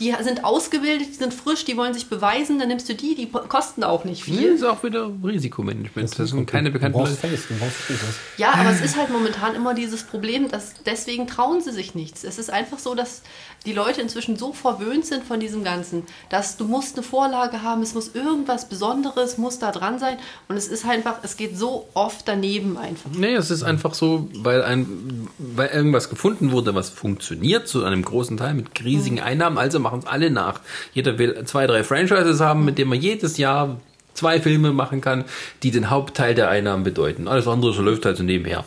Die 0.00 0.14
sind 0.22 0.44
ausgebildet, 0.44 1.08
die 1.10 1.14
sind 1.14 1.34
frisch, 1.34 1.64
die 1.64 1.76
wollen 1.76 1.94
sich 1.94 2.08
beweisen, 2.08 2.58
dann 2.58 2.68
nimmst 2.68 2.88
du 2.88 2.94
die, 2.94 3.14
die 3.14 3.26
kosten 3.26 3.84
auch 3.84 4.04
nicht 4.04 4.26
Nee, 4.26 4.36
viel. 4.38 4.48
ist 4.54 4.64
auch 4.64 4.82
wieder 4.82 5.10
Risikomanagement. 5.22 6.18
Das 6.18 6.30
sind 6.30 6.46
keine 6.46 6.70
du 6.70 6.72
bekannten 6.74 6.98
brauchst 6.98 7.22
Leute. 7.22 7.36
Face, 7.36 7.48
du 7.48 7.54
brauchst 7.58 7.76
Face. 7.76 8.00
Ja, 8.38 8.52
aber 8.54 8.70
es 8.70 8.80
ist 8.80 8.96
halt 8.96 9.10
momentan 9.10 9.54
immer 9.54 9.74
dieses 9.74 10.02
Problem, 10.04 10.48
dass 10.50 10.74
deswegen 10.86 11.26
trauen 11.26 11.60
sie 11.60 11.72
sich 11.72 11.94
nichts. 11.94 12.24
Es 12.24 12.38
ist 12.38 12.50
einfach 12.50 12.78
so, 12.78 12.94
dass 12.94 13.22
die 13.66 13.74
Leute 13.74 14.00
inzwischen 14.00 14.36
so 14.36 14.54
verwöhnt 14.54 15.04
sind 15.04 15.22
von 15.22 15.38
diesem 15.38 15.62
Ganzen, 15.64 16.04
dass 16.30 16.56
du 16.56 16.64
musst 16.64 16.96
eine 16.96 17.02
Vorlage 17.02 17.62
haben, 17.62 17.82
es 17.82 17.92
muss 17.92 18.14
irgendwas 18.14 18.66
Besonderes, 18.70 19.36
muss 19.36 19.58
da 19.58 19.70
dran 19.70 19.98
sein 19.98 20.16
und 20.48 20.56
es 20.56 20.66
ist 20.66 20.86
einfach, 20.86 21.16
es 21.22 21.36
geht 21.36 21.58
so 21.58 21.86
oft 21.92 22.26
daneben 22.26 22.78
einfach. 22.78 23.10
Nee, 23.12 23.34
es 23.34 23.50
ist 23.50 23.62
einfach 23.62 23.92
so, 23.92 24.30
weil, 24.36 24.62
ein, 24.62 25.28
weil 25.36 25.68
irgendwas 25.68 26.08
gefunden 26.08 26.52
wurde, 26.52 26.74
was 26.74 26.88
funktioniert, 26.88 27.68
zu 27.68 27.84
einem 27.84 28.02
großen 28.02 28.38
Teil 28.38 28.54
mit 28.54 28.82
riesigen 28.82 29.20
Einnahmen, 29.20 29.58
also 29.58 29.78
machen 29.78 29.89
es 29.98 30.06
alle 30.06 30.30
nach. 30.30 30.60
Jeder 30.92 31.18
will 31.18 31.44
zwei, 31.44 31.66
drei 31.66 31.84
Franchises 31.84 32.40
haben, 32.40 32.64
mit 32.64 32.78
denen 32.78 32.90
man 32.90 33.00
jedes 33.00 33.36
Jahr 33.36 33.80
zwei 34.14 34.40
Filme 34.40 34.72
machen 34.72 35.00
kann, 35.00 35.24
die 35.62 35.70
den 35.70 35.90
Hauptteil 35.90 36.34
der 36.34 36.48
Einnahmen 36.48 36.84
bedeuten. 36.84 37.28
Alles 37.28 37.46
andere 37.48 37.72
so 37.72 37.82
läuft 37.82 38.04
halt 38.04 38.16
so 38.16 38.22
nebenher. 38.22 38.64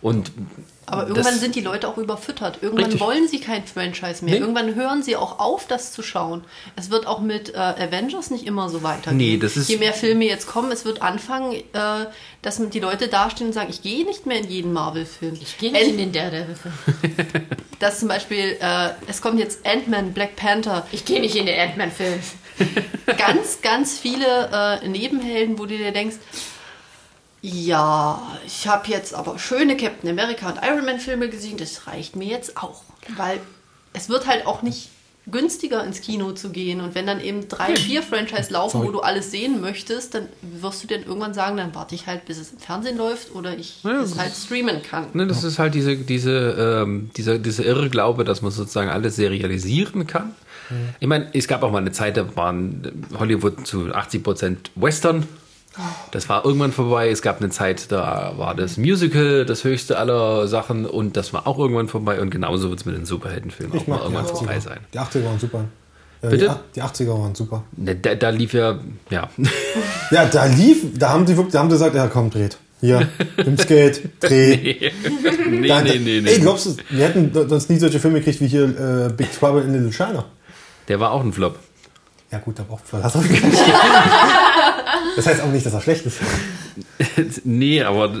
Und 0.00 0.30
Aber 0.88 1.02
das- 1.02 1.10
irgendwann 1.10 1.38
sind 1.38 1.54
die 1.56 1.60
Leute 1.62 1.88
auch 1.88 1.96
überfüttert. 1.98 2.58
Irgendwann 2.62 2.84
Richtig. 2.86 3.00
wollen 3.00 3.26
sie 3.28 3.40
kein 3.40 3.66
Franchise 3.66 4.24
mehr. 4.24 4.34
Nee. 4.34 4.40
Irgendwann 4.40 4.74
hören 4.76 5.02
sie 5.02 5.16
auch 5.16 5.38
auf, 5.40 5.66
das 5.66 5.92
zu 5.92 6.02
schauen. 6.02 6.44
Es 6.76 6.90
wird 6.90 7.06
auch 7.08 7.20
mit 7.20 7.54
äh, 7.54 7.56
Avengers 7.58 8.30
nicht 8.30 8.46
immer 8.46 8.68
so 8.68 8.82
weitergehen. 8.84 9.16
Nee, 9.16 9.36
das 9.36 9.56
ist- 9.56 9.68
Je 9.68 9.78
mehr 9.78 9.92
Filme 9.92 10.24
jetzt 10.26 10.46
kommen, 10.46 10.70
es 10.70 10.84
wird 10.84 11.02
anfangen, 11.02 11.52
äh, 11.54 11.62
dass 12.42 12.60
die 12.70 12.80
Leute 12.80 13.08
dastehen 13.08 13.48
und 13.48 13.52
sagen, 13.52 13.68
ich 13.70 13.82
gehe 13.82 14.04
nicht 14.04 14.26
mehr 14.26 14.38
in 14.38 14.48
jeden 14.48 14.72
Marvel-Film. 14.72 15.36
Ich 15.40 15.58
gehe 15.58 15.72
nicht 15.72 15.88
in 15.88 15.98
den 15.98 16.12
Daredevil-Film. 16.12 16.74
dass 17.80 17.98
zum 17.98 18.08
Beispiel, 18.08 18.56
äh, 18.60 18.90
es 19.08 19.20
kommt 19.20 19.38
jetzt 19.40 19.66
Ant-Man, 19.66 20.12
Black 20.12 20.36
Panther, 20.36 20.86
Ich 20.92 21.04
gehe 21.04 21.20
nicht 21.20 21.34
in 21.34 21.46
den 21.46 21.58
Ant-Man-Film. 21.58 22.20
ganz, 23.18 23.60
ganz 23.60 23.98
viele 23.98 24.80
äh, 24.82 24.88
Nebenhelden, 24.88 25.58
wo 25.58 25.66
du 25.66 25.76
dir 25.76 25.90
denkst, 25.92 26.16
ja, 27.46 28.20
ich 28.44 28.66
habe 28.66 28.88
jetzt 28.88 29.14
aber 29.14 29.38
schöne 29.38 29.76
Captain 29.76 30.10
America 30.10 30.48
und 30.48 30.58
Iron 30.66 30.84
Man 30.84 30.98
Filme 30.98 31.28
gesehen, 31.28 31.56
das 31.56 31.86
reicht 31.86 32.16
mir 32.16 32.26
jetzt 32.26 32.56
auch. 32.56 32.82
Weil 33.16 33.38
es 33.92 34.08
wird 34.08 34.26
halt 34.26 34.46
auch 34.46 34.62
nicht 34.62 34.88
günstiger 35.28 35.84
ins 35.84 36.00
Kino 36.00 36.32
zu 36.32 36.50
gehen 36.50 36.80
und 36.80 36.94
wenn 36.96 37.06
dann 37.06 37.20
eben 37.20 37.48
drei, 37.48 37.74
vier 37.76 38.02
Franchise 38.02 38.52
laufen, 38.52 38.78
Sorry. 38.78 38.88
wo 38.88 38.92
du 38.92 39.00
alles 39.00 39.30
sehen 39.30 39.60
möchtest, 39.60 40.14
dann 40.14 40.28
wirst 40.42 40.82
du 40.82 40.88
dann 40.88 41.04
irgendwann 41.04 41.34
sagen, 41.34 41.56
dann 41.56 41.72
warte 41.74 41.94
ich 41.94 42.06
halt, 42.08 42.24
bis 42.26 42.38
es 42.38 42.52
im 42.52 42.58
Fernsehen 42.58 42.96
läuft 42.96 43.32
oder 43.34 43.56
ich 43.56 43.82
Ja, 43.84 44.02
es 44.02 44.18
halt 44.18 44.32
streamen 44.34 44.82
kann. 44.82 45.06
Ne, 45.14 45.26
das 45.28 45.44
ist 45.44 45.60
halt 45.60 45.74
diese, 45.74 45.96
diese, 45.96 46.82
ähm, 46.82 47.10
dieser, 47.16 47.38
dieser 47.38 47.64
irre 47.64 47.90
Glaube, 47.90 48.24
dass 48.24 48.42
man 48.42 48.50
sozusagen 48.50 48.90
alles 48.90 49.16
serialisieren 49.16 50.06
kann. 50.06 50.34
Ich 50.98 51.06
meine, 51.06 51.30
es 51.32 51.46
gab 51.46 51.62
auch 51.62 51.70
mal 51.70 51.78
eine 51.78 51.92
Zeit, 51.92 52.16
da 52.16 52.34
waren 52.36 53.06
Hollywood 53.16 53.64
zu 53.66 53.94
80 53.94 54.22
Prozent 54.24 54.70
Western. 54.74 55.28
Das 56.10 56.28
war 56.28 56.44
irgendwann 56.44 56.72
vorbei. 56.72 57.10
Es 57.10 57.22
gab 57.22 57.40
eine 57.40 57.50
Zeit, 57.50 57.90
da 57.92 58.32
war 58.36 58.54
das 58.54 58.76
Musical 58.78 59.44
das 59.44 59.64
höchste 59.64 59.98
aller 59.98 60.48
Sachen 60.48 60.86
und 60.86 61.16
das 61.16 61.32
war 61.32 61.46
auch 61.46 61.58
irgendwann 61.58 61.88
vorbei. 61.88 62.20
Und 62.20 62.30
genauso 62.30 62.70
wird 62.70 62.80
es 62.80 62.86
mit 62.86 62.96
den 62.96 63.04
Superheldenfilmen 63.06 63.78
auch 63.78 63.86
mal 63.86 63.98
irgendwann 64.00 64.26
vorbei 64.26 64.56
80er. 64.56 64.60
sein. 64.60 64.80
Die 64.94 64.98
80er 64.98 65.24
waren 65.24 65.38
super. 65.38 65.64
Äh, 66.22 66.28
Bitte? 66.30 66.56
Die, 66.74 66.80
ach- 66.82 66.90
die 66.94 67.04
80er 67.04 67.20
waren 67.20 67.34
super. 67.34 67.62
Ne, 67.76 67.94
Da, 67.96 68.14
da 68.14 68.30
lief 68.30 68.52
ja, 68.54 68.78
ja. 69.10 69.28
Ja, 70.10 70.24
da 70.26 70.44
lief, 70.46 70.84
da 70.98 71.10
haben 71.10 71.26
die 71.26 71.34
da 71.34 71.58
haben 71.58 71.68
die 71.68 71.74
gesagt, 71.74 71.94
ja 71.94 72.06
komm, 72.06 72.30
dreht. 72.30 72.56
Hier, 72.80 73.08
im 73.38 73.58
Skate, 73.58 74.02
Dreh. 74.20 74.90
Nee, 75.48 75.66
Da- 75.68 75.80
nee, 75.82 75.98
nee, 75.98 76.20
nee. 76.20 76.30
Ey, 76.30 76.38
glaubst 76.40 76.66
du, 76.66 76.76
wir 76.90 77.04
hätten 77.06 77.32
sonst 77.48 77.68
nie 77.70 77.78
solche 77.78 77.98
Filme 78.00 78.18
gekriegt 78.20 78.40
wie 78.40 78.46
hier 78.48 78.64
äh, 79.08 79.12
Big 79.12 79.28
Trouble 79.38 79.62
in 79.62 79.72
Little 79.72 79.92
China. 79.92 80.24
Der 80.88 81.00
war 81.00 81.10
auch 81.10 81.22
ein 81.22 81.32
Flop. 81.32 81.58
Ja 82.30 82.38
gut, 82.38 82.58
aber 82.60 82.74
auch 82.74 82.80
voll 82.80 83.02
hast 83.02 83.14
du 83.16 83.20
Das 85.16 85.26
heißt 85.26 85.40
auch 85.42 85.48
nicht, 85.48 85.64
dass 85.64 85.72
er 85.72 85.80
schlecht 85.80 86.04
ist. 86.06 86.20
nee, 87.44 87.82
aber, 87.82 88.12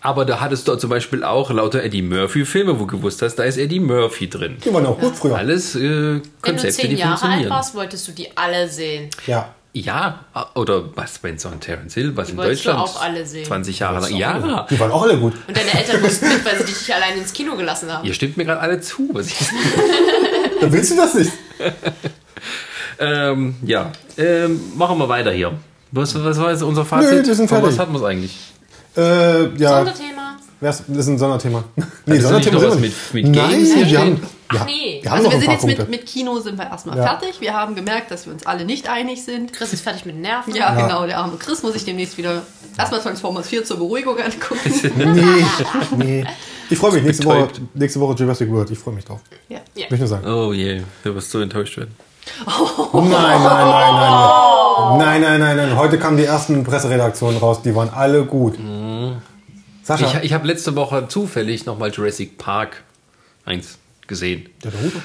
aber 0.00 0.24
da 0.24 0.40
hattest 0.40 0.66
du 0.66 0.76
zum 0.76 0.90
Beispiel 0.90 1.22
auch 1.24 1.50
lauter 1.50 1.82
Eddie 1.82 2.02
Murphy-Filme, 2.02 2.74
wo 2.80 2.84
du 2.84 2.98
gewusst 2.98 3.20
hast, 3.22 3.36
da 3.36 3.44
ist 3.44 3.58
Eddie 3.58 3.80
Murphy 3.80 4.28
drin. 4.28 4.56
Die 4.64 4.72
waren 4.72 4.86
auch 4.86 4.98
gut 4.98 5.14
früher. 5.16 5.36
Alles 5.36 5.74
äh, 5.74 5.80
Wenn 5.80 6.22
du 6.22 6.28
Konzepte, 6.40 6.76
zehn 6.76 6.90
die 6.90 6.96
Jahre 6.96 7.26
alt 7.26 7.50
warst, 7.50 7.74
wolltest 7.74 8.08
du 8.08 8.12
die 8.12 8.36
alle 8.36 8.68
sehen. 8.68 9.10
Ja. 9.26 9.54
Ja, 9.74 10.24
oder 10.54 10.96
was, 10.96 11.18
Benson 11.18 11.52
und 11.52 11.60
Terence 11.60 11.94
Hill, 11.94 12.16
was 12.16 12.30
in 12.30 12.36
wolltest 12.38 12.64
du 12.64 12.70
Deutschland 12.70 12.88
auch 12.88 13.02
alle 13.02 13.24
sehen. 13.24 13.44
20 13.44 13.78
Jahre 13.78 14.00
lang. 14.00 14.16
Ja, 14.16 14.66
Die 14.68 14.80
waren 14.80 14.90
auch 14.90 15.02
alle 15.02 15.18
gut. 15.18 15.34
Und 15.46 15.56
deine 15.56 15.72
Eltern 15.72 16.00
mussten 16.00 16.26
mit, 16.26 16.44
weil 16.44 16.56
sie 16.58 16.64
dich 16.64 16.78
nicht 16.78 16.94
allein 16.94 17.18
ins 17.18 17.32
Kino 17.32 17.54
gelassen 17.54 17.92
haben. 17.92 18.04
ihr 18.06 18.14
stimmt 18.14 18.38
mir 18.38 18.46
gerade 18.46 18.60
alle 18.60 18.80
zu. 18.80 19.10
Was 19.12 19.26
ich, 19.26 19.36
Dann 20.60 20.72
willst 20.72 20.90
du 20.90 20.96
das 20.96 21.14
nicht. 21.14 21.32
ähm, 23.00 23.54
ja, 23.64 23.92
ähm, 24.16 24.60
machen 24.76 24.98
wir 24.98 25.08
weiter 25.08 25.30
hier. 25.32 25.52
Was, 25.92 26.14
was 26.22 26.38
war 26.40 26.50
jetzt 26.50 26.62
unser 26.62 26.84
Fazit? 26.84 27.10
Nö, 27.22 27.26
wir 27.26 27.34
sind 27.34 27.48
fertig. 27.48 27.68
Was 27.68 27.78
hatten 27.78 27.92
wir 27.92 27.98
es 28.00 28.04
eigentlich? 28.04 28.36
Äh, 28.96 29.54
ja, 29.56 29.76
Sonderthema. 29.76 30.36
das 30.60 30.80
ist 30.80 31.06
ein 31.06 31.18
Sonderthema. 31.18 31.64
Nee, 32.06 32.18
du 32.18 32.22
noch 32.30 32.62
was 32.62 32.72
sind 32.72 32.80
mit- 32.80 32.92
wir 33.12 33.22
mit 33.22 33.36
Nein, 33.36 33.50
Games 33.50 33.74
hier 33.74 33.86
wir 33.86 34.00
haben, 34.00 34.20
Ach 34.48 34.54
ja, 34.54 34.64
nee. 34.64 34.98
wir 35.02 35.10
haben 35.10 35.16
Also 35.18 35.24
noch 35.28 35.32
wir 35.34 35.40
sind 35.40 35.50
jetzt 35.52 35.60
Punkte. 35.60 35.82
mit, 35.82 35.90
mit 35.90 36.06
Kino 36.06 36.40
sind 36.40 36.58
wir 36.58 36.64
erstmal 36.66 36.96
Ja. 36.96 37.04
fertig. 37.04 37.40
Wir 37.40 37.52
haben 37.54 37.74
gemerkt, 37.74 38.10
dass 38.10 38.24
wir 38.26 38.32
uns 38.32 38.46
alle 38.46 38.64
nicht 38.64 38.88
einig 38.88 39.22
sind. 39.22 39.52
Chris 39.52 39.72
ist 39.74 39.82
fertig 39.82 40.04
mit 40.06 40.16
Nerven. 40.16 40.54
Ja, 40.54 40.74
Ja. 40.76 40.86
genau, 40.86 41.06
der 41.06 41.18
arme 41.18 41.36
Chris 41.38 41.62
muss 41.62 41.74
ich 41.74 41.84
demnächst 41.84 42.16
wieder 42.18 42.42
erstmal 42.78 43.00
Transformers 43.00 43.46
4 43.48 43.64
zur 43.64 43.76
Beruhigung 43.76 44.16
angucken. 44.18 44.72
Nee, 45.14 45.44
nee. 45.96 46.24
Ich 46.70 46.78
freue 46.78 46.92
mich. 46.92 47.02
Nächste 47.04 47.24
Woche, 47.26 47.48
nächste 47.74 48.00
Woche 48.00 48.14
Jurassic 48.18 48.50
World. 48.50 48.70
Ich 48.70 48.78
freue 48.78 48.94
mich 48.94 49.04
drauf. 49.04 49.20
ja. 49.48 49.58
Ja. 49.74 49.86
Ich 49.90 49.98
nur 49.98 50.08
sagen. 50.08 50.26
Oh 50.26 50.52
je, 50.52 50.82
du 51.04 51.14
wirst 51.14 51.30
so 51.30 51.40
enttäuscht 51.40 51.76
werden. 51.78 51.94
Nein, 52.46 53.10
nein, 53.10 53.42
nein, 53.42 53.94
nein. 53.94 54.98
Nein, 54.98 55.20
nein, 55.20 55.40
nein, 55.40 55.56
nein. 55.56 55.76
Heute 55.76 55.98
kamen 55.98 56.16
die 56.16 56.24
ersten 56.24 56.64
Presseredaktionen 56.64 57.38
raus. 57.38 57.62
Die 57.62 57.74
waren 57.74 57.90
alle 57.90 58.24
gut. 58.24 58.58
Sascha. 59.82 60.18
Ich, 60.18 60.24
ich 60.24 60.32
habe 60.32 60.46
letzte 60.46 60.76
Woche 60.76 61.08
zufällig 61.08 61.66
nochmal 61.66 61.90
Jurassic 61.90 62.38
Park 62.38 62.82
1 63.44 63.78
gesehen. 64.06 64.48
der 64.62 64.72
Naruto? 64.72 64.98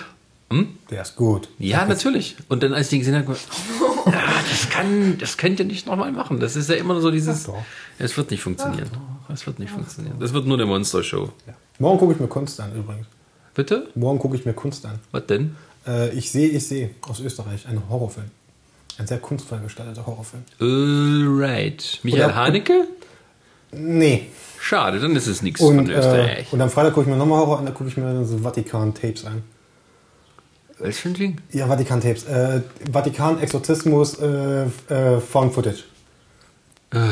Hm? 0.52 0.78
Der 0.90 1.02
ist 1.02 1.16
gut. 1.16 1.50
Ja, 1.58 1.86
natürlich. 1.86 2.36
Und 2.50 2.62
dann, 2.64 2.74
als 2.74 2.88
ich 2.88 2.90
den 2.92 3.00
gesehen 3.00 3.16
habe, 3.16 3.32
oh, 3.36 4.04
ja, 4.10 4.22
das 4.50 4.70
kann, 4.70 5.18
das 5.18 5.38
könnt 5.38 5.60
ihr 5.60 5.66
nicht 5.66 5.88
nochmal 5.88 6.12
machen. 6.12 6.40
Das 6.40 6.56
ist 6.56 6.70
ja 6.70 6.76
immer 6.76 7.00
so 7.02 7.10
dieses, 7.12 7.50
es 7.98 8.18
wird 8.18 8.30
nicht 8.30 8.44
funktionieren. 8.44 8.90
Es 9.34 9.48
wird 9.48 9.58
nicht 9.60 9.72
funktionieren. 9.72 10.18
Das 10.20 10.34
wird 10.34 10.46
nur 10.46 10.58
eine 10.58 10.66
Monster-Show. 10.66 11.30
Morgen 11.80 11.98
gucke 12.00 12.14
ich 12.14 12.20
mir 12.20 12.28
Kunst 12.28 12.60
an 12.60 12.76
übrigens. 12.76 13.08
Bitte? 13.56 13.88
Morgen 13.96 14.20
gucke 14.20 14.36
ich 14.36 14.46
mir 14.46 14.54
Kunst 14.54 14.86
an. 14.86 15.00
Was 15.12 15.26
denn? 15.26 15.56
Äh, 15.88 16.10
ich 16.12 16.32
sehe, 16.32 16.48
ich 16.50 16.68
sehe 16.68 16.90
aus 17.02 17.20
Österreich 17.20 17.68
einen 17.68 17.84
Horrorfilm. 17.90 18.30
Ein 18.98 19.08
sehr 19.08 19.18
kunstvoll 19.20 19.60
gestalteter 19.60 20.06
Horrorfilm. 20.06 20.44
Alright. 20.60 22.00
Michael 22.04 22.26
Oder- 22.26 22.36
Haneke? 22.36 22.88
Nee. 23.72 24.28
Schade, 24.60 25.00
dann 25.00 25.16
ist 25.16 25.28
es 25.28 25.42
nichts 25.42 25.60
Und, 25.62 25.76
von 25.76 25.90
äh, 25.90 25.94
Österreich. 25.98 26.48
und 26.54 26.62
am 26.62 26.70
Freitag 26.70 26.94
gucke 26.94 27.06
ich 27.08 27.12
mir 27.12 27.18
nochmal 27.18 27.40
Horror 27.40 27.60
an, 27.60 27.66
da 27.66 27.72
gucke 27.72 27.90
ich 27.90 27.98
mir 27.98 28.24
so 28.24 28.38
Vatikan-Tapes 28.38 29.26
an. 29.26 29.44
Was 30.80 31.00
für 31.00 31.10
ein 31.10 31.14
Ding? 31.16 31.42
Ja, 31.52 31.68
Vatikan-Tapes. 31.68 32.24
Äh, 32.26 32.62
Vatikan, 32.92 33.40
Exorzismus, 33.42 34.20
äh, 34.20 34.64
äh, 34.90 35.20
Found 35.20 35.54
Footage. 35.54 35.84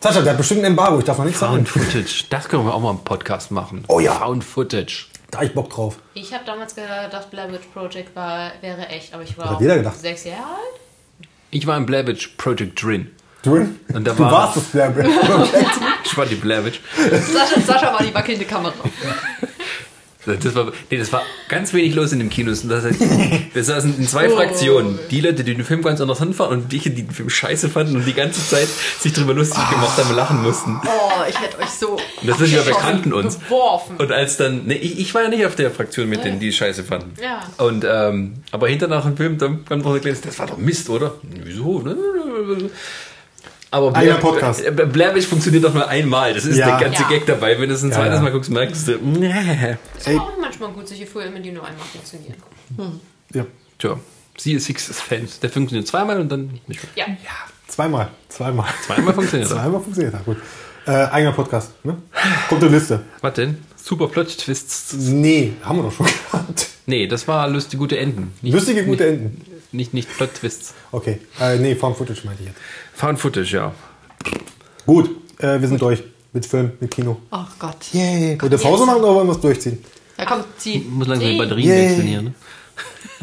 Sascha, 0.00 0.20
der 0.22 0.30
hat 0.32 0.38
bestimmt 0.38 0.60
ein 0.60 0.66
Embargo, 0.66 0.98
ich 1.00 1.04
darf 1.04 1.18
noch 1.18 1.24
nichts 1.24 1.40
sagen. 1.40 1.66
Found 1.66 1.68
Footage. 1.68 2.24
Das 2.30 2.48
können 2.48 2.64
wir 2.64 2.74
auch 2.74 2.80
mal 2.80 2.92
im 2.92 2.98
Podcast 3.00 3.50
machen. 3.50 3.84
Oh 3.88 3.98
ja. 4.00 4.12
Found 4.14 4.44
Footage. 4.44 5.07
Da 5.30 5.38
hab 5.38 5.44
ich 5.44 5.52
Bock 5.54 5.68
drauf. 5.70 5.96
Ich 6.14 6.32
habe 6.32 6.44
damals 6.46 6.74
gedacht, 6.74 7.30
Blair 7.30 7.52
Witch 7.52 7.66
Project 7.72 8.16
war, 8.16 8.52
wäre 8.62 8.88
echt, 8.88 9.12
aber 9.12 9.22
ich 9.22 9.36
war 9.36 9.50
hat 9.50 9.56
auch 9.56 9.60
jeder 9.60 9.76
gedacht. 9.76 9.98
sechs 9.98 10.24
Jahre 10.24 10.42
alt. 10.44 11.28
Ich 11.50 11.66
war 11.66 11.76
im 11.76 11.86
Blair 11.86 12.06
Witch 12.06 12.28
Project 12.38 12.82
drin. 12.82 13.10
Du, 13.42 13.54
Und 13.54 13.78
da 13.92 13.98
du 14.12 14.18
war- 14.18 14.32
warst 14.32 14.56
das 14.56 14.64
Blair 14.64 14.94
Witch 14.96 15.18
Project. 15.26 15.70
Ich 16.10 16.16
war 16.16 16.24
die 16.24 16.36
Blair 16.36 16.64
Witch. 16.64 16.80
Sascha, 16.96 17.60
Sascha 17.60 17.92
war 17.92 18.02
die 18.02 18.14
wackelnde 18.14 18.46
Kamera. 18.46 18.72
Das 20.36 20.54
war, 20.54 20.72
nee, 20.90 20.98
das 20.98 21.12
war 21.12 21.22
ganz 21.48 21.72
wenig 21.72 21.94
los 21.94 22.12
in 22.12 22.18
dem 22.18 22.30
Kino. 22.30 22.50
Das 22.50 22.84
heißt, 22.84 23.00
wir 23.54 23.64
saßen 23.64 23.98
in 23.98 24.06
zwei 24.06 24.28
Fraktionen. 24.28 24.98
Die 25.10 25.20
Leute, 25.20 25.44
die 25.44 25.54
den 25.54 25.64
Film 25.64 25.82
ganz 25.82 26.00
interessant 26.00 26.36
fanden 26.36 26.54
und 26.54 26.72
die, 26.72 26.78
die 26.78 26.90
den 26.90 27.10
Film 27.10 27.30
scheiße 27.30 27.68
fanden 27.68 27.96
und 27.96 28.06
die 28.06 28.14
ganze 28.14 28.46
Zeit 28.46 28.68
sich 29.00 29.12
drüber 29.12 29.34
lustig 29.34 29.68
gemacht 29.70 29.96
haben 29.96 30.10
und 30.10 30.16
lachen 30.16 30.42
mussten. 30.42 30.80
Oh, 30.84 31.22
ich 31.28 31.40
hätte 31.40 31.58
euch 31.58 31.70
so. 31.70 31.90
Und 31.90 32.28
das 32.28 32.38
wissen 32.40 32.54
wir, 32.54 32.66
wir 32.66 32.74
kannten 32.74 33.12
uns. 33.12 33.38
Geworfen. 33.38 33.96
Und 33.96 34.12
als 34.12 34.36
dann, 34.36 34.66
nee, 34.66 34.74
ich, 34.74 34.98
ich 34.98 35.14
war 35.14 35.22
ja 35.22 35.28
nicht 35.28 35.46
auf 35.46 35.56
der 35.56 35.70
Fraktion 35.70 36.08
mit 36.08 36.24
denen, 36.24 36.40
die 36.40 36.52
scheiße 36.52 36.84
fanden. 36.84 37.12
Ja. 37.22 37.40
Und, 37.64 37.84
ähm, 37.88 38.34
aber 38.50 38.68
hinter 38.68 38.88
nach 38.88 39.04
dem 39.04 39.16
Film, 39.16 39.38
dann 39.38 39.64
kam 39.64 39.82
doch 39.82 39.94
erklärt, 39.94 40.24
das 40.24 40.38
war 40.38 40.46
doch 40.46 40.58
Mist, 40.58 40.88
oder? 40.90 41.14
Wieso? 41.22 41.84
Aber 43.70 43.94
Einer 43.94 44.14
Podcast. 44.14 44.64
äh, 44.64 44.70
Blair 44.70 45.14
Witch 45.14 45.26
funktioniert 45.26 45.62
doch 45.64 45.74
nur 45.74 45.86
einmal. 45.88 46.32
Das 46.32 46.44
ist 46.46 46.56
Ja. 46.56 46.78
der 46.78 46.88
ganze 46.88 47.02
Ja. 47.02 47.08
Gag 47.08 47.26
dabei. 47.26 47.58
Wenn 47.60 47.68
du 47.68 47.74
es 47.74 47.82
ein 47.82 47.90
Ja, 47.90 47.96
zweites 47.96 48.16
ja. 48.16 48.22
Mal 48.22 48.32
guckst, 48.32 48.50
merkst 48.50 48.88
du, 48.88 48.92
nee. 49.02 49.76
Es 49.98 50.06
ist 50.06 50.18
auch 50.18 50.32
manchmal 50.40 50.70
gut, 50.72 50.88
solche 50.88 51.06
Filme, 51.06 51.40
die 51.40 51.52
nur 51.52 51.64
einmal 51.66 51.84
funktionieren. 51.86 52.34
Ja. 53.34 53.44
Tja, 53.78 53.98
siehe 54.38 54.58
Sixes 54.58 55.00
Fans. 55.00 55.40
Der 55.40 55.50
funktioniert 55.50 55.86
zweimal 55.86 56.18
und 56.20 56.30
dann 56.30 56.46
nicht 56.66 56.82
mehr. 56.96 57.06
Ja. 57.06 57.06
Zweimal. 57.66 58.08
Zweimal. 58.28 58.66
Zweimal 58.86 59.12
funktioniert 59.14 59.50
er. 59.50 59.56
Zweimal 59.56 59.80
funktioniert 59.80 60.14
das. 60.14 60.24
Gut. 60.24 60.38
Äh, 60.86 60.90
eigener 60.90 61.32
Podcast. 61.32 61.72
Ne? 61.84 61.98
Kommt 62.48 62.62
eine 62.62 62.72
Liste. 62.74 63.00
Was 63.20 63.34
denn? 63.34 63.58
Super 63.76 64.08
Plot-Twists. 64.08 64.94
Nee, 64.94 65.52
haben 65.62 65.78
wir 65.78 65.82
doch 65.84 65.92
schon 65.92 66.06
gehabt. 66.06 66.68
Nee, 66.86 67.06
das 67.06 67.28
war 67.28 67.46
lustige 67.48 67.78
gute 67.78 67.98
Enden. 67.98 68.32
Nicht, 68.40 68.54
Lustige, 68.54 68.84
gute 68.86 69.06
Enden. 69.06 69.42
Nicht, 69.72 69.92
nicht 69.92 70.08
Plot-Twists. 70.16 70.72
Okay. 70.90 71.20
Äh, 71.38 71.56
nee, 71.58 71.74
Found 71.74 71.98
Footage 71.98 72.22
meinte 72.24 72.42
ich 72.42 72.48
jetzt. 72.48 72.58
Found 72.98 73.18
Footage, 73.18 73.52
ja. 73.56 73.72
Gut, 74.86 75.10
äh, 75.38 75.60
wir 75.60 75.68
sind 75.68 75.80
durch. 75.80 76.02
Mit 76.32 76.44
Film, 76.44 76.72
mit 76.80 76.90
Kino. 76.90 77.16
Ach 77.30 77.48
Gott. 77.58 77.76
Yay. 77.92 78.36
Wollt 78.40 78.52
ihr 78.52 78.58
Pause 78.58 78.84
machen 78.84 79.00
oder 79.02 79.14
wollen 79.14 79.28
wir 79.28 79.32
es 79.32 79.40
durchziehen? 79.40 79.78
Da 80.16 80.24
kommt 80.26 80.44
sie. 80.58 80.80
Muss 80.80 81.06
langsam 81.08 81.28
die. 81.30 81.38
Batterien 81.38 81.68
Yay. 81.68 81.88
wechseln 81.90 82.06
hier, 82.06 82.22
ne? 82.22 82.34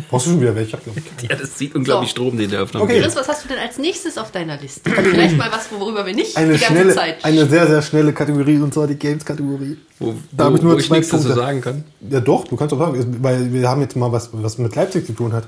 Brauchst 0.09 0.25
du 0.25 0.31
schon 0.31 0.41
wieder 0.41 0.55
welche? 0.55 0.77
Ich 0.95 1.03
ich. 1.23 1.29
Ja, 1.29 1.35
das 1.35 1.53
zieht 1.55 1.75
unglaublich 1.75 2.09
So. 2.09 2.15
Strom, 2.15 2.37
den 2.37 2.49
der 2.49 2.63
Aufnahme 2.63 2.85
Okay. 2.85 3.01
Chris, 3.01 3.15
was 3.15 3.27
hast 3.27 3.43
du 3.43 3.49
denn 3.49 3.59
als 3.59 3.77
nächstes 3.77 4.17
auf 4.17 4.31
deiner 4.31 4.57
Liste? 4.57 4.89
Vielleicht 4.89 5.37
mal 5.37 5.51
was, 5.51 5.71
worüber 5.71 6.05
wir 6.05 6.13
nicht 6.15 6.35
Eine 6.35 6.53
die 6.53 6.59
ganze 6.59 6.73
schnelle, 6.73 6.95
Zeit. 6.95 7.23
eine 7.23 7.45
sehr, 7.47 7.67
sehr 7.67 7.81
schnelle 7.81 8.11
Kategorie 8.13 8.57
und 8.57 8.73
zwar 8.73 8.87
die 8.87 8.95
Games-Kategorie. 8.95 9.77
Wo, 9.99 10.15
Da 10.31 10.45
wo, 10.45 10.49
hab 10.49 10.55
ich 10.55 10.61
nur 10.63 10.73
wo 10.73 10.77
ich 10.79 10.87
zwei 10.87 10.97
nichts 10.97 11.11
dazu 11.11 11.25
Punkte. 11.25 11.41
sagen 11.41 11.61
kann. 11.61 11.83
Ja 12.09 12.19
doch, 12.21 12.45
du 12.47 12.55
kannst 12.55 12.71
doch 12.73 12.79
sagen, 12.79 13.17
weil 13.21 13.53
wir 13.53 13.69
haben 13.69 13.81
jetzt 13.81 13.95
mal 13.95 14.11
was, 14.11 14.29
was 14.33 14.57
mit 14.57 14.75
Leipzig 14.75 15.05
zu 15.05 15.13
tun 15.13 15.31
hat. 15.31 15.45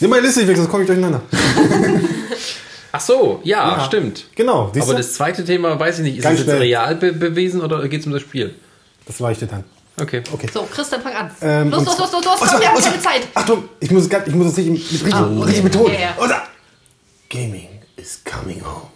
Nimm 0.00 0.10
mal 0.10 0.20
die 0.20 0.26
Liste 0.26 0.46
weg, 0.46 0.56
sonst 0.56 0.70
komme 0.70 0.84
ich 0.84 0.86
durcheinander. 0.86 1.20
Ach 2.92 3.00
so, 3.00 3.40
ja, 3.42 3.78
Ja. 3.78 3.84
stimmt. 3.84 4.26
Genau, 4.34 4.70
siehst 4.72 4.84
Aber 4.84 4.92
du? 4.92 4.98
das 4.98 5.14
zweite 5.14 5.44
Thema, 5.44 5.78
weiß 5.80 5.98
ich 6.00 6.04
nicht, 6.04 6.16
ist 6.18 6.22
Ganz 6.24 6.40
es 6.40 6.46
jetzt 6.46 6.54
schnell. 6.56 6.62
real 6.68 6.94
be 6.96 7.12
bewiesen 7.12 7.60
oder 7.62 7.86
geht 7.88 8.00
es 8.00 8.06
um 8.06 8.12
das 8.12 8.22
Spiel? 8.22 8.54
Das 9.06 9.20
war 9.20 9.32
ich 9.32 9.38
dir 9.38 9.46
dann. 9.46 9.64
Okay. 10.00 10.22
Okay. 10.32 10.46
So, 10.52 10.66
Chris, 10.72 10.88
dann 10.90 11.02
fang 11.02 11.12
an. 11.14 11.30
Ähm, 11.42 11.70
los, 11.70 11.84
los, 11.84 11.98
los, 11.98 12.12
los, 12.12 12.24
los, 12.24 12.38
komm, 12.38 12.48
zwar- 12.48 12.60
wir 12.60 12.68
haben 12.68 12.76
und 12.76 12.84
keine 12.84 13.00
Zeit. 13.00 13.22
Achtung, 13.34 13.64
ich 13.80 13.90
muss 13.90 14.02
es, 14.04 14.08
ganz- 14.10 14.26
ich 14.28 14.34
muss 14.34 14.46
es 14.48 14.56
richtig, 14.58 14.72
mit 14.74 14.92
richtig, 14.92 15.14
Ah, 15.14 15.42
richtig 15.44 15.62
betonen. 15.64 15.96
Und 16.18 16.28
zwar- 16.28 16.42
Gaming 17.30 17.68
is 17.96 18.20
coming 18.24 18.62
home. 18.62 18.88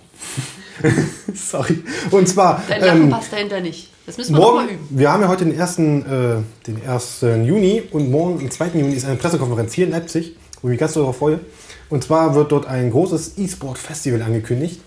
Sorry. 1.35 1.83
Und 2.11 2.29
zwar, 2.29 2.63
Dein 2.69 2.81
Lachen 2.83 3.03
ähm, 3.05 3.11
passt 3.11 3.33
dahinter 3.33 3.61
nicht. 3.61 3.91
Das 4.07 4.19
müssen 4.19 4.35
wir 4.35 4.41
noch 4.41 4.55
mal 4.55 4.63
morgen, 4.65 4.75
üben. 4.75 4.89
wir 4.91 5.11
haben 5.11 5.23
ja 5.23 5.29
heute 5.29 5.45
den 5.47 5.59
1. 5.61 5.79
Äh, 5.79 6.43
den 6.67 6.87
1. 6.87 7.21
Juni 7.45 7.83
und 7.91 8.11
morgen, 8.11 8.41
am 8.41 8.51
2. 8.51 8.69
Juni, 8.75 8.95
ist 8.95 9.05
eine 9.07 9.17
Pressekonferenz 9.17 9.73
hier 9.73 9.87
in 9.87 9.93
Leipzig, 9.93 10.37
wo 10.63 10.69
ich 10.69 10.73
mich 10.73 10.81
ganz 10.81 10.93
doll 10.93 11.03
darauf 11.03 11.17
freue. 11.19 11.41
Und 11.89 12.05
zwar 12.05 12.35
wird 12.35 12.53
dort 12.53 12.67
ein 12.67 12.91
großes 12.91 13.39
E-Sport-Festival 13.39 14.23
angekündigt. 14.23 14.81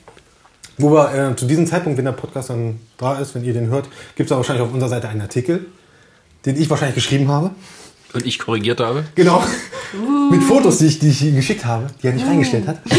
Wo 0.78 0.92
wir 0.92 1.14
äh, 1.14 1.36
zu 1.36 1.46
diesem 1.46 1.68
Zeitpunkt, 1.68 1.98
wenn 1.98 2.06
der 2.06 2.14
Podcast 2.14 2.50
dann 2.50 2.80
da 2.98 3.20
ist, 3.20 3.36
wenn 3.36 3.44
ihr 3.44 3.54
den 3.54 3.70
hört, 3.70 3.90
gibt 4.16 4.32
es 4.32 4.36
wahrscheinlich 4.36 4.64
auf 4.64 4.72
unserer 4.74 4.90
Seite 4.90 5.10
einen 5.10 5.22
Artikel, 5.22 5.66
den 6.46 6.56
ich 6.60 6.70
wahrscheinlich 6.70 6.96
geschrieben 6.96 7.28
habe. 7.28 7.52
Und 8.14 8.26
ich 8.26 8.40
korrigiert 8.40 8.80
habe. 8.80 9.04
Genau. 9.16 9.44
Mit 10.32 10.42
Fotos, 10.44 10.78
die 10.78 10.86
ich, 10.88 11.00
die 11.00 11.10
ich 11.10 11.22
ihm 11.24 11.36
geschickt 11.36 11.66
habe, 11.66 11.88
die 12.02 12.08
er 12.08 12.14
nicht 12.14 12.26
reingestellt 12.26 12.68
hat. 12.68 12.82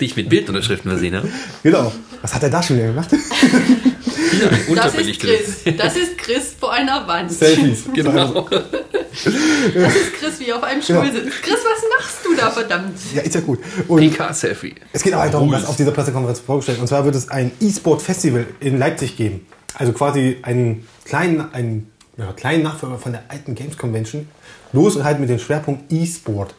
Die 0.00 0.04
ich 0.04 0.14
mit 0.14 0.28
Bildunterschriften 0.28 0.92
versehen 0.92 1.16
habe. 1.16 1.28
Genau. 1.64 1.90
Was 2.22 2.34
hat 2.34 2.42
er 2.42 2.50
da 2.50 2.62
schon 2.62 2.76
wieder 2.76 2.88
gemacht? 2.88 3.08
Ein 3.12 4.74
Das 4.74 4.94
ist. 4.94 5.20
Chris. 5.20 5.76
Das 5.76 5.96
ist 5.96 6.18
Chris 6.18 6.54
vor 6.58 6.72
einer 6.72 7.06
Wand. 7.06 7.30
Selfies. 7.32 7.84
Genau. 7.94 8.42
Das 8.50 9.94
ist 9.96 10.12
Chris, 10.14 10.40
wie 10.40 10.52
auf 10.52 10.62
einem 10.62 10.82
Stuhl 10.82 10.96
Genau. 10.96 11.12
sitzt. 11.12 11.42
Chris, 11.42 11.54
was 11.64 11.82
machst 11.98 12.18
du 12.24 12.34
da, 12.36 12.50
verdammt? 12.50 12.96
Ja, 13.14 13.22
ist 13.22 13.34
ja 13.34 13.40
gut. 13.40 13.58
PK-Selfie. 13.88 14.74
es 14.92 15.02
geht 15.02 15.14
auch 15.14 15.20
halt 15.20 15.34
darum, 15.34 15.50
was 15.50 15.64
auf 15.66 15.76
dieser 15.76 15.90
Pressekonferenz 15.90 16.40
vorgestellt. 16.40 16.78
Und 16.80 16.86
zwar 16.86 17.04
wird 17.04 17.14
es 17.16 17.28
ein 17.28 17.50
E-Sport-Festival 17.60 18.46
in 18.60 18.78
Leipzig 18.78 19.16
geben. 19.16 19.46
Also 19.74 19.92
quasi 19.92 20.38
einen 20.42 20.86
kleinen, 21.04 21.52
einen, 21.52 21.90
ja, 22.16 22.32
kleinen 22.32 22.62
Nachfolger 22.62 22.98
von 22.98 23.12
der 23.12 23.24
alten 23.28 23.54
Games 23.54 23.76
Convention. 23.76 24.28
Los 24.72 24.96
und 24.96 25.04
halt 25.04 25.18
mit 25.18 25.28
dem 25.30 25.38
Schwerpunkt 25.38 25.92
E-Sport. 25.92 26.54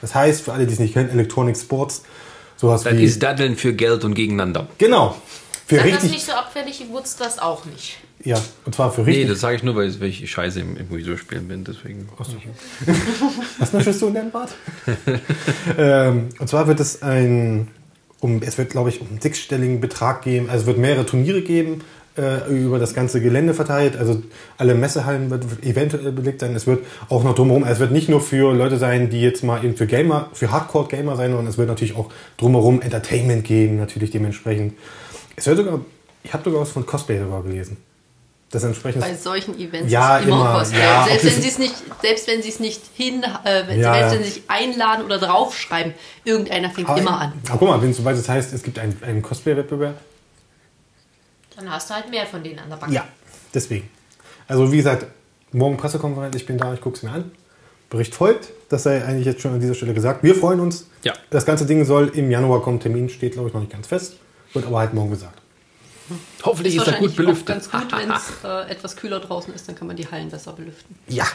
Das 0.00 0.14
heißt, 0.14 0.42
für 0.42 0.52
alle, 0.52 0.66
die 0.66 0.72
es 0.72 0.80
nicht 0.80 0.94
kennen, 0.94 1.10
Electronic 1.10 1.56
Sports. 1.56 2.02
Sowas 2.62 2.84
Das 2.84 2.94
wie. 2.96 3.04
ist 3.04 3.22
Daddeln 3.22 3.56
für 3.56 3.74
Geld 3.74 4.04
und 4.04 4.14
gegeneinander. 4.14 4.68
genau. 4.78 5.16
Für 5.66 5.76
Sag 5.76 5.84
das 5.84 5.94
richtig. 5.94 6.10
nicht 6.12 6.26
so 6.26 6.32
abfällig, 6.32 6.82
wurdest 6.90 7.20
das 7.20 7.38
auch 7.38 7.64
nicht. 7.66 7.98
Ja, 8.24 8.38
und 8.66 8.74
zwar 8.74 8.92
für 8.92 9.02
Nee, 9.02 9.10
richtig. 9.10 9.28
das 9.30 9.40
sage 9.40 9.56
ich 9.56 9.62
nur, 9.62 9.74
weil 9.76 10.00
weil 10.00 10.08
ich 10.08 10.30
scheiße 10.30 10.60
im, 10.60 10.76
im 10.76 10.90
Videospielen 10.90 11.48
bin. 11.48 11.64
Deswegen. 11.64 12.08
Was 13.58 13.72
möchtest 13.72 14.00
du 14.02 14.08
in 14.08 14.14
deinem 14.14 14.30
Bad? 14.30 14.50
ähm, 15.78 16.28
und 16.38 16.48
zwar 16.48 16.66
wird 16.66 16.80
es 16.80 17.02
ein, 17.02 17.68
um, 18.20 18.42
es 18.42 18.58
wird, 18.58 18.70
glaube 18.70 18.90
ich, 18.90 19.00
um 19.00 19.08
einen 19.08 19.20
sechsstelligen 19.20 19.80
Betrag 19.80 20.22
geben. 20.22 20.48
Also 20.50 20.62
es 20.62 20.66
wird 20.66 20.78
mehrere 20.78 21.06
Turniere 21.06 21.42
geben, 21.42 21.82
äh, 22.18 22.48
über 22.50 22.78
das 22.78 22.94
ganze 22.94 23.20
Gelände 23.20 23.54
verteilt. 23.54 23.96
Also 23.96 24.22
alle 24.58 24.74
Messehallen 24.74 25.30
wird 25.30 25.44
eventuell 25.62 26.12
belegt 26.12 26.40
sein. 26.40 26.54
Es 26.54 26.66
wird 26.66 26.80
auch 27.08 27.24
noch 27.24 27.34
drumherum, 27.34 27.64
es 27.64 27.78
wird 27.78 27.90
nicht 27.92 28.08
nur 28.08 28.20
für 28.20 28.52
Leute 28.54 28.76
sein, 28.78 29.08
die 29.10 29.20
jetzt 29.22 29.42
mal 29.44 29.64
eben 29.64 29.76
für 29.76 29.86
Gamer, 29.86 30.28
für 30.32 30.50
Hardcore-Gamer 30.50 31.16
sein, 31.16 31.30
sondern 31.30 31.46
es 31.46 31.58
wird 31.58 31.68
natürlich 31.68 31.96
auch 31.96 32.10
drumherum 32.36 32.82
Entertainment 32.82 33.44
geben, 33.44 33.78
natürlich 33.78 34.10
dementsprechend. 34.10 34.74
Es 35.36 35.46
wird 35.46 35.56
sogar, 35.56 35.80
ich 36.22 36.32
habe 36.34 36.44
sogar 36.44 36.60
was 36.60 36.70
von 36.70 36.84
Cosplay 36.84 37.18
sogar 37.18 37.42
gelesen. 37.42 37.78
Das 38.50 38.64
entsprechend. 38.64 39.00
Bei 39.00 39.14
solchen 39.14 39.58
Events 39.58 39.90
Ja, 39.90 40.18
immer, 40.18 40.26
immer, 40.36 40.58
Cosplay. 40.58 40.78
ja, 40.80 41.06
selbst 41.08 41.24
wenn 41.24 41.32
das- 41.34 41.42
sie 41.42 41.48
es 41.48 41.58
nicht, 41.58 41.74
selbst 42.02 42.28
wenn 42.28 42.42
sie 42.42 42.48
es 42.50 42.60
nicht 42.60 42.82
hin, 42.94 43.22
äh, 43.44 43.62
wenn, 43.66 43.80
Ja, 43.80 43.94
selbst 43.94 44.12
wenn 44.16 44.24
sie 44.24 44.30
sich 44.30 44.42
einladen 44.48 45.06
oder 45.06 45.16
draufschreiben, 45.18 45.94
irgendeiner 46.24 46.68
fängt 46.68 46.86
aber, 46.90 47.00
immer 47.00 47.18
an. 47.18 47.32
Aber 47.48 47.58
guck 47.58 47.68
mal, 47.68 47.80
wenn 47.80 47.92
es 47.92 47.96
soweit 47.96 48.14
es 48.18 48.28
heißt, 48.28 48.52
es 48.52 48.62
gibt 48.62 48.78
einen, 48.78 48.94
einen 49.02 49.22
Cosplay-Wettbewerb, 49.22 49.94
Dann 51.56 51.70
hast 51.70 51.90
du 51.90 51.94
halt 51.94 52.10
mehr 52.10 52.26
von 52.26 52.42
denen 52.42 52.58
an 52.58 52.68
der 52.70 52.76
Backe. 52.76 52.92
Ja, 52.92 53.06
deswegen. 53.54 53.88
Also 54.48 54.70
wie 54.72 54.76
gesagt, 54.78 55.06
morgen 55.52 55.76
Pressekonferenz, 55.76 56.34
ich 56.36 56.46
bin 56.46 56.58
da, 56.58 56.72
ich 56.74 56.80
gucke 56.80 56.96
es 56.96 57.02
mir 57.02 57.10
an. 57.10 57.30
Bericht 57.90 58.14
folgt, 58.14 58.48
das 58.70 58.84
sei 58.84 59.04
eigentlich 59.04 59.26
jetzt 59.26 59.42
schon 59.42 59.52
an 59.52 59.60
dieser 59.60 59.74
Stelle 59.74 59.92
gesagt. 59.92 60.22
Wir 60.22 60.34
freuen 60.34 60.60
uns. 60.60 60.86
Ja. 61.02 61.12
Das 61.30 61.44
ganze 61.44 61.66
Ding 61.66 61.84
soll 61.84 62.08
im 62.14 62.30
Januar 62.30 62.62
kommen. 62.62 62.80
Termin 62.80 63.10
steht, 63.10 63.34
glaube 63.34 63.48
ich, 63.48 63.54
noch 63.54 63.60
nicht 63.60 63.72
ganz 63.72 63.86
fest. 63.86 64.14
Wird 64.54 64.66
aber 64.66 64.78
halt 64.78 64.94
morgen 64.94 65.10
gesagt. 65.10 65.38
Hoffentlich 66.42 66.76
ist, 66.76 66.86
er 66.86 66.94
gut 66.94 67.14
belüftet. 67.16 67.46
ganz 67.46 67.70
gut, 67.70 67.92
wenn 67.96 68.10
es 68.10 68.22
äh, 68.44 68.70
etwas 68.70 68.96
kühler 68.96 69.20
draußen 69.20 69.54
ist, 69.54 69.68
dann 69.68 69.74
kann 69.76 69.86
man 69.86 69.96
die 69.96 70.06
Hallen 70.10 70.30
besser 70.30 70.52
belüften. 70.52 70.96
Ja. 71.08 71.26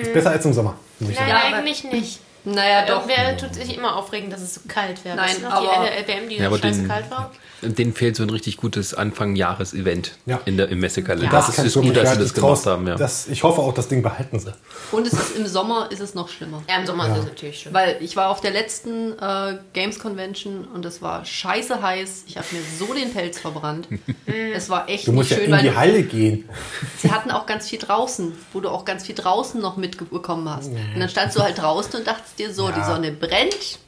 Ist 0.00 0.12
besser 0.12 0.30
als 0.30 0.44
im 0.44 0.52
Sommer. 0.52 0.76
muss 1.00 1.10
ich 1.10 1.16
sagen. 1.16 1.28
Nein, 1.30 1.52
Ja, 1.52 1.58
eigentlich 1.58 1.84
nicht. 1.84 2.20
Naja, 2.44 2.86
doch. 2.86 3.06
Wer 3.06 3.36
tut 3.36 3.54
sich 3.54 3.76
immer 3.76 3.96
aufregen, 3.96 4.30
dass 4.30 4.40
es 4.40 4.54
so 4.54 4.60
kalt 4.68 5.04
wäre? 5.04 5.16
Nein, 5.16 5.28
Weißt 5.28 5.38
du 5.38 5.42
noch, 5.42 5.52
aber- 5.52 5.86
die 5.90 6.08
WM, 6.08 6.28
die 6.28 6.36
Ja, 6.36 6.50
scheiße 6.50 6.80
den, 6.80 6.88
kalt 6.88 7.10
war? 7.10 7.30
Denen 7.62 7.92
fehlt 7.92 8.16
so 8.16 8.22
ein 8.22 8.30
richtig 8.30 8.56
gutes 8.56 8.94
Anfang-Jahres-Event 8.94 10.12
Ja. 10.26 10.40
in 10.44 10.56
der, 10.56 10.68
im 10.68 10.80
Messekalender. 10.80 11.26
Ja. 11.26 11.30
Das, 11.46 11.54
kann 11.56 11.66
ist 11.66 11.76
ich 11.76 11.82
gut, 11.82 11.96
dass 11.96 12.12
sie 12.12 12.18
das 12.18 12.34
gemacht 12.34 12.66
haben. 12.66 12.86
Ja. 12.86 12.94
Das, 12.96 13.28
ich 13.28 13.42
hoffe 13.42 13.60
auch, 13.60 13.74
das 13.74 13.88
Ding 13.88 14.02
behalten 14.02 14.38
sie. 14.38 14.52
Und 14.92 15.06
es 15.06 15.12
ist, 15.12 15.36
im 15.36 15.46
Sommer 15.46 15.88
ist 15.90 16.00
es 16.00 16.14
noch 16.14 16.28
schlimmer. 16.28 16.62
Ja, 16.68 16.76
im 16.78 16.86
Sommer 16.86 17.06
Ja. 17.08 17.14
ist 17.14 17.20
es 17.20 17.24
natürlich 17.26 17.58
schön. 17.60 17.74
Weil 17.74 17.96
ich 18.00 18.16
war 18.16 18.30
auf 18.30 18.40
der 18.40 18.50
letzten 18.52 19.12
äh, 19.18 19.58
Games 19.72 19.98
Convention 19.98 20.64
und 20.66 20.84
es 20.84 21.02
war 21.02 21.24
scheiße 21.24 21.82
heiß. 21.82 22.24
Ich 22.26 22.36
habe 22.36 22.46
mir 22.52 22.60
so 22.78 22.92
den 22.94 23.12
Pelz 23.12 23.38
verbrannt. 23.38 23.88
es 24.54 24.68
war 24.70 24.88
echt 24.88 25.06
Du 25.06 25.12
musst 25.12 25.30
nicht 25.30 25.40
ja 25.40 25.46
schön, 25.46 25.54
in 25.54 25.62
die 25.72 25.76
Halle 25.76 26.02
gehen. 26.02 26.48
sie 26.98 27.10
hatten 27.10 27.30
auch 27.30 27.46
ganz 27.46 27.68
viel 27.68 27.78
draußen, 27.78 28.32
wo 28.52 28.60
du 28.60 28.68
auch 28.68 28.84
ganz 28.84 29.04
viel 29.06 29.14
draußen 29.14 29.60
noch 29.60 29.76
mitbekommen 29.76 30.48
hast. 30.48 30.68
Und 30.68 30.98
dann 31.00 31.08
standst 31.08 31.36
du 31.36 31.42
halt 31.42 31.58
draußen 31.58 31.94
und 31.98 32.06
dachtest 32.06 32.38
dir 32.38 32.52
so, 32.52 32.68
Ja. 32.68 32.74
die 32.78 32.84
Sonne 32.84 33.12
brennt. 33.12 33.78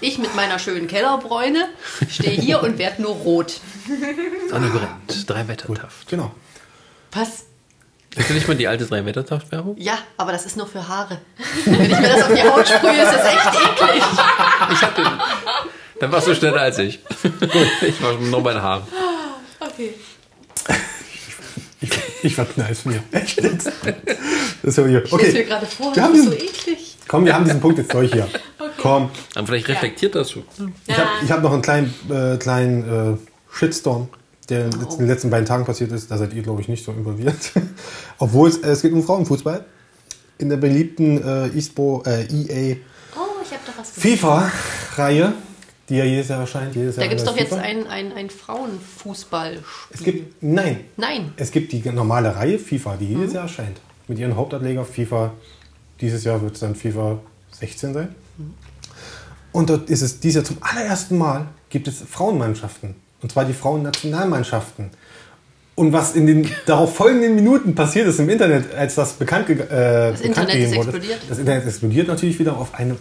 Ich 0.00 0.18
mit 0.18 0.34
meiner 0.36 0.58
schönen 0.58 0.86
Kellerbräune 0.86 1.68
stehe 2.08 2.40
hier 2.40 2.62
und 2.62 2.78
werde 2.78 3.02
nur 3.02 3.12
rot. 3.12 3.60
Sonne 4.48 4.68
brennt. 4.68 5.28
Drei 5.28 5.48
Wettertaft. 5.48 6.08
Genau. 6.08 6.32
Was? 7.12 7.44
Ist 8.16 8.28
das 8.28 8.30
nicht 8.30 8.48
mal 8.48 8.56
die 8.56 8.68
alte 8.68 8.86
Drei 8.86 9.04
Wettertaft-Werbung? 9.04 9.76
Ja, 9.78 9.98
aber 10.16 10.32
das 10.32 10.46
ist 10.46 10.56
nur 10.56 10.66
für 10.66 10.86
Haare. 10.86 11.18
Wenn 11.64 11.74
ich 11.90 11.98
mir 12.00 12.08
das 12.08 12.22
auf 12.22 12.34
die 12.34 12.42
Haut 12.42 12.68
sprühe, 12.68 13.02
ist 13.02 13.12
das 13.12 13.24
echt 13.26 13.46
eklig. 13.46 14.02
Ich 14.72 14.82
hab 14.82 14.94
den. 14.94 15.06
Dann 16.00 16.12
warst 16.12 16.26
du 16.28 16.34
schneller 16.34 16.60
als 16.62 16.78
ich. 16.78 17.00
ich 17.82 18.02
war 18.02 18.12
schon 18.14 18.30
noch 18.30 18.42
bei 18.42 18.52
den 18.52 18.62
Haaren. 18.62 18.84
Okay. 19.60 19.94
Ich, 21.80 21.90
ich 22.22 22.34
verknall's 22.34 22.84
mir. 22.84 23.02
Echt 23.12 23.40
jetzt? 23.42 23.66
Das 24.62 24.76
ist 24.76 24.78
ja 24.78 24.86
hier. 24.86 25.04
Ich 25.04 25.08
stelle 25.08 25.22
mir 25.22 25.28
Okay. 25.32 25.44
gerade 25.44 25.66
vor, 25.66 25.92
das 25.92 26.10
ist 26.10 26.24
so 26.24 26.32
eklig. 26.32 26.96
Komm, 27.08 27.24
wir 27.24 27.34
haben 27.34 27.44
diesen 27.44 27.60
Punkt 27.60 27.78
jetzt 27.78 27.92
durch 27.94 28.12
hier. 28.12 28.28
Komm. 28.78 29.10
Aber 29.34 29.46
vielleicht 29.46 29.68
reflektiert 29.68 30.14
das 30.14 30.30
schon. 30.30 30.44
Ich 30.86 30.96
habe 30.98 31.08
ich 31.24 31.30
hab 31.30 31.42
noch 31.42 31.52
einen 31.52 31.62
kleinen, 31.62 31.92
äh, 32.10 32.36
kleinen 32.38 33.14
äh, 33.14 33.16
Shitstorm, 33.52 34.08
der 34.48 34.64
in 34.66 34.70
den 34.70 34.80
letzten- 34.80 34.92
in 34.94 34.98
den 35.00 35.08
letzten 35.08 35.30
beiden 35.30 35.46
Tagen 35.46 35.64
passiert 35.64 35.92
ist. 35.92 36.10
Da 36.10 36.16
seid 36.18 36.32
ihr, 36.32 36.42
glaube 36.42 36.60
ich, 36.62 36.68
nicht 36.68 36.84
so 36.84 36.92
involviert. 36.92 37.36
Obwohl 38.18 38.48
es, 38.48 38.58
äh, 38.58 38.68
es 38.70 38.82
geht 38.82 38.92
um 38.92 39.02
Frauenfußball. 39.02 39.64
In 40.38 40.48
der 40.48 40.56
beliebten 40.56 41.20
äh, 41.22 41.48
eSpo, 41.58 42.02
äh, 42.06 42.24
EA 42.26 42.76
Oh. 43.16 43.44
FIFA-Reihe, 44.00 45.32
die 45.88 45.96
ja 45.96 46.04
jedes 46.04 46.28
Jahr 46.28 46.40
erscheint. 46.40 46.74
Jedes 46.76 46.96
Da 46.96 47.02
Jahr 47.02 47.08
gibt 47.08 47.20
es 47.20 47.26
doch 47.26 47.36
jetzt 47.36 47.48
FIFA. 47.52 47.62
ein, 47.62 47.86
ein, 47.86 48.12
ein 48.12 48.30
Frauenfußballspiel. 48.30 49.62
Es 49.90 50.02
gibt, 50.04 50.42
nein, 50.42 50.80
Nein. 50.96 51.32
es 51.36 51.50
gibt 51.50 51.72
die 51.72 51.80
normale 51.90 52.34
Reihe 52.36 52.58
FIFA, 52.58 52.96
die 52.96 53.06
Mhm. 53.06 53.20
jedes 53.20 53.32
Jahr 53.34 53.44
erscheint. 53.44 53.80
Mit 54.06 54.18
ihren 54.18 54.36
Hauptableger 54.36 54.84
FIFA. 54.84 55.32
Dieses 56.00 56.24
Jahr 56.24 56.40
wird 56.42 56.54
es 56.54 56.60
dann 56.60 56.74
FIFA 56.74 57.18
16 57.52 57.94
sein. 57.94 58.14
Und 59.52 59.70
dort 59.70 59.90
ist 59.90 60.02
es 60.02 60.20
dieses 60.20 60.36
Jahr 60.36 60.44
zum 60.44 60.58
allerersten 60.60 61.16
Mal 61.18 61.46
gibt 61.70 61.88
es 61.88 61.96
Frauenmannschaften. 62.08 62.94
Und 63.22 63.32
zwar 63.32 63.44
die 63.44 63.52
Frauennationalmannschaften. 63.54 64.90
Und 65.74 65.92
was 65.92 66.14
in 66.14 66.26
den 66.26 66.50
darauf 66.66 66.94
folgenden 66.96 67.34
Minuten 67.34 67.74
passiert 67.74 68.06
ist 68.08 68.18
im 68.18 68.28
Internet, 68.28 68.74
als 68.74 68.94
das 68.96 69.14
bekannt, 69.14 69.48
äh, 69.50 69.56
Das 69.56 70.20
bekannt 70.20 70.24
Internet 70.24 70.52
gegeben 70.52 70.70
ist 70.72 70.76
wurde. 70.78 70.88
explodiert. 70.88 71.20
Das 71.28 71.38
Internet 71.38 71.66
explodiert 71.66 72.08
natürlich 72.08 72.38
wieder 72.38 72.56
auf 72.56 72.74
eine 72.74 72.96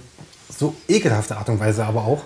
so 0.58 0.76
ekelhafte 0.88 1.38
Art 1.38 1.50
und 1.50 1.60
Weise, 1.60 1.86
aber 1.86 2.02
auch. 2.06 2.24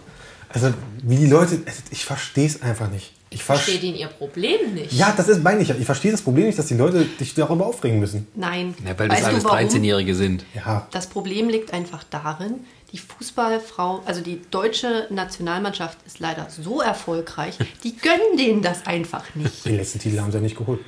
Also, 0.49 0.74
wie 1.03 1.16
die 1.16 1.28
Leute, 1.28 1.59
ich 1.89 2.03
verstehe 2.05 2.45
es 2.45 2.62
einfach 2.62 2.89
nicht. 2.91 3.14
Ich 3.30 3.41
verstehe. 3.45 3.76
Versteht 3.76 3.89
ihn 3.93 3.95
ihr 3.97 4.07
Problem 4.07 4.74
nicht? 4.74 4.91
Ja, 4.91 5.14
das 5.16 5.30
ist 5.30 5.41
meine 5.41 5.62
ich. 5.62 5.70
Ich 5.70 5.86
verstehe 5.86 6.12
das 6.12 6.22
Problem 6.22 6.47
nicht, 6.47 6.59
dass 6.59 6.66
die 6.66 6.74
Leute 6.74 7.05
sich 7.18 7.34
darüber 7.34 7.66
aufregen 7.66 7.99
müssen. 8.01 8.28
Nein. 8.36 8.76
Ja, 8.86 8.99
weil 8.99 9.07
das 9.07 9.18
Weißt 9.20 9.28
du, 9.28 9.32
alles 9.32 9.43
warum? 9.45 9.57
13-Jährige 9.57 10.16
sind. 10.16 10.43
Ja, 10.53 10.86
Das 10.91 11.07
Problem 11.07 11.47
liegt 11.47 11.72
einfach 11.74 12.03
darin, 12.09 12.55
die 12.92 12.98
Fußballfrau, 12.98 14.02
also 14.06 14.22
die 14.22 14.42
deutsche 14.52 15.08
Nationalmannschaft 15.10 15.98
ist 16.06 16.20
leider 16.20 16.48
so 16.50 16.82
erfolgreich, 16.82 17.58
die 17.84 17.96
gönnen 17.96 18.38
denen 18.38 18.62
das 18.62 18.86
einfach 18.86 19.24
nicht. 19.36 19.66
den 19.66 19.78
letzten 19.78 20.00
Titel 20.00 20.20
haben 20.20 20.32
sie 20.32 20.38
ja 20.38 20.42
nicht 20.44 20.58
geholt. 20.58 20.80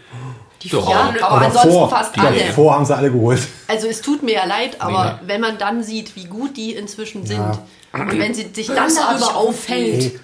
Die 0.61 0.69
Doch. 0.69 0.89
ja, 0.89 1.13
aber, 1.21 1.45
ansonsten 1.45 1.89
fast 1.89 2.17
alle. 2.19 2.39
Davor 2.39 2.73
haben 2.75 2.85
sie 2.85 2.95
alle 2.95 3.11
geholt. 3.11 3.41
Also 3.67 3.87
es 3.87 4.01
tut 4.01 4.23
mir 4.23 4.33
ja 4.35 4.45
leid, 4.45 4.79
aber 4.79 5.19
Nee. 5.21 5.27
wenn 5.27 5.41
man 5.41 5.57
dann 5.57 5.83
sieht, 5.83 6.15
wie 6.15 6.25
gut 6.25 6.55
die 6.57 6.73
inzwischen 6.73 7.25
sind 7.25 7.37
Ja. 7.39 7.59
und 7.93 8.17
wenn 8.19 8.33
sie 8.33 8.49
sich 8.53 8.67
dann 8.67 8.93
darüber 8.93 9.35
auffällt, 9.35 10.03
Hey, 10.03 10.19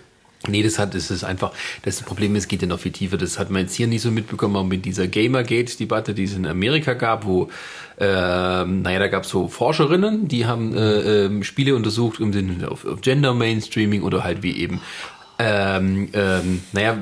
Nee, 0.48 0.64
das 0.64 0.80
hat, 0.80 0.96
das 0.96 1.12
ist 1.12 1.26
einfach, 1.26 1.52
das 1.84 2.02
Problem 2.02 2.34
ist, 2.36 2.48
geht 2.48 2.62
ja 2.62 2.68
noch 2.68 2.80
viel 2.80 2.94
tiefer. 2.94 3.18
Das 3.18 3.38
hat 3.38 3.50
man 3.50 3.64
jetzt 3.64 3.76
hier 3.76 3.88
nicht 3.88 4.02
so 4.02 4.10
mitbekommen, 4.10 4.56
aber 4.56 4.66
mit 4.66 4.86
dieser 4.86 5.08
Gamergate-Debatte, 5.08 6.14
die 6.14 6.24
es 6.24 6.34
in 6.34 6.46
Amerika 6.46 6.94
gab, 6.94 7.26
wo, 7.26 7.50
ähm, 8.00 8.82
naja, 8.82 9.00
da 9.00 9.08
gab 9.10 9.24
es 9.24 9.30
so 9.30 9.50
Forscherinnen, 9.50 10.30
die 10.30 10.46
haben 10.46 10.74
äh, 10.74 11.26
ähm, 11.26 11.44
Spiele 11.44 11.76
untersucht 11.76 12.22
im 12.22 12.32
Sinne 12.32 12.72
auf, 12.72 12.86
auf 12.86 13.02
Gender 13.02 13.34
Mainstreaming 13.34 14.02
oder 14.02 14.24
halt 14.24 14.42
wie 14.42 14.56
eben 14.56 14.80
ähm, 15.42 16.10
ähm, 16.12 16.62
naja, 16.74 16.98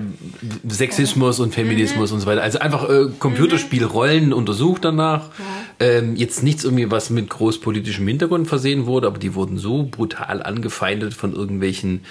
Sexismus 0.69 1.39
und 1.39 1.55
Feminismus 1.55 2.11
und 2.11 2.19
so 2.19 2.27
weiter. 2.27 2.43
Also 2.43 2.59
einfach 2.59 2.88
äh, 2.88 3.07
Computerspielrollen 3.18 4.31
untersucht 4.31 4.85
danach. 4.85 5.31
Ähm, 5.80 6.15
jetzt 6.15 6.43
nichts 6.43 6.64
irgendwie, 6.64 6.91
was 6.91 7.09
mit 7.09 7.30
großpolitischem 7.30 8.07
Hintergrund 8.07 8.47
versehen 8.47 8.85
wurde, 8.85 9.07
aber 9.07 9.18
die 9.18 9.34
wurden 9.34 9.57
so 9.57 9.88
brutal 9.89 10.43
angefeindet 10.43 11.15
von 11.15 11.34
irgendwelchen 11.34 12.01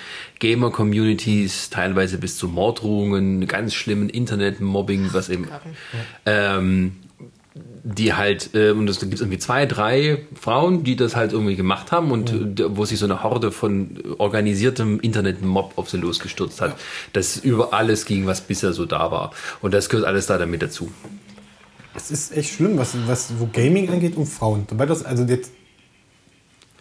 Gamer-Communities, 0.40 1.70
teilweise 1.70 2.18
bis 2.18 2.36
zu 2.36 2.48
Morddrohungen, 2.48 3.46
ganz 3.46 3.74
schlimmen 3.74 4.08
Internet-Mobbing, 4.08 5.10
was 5.12 5.28
eben 5.28 5.46
ähm, 6.26 6.96
die 7.88 8.14
halt, 8.14 8.50
äh, 8.54 8.70
und 8.70 8.90
es 8.90 8.98
gibt 8.98 9.20
irgendwie 9.20 9.38
zwei, 9.38 9.64
drei 9.64 10.26
Frauen, 10.34 10.82
die 10.82 10.96
das 10.96 11.14
halt 11.14 11.32
irgendwie 11.32 11.54
gemacht 11.54 11.92
haben 11.92 12.10
und 12.10 12.32
äh, 12.32 12.76
wo 12.76 12.84
sich 12.84 12.98
so 12.98 13.04
eine 13.04 13.22
Horde 13.22 13.52
von 13.52 14.02
organisiertem 14.18 14.98
Internet-Mob 14.98 15.74
auf 15.76 15.88
sie 15.88 15.98
losgestürzt 15.98 16.60
hat, 16.60 16.76
das 17.12 17.36
über 17.36 17.72
alles 17.72 18.04
ging, 18.04 18.26
was 18.26 18.40
bisher 18.40 18.72
so 18.72 18.86
da 18.86 19.12
war. 19.12 19.30
Und 19.62 19.72
das 19.72 19.88
gehört 19.88 20.04
alles 20.04 20.26
da 20.26 20.36
damit 20.36 20.62
dazu. 20.62 20.90
es 21.94 22.10
ist 22.10 22.36
echt 22.36 22.54
schlimm, 22.54 22.76
was, 22.76 22.96
was 23.06 23.28
so 23.28 23.48
Gaming 23.52 23.88
angeht 23.88 24.16
und 24.16 24.26
Frauen. 24.26 24.66
Sobald 24.68 24.90
das, 24.90 25.04
also 25.04 25.22
jetzt, 25.22 25.52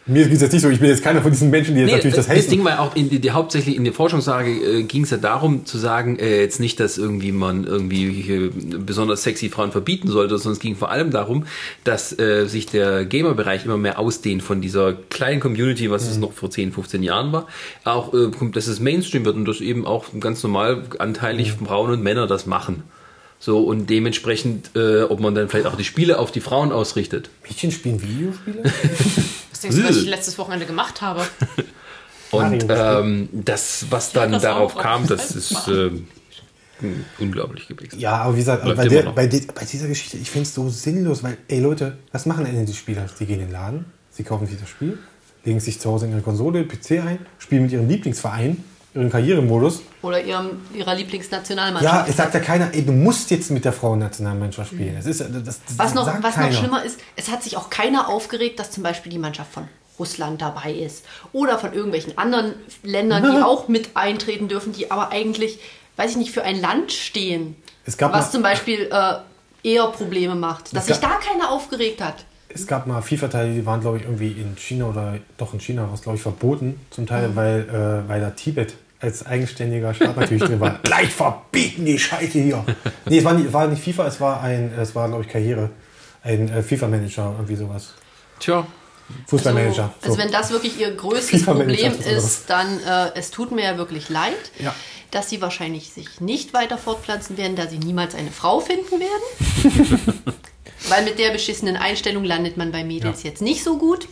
mir 0.07 0.23
geht 0.26 0.36
es 0.36 0.41
jetzt 0.41 0.53
nicht 0.53 0.61
so, 0.61 0.69
ich 0.69 0.80
bin 0.80 0.90
jetzt 0.90 1.03
keiner 1.03 1.22
von 1.22 1.32
diesen 1.32 1.49
Menschen, 1.49 1.73
die 1.73 1.82
jetzt 1.82 1.90
Nee, 1.90 1.95
natürlich 1.95 2.15
das 2.15 2.27
das 2.27 2.38
haten. 2.38 2.49
Ding 2.49 2.64
war 2.64 2.80
auch, 2.80 2.95
in, 2.95 3.10
die, 3.10 3.32
hauptsächlich 3.32 3.76
in 3.76 3.84
der 3.86 3.94
Forschungslage 3.94 4.52
äh, 4.52 4.84
ging 4.84 5.03
es 5.03 5.10
ja 5.10 5.18
darum 5.18 5.65
zu 5.65 5.80
sagen, 5.80 6.19
äh, 6.19 6.41
jetzt 6.41 6.60
nicht, 6.60 6.80
dass 6.80 6.99
irgendwie 6.99 7.32
man 7.32 7.64
irgendwie 7.64 8.11
hier 8.22 8.52
besonders 8.52 9.23
sexy 9.23 9.49
Frauen 9.49 9.72
verbieten 9.72 10.07
sollte, 10.07 10.38
sondern 10.38 10.53
es 10.53 10.60
ging 10.60 10.76
vor 10.76 10.91
allem 10.91 11.10
darum, 11.10 11.45
dass 11.84 12.18
äh, 12.19 12.45
sich 12.45 12.68
der 12.68 13.06
Gamer-Bereich 13.06 13.65
immer 13.65 13.77
mehr 13.77 13.98
ausdehnt 13.98 14.44
von 14.44 14.61
dieser 14.61 14.94
kleinen 14.94 15.40
Community, 15.40 15.90
was 15.90 16.07
es 16.07 16.18
noch 16.18 16.34
vor 16.34 16.52
10, 16.52 16.72
15 16.72 17.02
Jahren 17.02 17.32
war, 17.32 17.48
auch, 17.84 18.14
äh, 18.14 18.30
dass 18.52 18.68
es 18.68 18.80
Mainstream 18.80 19.26
wird 19.26 19.36
und 19.36 19.45
dass 19.45 19.60
eben 19.60 19.88
auch 19.88 20.06
ganz 20.19 20.44
normal 20.44 20.84
anteilig 20.99 21.53
Frauen 21.53 21.90
und 21.90 22.03
Männer 22.03 22.27
das 22.27 22.45
machen. 22.45 22.84
So, 23.40 23.60
und 23.64 23.90
dementsprechend, 23.90 24.72
äh, 24.76 25.03
ob 25.03 25.19
man 25.19 25.36
dann 25.36 25.49
vielleicht 25.49 25.68
auch 25.68 25.76
die 25.76 25.84
Spiele 25.84 26.19
auf 26.19 26.32
die 26.32 26.41
Frauen 26.41 26.72
ausrichtet. 26.72 27.30
Mädchen 27.44 27.72
spielen 27.72 28.02
Videospiele? 28.02 28.64
Was 29.56 29.61
denkst 29.61 29.77
du, 29.77 29.84
was 29.88 29.95
ich 29.95 30.06
letztes 30.07 30.38
Wochenende 30.38 30.65
gemacht 30.65 31.02
habe? 31.02 31.22
Und 32.32 32.65
ähm, 32.69 33.30
das, 33.32 33.86
was 33.90 34.11
dann 34.11 34.34
das 34.34 34.41
darauf 34.41 34.76
auch, 34.76 34.82
kam, 34.82 35.07
das 35.07 35.30
das 35.30 35.36
ist 35.38 35.68
ähm, 35.69 36.07
unglaublich 37.19 37.65
gewesen. 37.69 37.98
Ja, 37.98 38.18
aber 38.18 38.34
wie 38.34 38.40
gesagt, 38.40 38.65
bei, 38.65 38.88
der, 38.90 39.03
bei, 39.03 39.27
die- 39.27 39.48
bei 39.48 39.64
dieser 39.64 39.88
Geschichte, 39.88 40.18
ich 40.18 40.30
finde 40.30 40.44
es 40.48 40.53
so 40.53 40.68
sinnlos, 40.68 41.23
weil, 41.23 41.38
ey 41.48 41.61
Leute, 41.61 41.98
was 42.11 42.26
machen 42.26 42.44
denn 42.44 42.65
die 42.65 42.73
Spieler? 42.73 43.06
Sie 43.07 43.26
gehen 43.26 43.40
in 43.40 43.45
den 43.48 43.52
Laden, 43.53 43.86
sie 44.11 44.23
kaufen 44.23 44.45
sich 44.45 44.60
das 44.60 44.68
Spiel, 44.68 44.98
legen 45.45 45.61
sich 45.61 45.80
zu 45.80 45.90
Hause 45.90 46.07
in 46.07 46.11
ihre 46.11 46.22
Konsole, 46.22 46.65
PC 46.65 46.91
ein, 46.99 47.19
spielen 47.40 47.64
mit 47.64 47.72
ihrem 47.72 47.88
Lieblingsverein, 47.88 48.61
ihren 48.95 49.09
Karrieremodus. 49.11 49.81
Oder 50.01 50.23
ihrem, 50.23 50.61
ihrer 50.73 50.93
Ja, 50.93 50.97
Lieblingsnationalmannschaft. 50.97 52.09
es 52.09 52.17
sagt 52.17 52.34
ja 52.34 52.39
keiner, 52.39 52.73
ey, 52.73 52.85
du 52.85 52.93
musst 52.93 53.30
jetzt 53.30 53.51
mit 53.51 53.65
der 53.65 53.73
Frauennationalmannschaft 53.73 54.72
spielen. 54.72 54.95
Das 54.95 55.05
ist, 55.05 55.19
das, 55.22 55.30
das 55.43 55.59
was 55.77 55.93
noch, 55.93 56.07
was 56.23 56.38
noch 56.38 56.51
schlimmer 56.53 56.84
ist, 56.84 56.99
es 57.15 57.30
hat 57.30 57.43
sich 57.43 57.57
auch 57.57 57.69
keiner 57.69 58.07
aufgeregt, 58.09 58.59
dass 58.59 58.72
zum 58.72 58.84
Beispiel 58.84 59.11
die 59.11 59.19
Mannschaft 59.19 59.51
von 59.51 59.67
Russland 59.99 60.41
dabei 60.41 60.72
ist. 60.73 61.05
Oder 61.34 61.59
von 61.59 61.73
irgendwelchen 61.73 62.17
anderen 62.17 62.53
Ländern, 62.84 63.23
die 63.23 63.41
auch 63.43 63.67
mit 63.67 63.89
eintreten 63.95 64.47
dürfen, 64.47 64.73
die 64.73 64.91
aber 64.91 65.11
eigentlich, 65.11 65.59
weiß 65.97 66.11
ich 66.11 66.17
nicht, 66.17 66.31
für 66.31 66.43
ein 66.43 66.59
Land 66.59 66.91
stehen. 66.91 67.55
Was 67.85 67.97
mal- 67.99 68.30
zum 68.31 68.41
Beispiel 68.41 68.89
äh, 68.91 69.13
eher 69.63 69.88
Probleme 69.88 70.35
macht. 70.35 70.76
Dass 70.76 70.88
sich 70.88 70.97
da 70.97 71.19
keiner 71.19 71.51
aufgeregt 71.51 72.01
hat. 72.01 72.26
Es 72.47 72.67
gab 72.67 72.88
mal 72.88 73.01
FIFA-Teile, 73.01 73.53
die 73.53 73.65
waren, 73.65 73.81
glaube 73.81 73.97
ich, 73.97 74.03
irgendwie 74.03 74.31
in 74.31 74.55
China 74.57 74.85
oder 74.85 75.19
doch 75.38 75.53
in 75.53 75.59
China, 75.59 75.89
was 75.91 76.01
glaube 76.01 76.15
ich 76.15 76.22
verboten. 76.22 76.80
Zum 76.89 77.05
Teil, 77.05 77.35
weil, 77.35 77.67
äh, 78.07 78.09
weil 78.09 78.22
da 78.22 78.30
Tibet 78.30 78.76
als 79.06 79.26
eigenständiger 79.26 79.94
Staat 79.94 80.18
natürlich 80.18 80.44
drin 80.44 80.60
war. 80.60 80.80
Gleich 80.84 81.14
verbieten 81.14 81.86
die 81.86 81.98
Scheiße 81.98 82.40
hier. 82.40 82.65
Nee, 83.06 83.19
es 83.19 83.23
war 83.26 83.34
nicht, 83.34 83.53
war 83.53 83.68
nicht 83.68 83.84
FIFA, 83.84 84.07
es 84.07 84.19
war 84.19 84.41
ein, 84.41 84.73
es 84.77 84.94
war, 84.95 85.07
glaube 85.07 85.23
ich, 85.23 85.30
Karriere. 85.30 85.69
Ein 86.23 86.49
äh, 86.49 86.64
FIFA-Manager, 86.64 87.34
irgendwie 87.38 87.56
sowas. 87.56 87.94
Tja, 88.40 88.65
Fußballmanager. 89.27 89.84
Also, 89.84 89.94
also 90.02 90.14
so. 90.14 90.18
wenn 90.18 90.32
das 90.32 90.52
wirklich 90.52 90.80
ihr 90.80 90.91
größtes 90.91 91.45
Problem 91.45 91.94
ist, 91.94 92.49
dann 92.49 92.80
äh, 92.82 93.11
es 93.15 93.32
tut 93.32 93.52
mir 93.52 93.64
ja 93.64 93.77
wirklich 93.77 94.10
leid, 94.10 94.52
Ja. 94.60 94.73
dass 95.11 95.30
sie 95.30 95.41
wahrscheinlich 95.41 95.91
sich 95.94 96.19
nicht 96.22 96.53
weiter 96.53 96.77
fortpflanzen 96.77 97.38
werden, 97.38 97.56
da 97.56 97.68
sie 97.68 97.77
niemals 97.77 98.15
eine 98.15 98.32
Frau 98.32 98.60
finden 98.60 98.99
werden. 98.99 100.23
Weil 100.89 101.03
mit 101.03 101.17
der 101.19 101.31
beschissenen 101.31 101.77
Einstellung 101.77 102.23
landet 102.23 102.57
man 102.57 102.71
bei 102.71 102.83
Mädels 102.83 103.23
jetzt 103.23 103.41
nicht 103.41 103.63
so 103.63 103.77
gut. 103.77 104.07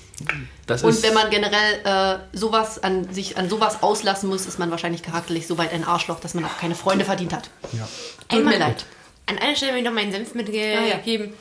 das 0.65 0.83
Und 0.83 1.01
wenn 1.03 1.13
man 1.13 1.29
generell 1.29 1.81
äh, 1.83 2.37
sowas 2.37 2.81
an 2.83 3.13
sich 3.13 3.37
an 3.37 3.49
sowas 3.49 3.83
auslassen 3.83 4.29
muss, 4.29 4.45
ist 4.45 4.57
man 4.59 4.71
wahrscheinlich 4.71 5.03
charakterlich 5.03 5.45
so 5.45 5.57
weit 5.57 5.71
ein 5.73 5.83
Arschloch, 5.83 6.19
dass 6.19 6.33
man 6.33 6.45
auch 6.45 6.57
keine 6.57 6.75
Freunde 6.75 7.05
verdient 7.05 7.33
hat. 7.33 7.49
Ja. 7.73 7.87
Tut 8.29 8.39
Einmal- 8.39 8.53
mir 8.53 8.59
leid. 8.59 8.85
An 9.25 9.37
einer 9.37 9.55
Stelle 9.55 9.71
will 9.73 9.79
ich 9.79 9.85
noch 9.85 9.93
meinen 9.93 10.11
Senf 10.11 10.31
Ah, 10.35 10.39
ja. 10.39 10.95
mitgeben. 10.95 11.33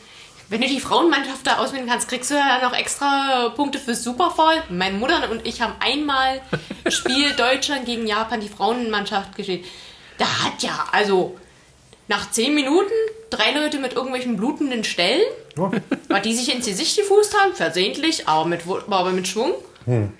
Wenn 0.48 0.60
du 0.60 0.68
die 0.68 0.80
Frauenmannschaft 0.80 1.46
da 1.46 1.56
auswählen 1.58 1.86
kannst, 1.88 2.08
kriegst 2.08 2.30
du 2.30 2.34
ja 2.34 2.60
noch 2.62 2.74
extra 2.76 3.48
Punkte 3.56 3.78
fürs 3.78 4.04
Superfall. 4.04 4.62
Meine 4.68 4.98
Mutter 4.98 5.30
und 5.30 5.46
ich 5.46 5.62
haben 5.62 5.72
einmal 5.80 6.42
ein 6.84 6.92
Spiel 6.92 7.32
Deutschland 7.36 7.86
gegen 7.86 8.06
Japan 8.06 8.40
die 8.40 8.48
Frauenmannschaft 8.50 9.34
gespielt. 9.34 9.64
Da 10.18 10.26
hat 10.44 10.62
ja, 10.62 10.84
also 10.92 11.36
nach 12.12 12.30
zehn 12.30 12.54
Minuten 12.54 12.92
drei 13.30 13.52
Leute 13.52 13.78
mit 13.78 13.94
irgendwelchen 13.94 14.36
blutenden 14.36 14.84
Stellen, 14.84 15.22
Ja. 15.56 15.70
weil 16.08 16.20
die 16.22 16.34
sich 16.34 16.54
ins 16.54 16.66
Gesicht 16.66 16.96
gefusst 16.98 17.34
haben, 17.38 17.54
versehentlich, 17.54 18.28
aber 18.28 18.44
mit, 18.46 18.60
aber 18.90 19.10
mit 19.10 19.26
Schwung. 19.26 19.52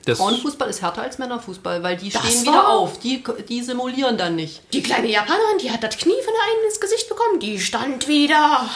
das, 0.07 0.19
Frauenfußball 0.19 0.69
ist 0.71 0.81
härter 0.83 1.03
als 1.03 1.19
Männerfußball, 1.19 1.83
weil 1.83 1.97
die 1.99 2.09
Das 2.11 2.23
stehen 2.27 2.43
wieder 2.43 2.69
auf. 2.69 2.99
Die, 3.01 3.23
die 3.49 3.63
simulieren 3.63 4.17
dann 4.17 4.35
nicht. 4.35 4.63
Die 4.73 4.83
kleine 4.83 5.09
Japanerin, 5.09 5.59
die 5.63 5.71
hat 5.71 5.83
das 5.85 5.97
Knie 5.99 6.15
von 6.25 6.33
der 6.35 6.43
einen 6.55 6.65
ins 6.69 6.81
Gesicht 6.81 7.09
bekommen, 7.09 7.39
die 7.39 7.61
stand 7.61 8.09
wieder. 8.09 8.69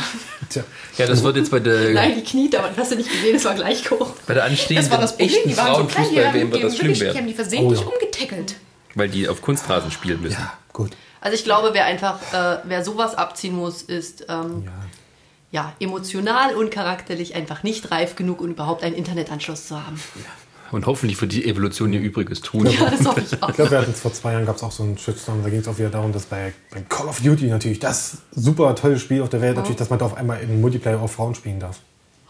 Tja. 0.50 0.62
ja, 0.98 1.06
das 1.06 1.22
wird 1.24 1.36
jetzt 1.38 1.50
bei 1.50 1.58
der, 1.58 1.90
Nein, 1.94 2.14
die 2.16 2.22
kniet, 2.22 2.54
aber 2.54 2.68
das 2.68 2.76
hast 2.78 2.92
du 2.92 2.96
nicht 2.96 3.10
gesehen, 3.10 3.34
es 3.36 3.44
war 3.46 3.54
gleich 3.54 3.90
hoch. 3.90 4.10
bei 4.26 4.34
der 4.34 4.44
anstehenden 4.44 4.84
Das 4.84 4.92
war 4.92 5.00
das 5.00 5.12
Problem, 5.16 5.28
echten 5.30 5.48
die 5.48 5.56
waren 5.56 5.74
so 5.76 5.84
klein, 5.86 6.06
die 6.12 6.20
haben, 6.20 6.30
Frauenfußball-WM 6.30 6.50
wird 6.52 6.60
die, 6.60 6.62
das 6.66 6.76
schlimm 6.76 6.88
wirklich, 6.90 7.12
die 7.12 7.18
haben 7.18 7.26
die 7.26 7.34
versehentlich 7.34 7.80
Oh 7.80 7.82
ja. 7.82 7.88
umgetackelt. 7.96 8.54
Weil 8.94 9.08
die 9.08 9.28
auf 9.28 9.42
Kunstrasen 9.42 9.90
spielen 9.90 10.20
müssen. 10.22 10.38
ja, 10.38 10.52
gut. 10.72 10.90
Also 11.26 11.34
ich 11.34 11.42
glaube, 11.42 11.70
wer 11.72 11.86
einfach, 11.86 12.20
äh, 12.32 12.58
wer 12.62 12.84
sowas 12.84 13.16
abziehen 13.16 13.56
muss, 13.56 13.82
ist 13.82 14.26
ähm, 14.28 14.62
Ja. 15.50 15.62
ja. 15.62 15.72
emotional 15.80 16.54
und 16.54 16.70
charakterlich 16.70 17.34
einfach 17.34 17.64
nicht 17.64 17.90
reif 17.90 18.14
genug, 18.14 18.40
um 18.40 18.50
überhaupt 18.50 18.84
einen 18.84 18.94
Internetanschluss 18.94 19.66
zu 19.66 19.84
haben. 19.84 20.00
Und 20.70 20.86
hoffentlich 20.86 21.16
für 21.18 21.26
die 21.26 21.44
Evolution 21.44 21.92
ihr 21.92 21.98
Übriges 21.98 22.42
tun. 22.42 22.66
Ja, 22.66 22.90
das 22.90 23.04
hoffe 23.04 23.22
ich 23.22 23.42
auch. 23.42 23.48
Ich 23.48 23.56
glaube, 23.56 23.72
wir 23.72 23.78
hatten 23.78 23.92
vor 23.92 24.12
zwei 24.12 24.34
Jahren 24.34 24.46
gab 24.46 24.54
es 24.54 24.62
auch 24.62 24.70
so 24.70 24.84
einen 24.84 24.96
Shitstorm. 24.98 25.42
Da 25.42 25.48
ging 25.48 25.58
es 25.58 25.66
auch 25.66 25.76
wieder 25.78 25.90
darum, 25.90 26.12
dass 26.12 26.26
bei, 26.26 26.52
bei 26.70 26.82
Call 26.82 27.08
of 27.08 27.20
Duty 27.20 27.46
natürlich 27.46 27.80
das 27.80 28.18
super 28.30 28.76
tolle 28.76 28.96
Spiel 29.00 29.20
auf 29.22 29.28
der 29.28 29.40
Welt, 29.40 29.56
natürlich, 29.56 29.78
dass 29.78 29.90
man 29.90 29.98
da 29.98 30.04
auf 30.04 30.16
einmal 30.16 30.40
im 30.40 30.60
Multiplayer 30.60 31.02
auch 31.02 31.10
Frauen 31.10 31.34
spielen 31.34 31.58
darf. 31.58 31.80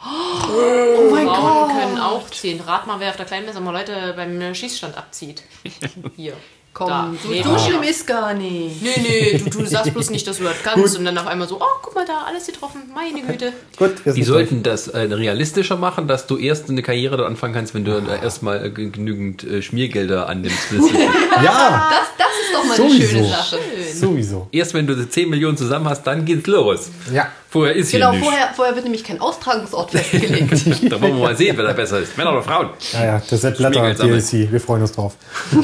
Oh 0.03 1.11
mein 1.13 1.27
Frauen 1.27 1.69
Gott. 1.69 1.79
können 1.79 1.99
auch 1.99 2.31
ziehen. 2.31 2.63
Rat 2.63 2.87
mal, 2.87 2.99
wer 2.99 3.11
auf 3.11 3.17
der 3.17 3.27
Kleinmesse 3.27 3.61
mal 3.61 3.73
Leute 3.73 4.15
beim 4.17 4.55
Schießstand 4.55 4.97
abzieht. 4.97 5.43
Hier. 6.17 6.33
Komm, 6.77 6.89
Da, 6.89 7.11
so, 7.23 7.31
neben 7.31 7.43
so 7.45 7.53
mir. 7.53 7.59
schlimm 7.59 7.83
ist 7.85 8.07
gar 8.07 8.35
nicht. 8.35 8.83
Nee, 8.83 8.91
nee, 8.99 9.39
du, 9.39 9.49
du 9.61 9.65
sagst 9.67 9.95
bloß 9.95 10.11
nicht, 10.11 10.27
dass 10.27 10.37
du 10.37 10.45
das 10.45 10.57
kannst. 10.63 10.99
Und 10.99 11.07
dann 11.07 11.17
auf 11.17 11.27
einmal 11.27 11.49
so, 11.49 11.57
oh, 11.59 11.65
guck 11.81 11.95
mal 11.95 12.05
da, 12.05 12.25
alles 12.29 12.45
getroffen. 12.47 12.83
Meine 12.95 13.23
Güte. 13.23 13.55
Gut, 13.79 13.93
Die 14.15 14.23
sollten 14.23 14.63
das 14.63 14.89
äh, 14.89 14.99
realistischer 14.99 15.79
machen, 15.79 16.07
dass 16.07 16.27
du 16.27 16.37
erst 16.37 16.69
eine 16.69 16.83
Karriere 16.83 17.17
dort 17.17 17.29
anfangen 17.31 17.55
kannst, 17.55 17.73
wenn 17.73 17.87
du 17.87 17.93
äh, 17.93 18.23
erstmal 18.23 18.67
äh, 18.67 18.69
genügend 18.71 19.43
äh, 19.45 19.63
Schmiergelder 19.63 20.29
annimmst. 20.29 20.59
Ja, 21.43 21.91
Das, 21.91 22.09
das 22.19 22.29
ist 22.43 22.55
doch 22.55 22.65
mal 22.65 22.75
eine 22.75 22.91
Sowieso. 22.91 23.09
schöne 23.17 23.29
Sache. 23.29 23.59
sowieso. 23.95 24.49
erst 24.53 24.75
wenn 24.75 24.87
du 24.87 25.09
10 25.09 25.31
Millionen 25.31 25.57
zusammen 25.57 25.89
hast, 25.89 26.03
dann 26.07 26.25
geht's 26.25 26.47
los. 26.47 26.91
Ja. 27.13 27.29
Vorher 27.57 27.75
ist 27.75 27.91
Genau, 27.91 28.11
hier 28.11 28.21
nichts. 28.21 28.27
vorher, 28.29 28.49
vorher 28.55 28.75
wird 28.75 28.85
nämlich 28.85 29.03
kein 29.03 29.19
Austragungsort 29.21 29.91
festgelegt. 29.93 30.53
Da 30.91 31.01
wollen 31.01 31.15
wir 31.17 31.23
mal 31.23 31.37
sehen, 31.37 31.57
wer 31.57 31.65
da 31.65 31.73
besser 31.73 32.01
ist. 32.01 32.17
Männer 32.19 32.33
oder 32.33 32.43
Frauen. 32.43 32.69
Ja, 32.93 33.05
ja, 33.05 33.23
der 33.31 33.39
Sepp 33.39 33.57
Blatter. 33.57 33.95
DLC, 33.95 34.53
wir 34.53 34.61
freuen 34.61 34.83
uns 34.83 34.93
drauf. 34.93 35.15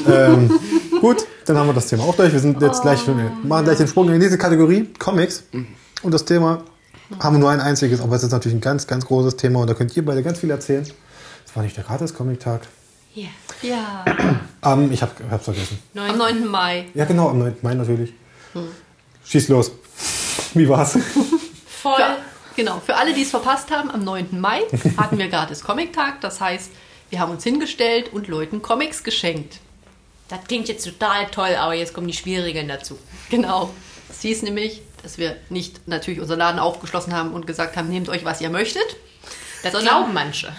ähm, 0.09 0.59
gut, 1.03 1.27
dann 1.45 1.59
haben 1.59 1.67
wir 1.69 1.75
das 1.75 1.89
Thema 1.89 2.05
auch 2.05 2.15
durch. 2.17 2.33
Wir 2.33 2.41
sind 2.41 2.63
jetzt 2.63 2.81
gleich, 2.81 3.07
wir 3.07 3.15
machen 3.43 3.65
gleich 3.67 3.77
den 3.77 3.89
Sprung 3.89 4.07
in 4.07 4.15
die 4.15 4.19
nächste 4.21 4.39
Kategorie, 4.39 4.89
Comics. 4.99 5.45
Und 6.03 6.13
das 6.15 6.25
Thema 6.25 6.63
haben 7.21 7.37
wir 7.37 7.41
nur 7.41 7.51
ein 7.51 7.61
einziges, 7.61 8.01
aber 8.01 8.17
es 8.17 8.23
ist 8.23 8.33
natürlich 8.33 8.57
ein 8.57 8.63
ganz, 8.63 8.87
ganz 8.87 9.05
großes 9.05 9.37
Thema 9.37 9.61
und 9.61 9.69
da 9.69 9.75
könnt 9.75 9.95
ihr 9.95 10.03
beide 10.05 10.23
ganz 10.23 10.39
viel 10.39 10.51
erzählen. 10.51 10.87
Es 11.47 11.55
war 11.55 11.63
nicht 11.63 11.77
der 11.77 11.85
Gratis-Comic-Tag. 11.85 12.63
Ja. 13.15 13.29
ja, 13.61 14.05
Ähm, 14.65 14.91
ich 14.91 15.03
hab, 15.03 15.11
hab's 15.31 15.45
vergessen. 15.45 15.79
am 15.95 16.17
9. 16.17 16.47
Mai. 16.47 16.87
Ja, 16.95 17.05
genau, 17.05 17.29
am 17.29 17.39
9. 17.39 17.57
Mai 17.61 17.75
natürlich. 17.75 18.15
Schieß 19.27 19.49
los. 19.49 19.73
Wie 20.55 20.67
war's? 20.69 20.97
Voll. 21.83 21.97
Für, 21.97 22.17
genau, 22.55 22.79
für 22.79 22.95
alle, 22.95 23.13
die 23.13 23.23
es 23.23 23.31
verpasst 23.31 23.73
haben, 23.73 23.91
am 23.91 24.05
9. 24.05 24.41
Mai 24.41 24.63
hatten 24.97 25.19
wir 25.19 25.29
gratis 25.29 25.65
Comic-Tag. 25.65 26.21
Das 26.21 26.41
heißt, 26.41 26.71
wir 27.11 27.19
haben 27.19 27.33
uns 27.33 27.43
hingestellt 27.43 28.13
und 28.13 28.29
Leuten 28.29 28.63
Comics 28.63 29.03
geschenkt. 29.03 29.59
Das 30.29 30.45
klingt 30.45 30.69
jetzt 30.69 30.85
total 30.85 31.27
toll, 31.27 31.57
aber 31.57 31.75
jetzt 31.75 31.93
kommen 31.93 32.07
die 32.07 32.15
Schwierigen 32.15 32.69
dazu. 32.69 32.99
Genau. 33.31 33.71
Es 34.09 34.23
hieß 34.23 34.43
nämlich, 34.43 34.81
dass 35.03 35.19
wir 35.19 35.37
nicht 35.51 35.89
natürlich 35.89 36.21
unseren 36.21 36.39
Laden 36.39 36.61
aufgeschlossen 36.61 37.15
haben 37.15 37.33
und 37.33 37.49
gesagt 37.49 37.77
haben, 37.77 37.89
nehmt 37.89 38.09
euch, 38.09 38.25
was 38.25 38.41
ihr 38.41 38.49
möchtet, 38.49 38.97
Das 39.63 39.73
Sondern- 39.73 39.95
glauben 39.95 40.13
manche. 40.15 40.53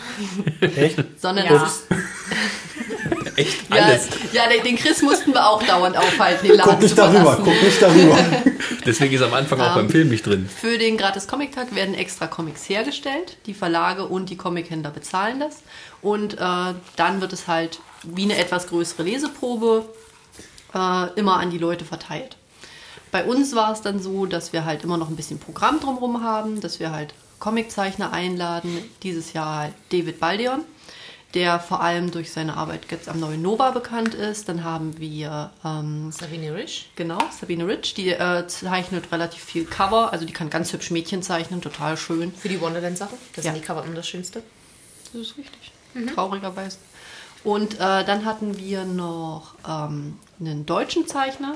Echt? 0.61 0.97
sondern 1.21 1.45
Ja. 1.45 1.71
Echt 3.35 3.69
ja, 3.73 3.81
alles. 3.83 4.07
ja, 4.31 4.47
den, 4.47 4.63
den 4.63 4.75
Chris 4.77 5.01
mussten 5.01 5.33
wir 5.33 5.43
auch 5.47 5.63
dauernd 5.63 5.97
aufhalten, 5.97 6.47
den 6.47 6.55
Laden 6.57 6.69
Guck 6.73 6.81
nicht 6.81 6.89
zu 6.91 6.95
darüber, 6.95 7.19
verlassen. 7.37 7.43
guck 7.45 7.63
nicht 7.63 7.81
darüber. 7.81 8.17
Deswegen 8.85 9.13
ist 9.15 9.21
am 9.23 9.33
Anfang 9.33 9.59
auch 9.59 9.73
beim 9.75 9.89
Film 9.89 10.09
nicht 10.09 10.25
drin. 10.25 10.47
Für 10.47 10.77
den 10.77 10.97
Gratis 10.97 11.25
Comic 11.27 11.53
Tag 11.53 11.73
werden 11.73 11.95
extra 11.95 12.27
Comics 12.27 12.69
hergestellt. 12.69 13.37
Die 13.47 13.53
Verlage 13.55 14.05
und 14.05 14.29
die 14.29 14.37
Comichändler 14.37 14.91
bezahlen 14.91 15.39
das. 15.39 15.61
Und 16.01 16.35
äh, 16.35 16.37
dann 16.95 17.21
wird 17.21 17.33
es 17.33 17.47
halt 17.47 17.79
wie 18.03 18.23
eine 18.23 18.37
etwas 18.37 18.67
größere 18.67 19.03
Leseprobe 19.03 19.85
äh, 20.75 21.07
immer 21.19 21.37
an 21.39 21.49
die 21.49 21.57
Leute 21.57 21.85
verteilt. 21.85 22.37
Bei 23.11 23.23
uns 23.23 23.55
war 23.55 23.71
es 23.73 23.81
dann 23.81 23.99
so, 24.01 24.25
dass 24.27 24.53
wir 24.53 24.65
halt 24.65 24.83
immer 24.83 24.97
noch 24.97 25.09
ein 25.09 25.15
bisschen 25.15 25.39
Programm 25.39 25.79
drumherum 25.79 26.23
haben, 26.23 26.61
dass 26.61 26.79
wir 26.79 26.91
halt 26.91 27.13
Comiczeichner 27.43 28.13
einladen. 28.13 28.77
Dieses 29.03 29.33
Jahr 29.33 29.69
David 29.91 30.21
Baldeon, 30.21 30.61
der 31.33 31.59
vor 31.59 31.81
allem 31.81 32.09
durch 32.09 32.31
seine 32.31 32.55
Arbeit 32.55 32.83
jetzt 32.89 33.09
am 33.09 33.19
neuen 33.19 33.41
Nova 33.41 33.71
bekannt 33.71 34.13
ist. 34.13 34.47
Dann 34.47 34.63
haben 34.63 34.97
wir 34.97 35.51
ähm, 35.65 36.09
Sabine 36.13 36.55
Rich. 36.55 36.89
Genau, 36.95 37.17
Sabine 37.37 37.67
Rich, 37.67 37.95
die 37.95 38.11
äh, 38.11 38.47
zeichnet 38.47 39.11
relativ 39.11 39.43
viel 39.43 39.65
Cover, 39.65 40.13
also 40.13 40.25
die 40.25 40.31
kann 40.31 40.49
ganz 40.49 40.71
hübsch 40.71 40.89
Mädchen 40.91 41.21
zeichnen, 41.21 41.61
total 41.61 41.97
schön. 41.97 42.33
Für 42.33 42.47
die 42.47 42.61
Wonderland-Sachen. 42.61 43.17
Das 43.35 43.43
Ja. 43.43 43.51
sind 43.51 43.61
die 43.61 43.65
Cover 43.67 43.83
immer 43.83 43.95
das 43.95 44.07
Schönste. 44.07 44.41
Das 45.11 45.21
ist 45.21 45.37
richtig. 45.37 45.73
Traurigerweise. 46.15 46.77
Und 47.43 47.73
äh, 47.75 47.77
dann 48.05 48.23
hatten 48.23 48.57
wir 48.57 48.85
noch 48.85 49.55
ähm, 49.67 50.17
einen 50.39 50.65
deutschen 50.65 51.07
Zeichner, 51.07 51.55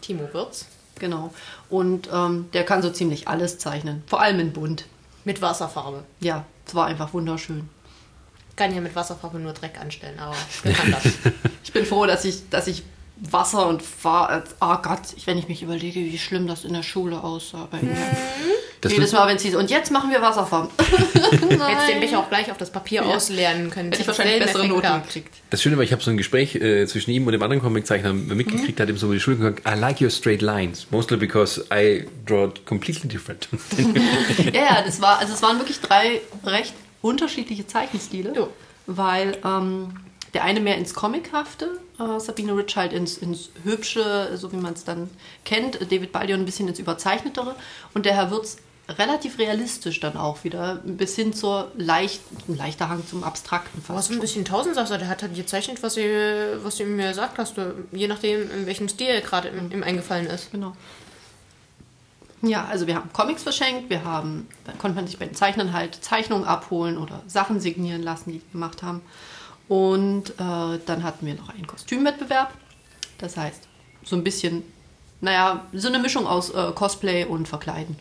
Timo 0.00 0.32
Wirz. 0.32 0.64
Genau. 1.02 1.34
Und 1.68 2.08
ähm, 2.10 2.48
der 2.54 2.64
kann 2.64 2.80
so 2.80 2.88
ziemlich 2.88 3.28
alles 3.28 3.58
zeichnen, 3.58 4.02
vor 4.06 4.22
allem 4.22 4.40
in 4.40 4.52
bunt. 4.54 4.86
Mit 5.24 5.42
Wasserfarbe. 5.42 6.04
Ja, 6.20 6.46
es 6.66 6.74
war 6.74 6.86
einfach 6.86 7.12
wunderschön. 7.12 7.68
Kann 8.56 8.74
ja 8.74 8.80
mit 8.80 8.96
Wasserfarbe 8.96 9.38
nur 9.38 9.52
Dreck 9.52 9.78
anstellen, 9.78 10.18
aber 10.18 10.34
wir 10.62 10.72
kann 10.72 10.90
das. 10.92 11.04
Ich 11.62 11.72
bin 11.72 11.84
froh, 11.84 12.06
dass 12.06 12.24
ich, 12.24 12.48
dass 12.48 12.66
ich 12.66 12.84
Wasser 13.30 13.66
und 13.68 13.82
Fahr... 13.82 14.42
Oh 14.60 14.76
Gott, 14.82 15.00
ich- 15.16 15.26
wenn 15.26 15.38
ich 15.38 15.48
mich 15.48 15.62
überlege, 15.62 16.00
wie 16.00 16.18
schlimm 16.18 16.46
das 16.46 16.64
in 16.64 16.72
der 16.72 16.82
Schule 16.82 17.22
aussah 17.22 17.68
bei 17.70 17.80
mir. 17.82 17.96
Das 18.80 18.90
Jedes 18.90 19.12
Mal, 19.12 19.28
wenn 19.28 19.36
es 19.36 19.42
hieß, 19.42 19.54
und 19.54 19.70
jetzt 19.70 19.92
machen 19.92 20.10
wir 20.10 20.20
Wasserfarben. 20.20 20.68
Hättest 20.78 21.88
den 21.88 22.00
Becher 22.00 22.18
auch 22.18 22.28
gleich 22.28 22.50
auf 22.50 22.56
das 22.56 22.72
Papier 22.72 23.06
auslernen 23.06 23.70
können. 23.70 23.90
Hätte 23.92 24.02
ich 24.02 24.08
wahrscheinlich 24.08 24.40
bessere 24.42 24.66
Noten 24.66 25.02
gekriegt. 25.04 25.28
Das 25.50 25.62
Schöne 25.62 25.76
war, 25.76 25.84
ich 25.84 25.92
habe 25.92 26.02
so 26.02 26.10
ein 26.10 26.16
Gespräch 26.16 26.56
äh, 26.56 26.84
zwischen 26.88 27.12
ihm 27.12 27.24
und 27.24 27.32
dem 27.32 27.42
anderen 27.42 27.62
Comiczeichner 27.62 28.12
mitgekriegt, 28.12 28.80
hat 28.80 28.88
ihm 28.88 28.96
so 28.96 29.06
über 29.06 29.14
die 29.14 29.20
Schulter 29.20 29.52
gesagt, 29.52 29.68
I 29.68 29.78
like 29.78 30.00
your 30.00 30.10
straight 30.10 30.42
lines, 30.42 30.88
mostly 30.90 31.16
because 31.16 31.64
I 31.72 32.06
draw 32.26 32.46
it 32.46 32.66
completely 32.66 33.08
different. 33.08 33.48
Ja, 34.52 34.60
ja, 34.78 34.82
das 34.84 35.00
war, 35.00 35.18
also 35.20 35.32
es 35.32 35.42
waren 35.42 35.58
wirklich 35.58 35.78
drei 35.80 36.20
recht 36.44 36.74
unterschiedliche 37.02 37.64
Zeichenstile, 37.66 38.32
Jo. 38.34 38.48
weil 38.86 39.36
ähm, 39.44 39.94
der 40.34 40.44
eine 40.44 40.60
mehr 40.60 40.78
ins 40.78 40.94
Comichafte, 40.94 41.78
äh, 41.98 42.18
Sabine 42.18 42.56
Rich 42.56 42.76
halt 42.76 42.92
ins, 42.92 43.18
ins 43.18 43.50
Hübsche, 43.64 44.36
so 44.36 44.50
wie 44.52 44.56
man 44.56 44.72
es 44.74 44.84
dann 44.84 45.10
kennt, 45.44 45.80
David 45.80 46.12
Baldion 46.12 46.40
ein 46.40 46.46
bisschen 46.46 46.68
ins 46.68 46.78
Überzeichnetere 46.78 47.54
und 47.94 48.06
der 48.06 48.14
Herr 48.14 48.30
Würz 48.30 48.56
relativ 48.88 49.38
realistisch 49.38 50.00
dann 50.00 50.16
auch 50.16 50.42
wieder, 50.42 50.80
bis 50.84 51.14
hin 51.14 51.32
zur 51.32 51.70
leicht, 51.76 52.20
leichter 52.48 52.88
Hang 52.88 53.06
zum 53.06 53.22
Abstrakten 53.24 53.80
Du 53.80 53.92
fast. 53.94 54.10
ein 54.10 54.20
bisschen 54.20 54.44
Tausendsasser, 54.44 54.98
der 54.98 55.08
hat 55.08 55.22
halt 55.22 55.34
gezeichnet, 55.36 55.82
was, 55.82 55.96
ihr, 55.96 56.58
was 56.64 56.76
du 56.76 56.82
ihm 56.82 56.96
gesagt 56.98 57.38
hast, 57.38 57.56
du- 57.56 57.74
je 57.92 58.08
nachdem, 58.08 58.50
in 58.50 58.66
welchem 58.66 58.88
Stil 58.88 59.06
er 59.08 59.20
gerade 59.20 59.48
ihm, 59.50 59.70
ihm 59.70 59.82
eingefallen 59.84 60.26
ist. 60.26 60.50
Genau. 60.50 60.74
Ja, 62.42 62.64
also 62.64 62.88
wir 62.88 62.96
haben 62.96 63.12
Comics 63.12 63.44
verschenkt, 63.44 63.88
wir 63.88 64.02
haben, 64.02 64.48
dann 64.64 64.76
konnte 64.78 64.96
man 64.96 65.06
sich 65.06 65.16
bei 65.18 65.26
den 65.26 65.34
Zeichnern 65.36 65.72
halt 65.72 65.94
Zeichnungen 66.04 66.44
abholen 66.44 66.98
oder 66.98 67.22
Sachen 67.28 67.60
signieren 67.60 68.02
lassen, 68.02 68.32
die 68.32 68.38
die 68.40 68.52
gemacht 68.52 68.82
haben. 68.82 69.00
Und 69.72 70.32
äh, 70.32 70.78
dann 70.84 71.02
hatten 71.02 71.24
wir 71.24 71.34
noch 71.34 71.48
einen 71.48 71.66
Kostümwettbewerb. 71.66 72.52
Das 73.16 73.38
heißt, 73.38 73.62
so 74.04 74.16
ein 74.16 74.22
bisschen, 74.22 74.62
naja, 75.22 75.64
so 75.72 75.88
eine 75.88 75.98
Mischung 75.98 76.26
aus 76.26 76.50
äh, 76.50 76.72
Cosplay 76.74 77.24
und 77.24 77.48
Verkleiden. 77.48 77.96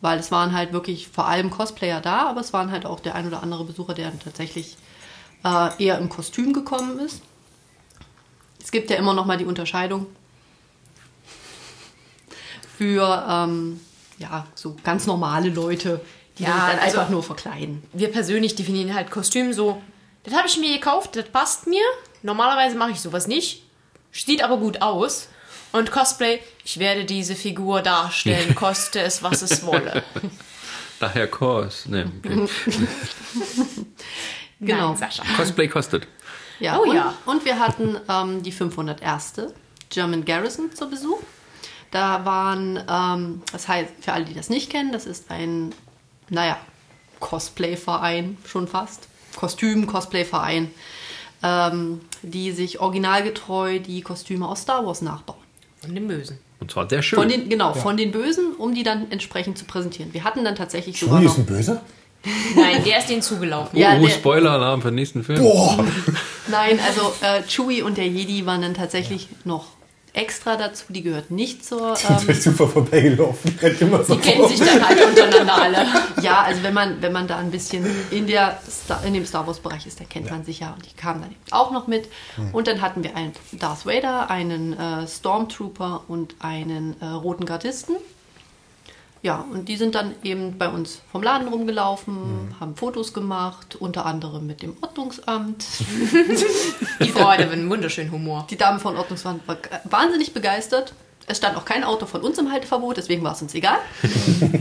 Weil 0.00 0.18
es 0.18 0.30
waren 0.32 0.54
halt 0.54 0.72
wirklich 0.72 1.08
vor 1.08 1.26
allem 1.28 1.50
Cosplayer 1.50 2.00
da, 2.00 2.26
aber 2.30 2.40
es 2.40 2.54
waren 2.54 2.70
halt 2.70 2.86
auch 2.86 3.00
der 3.00 3.16
ein 3.16 3.26
oder 3.26 3.42
andere 3.42 3.64
Besucher, 3.64 3.92
der 3.92 4.08
dann 4.08 4.18
tatsächlich 4.18 4.78
äh, 5.44 5.84
eher 5.84 5.98
im 5.98 6.08
Kostüm 6.08 6.54
gekommen 6.54 6.98
ist. 7.00 7.20
Es 8.62 8.70
gibt 8.72 8.88
ja 8.88 8.96
immer 8.96 9.12
noch 9.12 9.26
mal 9.26 9.36
die 9.36 9.44
Unterscheidung 9.44 10.06
für 12.78 13.26
ähm, 13.28 13.78
ja, 14.16 14.46
so 14.54 14.74
ganz 14.82 15.06
normale 15.06 15.50
Leute, 15.50 16.00
die 16.38 16.44
Ja, 16.44 16.48
sich 16.48 16.56
dann 16.60 16.78
also- 16.78 16.98
einfach 16.98 17.10
nur 17.10 17.22
verkleiden. 17.22 17.82
Wir 17.92 18.10
persönlich 18.10 18.54
definieren 18.54 18.94
halt 18.94 19.10
Kostüm 19.10 19.52
so, 19.52 19.82
das 20.24 20.34
habe 20.34 20.48
ich 20.48 20.58
mir 20.58 20.74
gekauft, 20.74 21.16
das 21.16 21.26
passt 21.28 21.66
mir. 21.66 21.82
Normalerweise 22.22 22.76
mache 22.76 22.90
ich 22.92 23.00
sowas 23.00 23.26
nicht, 23.26 23.62
sieht 24.12 24.42
aber 24.42 24.56
gut 24.56 24.82
aus. 24.82 25.28
Und 25.72 25.90
Cosplay, 25.90 26.40
ich 26.64 26.78
werde 26.78 27.04
diese 27.04 27.34
Figur 27.34 27.82
darstellen, 27.82 28.54
koste 28.54 29.00
es, 29.00 29.22
was 29.22 29.42
es 29.42 29.64
wolle. 29.66 30.02
Daher 31.00 31.26
Kurs. 31.28 31.86
Ne, 31.86 32.10
okay. 32.18 32.48
Genau. 34.60 34.90
Nein, 34.90 34.96
Sascha. 34.96 35.24
Cosplay 35.36 35.68
kostet. 35.68 36.06
Ja, 36.60 36.78
Oh 36.78 36.82
und, 36.82 36.94
ja. 36.94 37.14
und 37.26 37.44
wir 37.44 37.58
hatten 37.58 37.98
ähm, 38.08 38.42
die 38.42 38.52
501. 38.52 39.34
German 39.90 40.24
Garrison 40.24 40.72
zu 40.72 40.88
Besuch. 40.88 41.20
Da 41.90 42.24
waren, 42.24 42.82
ähm, 42.88 43.42
das 43.52 43.68
heißt, 43.68 43.90
für 44.00 44.12
alle, 44.12 44.24
die 44.24 44.34
das 44.34 44.48
nicht 44.48 44.70
kennen, 44.70 44.92
das 44.92 45.06
ist 45.06 45.30
ein, 45.30 45.74
naja, 46.30 46.56
Cosplay-Verein 47.20 48.38
schon 48.46 48.66
fast. 48.68 49.08
Kostüm, 49.36 49.86
Cosplay-Verein, 49.86 50.70
ähm, 51.42 52.00
die 52.22 52.52
sich 52.52 52.80
originalgetreu 52.80 53.78
die 53.78 54.02
Kostüme 54.02 54.48
aus 54.48 54.62
Star 54.62 54.86
Wars 54.86 55.02
nachbauen. 55.02 55.38
Und 55.86 55.94
den 55.94 56.08
Bösen. 56.08 56.38
Und 56.60 56.70
zwar 56.70 56.88
sehr 56.88 57.02
schön. 57.02 57.18
Von 57.18 57.28
den, 57.28 57.48
genau, 57.48 57.74
von 57.74 57.96
den 57.96 58.10
Bösen, 58.10 58.54
um 58.56 58.74
die 58.74 58.82
dann 58.82 59.10
entsprechend 59.10 59.58
zu 59.58 59.66
präsentieren. 59.66 60.14
Wir 60.14 60.24
hatten 60.24 60.44
dann 60.44 60.56
tatsächlich 60.56 60.98
sogar 60.98 61.18
Chewie 61.18 61.26
noch... 61.26 61.32
ist 61.32 61.38
ein 61.38 61.46
Böser? 61.46 61.82
Nein, 62.56 62.82
der 62.84 62.98
ist 62.98 63.10
denen 63.10 63.20
zugelaufen. 63.20 63.78
Ja, 63.78 63.98
oh, 63.98 64.02
der- 64.02 64.10
Spoiler-Alarm 64.10 64.80
für 64.80 64.88
den 64.88 64.94
nächsten 64.94 65.22
Film. 65.22 65.40
Boah! 65.40 65.84
Nein, 66.48 66.78
also 66.86 67.12
äh, 67.20 67.42
Chewie 67.42 67.82
und 67.82 67.98
der 67.98 68.06
Jedi 68.06 68.46
waren 68.46 68.62
dann 68.62 68.74
tatsächlich 68.74 69.28
noch 69.44 69.66
extra 70.14 70.56
dazu. 70.56 70.84
Die 70.88 71.02
gehörten 71.02 71.34
nicht 71.34 71.64
zur. 71.64 71.94
Ich 71.98 72.08
Ähm, 72.08 72.26
bin 72.26 72.40
super 72.40 72.68
vorbeigelaufen. 72.68 73.58
Die 73.60 73.84
immer 73.84 74.02
so 74.02 74.14
Die 74.14 74.20
kennen 74.20 74.48
sich 74.48 74.58
dann 74.60 74.86
halt 74.86 75.04
untereinander 75.04 75.54
alle. 75.62 75.86
ja, 76.22 76.42
also 76.42 76.62
wenn 76.62 76.72
man, 76.74 77.02
wenn 77.02 77.12
man 77.12 77.26
da 77.26 77.36
ein 77.38 77.50
bisschen 77.50 77.84
in, 78.10 78.26
der 78.26 78.58
Star, 78.70 79.04
in 79.04 79.12
dem 79.14 79.26
Star 79.26 79.46
Wars-Bereich 79.46 79.86
ist, 79.86 80.00
dann 80.00 80.08
kennt 80.08 80.30
man 80.30 80.44
sich 80.44 80.60
ja. 80.60 80.72
Und 80.72 80.86
die 80.86 80.94
kamen 80.96 81.20
dann 81.20 81.30
eben 81.30 81.40
auch 81.50 81.70
noch 81.72 81.86
mit. 81.86 82.08
Und 82.52 82.66
dann 82.66 82.80
hatten 82.80 83.02
wir 83.02 83.14
einen 83.16 83.32
Darth 83.52 83.84
Vader, 83.86 84.30
einen 84.30 84.72
äh, 84.78 85.06
Stormtrooper 85.06 86.04
und 86.08 86.36
einen 86.38 86.96
äh, 87.00 87.06
roten 87.06 87.44
Gardisten. 87.44 87.96
Ja, 89.24 89.44
und 89.50 89.70
die 89.70 89.76
sind 89.78 89.94
dann 89.94 90.14
eben 90.22 90.58
bei 90.58 90.68
uns 90.68 91.00
vom 91.10 91.22
Laden 91.22 91.48
rumgelaufen, 91.48 92.54
haben 92.60 92.76
Fotos 92.76 93.14
gemacht, 93.14 93.74
unter 93.76 94.04
anderem 94.04 94.46
mit 94.46 94.60
dem 94.60 94.76
Ordnungsamt. 94.82 95.64
Die 97.00 97.08
Frau 97.08 97.28
hatte 97.30 97.48
einen 97.48 97.70
wunderschönen 97.70 98.12
Humor. 98.12 98.46
Die 98.50 98.58
Dame 98.58 98.80
von 98.80 98.98
Ordnungsamt 98.98 99.48
war 99.48 99.56
wahnsinnig 99.84 100.34
begeistert. 100.34 100.92
Es 101.26 101.38
stand 101.38 101.56
auch 101.56 101.64
kein 101.64 101.84
Auto 101.84 102.04
von 102.04 102.20
uns 102.20 102.36
im 102.36 102.52
Halteverbot, 102.52 102.98
deswegen 102.98 103.24
war 103.24 103.32
es 103.32 103.40
uns 103.40 103.54
egal. 103.54 103.78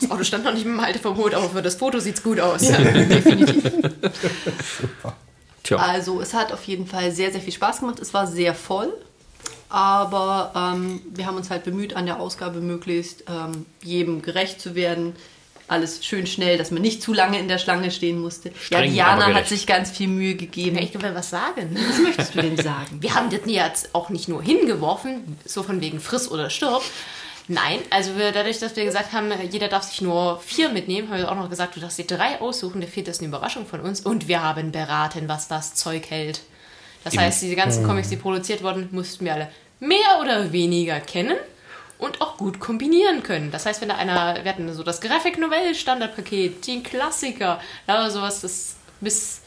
Das 0.00 0.08
Auto 0.08 0.22
stand 0.22 0.44
noch 0.44 0.54
nicht 0.54 0.64
im 0.64 0.80
Halteverbot, 0.80 1.34
aber 1.34 1.48
für 1.48 1.60
das 1.60 1.74
Foto 1.74 1.98
sieht's 1.98 2.22
gut 2.22 2.38
aus. 2.38 2.60
Tja, 5.64 5.76
Also 5.76 6.20
es 6.20 6.32
hat 6.34 6.52
auf 6.52 6.62
jeden 6.62 6.86
Fall 6.86 7.10
sehr, 7.10 7.32
sehr 7.32 7.40
viel 7.40 7.52
Spaß 7.52 7.80
gemacht. 7.80 7.98
Es 7.98 8.14
war 8.14 8.28
sehr 8.28 8.54
voll, 8.54 8.92
aber 9.70 10.52
ähm, 10.54 11.00
wir 11.14 11.26
haben 11.26 11.36
uns 11.36 11.48
halt 11.48 11.64
bemüht, 11.64 11.94
an 11.94 12.04
der 12.04 12.20
Ausgabe 12.20 12.60
möglichst 12.60 13.24
ähm, 13.28 13.66
jedem 13.82 14.20
gerecht 14.20 14.60
zu 14.60 14.74
werden. 14.74 15.14
Alles 15.68 16.04
schön 16.04 16.26
schnell, 16.26 16.58
dass 16.58 16.72
man 16.72 16.82
nicht 16.82 17.00
zu 17.00 17.12
lange 17.12 17.38
in 17.38 17.46
der 17.46 17.58
Schlange 17.58 17.92
stehen 17.92 18.20
musste. 18.20 18.50
Streng, 18.60 18.92
ja, 18.92 19.14
Diana 19.16 19.32
hat 19.32 19.46
sich 19.46 19.68
ganz 19.68 19.92
viel 19.92 20.08
Mühe 20.08 20.34
gegeben. 20.34 20.76
Ich 20.78 20.92
will 20.92 21.14
was 21.14 21.30
sagen. 21.30 21.78
Was 21.88 22.00
möchtest 22.00 22.34
du 22.34 22.42
denn 22.42 22.56
sagen? 22.56 23.00
Wir 23.00 23.14
haben 23.14 23.30
das 23.30 23.42
jetzt 23.46 23.94
auch 23.94 24.10
nicht 24.10 24.28
nur 24.28 24.42
hingeworfen, 24.42 25.38
so 25.44 25.62
von 25.62 25.80
wegen 25.80 26.00
friss 26.00 26.28
oder 26.28 26.50
stirb. 26.50 26.82
Nein, 27.46 27.78
also 27.90 28.16
wir, 28.16 28.32
dadurch, 28.32 28.58
dass 28.58 28.74
wir 28.74 28.84
gesagt 28.84 29.12
haben, 29.12 29.32
jeder 29.50 29.68
darf 29.68 29.84
sich 29.84 30.00
nur 30.00 30.40
vier 30.40 30.68
mitnehmen, 30.70 31.08
haben 31.08 31.18
wir 31.18 31.30
auch 31.30 31.36
noch 31.36 31.50
gesagt, 31.50 31.76
du 31.76 31.80
darfst 31.80 31.98
dir 31.98 32.06
drei 32.06 32.40
aussuchen, 32.40 32.80
der 32.80 32.90
vierte 32.90 33.12
ist 33.12 33.20
eine 33.20 33.28
Überraschung 33.28 33.66
von 33.66 33.80
uns. 33.80 34.00
Und 34.00 34.26
wir 34.26 34.42
haben 34.42 34.72
beraten, 34.72 35.28
was 35.28 35.46
das 35.46 35.74
Zeug 35.74 36.10
hält. 36.10 36.42
Das 37.04 37.14
Im- 37.14 37.20
heißt, 37.20 37.42
diese 37.42 37.56
ganzen 37.56 37.84
Comics, 37.86 38.08
die 38.08 38.16
produziert 38.16 38.62
wurden, 38.62 38.88
mussten 38.92 39.24
wir 39.24 39.34
alle 39.34 39.48
mehr 39.80 40.20
oder 40.20 40.52
weniger 40.52 41.00
kennen 41.00 41.36
und 41.98 42.20
auch 42.20 42.36
gut 42.36 42.60
kombinieren 42.60 43.22
können. 43.22 43.50
Das 43.50 43.66
heißt, 43.66 43.80
wenn 43.80 43.88
da 43.88 43.96
einer, 43.96 44.42
wir 44.42 44.50
hatten 44.50 44.72
so 44.74 44.82
das 44.82 45.00
Graphic 45.00 45.38
Novell 45.38 45.74
Standardpaket, 45.74 46.66
die 46.66 46.82
Klassiker, 46.82 47.60
da 47.86 47.94
war 47.94 48.10
sowas, 48.10 48.40
das 48.42 48.76
bis 49.00 49.40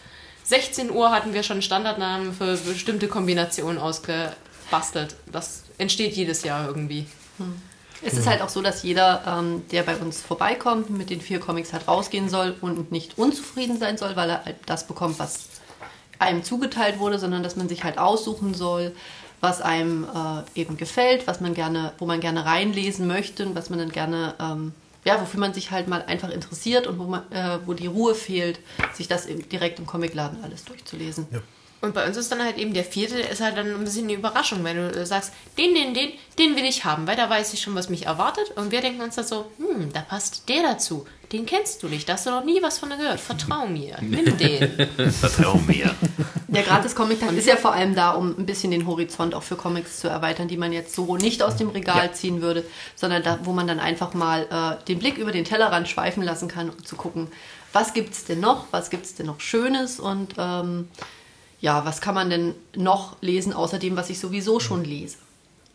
16 0.45 0.91
Uhr 0.91 1.11
hatten 1.11 1.33
wir 1.33 1.43
schon 1.43 1.61
Standardnamen 1.61 2.33
für 2.33 2.57
bestimmte 2.57 3.07
Kombinationen 3.07 3.77
ausgebastelt. 3.79 5.15
Das 5.31 5.63
entsteht 5.77 6.13
jedes 6.15 6.43
Jahr 6.43 6.67
irgendwie. 6.67 7.05
Es 8.05 8.15
ist 8.15 8.27
halt 8.27 8.41
auch 8.41 8.49
so, 8.49 8.61
dass 8.61 8.83
jeder, 8.83 9.23
ähm, 9.25 9.63
der 9.71 9.83
bei 9.83 9.95
uns 9.95 10.21
vorbeikommt, 10.21 10.89
mit 10.89 11.09
den 11.09 11.21
vier 11.21 11.39
Comics 11.39 11.71
halt 11.71 11.87
rausgehen 11.87 12.27
soll 12.27 12.55
und 12.59 12.91
nicht 12.91 13.17
unzufrieden 13.17 13.79
sein 13.79 13.97
soll, 13.97 14.15
weil 14.17 14.29
er 14.29 14.43
halt 14.45 14.57
das 14.65 14.85
bekommt, 14.85 15.19
was 15.19 15.52
einem 16.23 16.43
zugeteilt 16.43 16.99
wurde, 16.99 17.19
sondern 17.19 17.43
dass 17.43 17.55
man 17.55 17.69
sich 17.69 17.83
halt 17.83 17.97
aussuchen 17.97 18.53
soll, 18.53 18.95
was 19.41 19.61
einem 19.61 20.05
äh, 20.05 20.59
eben 20.59 20.77
gefällt, 20.77 21.27
was 21.27 21.41
man 21.41 21.53
gerne, 21.53 21.91
wo 21.99 22.05
man 22.05 22.21
gerne 22.21 22.45
reinlesen 22.45 23.07
möchte 23.07 23.45
und 23.45 23.55
was 23.55 23.69
man 23.69 23.79
dann 23.79 23.91
gerne, 23.91 24.35
ähm, 24.39 24.73
ja, 25.03 25.19
wofür 25.19 25.39
man 25.39 25.53
sich 25.53 25.71
halt 25.71 25.87
mal 25.87 26.01
einfach 26.03 26.29
interessiert 26.29 26.87
und 26.87 26.97
wo 26.97 27.03
man, 27.03 27.29
äh, 27.31 27.59
wo 27.65 27.73
die 27.73 27.87
Ruhe 27.87 28.15
fehlt, 28.15 28.59
sich 28.93 29.07
das 29.07 29.27
direkt 29.51 29.79
im 29.79 29.85
Comicladen 29.85 30.43
alles 30.43 30.63
durchzulesen. 30.63 31.27
Ja. 31.31 31.39
Und 31.83 31.93
bei 31.93 32.07
uns 32.07 32.15
ist 32.15 32.31
dann 32.31 32.41
halt 32.41 32.57
eben 32.57 32.73
der 32.73 32.85
vierte, 32.85 33.19
ist 33.19 33.41
halt 33.41 33.57
dann 33.57 33.67
ein 33.67 33.83
bisschen 33.83 34.05
eine 34.05 34.13
Überraschung, 34.13 34.63
wenn 34.63 34.77
du 34.77 35.05
sagst, 35.05 35.33
den, 35.57 35.75
den, 35.75 35.93
den, 35.93 36.11
den 36.39 36.55
will 36.55 36.63
ich 36.63 36.85
haben, 36.85 37.07
weil 37.07 37.17
da 37.17 37.29
weiß 37.29 37.53
ich 37.53 37.59
schon, 37.59 37.75
was 37.75 37.89
mich 37.89 38.05
erwartet. 38.05 38.51
Und 38.55 38.71
wir 38.71 38.79
denken 38.79 39.01
uns 39.01 39.15
dann 39.15 39.25
so, 39.25 39.51
hm, 39.57 39.91
da 39.91 39.99
passt 39.99 40.47
der 40.47 40.63
dazu. 40.63 41.05
Den 41.33 41.45
kennst 41.45 41.83
du 41.83 41.89
nicht, 41.89 42.07
da 42.07 42.13
hast 42.13 42.25
du 42.25 42.29
noch 42.29 42.45
nie 42.45 42.61
was 42.63 42.77
von 42.77 42.87
gehört. 42.87 43.19
Vertrau 43.19 43.67
mir, 43.67 43.97
nimm 44.01 44.37
den. 44.37 44.87
vertrau 45.11 45.55
mir. 45.67 45.93
Der 46.47 46.63
Gratis-Comic-Tag 46.63 47.33
ist 47.33 47.47
ja 47.47 47.57
vor 47.57 47.73
allem 47.73 47.95
da, 47.95 48.11
um 48.11 48.29
ein 48.29 48.45
bisschen 48.45 48.71
den 48.71 48.87
Horizont 48.87 49.35
auch 49.35 49.43
für 49.43 49.57
Comics 49.57 49.99
zu 49.99 50.07
erweitern, 50.07 50.47
die 50.47 50.55
man 50.55 50.71
jetzt 50.71 50.95
so 50.95 51.17
nicht 51.17 51.43
aus 51.43 51.57
dem 51.57 51.67
Regal 51.67 52.13
ziehen 52.13 52.41
würde, 52.41 52.63
sondern 52.95 53.23
da, 53.23 53.39
wo 53.43 53.51
man 53.51 53.67
dann 53.67 53.81
einfach 53.81 54.13
mal 54.13 54.47
äh, 54.49 54.85
den 54.85 54.99
Blick 54.99 55.17
über 55.17 55.33
den 55.33 55.43
Tellerrand 55.43 55.89
schweifen 55.89 56.23
lassen 56.23 56.47
kann, 56.47 56.69
um 56.69 56.85
zu 56.85 56.95
gucken, 56.95 57.27
was 57.73 57.93
gibt 57.93 58.13
es 58.13 58.23
denn 58.23 58.39
noch, 58.39 58.67
was 58.71 58.89
gibt 58.89 59.03
es 59.03 59.15
denn 59.15 59.25
noch 59.25 59.41
Schönes 59.41 59.99
und 59.99 60.35
ähm, 60.37 60.87
ja, 61.63 61.85
was 61.85 62.01
kann 62.01 62.13
man 62.13 62.29
denn 62.29 62.55
noch 62.75 63.15
lesen, 63.21 63.53
außer 63.53 63.79
dem, 63.79 63.95
was 63.95 64.09
ich 64.09 64.19
sowieso 64.19 64.59
schon 64.59 64.83
lese. 64.83 65.15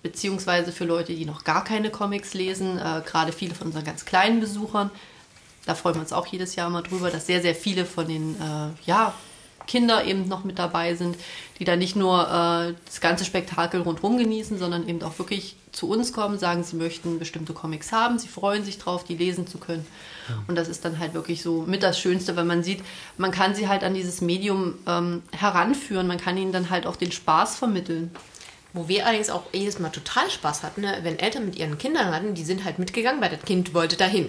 Beziehungsweise 0.03 0.71
für 0.71 0.85
Leute, 0.85 1.15
die 1.15 1.25
noch 1.25 1.45
gar 1.45 1.65
keine 1.65 1.89
Comics 1.89 2.35
lesen, 2.35 2.77
äh, 2.77 3.01
gerade 3.07 3.33
viele 3.33 3.55
von 3.55 3.69
unseren 3.69 3.85
ganz 3.85 4.05
kleinen 4.05 4.39
Besuchern, 4.39 4.91
da 5.65 5.75
freuen 5.75 5.95
wir 5.95 6.03
uns 6.03 6.13
auch 6.13 6.27
jedes 6.27 6.57
Jahr 6.57 6.69
mal 6.69 6.83
drüber, 6.83 7.11
dass 7.11 7.25
sehr, 7.25 7.41
sehr 7.41 7.55
viele 7.55 7.87
von 7.87 8.07
den, 8.07 8.35
äh, 8.35 8.69
ja, 8.85 9.15
Kinder 9.67 10.05
eben 10.05 10.29
noch 10.29 10.45
mit 10.45 10.59
dabei 10.59 10.95
sind, 10.95 11.17
die 11.59 11.65
da 11.65 11.75
nicht 11.75 11.97
nur 11.97 12.21
äh, 12.21 12.75
das 12.85 13.01
ganze 13.01 13.25
Spektakel 13.25 13.81
rundherum 13.81 14.19
genießen, 14.19 14.59
sondern 14.59 14.87
eben 14.87 15.03
auch 15.03 15.19
wirklich 15.19 15.57
zu 15.73 15.89
uns 15.89 16.13
kommen, 16.13 16.39
sagen, 16.39 16.65
sie 16.65 16.77
möchten 16.77 17.19
bestimmte 17.19 17.55
Comics 17.55 17.93
haben, 17.93 18.19
sie 18.19 18.29
freuen 18.29 18.63
sich 18.63 18.77
drauf, 18.77 19.05
die 19.05 19.17
lesen 19.17 19.47
zu 19.47 19.57
können. 19.57 19.87
Und 20.47 20.57
das 20.57 20.69
ist 20.69 20.85
dann 20.85 20.99
halt 20.99 21.15
wirklich 21.15 21.43
so 21.43 21.63
mit 21.67 21.83
das 21.83 21.99
Schönste, 21.99 22.37
weil 22.37 22.45
man 22.45 22.63
sieht, 22.63 22.83
man 23.17 23.31
kann 23.31 23.55
sie 23.55 23.69
halt 23.69 23.85
an 23.85 23.95
dieses 23.95 24.21
Medium 24.21 24.75
ähm, 24.87 25.23
heranführen, 25.33 26.07
man 26.07 26.19
kann 26.19 26.37
ihnen 26.37 26.53
dann 26.53 26.71
halt 26.71 26.87
auch 26.87 26.97
den 26.97 27.13
Spaß 27.13 27.57
vermitteln. 27.57 28.11
Wo 28.75 28.87
wir 28.87 29.07
allerdings 29.07 29.31
auch 29.31 29.45
jedes 29.53 29.79
Mal 29.79 29.89
total 29.89 30.31
Spaß 30.31 30.63
hatten, 30.63 30.83
ne? 30.83 30.99
wenn 31.03 31.19
Eltern 31.19 31.47
mit 31.47 31.57
ihren 31.57 31.79
Kindern 31.79 32.15
hatten, 32.15 32.35
die 32.35 32.45
sind 32.45 32.65
halt 32.65 32.79
mitgegangen, 32.79 33.21
weil 33.21 33.31
das 33.31 33.43
Kind 33.43 33.73
wollte 33.73 33.97
dahin. 33.97 34.29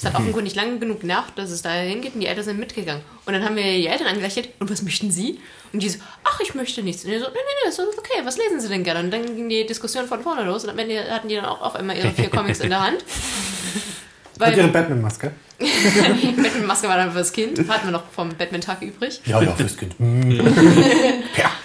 Es 0.00 0.06
hat 0.06 0.14
offenkundig 0.14 0.54
lange 0.56 0.78
genug 0.78 1.00
genervt, 1.00 1.36
dass 1.36 1.50
es 1.50 1.60
da 1.60 1.70
hingeht 1.72 2.14
und 2.14 2.20
die 2.20 2.26
Eltern 2.26 2.44
sind 2.44 2.58
mitgegangen. 2.58 3.02
Und 3.26 3.34
dann 3.34 3.44
haben 3.44 3.54
wir 3.54 3.62
die 3.62 3.86
Eltern 3.86 4.08
angelächelt, 4.08 4.48
und 4.58 4.70
was 4.70 4.82
möchten 4.82 5.10
sie? 5.10 5.38
Und 5.72 5.82
die 5.82 5.90
so, 5.90 5.98
ach, 6.24 6.40
ich 6.40 6.54
möchte 6.54 6.82
nichts. 6.82 7.04
Und 7.04 7.10
die 7.10 7.18
so, 7.18 7.26
nee, 7.26 7.32
nee, 7.34 7.64
nee, 7.64 7.68
ist 7.68 7.78
alles 7.78 7.98
okay, 7.98 8.22
was 8.24 8.38
lesen 8.38 8.60
sie 8.60 8.68
denn 8.68 8.82
gerne? 8.82 9.00
Und 9.00 9.10
dann 9.10 9.24
ging 9.24 9.48
die 9.48 9.66
Diskussion 9.66 10.06
von 10.06 10.22
vorne 10.22 10.44
los 10.44 10.64
und 10.64 10.70
am 10.70 10.78
Ende 10.78 11.04
hatten 11.10 11.28
die 11.28 11.36
dann 11.36 11.44
auch 11.44 11.60
auf 11.60 11.76
einmal 11.76 11.96
ihre 11.98 12.10
vier 12.12 12.30
Comics 12.30 12.60
in 12.60 12.70
der 12.70 12.80
Hand. 12.80 13.04
Hat 14.40 14.56
ihre 14.56 14.66
Weil 14.66 14.72
Batman-Maske? 14.72 15.32
Batman-Maske 15.58 16.88
war 16.88 16.96
dann 16.96 17.12
fürs 17.12 17.32
Kind, 17.32 17.58
hatten 17.68 17.86
wir 17.86 17.92
noch 17.92 18.04
vom 18.10 18.30
Batman-Tag 18.30 18.82
übrig. 18.82 19.20
Ja, 19.26 19.42
ja, 19.42 19.52
fürs 19.52 19.76
Kind. 19.76 19.94
ja. 19.98 21.50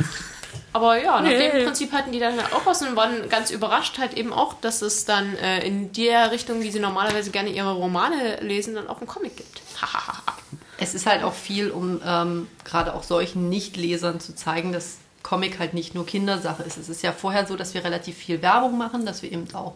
Aber 0.76 1.02
ja, 1.02 1.22
nach 1.22 1.30
dem 1.30 1.64
Prinzip 1.64 1.94
hatten 1.94 2.12
die 2.12 2.20
dann 2.20 2.38
auch 2.38 2.66
was 2.66 2.82
und 2.82 2.98
waren 2.98 3.30
ganz 3.30 3.50
überrascht 3.50 3.98
halt 3.98 4.14
eben 4.14 4.34
auch, 4.34 4.56
dass 4.56 4.82
es 4.82 5.06
dann 5.06 5.34
äh, 5.38 5.66
in 5.66 5.94
der 5.94 6.32
Richtung, 6.32 6.62
wie 6.64 6.70
sie 6.70 6.82
normalerweise 6.82 7.32
gerne 7.32 7.50
ihre 7.50 7.72
Romane 7.72 8.42
lesen, 8.42 8.76
dann 8.76 8.90
auch 8.90 8.98
einen 8.98 9.08
Comic 9.08 9.38
gibt. 9.38 9.62
Hahaha. 9.82 10.22
Es 10.78 10.94
ist 10.94 11.06
halt 11.06 11.24
auch 11.24 11.34
viel, 11.34 11.72
um 11.72 12.02
ähm, 12.06 12.48
gerade 12.66 12.94
auch 12.94 13.04
solchen 13.04 13.48
Nichtlesern 13.48 14.20
zu 14.20 14.36
zeigen, 14.36 14.74
dass 14.74 14.98
Comic 15.24 15.58
halt 15.58 15.74
nicht 15.74 15.96
nur 15.96 16.06
Kindersache 16.06 16.64
ist. 16.64 16.78
Es 16.78 16.90
ist 16.90 17.02
ja 17.02 17.14
vorher 17.14 17.48
so, 17.48 17.56
dass 17.56 17.74
wir 17.74 17.86
relativ 17.86 18.18
viel 18.18 18.42
Werbung 18.42 18.78
machen, 18.78 19.06
dass 19.06 19.24
wir 19.24 19.32
eben 19.32 19.48
auch 19.56 19.76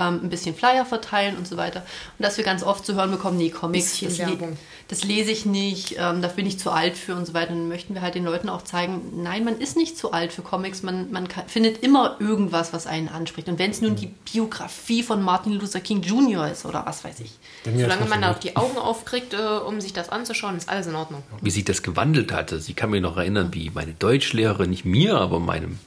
ähm, 0.00 0.20
ein 0.24 0.30
bisschen 0.30 0.54
Flyer 0.54 0.86
verteilen 0.86 1.36
und 1.36 1.46
so 1.46 1.56
weiter. 1.56 1.84
Und 2.18 2.24
dass 2.24 2.36
wir 2.36 2.44
ganz 2.44 2.62
oft 2.62 2.84
zu 2.84 2.94
hören 2.94 3.10
bekommen, 3.10 3.36
nee, 3.36 3.50
Comics, 3.50 4.00
das, 4.00 4.18
le 4.18 4.56
das 4.88 5.04
lese 5.04 5.30
ich 5.30 5.46
nicht, 5.46 5.96
ähm, 5.98 6.22
da 6.22 6.28
bin 6.28 6.46
ich 6.46 6.58
zu 6.58 6.70
alt 6.70 6.96
für 6.96 7.14
und 7.14 7.26
so 7.26 7.34
weiter. 7.34 7.52
Und 7.52 7.58
dann 7.60 7.68
möchten 7.68 7.94
wir 7.94 8.02
halt 8.02 8.14
den 8.14 8.24
Leuten 8.24 8.48
auch 8.48 8.62
zeigen, 8.62 9.22
nein, 9.22 9.44
man 9.44 9.58
ist 9.58 9.76
nicht 9.76 9.96
zu 9.96 10.12
alt 10.12 10.32
für 10.32 10.42
Comics. 10.42 10.82
Man, 10.82 11.12
man 11.12 11.28
kann, 11.28 11.46
findet 11.48 11.82
immer 11.82 12.16
irgendwas, 12.18 12.72
was 12.72 12.86
einen 12.86 13.08
anspricht. 13.08 13.48
Und 13.48 13.58
wenn 13.58 13.70
es 13.70 13.80
nun 13.80 13.94
die 13.94 14.08
Biografie 14.32 15.02
von 15.02 15.22
Martin 15.22 15.52
Luther 15.52 15.80
King 15.80 16.02
Jr. 16.02 16.50
ist 16.50 16.64
oder 16.64 16.84
was 16.86 17.04
weiß 17.04 17.20
ich. 17.20 17.38
Solange 17.64 18.06
man 18.06 18.22
da 18.22 18.32
auch 18.32 18.38
die 18.38 18.56
Augen 18.56 18.78
aufkriegt, 18.78 19.34
äh, 19.34 19.36
um 19.36 19.80
sich 19.80 19.92
das 19.92 20.08
anzuschauen, 20.08 20.56
ist 20.56 20.68
alles 20.68 20.86
in 20.86 20.94
Ordnung. 20.94 21.22
Wie 21.42 21.50
sich 21.50 21.64
das 21.64 21.82
gewandelt 21.82 22.32
hatte. 22.32 22.60
Sie 22.60 22.74
kann 22.74 22.90
mich 22.90 23.02
noch 23.02 23.16
erinnern, 23.16 23.50
wie 23.52 23.70
meine 23.70 23.92
Deutschlehrerin, 23.92 24.70
nicht 24.70 24.84
mir, 24.84 25.16
aber 25.16 25.40
meinem 25.40 25.78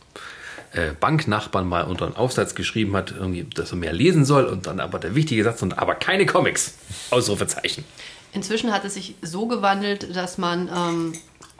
Banknachbarn 1.00 1.68
mal 1.68 1.84
unter 1.84 2.06
einen 2.06 2.16
Aufsatz 2.16 2.56
geschrieben 2.56 2.96
hat, 2.96 3.12
irgendwie, 3.12 3.44
dass 3.44 3.72
er 3.72 3.78
mehr 3.78 3.94
lesen 3.94 4.26
soll 4.26 4.46
und 4.46 4.68
dann 4.68 4.80
aber 4.80 5.00
der 5.00 5.16
wichtige 5.16 5.44
Satz 5.44 5.62
und 5.62 5.78
aber 5.78 5.96
keine 5.96 6.26
Comics. 6.26 6.76
Ausrufezeichen. 7.12 7.84
Inzwischen 8.34 8.74
hat 8.74 8.84
es 8.84 8.96
sich 8.96 9.16
so 9.22 9.46
gewandelt, 9.46 10.16
dass 10.16 10.40
man, 10.40 10.68
ähm, 10.68 11.14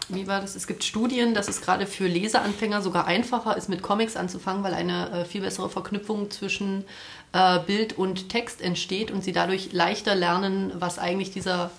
wie 0.10 0.28
war 0.28 0.42
das? 0.42 0.56
Es 0.56 0.66
gibt 0.66 0.84
Studien, 0.84 1.36
dass 1.36 1.48
es 1.48 1.62
gerade 1.62 1.86
für 1.86 2.08
Leseanfänger 2.08 2.82
sogar 2.82 3.06
einfacher 3.06 3.56
ist, 3.56 3.70
mit 3.70 3.84
Comics 3.84 4.16
anzufangen, 4.16 4.64
weil 4.64 4.74
eine 4.74 5.12
äh, 5.12 5.26
viel 5.26 5.42
bessere 5.42 5.70
Verknüpfung 5.70 6.32
zwischen 6.32 6.84
äh, 7.32 7.60
Bild 7.60 7.98
und 7.98 8.30
Text 8.30 8.62
entsteht 8.62 9.12
und 9.12 9.24
sie 9.24 9.34
dadurch 9.34 9.72
leichter 9.72 10.16
lernen, 10.16 10.72
was 10.76 10.98
eigentlich 10.98 11.30
dieser 11.30 11.70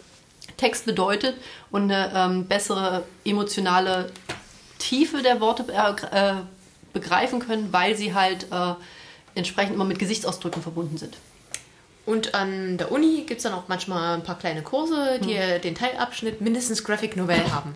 Text 0.56 0.86
bedeutet 0.86 1.35
und 1.73 1.90
eine 1.90 2.12
ähm, 2.15 2.44
bessere 2.47 3.02
emotionale 3.24 4.12
Tiefe 4.78 5.23
der 5.23 5.40
Worte 5.40 5.65
äh, 5.73 6.16
äh, 6.16 6.35
begreifen 6.95 7.41
können, 7.41 7.69
weil 7.73 7.95
sie 7.97 8.15
halt 8.15 8.47
äh, 8.51 8.73
entsprechend 9.35 9.75
immer 9.75 9.85
mit 9.85 9.99
Gesichtsausdrücken 9.99 10.62
verbunden 10.62 10.97
sind. 10.97 11.19
Und 12.07 12.35
an 12.35 12.77
der 12.79 12.93
Uni 12.93 13.25
gibt 13.27 13.39
es 13.39 13.43
dann 13.45 13.53
auch 13.55 13.65
manchmal 13.69 14.15
ein 14.15 14.23
paar 14.23 14.39
kleine 14.39 14.62
Kurse, 14.62 15.19
die 15.25 15.35
äh, 15.35 15.59
den 15.59 15.75
Teilabschnitt 15.75 16.41
mindestens 16.41 16.85
Graphic 16.85 17.16
Novel 17.16 17.53
haben. 17.53 17.75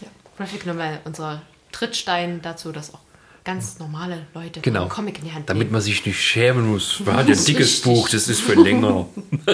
Ja. 0.00 0.08
Graphic 0.36 0.66
Novel, 0.66 1.00
unser 1.04 1.42
Trittstein 1.72 2.40
dazu, 2.42 2.72
dass 2.72 2.92
auch 2.92 3.00
ganz 3.42 3.78
normale 3.78 4.26
Leute 4.34 4.60
Genau. 4.60 4.82
einen 4.82 4.90
Comic 4.90 5.18
in 5.20 5.24
die 5.24 5.32
Hand 5.32 5.48
Damit 5.48 5.62
nehmen. 5.68 5.72
man 5.72 5.80
sich 5.80 6.04
nicht 6.04 6.20
schämen 6.20 6.70
muss. 6.70 7.00
Hatten 7.06 7.28
ja 7.28 7.34
ein 7.34 7.44
dickes 7.44 7.80
Buch, 7.80 8.08
das 8.10 8.28
ist 8.28 8.40
für 8.40 8.54
länger. 8.54 9.06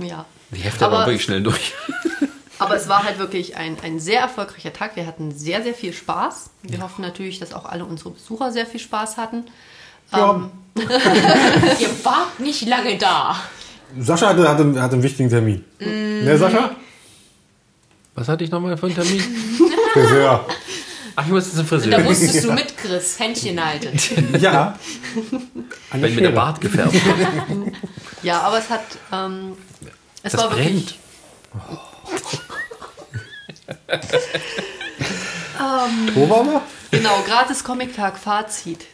Ja. 0.00 0.24
Die 0.52 0.60
Hefte 0.60 0.86
Aber- 0.86 0.96
waren 0.98 1.06
wirklich 1.06 1.24
schnell 1.24 1.42
durch. 1.42 1.72
Aber 2.58 2.74
es 2.76 2.88
war 2.88 3.04
halt 3.04 3.18
wirklich 3.18 3.56
ein, 3.56 3.76
ein 3.82 4.00
sehr 4.00 4.20
erfolgreicher 4.20 4.72
Tag. 4.72 4.96
Wir 4.96 5.06
hatten 5.06 5.32
sehr, 5.36 5.62
sehr 5.62 5.74
viel 5.74 5.92
Spaß. 5.92 6.50
Wir 6.62 6.80
hoffen 6.82 7.02
natürlich, 7.02 7.38
dass 7.38 7.52
auch 7.54 7.64
alle 7.66 7.84
unsere 7.84 8.10
Besucher 8.10 8.50
sehr 8.52 8.66
viel 8.66 8.80
Spaß 8.80 9.16
hatten. 9.16 9.44
Ja, 10.12 10.50
Ihr 10.78 12.04
wart 12.04 12.40
nicht 12.40 12.66
lange 12.66 12.96
da. 12.98 13.36
Sascha 13.98 14.28
hatte, 14.28 14.48
hatte, 14.48 14.80
hatte 14.80 14.94
einen 14.94 15.02
wichtigen 15.02 15.28
Termin. 15.28 15.64
Ne, 15.78 16.36
Sascha? 16.38 16.70
Was 18.14 18.28
hatte 18.28 18.44
ich 18.44 18.50
nochmal 18.50 18.76
für 18.76 18.86
einen 18.86 18.94
Termin? 18.94 19.20
Friseur. 19.92 20.46
Ach, 21.16 21.24
ich 21.24 21.30
muss 21.32 21.46
jetzt 21.46 21.56
zum 21.56 21.64
Da 21.64 21.68
Friseur. 21.68 22.00
musstest 22.00 22.44
du 22.44 22.52
mit, 22.52 22.76
Chris, 22.76 23.18
Händchen 23.18 23.64
halten. 23.64 23.98
Ja. 24.40 24.78
Wenn 25.92 26.14
mir 26.14 26.20
der. 26.22 26.30
Bart 26.30 26.60
gefärbt 26.60 26.92
wird. 26.94 27.74
Ja, 28.22 28.40
aber 28.42 28.58
es 28.58 28.68
hat. 28.70 28.82
Ähm, 29.12 29.56
es 30.22 30.32
Das 30.32 30.40
war 30.42 30.50
brennt. 30.50 30.94
wirklich. 31.52 32.40
Wo 36.14 36.30
waren 36.30 36.46
wir? 36.46 36.62
Genau, 36.90 37.22
gratis 37.26 37.62
Comic-Tag, 37.64 38.18
Fazit. 38.18 38.86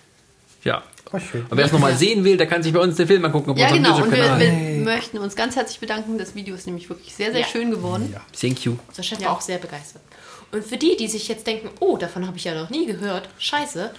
Ja. 0.64 0.82
Oh, 1.12 1.18
schön. 1.18 1.46
Und 1.48 1.56
wer 1.56 1.66
es 1.66 1.72
nochmal 1.72 1.94
sehen 1.96 2.24
will, 2.24 2.36
der 2.36 2.46
kann 2.46 2.62
sich 2.62 2.72
bei 2.72 2.80
uns 2.80 2.96
den 2.96 3.06
Film 3.06 3.24
angucken 3.24 3.56
Ja, 3.56 3.70
genau. 3.70 4.02
Und 4.02 4.10
wir, 4.10 4.38
wir 4.38 4.52
möchten 4.82 5.18
uns 5.18 5.36
ganz 5.36 5.54
herzlich 5.54 5.78
bedanken. 5.78 6.18
Das 6.18 6.34
Video 6.34 6.54
ist 6.54 6.66
nämlich 6.66 6.88
wirklich 6.88 7.14
sehr, 7.14 7.30
sehr 7.30 7.42
Ja. 7.42 7.46
schön 7.46 7.70
geworden. 7.70 8.10
Ja. 8.12 8.20
Thank 8.38 8.64
you. 8.64 8.76
Sascha 8.92 9.16
war 9.16 9.22
Ja. 9.22 9.30
auch 9.32 9.40
sehr 9.40 9.58
begeistert. 9.58 10.02
Und 10.50 10.64
für 10.64 10.76
die, 10.76 10.96
die 10.96 11.06
sich 11.08 11.28
jetzt 11.28 11.46
denken, 11.46 11.68
oh, 11.80 11.96
davon 11.98 12.26
habe 12.26 12.36
ich 12.36 12.44
ja 12.44 12.54
noch 12.54 12.70
nie 12.70 12.86
gehört, 12.86 13.28
scheiße, 13.38 13.92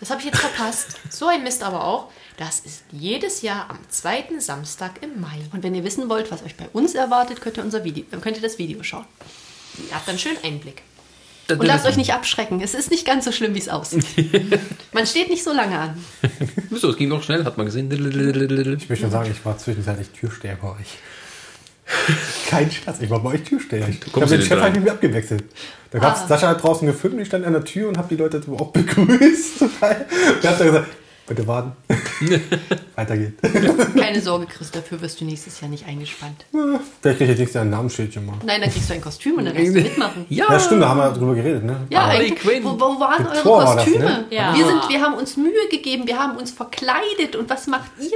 das 0.00 0.10
habe 0.10 0.20
ich 0.20 0.26
jetzt 0.26 0.38
verpasst. 0.38 0.98
So 1.10 1.26
ein 1.28 1.42
Mist 1.44 1.62
aber 1.62 1.84
auch. 1.84 2.10
Das 2.38 2.60
ist 2.60 2.82
jedes 2.92 3.42
Jahr 3.42 3.66
am 3.70 3.78
zweiten 3.88 4.40
Samstag 4.40 5.02
im 5.02 5.20
Mai. 5.20 5.38
Und 5.52 5.62
wenn 5.62 5.74
ihr 5.74 5.84
wissen 5.84 6.08
wollt, 6.08 6.30
was 6.30 6.42
euch 6.42 6.56
bei 6.56 6.68
uns 6.72 6.94
erwartet, 6.94 7.40
könnt 7.40 7.58
ihr, 7.58 7.64
unser 7.64 7.84
Video, 7.84 8.04
könnt 8.20 8.36
ihr 8.36 8.42
das 8.42 8.58
Video 8.58 8.82
schauen. 8.82 9.04
Ihr 9.88 9.94
habt 9.94 10.08
dann 10.08 10.18
schön 10.18 10.36
Einblick. 10.42 10.82
Und 11.48 11.64
lasst 11.64 11.86
euch 11.86 11.96
nicht 11.96 12.12
abschrecken. 12.12 12.60
Es 12.60 12.74
ist 12.74 12.90
nicht 12.90 13.06
ganz 13.06 13.24
so 13.24 13.30
schlimm, 13.30 13.54
wie 13.54 13.60
es 13.60 13.68
aussieht. 13.68 14.04
Man 14.92 15.06
steht 15.06 15.30
nicht 15.30 15.44
so 15.44 15.52
lange 15.52 15.78
an. 15.78 16.04
So, 16.72 16.90
es 16.90 16.96
ging 16.96 17.08
noch 17.08 17.22
schnell, 17.22 17.44
hat 17.44 17.56
man 17.56 17.64
gesehen. 17.64 17.90
Ich 17.90 18.88
will 18.90 18.96
schon 18.96 19.10
sagen, 19.10 19.30
ich 19.30 19.42
war 19.46 19.56
zwischenzeitlich 19.56 20.08
Türsteher 20.10 20.58
bei 20.60 20.68
euch. 20.68 20.98
Kein 22.48 22.70
Scherz, 22.70 23.00
ich 23.00 23.08
war 23.08 23.20
bei 23.20 23.30
euch 23.30 23.42
Türsteher. 23.44 23.88
Ich 23.88 24.00
habe 24.12 24.26
den 24.26 24.42
Chef 24.42 24.60
denn 24.60 24.60
halt 24.60 24.90
abgewechselt. 24.90 25.44
Da 25.90 25.98
gab 26.00 26.16
es 26.16 26.28
Sascha 26.28 26.48
hat 26.48 26.62
draußen 26.62 26.86
gefilmt 26.86 27.16
und 27.16 27.22
ich 27.22 27.28
stand 27.28 27.46
an 27.46 27.52
der 27.52 27.64
Tür 27.64 27.88
und 27.88 27.96
habe 27.96 28.08
die 28.08 28.16
Leute 28.16 28.42
auch 28.58 28.72
begrüßt. 28.72 29.62
Und 29.62 29.70
er 29.80 30.50
hat 30.50 30.60
dann 30.60 30.66
gesagt, 30.66 30.88
bitte 31.26 31.46
warten. 31.46 31.72
Weiter 32.94 33.16
geht. 33.16 33.34
Keine 33.98 34.20
Sorge, 34.20 34.46
Chris, 34.46 34.70
dafür 34.70 35.00
wirst 35.00 35.20
du 35.20 35.24
nächstes 35.24 35.60
Jahr 35.60 35.70
nicht 35.70 35.86
eingespannt. 35.86 36.46
Vielleicht 37.02 37.18
kriege 37.18 37.32
ich 37.32 37.38
nächstes 37.38 37.54
Jahr 37.54 37.64
ein 37.64 37.70
Namensschildchen 37.70 38.24
mal. 38.24 38.36
Nein, 38.44 38.60
dann 38.60 38.70
kriegst 38.70 38.88
du 38.88 38.94
ein 38.94 39.00
Kostüm 39.00 39.36
und 39.36 39.44
dann 39.44 39.54
darfst 39.54 39.68
du 39.74 39.80
mitmachen. 39.80 40.26
Ja, 40.28 40.46
Ja, 40.50 40.58
stimmt, 40.60 40.82
da 40.82 40.88
haben 40.88 40.98
wir 40.98 41.10
drüber 41.10 41.34
geredet, 41.34 41.64
ne? 41.64 41.86
Ja, 41.90 42.06
eigentlich. 42.06 42.64
Wo, 42.64 42.72
wo 42.80 43.00
waren 43.00 43.22
Mit 43.22 43.32
eure 43.32 43.42
Thor 43.42 43.58
war 43.64 43.76
das, 43.76 43.84
Kostüme? 43.84 44.04
ne? 44.04 44.24
Ja. 44.30 44.54
Wir, 44.54 44.64
sind, 44.66 44.88
wir 44.88 45.00
haben 45.00 45.14
uns 45.14 45.36
Mühe 45.36 45.68
gegeben, 45.70 46.06
wir 46.06 46.18
haben 46.18 46.36
uns 46.38 46.50
verkleidet. 46.52 47.36
Und 47.36 47.50
was 47.50 47.66
macht 47.66 47.90
ihr? 48.00 48.10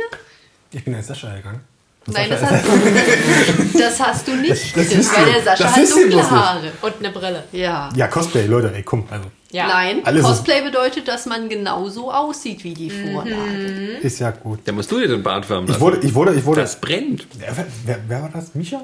Ich 0.72 0.84
bin 0.84 0.94
als 0.94 1.08
Sascha 1.08 1.34
gegangen. 1.34 1.60
Nein, 2.06 2.30
das 2.30 2.42
hast, 2.42 2.64
du, 2.66 3.78
das 3.78 4.00
hast 4.00 4.26
du 4.28 4.36
nicht, 4.36 4.76
Das 4.76 4.90
wisst 4.96 5.16
weil 5.16 5.32
der 5.32 5.42
Sascha 5.42 5.64
Das 5.64 5.76
hat 5.76 6.02
dunkle. 6.02 6.30
Haare. 6.30 6.72
Und 6.82 6.94
eine 6.98 7.10
Brille. 7.10 7.44
Ja. 7.52 7.90
Ja, 7.94 8.08
Cosplay, 8.08 8.46
Leute, 8.46 8.72
ey, 8.74 8.82
komm. 8.82 9.04
Also, 9.10 9.26
Ja. 9.52 9.68
Nein, 9.68 10.00
Alles 10.04 10.22
ist- 10.22 10.26
Cosplay 10.28 10.62
bedeutet, 10.62 11.06
dass 11.06 11.26
man 11.26 11.48
genauso 11.48 12.10
aussieht 12.10 12.64
wie 12.64 12.72
die 12.74 12.90
Vorlage. 12.90 13.98
ist 14.02 14.18
ja 14.18 14.30
gut. 14.30 14.60
Da 14.64 14.72
musst 14.72 14.90
du 14.90 14.98
dir 14.98 15.08
den 15.08 15.22
Bart 15.22 15.44
färben 15.46 15.64
Ich 15.66 15.70
lassen. 15.72 15.80
wurde, 15.82 15.98
ich 15.98 16.14
wurde, 16.14 16.34
ich 16.34 16.44
wurde. 16.44 16.62
Das 16.62 16.80
brennt. 16.80 17.26
Wer, 17.38 17.54
wer, 17.84 17.98
wer 18.08 18.22
war 18.22 18.30
das? 18.32 18.54
Micha? 18.54 18.82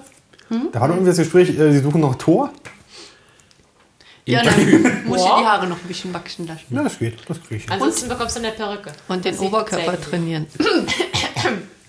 Da 0.73 0.81
war 0.81 0.89
doch 0.89 0.95
irgendwie 0.95 1.11
das 1.11 1.19
Gespräch, 1.19 1.49
äh, 1.59 1.73
sie 1.73 1.81
suchen 1.81 2.01
noch 2.03 2.15
Tor. 2.17 2.53
Ja, 4.27 4.43
dann 4.43 4.55
musst 5.07 5.25
du 5.25 5.29
Wow. 5.29 5.39
die 5.41 5.47
Haare 5.47 5.67
noch 5.69 5.77
ein 5.77 5.89
bisschen 5.89 6.13
wachsen 6.13 6.47
lassen. 6.47 6.63
Ja, 6.71 6.83
das 6.83 6.99
geht, 6.99 7.17
das 7.29 7.41
kriege 7.43 7.57
ich. 7.65 7.71
Ansonsten 7.71 8.09
bekommst 8.09 8.37
du 8.37 8.41
eine 8.41 8.51
Perücke. 8.53 8.93
Und 9.09 9.25
den 9.25 9.33
Das 9.35 9.41
Oberkörper 9.41 10.01
trainieren. 10.01 10.47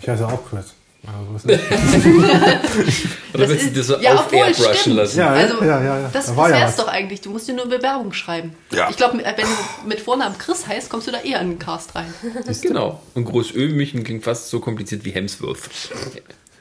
Ich 0.01 0.07
heiße 0.07 0.25
auch 0.27 0.39
Chris. 0.49 0.73
Also. 1.07 1.47
Oder 3.34 3.49
willst 3.49 3.67
du 3.67 3.71
dir 3.71 3.84
so 3.84 3.97
ja, 3.97 4.15
auf 4.15 4.25
obwohl, 4.25 4.93
lassen? 4.95 5.17
Ja, 5.17 5.29
Also, 5.29 5.63
ja, 5.63 5.81
ja, 5.81 5.99
ja. 5.99 6.09
das, 6.11 6.25
Da 6.25 6.35
das 6.35 6.49
ja 6.51 6.57
wär's 6.57 6.75
doch 6.75 6.88
eigentlich. 6.88 7.21
Du 7.21 7.29
musst 7.29 7.47
dir 7.47 7.53
nur 7.53 7.67
Bewerbung 7.67 8.11
schreiben. 8.11 8.55
Ja. 8.71 8.89
Ich 8.89 8.97
glaube, 8.97 9.17
wenn 9.17 9.23
du 9.23 9.88
mit 9.88 10.01
Vornamen 10.01 10.38
Chris 10.38 10.67
heißt, 10.67 10.89
kommst 10.89 11.07
du 11.07 11.11
da 11.11 11.19
eher 11.19 11.39
in 11.41 11.51
den 11.51 11.59
Cast 11.59 11.95
rein. 11.95 12.13
Genau. 12.61 13.01
Und 13.13 13.25
Groß 13.25 13.53
Ömichen 13.53 14.03
klingt 14.03 14.23
fast 14.25 14.49
so 14.49 14.59
kompliziert 14.59 15.05
wie 15.05 15.11
Hemsworth. 15.11 15.69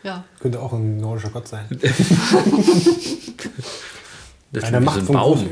Ja. 0.03 0.25
Könnte 0.39 0.61
auch 0.61 0.73
ein 0.73 0.99
nordischer 0.99 1.31
Gott 1.31 1.49
sein. 1.49 1.67
Das 4.53 4.63
ist 4.63 4.69
Eine 4.69 4.81
wie 4.81 4.85
Macht 4.85 4.95
so 4.95 5.01
ein 5.01 5.07
vom 5.07 5.17
Baum. 5.17 5.49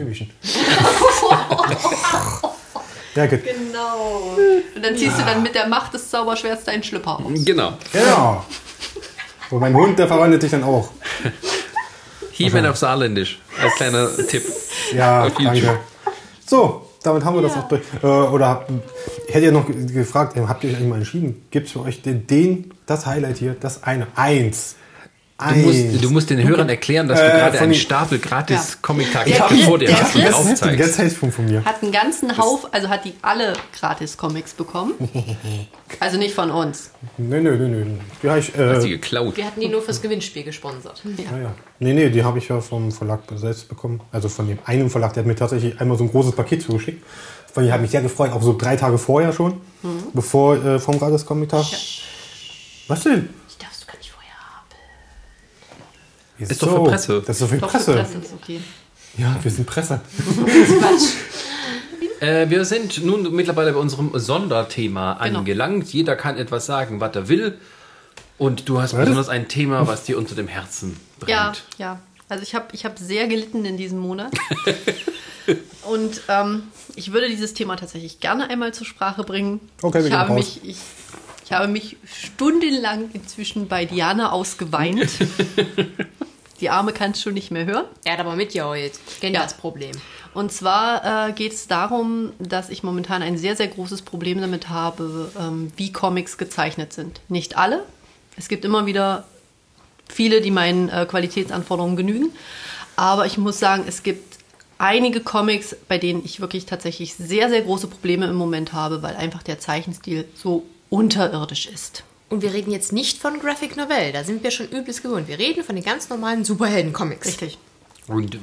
ja, 3.17 3.27
gut. 3.27 3.41
Genau. 3.45 4.37
Und 4.75 4.83
dann 4.83 4.97
ziehst 4.97 5.19
du 5.19 5.25
dann 5.25 5.43
mit 5.43 5.55
der 5.55 5.67
Macht 5.67 5.93
des 5.93 6.09
Zauberschwerts 6.09 6.65
deinen 6.65 6.83
Schlüpper 6.85 7.19
aus. 7.19 7.45
Genau. 7.45 7.77
Genau. 7.93 8.45
Und 9.55 9.61
mein 9.61 9.75
Hund, 9.77 9.97
der 10.01 10.09
verwandelt 10.09 10.43
sich 10.43 10.51
dann 10.51 10.65
auch. 10.65 10.89
He-Man 12.33 12.67
auf 12.67 12.77
Saarländisch. 12.77 13.39
Als 13.63 13.75
kleiner 13.77 14.09
Tipp. 14.29 14.43
Ja, 14.93 15.29
danke. 15.31 15.79
So, 16.45 16.89
damit 17.05 17.25
haben 17.25 17.37
wir 17.37 17.43
das 17.43 17.55
Ja. 17.55 17.61
auch 17.63 17.69
durch. 17.69 17.83
Äh, 18.03 18.07
oder 18.07 18.49
habt- 18.49 18.73
ich 19.29 19.33
hätte 19.33 19.47
ja 19.47 19.53
noch 19.53 19.65
ge- 19.65 19.87
gefragt, 19.87 20.37
äh, 20.37 20.41
habt 20.49 20.65
ihr 20.65 20.71
euch 20.71 20.77
eigentlich 20.77 20.89
mal 20.89 20.97
entschieden? 20.99 21.47
Gibt 21.53 21.67
es 21.69 21.73
für 21.73 21.83
euch 21.83 22.03
den, 22.03 22.27
den, 22.27 22.73
das 22.87 23.07
Highlight 23.07 23.37
hier, 23.39 23.55
das 23.61 23.85
eine? 23.85 24.09
Eins. 24.17 24.75
Du 25.53 25.59
musst, 25.61 26.05
du 26.05 26.11
musst 26.11 26.31
den 26.31 26.43
Hörern 26.47 26.69
erklären, 26.69 27.09
dass 27.09 27.19
du 27.21 27.27
Äh, 27.27 27.31
gerade 27.31 27.59
einen 27.61 27.75
Stapel 27.75 28.19
gratis 28.19 28.57
Ja. 28.73 28.79
Comic-Tage 28.83 29.31
Der- 29.31 29.45
vor 29.49 29.79
dir 29.79 29.87
der 29.89 30.01
hast 30.01 30.15
und 30.15 30.23
Chris- 30.23 30.31
das 30.31 30.41
ist 30.41 30.47
ein 30.47 30.53
aufzeigst. 30.53 30.77
Geldhälfte 30.79 31.31
von 31.33 31.45
mir. 31.47 31.65
Hat 31.65 31.83
einen 31.83 31.93
ganzen 31.93 32.37
Haufen, 32.39 32.69
also 32.73 32.89
hat 32.89 33.05
die 33.05 33.15
alle 33.23 33.53
gratis 33.79 34.17
Comics 34.17 34.53
bekommen. 34.55 34.95
Also 36.01 36.19
nicht 36.19 36.35
von 36.35 36.51
uns. 36.51 36.91
Nö, 37.19 37.41
nö, 37.41 37.57
nö, 37.57 37.69
nö. 37.69 37.85
Ja, 38.25 38.37
ich, 38.37 38.53
äh, 38.59 38.75
Hast 38.75 38.85
die 38.85 38.89
geklaut. 38.91 39.37
Wir 39.37 39.45
hatten 39.47 39.61
die 39.61 39.69
nur 39.69 39.81
fürs 39.81 40.03
Gewinnspiel 40.03 40.43
gesponsert. 40.43 41.01
Ja, 41.05 41.39
ja. 41.39 41.55
Nee, 41.79 41.93
nee, 41.93 42.09
die 42.11 42.25
habe 42.25 42.39
ich 42.39 42.49
ja 42.49 42.61
vom 42.61 42.91
Verlag 42.91 43.21
selbst 43.37 43.69
bekommen. 43.69 44.01
Also 44.11 44.29
von 44.29 44.49
dem 44.49 44.59
einen 44.65 44.91
Verlag, 44.91 45.13
der 45.13 45.23
hat 45.23 45.29
mir 45.29 45.37
tatsächlich 45.37 45.81
einmal 45.81 45.97
so 45.97 46.03
ein 46.03 46.11
großes 46.11 46.33
Paket 46.35 46.63
zugeschickt. 46.63 47.05
Von 47.53 47.71
habe 47.71 47.83
mich 47.83 47.93
sehr 47.93 48.03
gefreut, 48.03 48.33
auch 48.33 48.43
so 48.43 48.57
drei 48.59 48.75
Tage 48.75 48.99
vorher 48.99 49.33
schon, 49.33 49.61
bevor 50.13 50.57
äh, 50.65 50.79
vom 50.81 50.99
Gratis 50.99 51.25
Comic 51.25 51.51
Tag. 51.51 51.65
Was 52.89 53.03
denn? 53.05 53.29
Ich 53.49 53.57
darfst 53.59 53.83
du 53.83 53.87
gar 53.87 53.97
nicht 53.97 54.11
vorher 54.11 54.35
haben. 54.35 54.67
Ist 56.39 56.63
doch 56.63 56.85
für 56.85 56.91
Presse. 56.91 57.23
Das 57.27 57.37
ist 57.37 57.43
doch 57.43 57.49
für 57.49 57.59
Doch, 57.59 57.71
für 57.71 57.77
Presse. 57.79 57.93
Presse 57.95 58.19
ist 58.19 58.33
okay. 58.35 58.61
Ja, 59.17 59.37
wir 59.43 59.51
sind 59.51 59.67
Presse. 59.67 60.01
Äh, 62.21 62.49
wir 62.49 62.65
sind 62.65 63.05
nun 63.05 63.35
mittlerweile 63.35 63.73
bei 63.73 63.79
unserem 63.79 64.11
Sonderthema 64.19 65.15
Genau. 65.23 65.39
angelangt. 65.41 65.93
Jeder 65.93 66.17
kann 66.17 66.37
etwas 66.39 66.67
sagen, 66.67 67.01
was 67.01 67.15
er 67.15 67.29
will. 67.29 67.59
Und 68.39 68.69
du 68.69 68.81
hast 68.81 68.95
Was? 68.95 69.01
besonders 69.01 69.29
ein 69.29 69.49
Thema, 69.49 69.87
was 69.87 70.05
dir 70.05 70.19
unter 70.19 70.35
dem 70.35 70.49
Herzen 70.49 70.97
brennt. 71.21 71.31
Ja, 71.31 71.53
ja. 71.79 71.99
Also 72.29 72.43
ich 72.43 72.55
habe 72.55 72.67
ich 72.73 72.85
hab 72.85 72.99
sehr 72.99 73.29
gelitten 73.29 73.65
in 73.65 73.77
diesem 73.77 73.99
Monat. 73.99 74.33
Und 75.83 76.23
ähm, 76.29 76.63
ich 76.97 77.13
würde 77.13 77.29
dieses 77.29 77.53
Thema 77.53 77.77
tatsächlich 77.77 78.19
gerne 78.21 78.49
einmal 78.49 78.73
zur 78.73 78.87
Sprache 78.87 79.23
bringen. 79.25 79.61
Okay, 79.83 79.99
wir 79.99 80.05
ich, 80.07 80.11
gehen 80.11 80.19
habe 80.19 80.31
raus. 80.33 80.39
mich, 80.39 80.61
ich, 80.65 80.77
ich 81.45 81.53
habe 81.53 81.69
mich 81.69 81.97
stundenlang 82.07 83.11
inzwischen 83.13 83.69
bei 83.69 83.85
Diana 83.85 84.33
ausgeweint. 84.33 85.09
Die 86.61 86.71
Arme 86.71 86.93
kannst 86.93 87.21
schon 87.23 87.35
nicht 87.35 87.51
mehr 87.51 87.67
hören. 87.67 87.85
Er 88.05 88.13
hat 88.15 88.21
aber 88.21 88.37
mitgeheult. 88.37 88.93
Ich 89.09 89.21
kenne 89.21 89.35
Ja. 89.35 89.43
das 89.43 89.55
Problem. 89.55 89.91
Und 90.35 90.53
zwar 90.53 91.29
äh, 91.29 91.33
geht 91.33 91.53
es 91.53 91.67
darum, 91.67 92.33
dass 92.39 92.71
ich 92.71 92.83
momentan 92.83 93.23
ein 93.23 93.37
sehr, 93.37 93.57
sehr 93.57 93.69
großes 93.69 94.03
Problem 94.03 94.41
damit 94.41 94.69
habe, 94.69 95.31
ähm, 95.39 95.73
wie 95.77 95.93
Comics 95.93 96.39
gezeichnet 96.39 96.93
sind. 96.93 97.21
Nicht 97.29 97.57
alle. 97.59 97.85
Es 98.37 98.49
gibt 98.49 98.65
immer 98.65 98.87
wieder 98.87 99.25
viele, 100.09 100.41
die 100.41 100.51
meinen 100.51 100.89
äh, 100.89 101.07
Qualitätsanforderungen 101.09 101.97
genügen. 101.97 102.31
Aber 102.97 103.27
ich 103.27 103.37
muss 103.37 103.59
sagen, 103.59 103.85
es 103.87 104.03
gibt 104.03 104.39
einige 104.79 105.21
Comics, 105.21 105.77
bei 105.89 105.99
denen 105.99 106.25
ich 106.25 106.41
wirklich 106.41 106.67
tatsächlich 106.67 107.15
sehr, 107.15 107.49
sehr 107.49 107.63
große 107.63 107.89
Probleme 107.89 108.27
im 108.27 108.37
Moment 108.37 108.73
habe, 108.73 109.03
weil 109.03 109.17
einfach 109.17 109.43
der 109.43 109.59
Zeichenstil 109.59 110.25
so 110.35 110.65
unterirdisch 110.95 111.67
ist. 111.67 112.05
Und 112.31 112.43
wir 112.43 112.53
reden 112.53 112.71
jetzt 112.71 112.93
nicht 112.93 113.21
von 113.21 113.41
Graphic 113.41 113.77
Novell, 113.77 114.13
da 114.13 114.23
sind 114.23 114.45
wir 114.45 114.51
schon 114.53 114.69
übelst 114.69 115.03
gewohnt. 115.03 115.27
Wir 115.27 115.39
reden 115.39 115.65
von 115.65 115.75
den 115.75 115.85
ganz 115.85 116.09
normalen 116.09 116.45
Superhelden-Comics. 116.45 117.27
Richtig. 117.27 117.59
Und, 118.07 118.39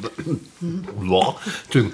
Entschuldigung. 0.61 1.93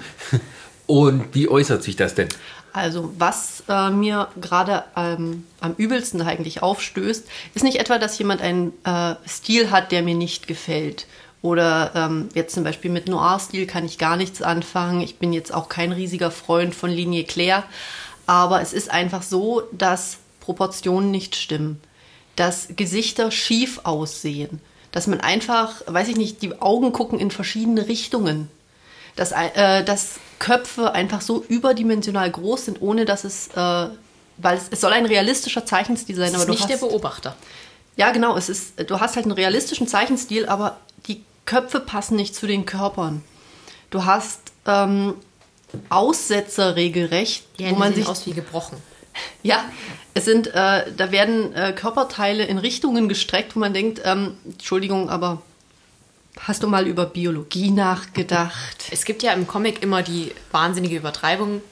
Und 0.86 1.34
wie 1.34 1.48
äußert 1.48 1.82
sich 1.82 1.96
das 1.96 2.14
denn? 2.14 2.28
Also, 2.72 3.12
was 3.18 3.62
äh, 3.68 3.90
mir 3.90 4.28
gerade 4.40 4.84
ähm, 4.96 5.46
am 5.60 5.74
übelsten 5.76 6.20
eigentlich 6.22 6.62
aufstößt, 6.62 7.26
ist 7.54 7.62
nicht 7.62 7.78
etwa, 7.78 7.98
dass 7.98 8.18
jemand 8.18 8.40
einen 8.40 8.72
äh, 8.84 9.14
Stil 9.28 9.70
hat, 9.70 9.92
der 9.92 10.02
mir 10.02 10.14
nicht 10.14 10.46
gefällt. 10.46 11.06
Oder 11.40 11.92
ähm, 11.94 12.30
jetzt 12.34 12.54
zum 12.54 12.64
Beispiel 12.64 12.90
mit 12.90 13.06
Noir-Stil 13.06 13.66
kann 13.66 13.84
ich 13.84 13.98
gar 13.98 14.16
nichts 14.16 14.42
anfangen. 14.42 15.02
Ich 15.02 15.18
bin 15.18 15.32
jetzt 15.32 15.54
auch 15.54 15.68
kein 15.68 15.92
riesiger 15.92 16.30
Freund 16.30 16.74
von 16.74 16.90
Linie 16.90 17.24
Claire. 17.24 17.62
Aber 18.26 18.60
es 18.60 18.72
ist 18.72 18.90
einfach 18.90 19.22
so, 19.22 19.62
dass 19.72 20.18
Proportionen 20.48 21.10
nicht 21.10 21.36
stimmen. 21.36 21.80
Dass 22.36 22.68
Gesichter 22.74 23.30
schief 23.30 23.80
aussehen. 23.84 24.60
Dass 24.92 25.06
man 25.06 25.20
einfach, 25.20 25.82
weiß 25.86 26.08
ich 26.08 26.16
nicht, 26.16 26.40
die 26.40 26.60
Augen 26.62 26.92
gucken 26.92 27.20
in 27.20 27.30
verschiedene 27.30 27.86
Richtungen 27.88 28.48
dass, 29.18 29.32
äh, 29.32 29.82
dass 29.82 30.20
Köpfe 30.38 30.92
einfach 30.92 31.20
so 31.20 31.44
überdimensional 31.48 32.30
groß 32.30 32.66
sind, 32.66 32.80
ohne 32.80 33.04
dass 33.04 33.24
es, 33.24 33.48
äh, 33.48 33.56
weil 33.56 34.56
es, 34.56 34.68
es 34.70 34.80
soll 34.80 34.92
ein 34.92 35.06
realistischer 35.06 35.66
Zeichenstil 35.66 36.14
sein, 36.14 36.28
aber 36.28 36.38
ist 36.38 36.46
du 36.46 36.52
nicht 36.52 36.68
der 36.68 36.80
hast, 36.80 36.88
Beobachter. 36.88 37.34
ja 37.96 38.12
genau, 38.12 38.36
es 38.36 38.48
ist, 38.48 38.74
du 38.88 39.00
hast 39.00 39.16
halt 39.16 39.26
einen 39.26 39.32
realistischen 39.32 39.88
Zeichenstil, 39.88 40.46
aber 40.46 40.78
die 41.08 41.24
Köpfe 41.46 41.80
passen 41.80 42.14
nicht 42.14 42.36
zu 42.36 42.46
den 42.46 42.64
Körpern. 42.64 43.24
Du 43.90 44.04
hast 44.04 44.40
ähm, 44.66 45.14
Aussetzer 45.88 46.76
regelrecht, 46.76 47.44
Die 47.58 47.68
wo 47.70 47.74
man 47.74 47.94
sich 47.94 48.06
aus 48.06 48.24
wie 48.26 48.32
gebrochen. 48.32 48.76
Ja, 49.42 49.64
es 50.14 50.24
sind, 50.24 50.48
äh, 50.48 50.92
da 50.96 51.10
werden 51.10 51.54
äh, 51.54 51.72
Körperteile 51.72 52.44
in 52.44 52.58
Richtungen 52.58 53.08
gestreckt, 53.08 53.54
wo 53.54 53.60
man 53.60 53.74
denkt, 53.74 54.00
ähm, 54.04 54.36
Entschuldigung, 54.44 55.10
aber 55.10 55.42
hast 56.40 56.62
du 56.62 56.68
mal 56.68 56.86
über 56.86 57.06
Biologie 57.06 57.70
nachgedacht? 57.70 58.88
Es 58.90 59.04
gibt 59.04 59.22
ja 59.22 59.32
im 59.32 59.46
Comic 59.46 59.82
immer 59.82 60.02
die 60.02 60.32
wahnsinnige 60.50 60.96
Übertreibung, 60.96 61.62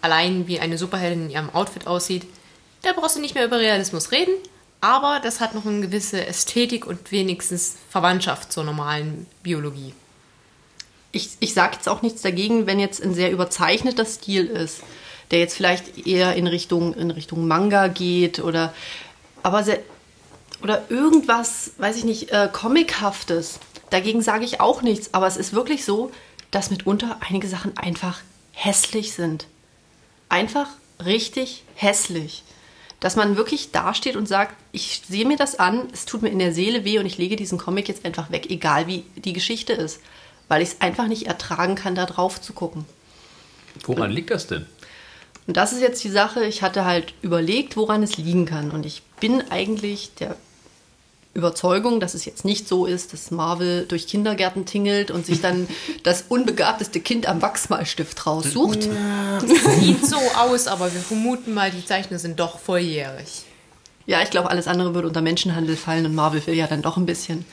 allein 0.00 0.46
wie 0.46 0.60
eine 0.60 0.78
Superheldin 0.78 1.26
in 1.26 1.30
ihrem 1.30 1.50
Outfit 1.50 1.86
aussieht. 1.86 2.26
Da 2.82 2.92
brauchst 2.92 3.16
du 3.16 3.20
nicht 3.20 3.34
mehr 3.34 3.46
über 3.46 3.58
Realismus 3.58 4.12
reden, 4.12 4.34
aber 4.80 5.20
das 5.22 5.40
hat 5.40 5.54
noch 5.54 5.64
eine 5.64 5.80
gewisse 5.80 6.26
Ästhetik 6.26 6.86
und 6.86 7.10
wenigstens 7.10 7.76
Verwandtschaft 7.88 8.52
zur 8.52 8.64
normalen 8.64 9.26
Biologie. 9.42 9.94
ich, 11.14 11.30
ich 11.40 11.54
sage 11.54 11.76
jetzt 11.76 11.88
auch 11.88 12.02
nichts 12.02 12.22
dagegen, 12.22 12.66
wenn 12.66 12.80
jetzt 12.80 13.02
ein 13.02 13.14
sehr 13.14 13.30
überzeichneter 13.30 14.04
Stil 14.04 14.46
ist, 14.46 14.82
der 15.30 15.38
jetzt 15.38 15.56
vielleicht 15.56 16.06
eher 16.06 16.34
in 16.34 16.46
Richtung, 16.46 16.94
in 16.94 17.10
Richtung 17.10 17.46
Manga 17.46 17.88
geht 17.88 18.38
oder 18.40 18.74
aber 19.42 19.62
sehr, 19.62 19.80
oder 20.62 20.84
irgendwas, 20.88 21.72
weiß 21.78 21.96
ich 21.96 22.04
nicht, 22.04 22.30
äh, 22.30 22.48
Comichaftes. 22.50 23.60
Dagegen 23.90 24.22
sage 24.22 24.44
ich 24.44 24.60
auch 24.60 24.82
nichts, 24.82 25.12
aber 25.12 25.26
es 25.26 25.36
ist 25.36 25.52
wirklich 25.52 25.84
so, 25.84 26.10
dass 26.50 26.70
mitunter 26.70 27.18
einige 27.28 27.46
Sachen 27.48 27.76
einfach 27.76 28.20
hässlich 28.52 29.12
sind. 29.12 29.46
Einfach 30.28 30.68
richtig 31.04 31.64
hässlich. 31.74 32.42
Dass 33.00 33.16
man 33.16 33.36
wirklich 33.36 33.72
dasteht 33.72 34.16
und 34.16 34.26
sagt, 34.26 34.54
ich 34.72 35.02
sehe 35.06 35.26
mir 35.26 35.36
das 35.36 35.58
an, 35.58 35.88
es 35.92 36.06
tut 36.06 36.22
mir 36.22 36.30
in 36.30 36.38
der 36.38 36.54
Seele 36.54 36.84
weh 36.84 36.98
und 36.98 37.06
ich 37.06 37.18
lege 37.18 37.36
diesen 37.36 37.58
Comic 37.58 37.88
jetzt 37.88 38.04
einfach 38.06 38.30
weg, 38.30 38.50
egal 38.50 38.86
wie 38.86 39.04
die 39.16 39.34
Geschichte 39.34 39.74
ist. 39.74 40.00
Weil 40.48 40.62
ich 40.62 40.70
es 40.70 40.80
einfach 40.80 41.06
nicht 41.06 41.26
ertragen 41.26 41.74
kann, 41.74 41.94
da 41.94 42.06
drauf 42.06 42.40
zu 42.40 42.54
gucken. 42.54 42.86
Woran 43.84 44.10
liegt 44.10 44.30
das 44.30 44.46
denn? 44.46 44.66
Und 45.46 45.56
das 45.56 45.72
ist 45.72 45.80
jetzt 45.80 46.02
die 46.04 46.10
Sache, 46.10 46.44
ich 46.44 46.62
hatte 46.62 46.84
halt 46.84 47.12
überlegt, 47.22 47.76
woran 47.76 48.02
es 48.02 48.16
liegen 48.16 48.46
kann. 48.46 48.70
Und 48.70 48.86
ich 48.86 49.02
bin 49.20 49.42
eigentlich 49.50 50.14
der 50.14 50.36
Überzeugung, 51.34 51.98
dass 52.00 52.14
es 52.14 52.24
jetzt 52.24 52.44
nicht 52.44 52.68
so 52.68 52.86
ist, 52.86 53.12
dass 53.12 53.30
Marvel 53.30 53.86
durch 53.86 54.06
Kindergärten 54.06 54.66
tingelt 54.66 55.10
und 55.10 55.26
sich 55.26 55.40
dann 55.40 55.68
das 56.02 56.24
unbegabteste 56.28 57.00
Kind 57.00 57.28
am 57.28 57.42
Wachsmalstift 57.42 58.26
raussucht. 58.26 58.88
Sieht 59.80 60.06
so 60.06 60.16
aus, 60.38 60.68
aber 60.68 60.92
wir 60.94 61.00
vermuten 61.00 61.52
mal, 61.52 61.70
die 61.70 61.84
Zeichner 61.84 62.18
sind 62.18 62.38
doch 62.38 62.58
volljährig. 62.58 63.42
Ja, 64.06 64.22
ich 64.22 64.30
glaube, 64.30 64.50
alles 64.50 64.68
andere 64.68 64.94
würde 64.94 65.08
unter 65.08 65.22
Menschenhandel 65.22 65.76
fallen 65.76 66.06
und 66.06 66.14
Marvel 66.14 66.46
will 66.46 66.54
ja 66.54 66.66
dann 66.66 66.82
doch 66.82 66.96
ein 66.96 67.06
bisschen 67.06 67.44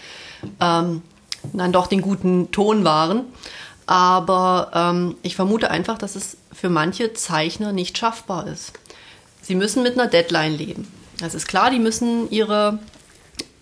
ähm, 0.60 1.02
dann 1.54 1.72
doch 1.72 1.88
den 1.88 2.02
guten 2.02 2.52
Ton 2.52 2.84
wahren. 2.84 3.24
Aber 3.88 4.72
ähm, 4.74 5.16
ich 5.24 5.36
vermute 5.36 5.72
einfach, 5.72 5.98
dass 5.98 6.16
es 6.16 6.38
für 6.54 6.70
manche 6.70 7.14
Zeichner 7.14 7.72
nicht 7.72 7.98
schaffbar 7.98 8.48
ist. 8.48 8.74
Sie 9.42 9.56
müssen 9.56 9.84
mit 9.84 9.94
einer 9.94 10.08
Deadline 10.08 10.58
leben. 10.58 10.88
Das 11.20 11.34
ist 11.34 11.48
klar, 11.48 11.72
die 11.72 11.80
müssen 11.80 12.30
ihre, 12.30 12.80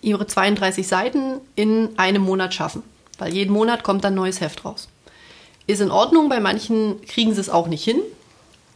ihre 0.02 0.26
32 0.26 0.86
Seiten 0.86 1.40
in 1.56 1.98
einem 1.98 2.22
Monat 2.22 2.54
schaffen, 2.54 2.82
weil 3.18 3.32
jeden 3.32 3.52
Monat 3.52 3.82
kommt 3.82 4.04
dann 4.04 4.14
neues 4.14 4.40
Heft 4.40 4.64
raus. 4.64 4.88
Ist 5.66 5.80
in 5.80 5.90
Ordnung, 5.90 6.28
bei 6.28 6.40
manchen 6.40 7.00
kriegen 7.02 7.34
sie 7.34 7.40
es 7.40 7.50
auch 7.50 7.68
nicht 7.68 7.84
hin. 7.84 8.00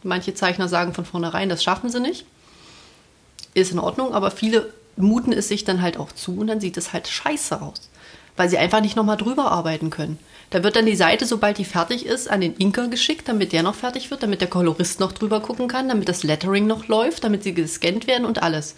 Manche 0.03 0.33
Zeichner 0.33 0.67
sagen 0.67 0.93
von 0.93 1.05
vornherein, 1.05 1.49
das 1.49 1.63
schaffen 1.63 1.89
sie 1.89 1.99
nicht 1.99 2.25
ist 3.55 3.71
in 3.71 3.79
Ordnung, 3.79 4.13
aber 4.13 4.29
viele 4.29 4.71
muten 4.97 5.33
es 5.33 5.47
sich 5.47 5.63
dann 5.63 5.81
halt 5.81 5.97
auch 5.97 6.11
zu 6.11 6.37
und 6.37 6.47
dann 6.47 6.61
sieht 6.61 6.77
es 6.77 6.93
halt 6.93 7.07
scheiße 7.07 7.61
aus, 7.61 7.89
weil 8.37 8.49
sie 8.49 8.57
einfach 8.57 8.81
nicht 8.81 8.95
nochmal 8.95 9.17
drüber 9.17 9.51
arbeiten 9.51 9.89
können. 9.89 10.19
Da 10.49 10.63
wird 10.63 10.75
dann 10.75 10.85
die 10.85 10.95
Seite, 10.95 11.25
sobald 11.25 11.57
die 11.57 11.65
fertig 11.65 12.05
ist, 12.05 12.29
an 12.29 12.41
den 12.41 12.55
Inker 12.55 12.87
geschickt, 12.87 13.27
damit 13.27 13.51
der 13.51 13.63
noch 13.63 13.75
fertig 13.75 14.11
wird, 14.11 14.23
damit 14.23 14.41
der 14.41 14.49
Kolorist 14.49 14.99
noch 14.99 15.11
drüber 15.11 15.39
gucken 15.39 15.67
kann, 15.67 15.89
damit 15.89 16.07
das 16.07 16.23
Lettering 16.23 16.67
noch 16.67 16.87
läuft, 16.87 17.23
damit 17.23 17.43
sie 17.43 17.53
gescannt 17.53 18.07
werden 18.07 18.25
und 18.25 18.43
alles. 18.43 18.75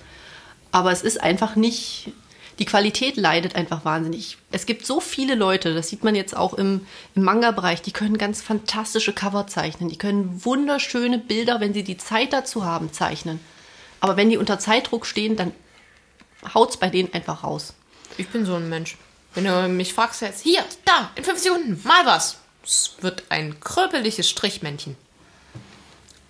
Aber 0.72 0.92
es 0.92 1.02
ist 1.02 1.22
einfach 1.22 1.56
nicht, 1.56 2.12
die 2.60 2.66
Qualität 2.66 3.18
leidet 3.18 3.56
einfach 3.56 3.86
wahnsinnig. 3.86 4.38
Es 4.52 4.66
gibt 4.66 4.86
so 4.86 5.00
viele 5.00 5.36
Leute, 5.36 5.74
das 5.74 5.90
sieht 5.90 6.04
man 6.04 6.16
jetzt 6.16 6.36
auch 6.36 6.54
im, 6.54 6.86
im 7.16 7.24
Manga-Bereich, 7.24 7.82
die 7.82 7.92
können 7.92 8.18
ganz 8.18 8.42
fantastische 8.42 9.14
Cover 9.14 9.48
zeichnen. 9.48 9.90
Die 9.90 9.98
können 9.98 10.44
wunderschöne 10.44 11.20
Bilder, 11.20 11.60
wenn 11.60 11.74
sie 11.74 11.84
die 11.84 11.98
Zeit 11.98 12.34
dazu 12.34 12.66
haben, 12.66 12.94
zeichnen. 12.94 13.40
Aber 14.00 14.18
wenn 14.18 14.30
die 14.30 14.38
unter 14.38 14.58
Zeitdruck 14.60 15.06
stehen, 15.06 15.36
dann 15.36 15.52
haut's 16.54 16.78
bei 16.78 16.90
denen 16.90 17.14
einfach 17.14 17.44
raus. 17.44 17.74
Ich 18.18 18.30
bin 18.30 18.46
so 18.46 18.56
ein 18.56 18.70
Mensch. 18.70 18.98
Wenn 19.38 19.46
du 19.46 19.68
mich 19.70 19.94
fragst 19.94 20.24
jetzt, 20.24 20.42
hier, 20.42 20.64
da, 20.84 21.12
in 21.14 21.24
fünf 21.24 21.38
Sekunden, 21.38 21.80
mal 21.84 22.08
was. 22.08 22.40
Es 22.64 22.96
wird 23.02 23.26
ein 23.30 23.60
kröpeliges 23.60 24.28
Strichmännchen. 24.28 24.96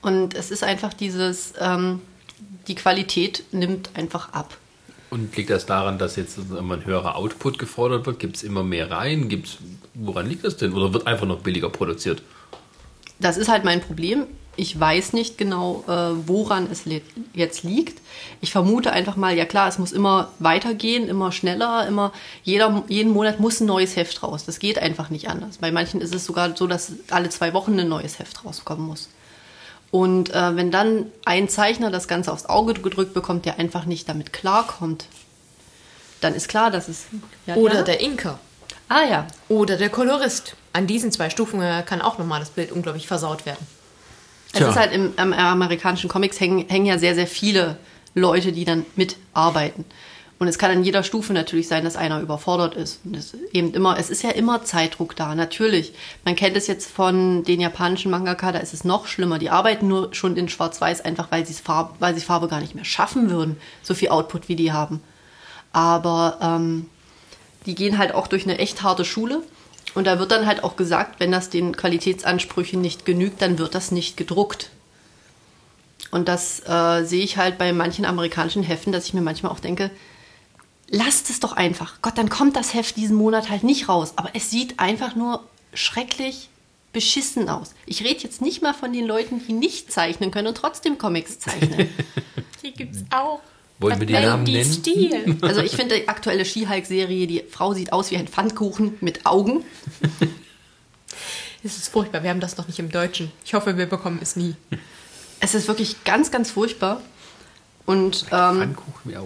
Und 0.02 0.34
es 0.34 0.52
ist 0.52 0.62
einfach 0.62 0.94
dieses, 0.94 1.54
ähm, 1.58 2.02
die 2.68 2.76
Qualität 2.76 3.46
nimmt 3.54 3.92
einfach 3.94 4.34
ab. 4.34 4.58
Und 5.10 5.38
liegt 5.38 5.52
das 5.52 5.66
daran, 5.66 5.98
dass 5.98 6.18
jetzt 6.18 6.38
immer 6.38 6.74
ein 6.74 6.84
höherer 6.84 7.16
Output 7.16 7.58
gefordert 7.60 8.06
wird? 8.06 8.20
Gibt 8.20 8.36
es 8.36 8.44
immer 8.44 8.64
mehr 8.64 8.92
rein? 8.92 9.30
Gibt's, 9.30 9.60
woran 9.94 10.28
liegt 10.28 10.44
das 10.44 10.58
denn? 10.58 10.74
Oder 10.74 10.92
wird 10.92 11.08
einfach 11.08 11.28
noch 11.28 11.40
billiger 11.40 11.70
produziert? 11.70 12.22
Das 13.20 13.38
ist 13.38 13.48
halt 13.48 13.64
mein 13.64 13.80
Problem. 13.80 14.28
Ich 14.58 14.78
weiß 14.78 15.14
nicht 15.14 15.38
genau, 15.38 15.84
äh, 15.88 16.28
woran 16.28 16.68
es 16.72 16.84
jetzt 17.34 17.64
liegt. 17.64 18.02
Ich 18.42 18.52
vermute 18.52 18.92
einfach 18.92 19.16
mal, 19.16 19.36
ja 19.38 19.46
klar, 19.46 19.68
es 19.68 19.78
muss 19.78 19.92
immer 19.92 20.32
weitergehen, 20.40 21.08
immer 21.08 21.32
schneller, 21.32 21.88
immer 21.88 22.12
jeder, 22.44 22.84
jeden 22.88 23.14
Monat 23.14 23.40
muss 23.40 23.60
ein 23.60 23.68
neues 23.68 23.96
Heft 23.96 24.24
raus. 24.24 24.46
Das 24.46 24.58
geht 24.58 24.80
einfach 24.80 25.12
nicht 25.12 25.30
anders. 25.30 25.60
Bei 25.60 25.72
manchen 25.72 26.02
ist 26.02 26.14
es 26.14 26.26
sogar 26.26 26.58
so, 26.58 26.66
dass 26.66 26.94
alle 27.12 27.30
zwei 27.30 27.54
Wochen 27.54 27.80
ein 27.80 27.88
neues 27.88 28.18
Heft 28.18 28.44
rauskommen 28.44 28.86
muss. 28.88 29.10
Und 29.92 30.34
äh, 30.34 30.56
wenn 30.56 30.72
dann 30.72 31.06
ein 31.24 31.50
Zeichner 31.50 31.92
das 31.92 32.08
Ganze 32.08 32.34
aufs 32.34 32.48
Auge 32.48 32.74
gedrückt 32.74 33.14
bekommt, 33.14 33.46
der 33.46 33.60
einfach 33.60 33.86
nicht 33.86 34.10
damit 34.10 34.34
klarkommt, 34.34 35.06
dann 36.20 36.34
ist 36.34 36.50
klar, 36.50 36.72
dass 36.72 36.88
es. 36.88 37.06
Ja, 37.46 37.56
Oder 37.56 37.76
ja. 37.76 37.84
der 37.84 38.02
Inker. 38.02 38.40
Ah 38.90 39.04
ja. 39.04 39.28
Oder 39.50 39.78
der 39.78 39.90
Kolorist. 39.90 40.56
An 40.74 40.88
diesen 40.88 41.12
zwei 41.12 41.30
Stufen 41.30 41.62
äh, 41.62 41.84
kann 41.86 42.02
auch 42.02 42.18
nochmal 42.18 42.40
das 42.40 42.50
Bild 42.50 42.72
unglaublich 42.72 43.08
versaut 43.08 43.46
werden. 43.46 43.66
Es 44.58 44.64
Tja. 44.64 44.70
ist 44.70 44.76
halt 44.78 44.94
im, 44.94 45.14
im 45.18 45.34
amerikanischen 45.34 46.10
Comics 46.10 46.40
hängen, 46.40 46.68
hängen 46.68 46.86
ja 46.86 46.98
sehr, 46.98 47.16
sehr 47.16 47.28
viele 47.28 47.78
Leute, 48.16 48.52
die 48.52 48.66
dann 48.66 48.86
mitarbeiten. 48.96 49.86
Und 50.40 50.48
es 50.48 50.60
kann 50.60 50.70
an 50.70 50.84
jeder 50.84 51.02
Stufe 51.02 51.34
natürlich 51.34 51.68
sein, 51.68 51.84
dass 51.84 51.96
einer 51.96 52.22
überfordert 52.22 52.76
ist. 52.76 53.00
Und 53.04 53.16
es, 53.16 53.36
eben 53.54 53.74
immer, 53.74 53.98
es 53.98 54.12
ist 54.12 54.22
ja 54.22 54.30
immer 54.30 54.64
Zeitdruck 54.64 55.16
da, 55.16 55.34
natürlich. 55.34 55.94
Man 56.26 56.36
kennt 56.36 56.56
es 56.56 56.68
jetzt 56.68 56.92
von 56.92 57.44
den 57.44 57.60
japanischen 57.60 58.12
Mangaka, 58.12 58.52
da 58.52 58.60
ist 58.60 58.74
es 58.74 58.84
noch 58.84 59.08
schlimmer. 59.08 59.40
Die 59.40 59.50
arbeiten 59.50 59.88
nur 59.88 60.14
schon 60.14 60.38
in 60.38 60.48
Schwarz-Weiß, 60.48 61.02
einfach 61.02 61.32
weil, 61.32 61.46
sie's 61.46 61.60
Farbe, 61.60 61.96
weil 62.00 62.14
sie 62.14 62.22
Farbe 62.22 62.48
gar 62.48 62.60
nicht 62.62 62.76
mehr 62.76 62.86
schaffen 62.86 63.32
würden, 63.32 63.58
so 63.82 63.96
viel 63.96 64.10
Output 64.10 64.48
wie 64.48 64.56
die 64.56 64.72
haben. 64.72 65.02
Aber 65.74 66.38
ähm, 66.42 66.88
die 67.66 67.74
gehen 67.74 67.98
halt 67.98 68.14
auch 68.14 68.28
durch 68.28 68.44
eine 68.44 68.60
echt 68.60 68.84
harte 68.84 69.06
Schule. 69.06 69.42
Und 69.98 70.06
da 70.06 70.19
wird 70.19 70.30
dann 70.30 70.45
halt 70.45 70.64
auch 70.64 70.76
gesagt, 70.76 71.19
wenn 71.19 71.32
das 71.32 71.49
den 71.49 71.76
Qualitätsansprüchen 71.76 72.80
nicht 72.80 73.03
genügt, 73.03 73.41
dann 73.41 73.57
wird 73.57 73.74
das 73.74 73.90
nicht 73.90 74.15
gedruckt. 74.15 74.69
Und 76.11 76.28
das 76.28 76.61
äh, 76.68 77.03
sehe 77.03 77.24
ich 77.24 77.38
halt 77.38 77.57
bei 77.57 77.74
manchen 77.74 78.06
amerikanischen 78.06 78.61
Heften, 78.61 78.94
dass 78.94 79.07
ich 79.07 79.15
mir 79.15 79.22
manchmal 79.22 79.52
auch 79.52 79.60
denke, 79.60 79.90
lasst 80.88 81.32
es 81.32 81.40
doch 81.40 81.53
einfach. 81.53 81.95
Gott, 82.03 82.15
dann 82.19 82.30
kommt 82.30 82.56
das 82.56 82.76
Heft 82.76 82.95
diesen 82.95 83.15
Monat 83.15 83.49
halt 83.49 83.64
nicht 83.64 83.90
raus. 83.90 84.14
Aber 84.18 84.30
es 84.36 84.52
sieht 84.52 84.80
einfach 84.80 85.15
nur 85.15 85.44
schrecklich 85.74 86.49
beschissen 86.94 87.49
aus. 87.49 87.74
Ich 87.88 88.03
rede 88.03 88.22
jetzt 88.22 88.40
nicht 88.40 88.61
mal 88.61 88.76
von 88.76 88.94
den 88.94 89.07
Leuten, 89.07 89.41
die 89.48 89.53
nicht 89.53 89.91
zeichnen 89.91 90.30
können 90.30 90.49
und 90.49 90.57
trotzdem 90.57 90.99
Comics 90.99 91.40
zeichnen. 91.40 91.90
Die 92.61 92.72
gibt's 92.72 93.03
auch. 93.10 93.40
Wollen 93.80 93.99
wir 93.99 94.08
die 94.08 94.14
Namen 94.14 94.45
die 94.45 94.54
nennen? 94.54 94.74
Stil. 94.74 95.38
Also 95.41 95.62
ich 95.62 95.76
finde 95.76 95.95
die 95.95 96.08
aktuelle 96.08 96.45
She-Hulk-Serie, 96.45 97.28
die 97.28 97.44
Frau 97.49 97.74
sieht 97.74 97.94
aus 97.94 98.12
wie 98.12 98.18
ein 98.18 98.28
Pfannkuchen 98.28 98.98
mit 99.02 99.26
Augen. 99.26 99.64
Es 101.64 101.78
ist 101.78 101.90
furchtbar. 101.90 102.24
Wir 102.24 102.30
haben 102.30 102.40
das 102.40 102.58
noch 102.58 102.68
nicht 102.68 102.80
im 102.80 102.90
Deutschen. 102.90 103.32
Ich 103.44 103.54
hoffe, 103.54 103.78
wir 103.78 103.88
bekommen 103.88 104.20
es 104.22 104.36
nie. 104.36 104.56
Es 105.40 105.54
ist 105.54 105.68
wirklich 105.68 106.04
ganz, 106.06 106.32
ganz 106.32 106.52
furchtbar. 106.52 107.02
Und 107.86 108.26
ähm, 108.32 108.58
Pfannkuchen, 108.58 109.12
ja. 109.12 109.24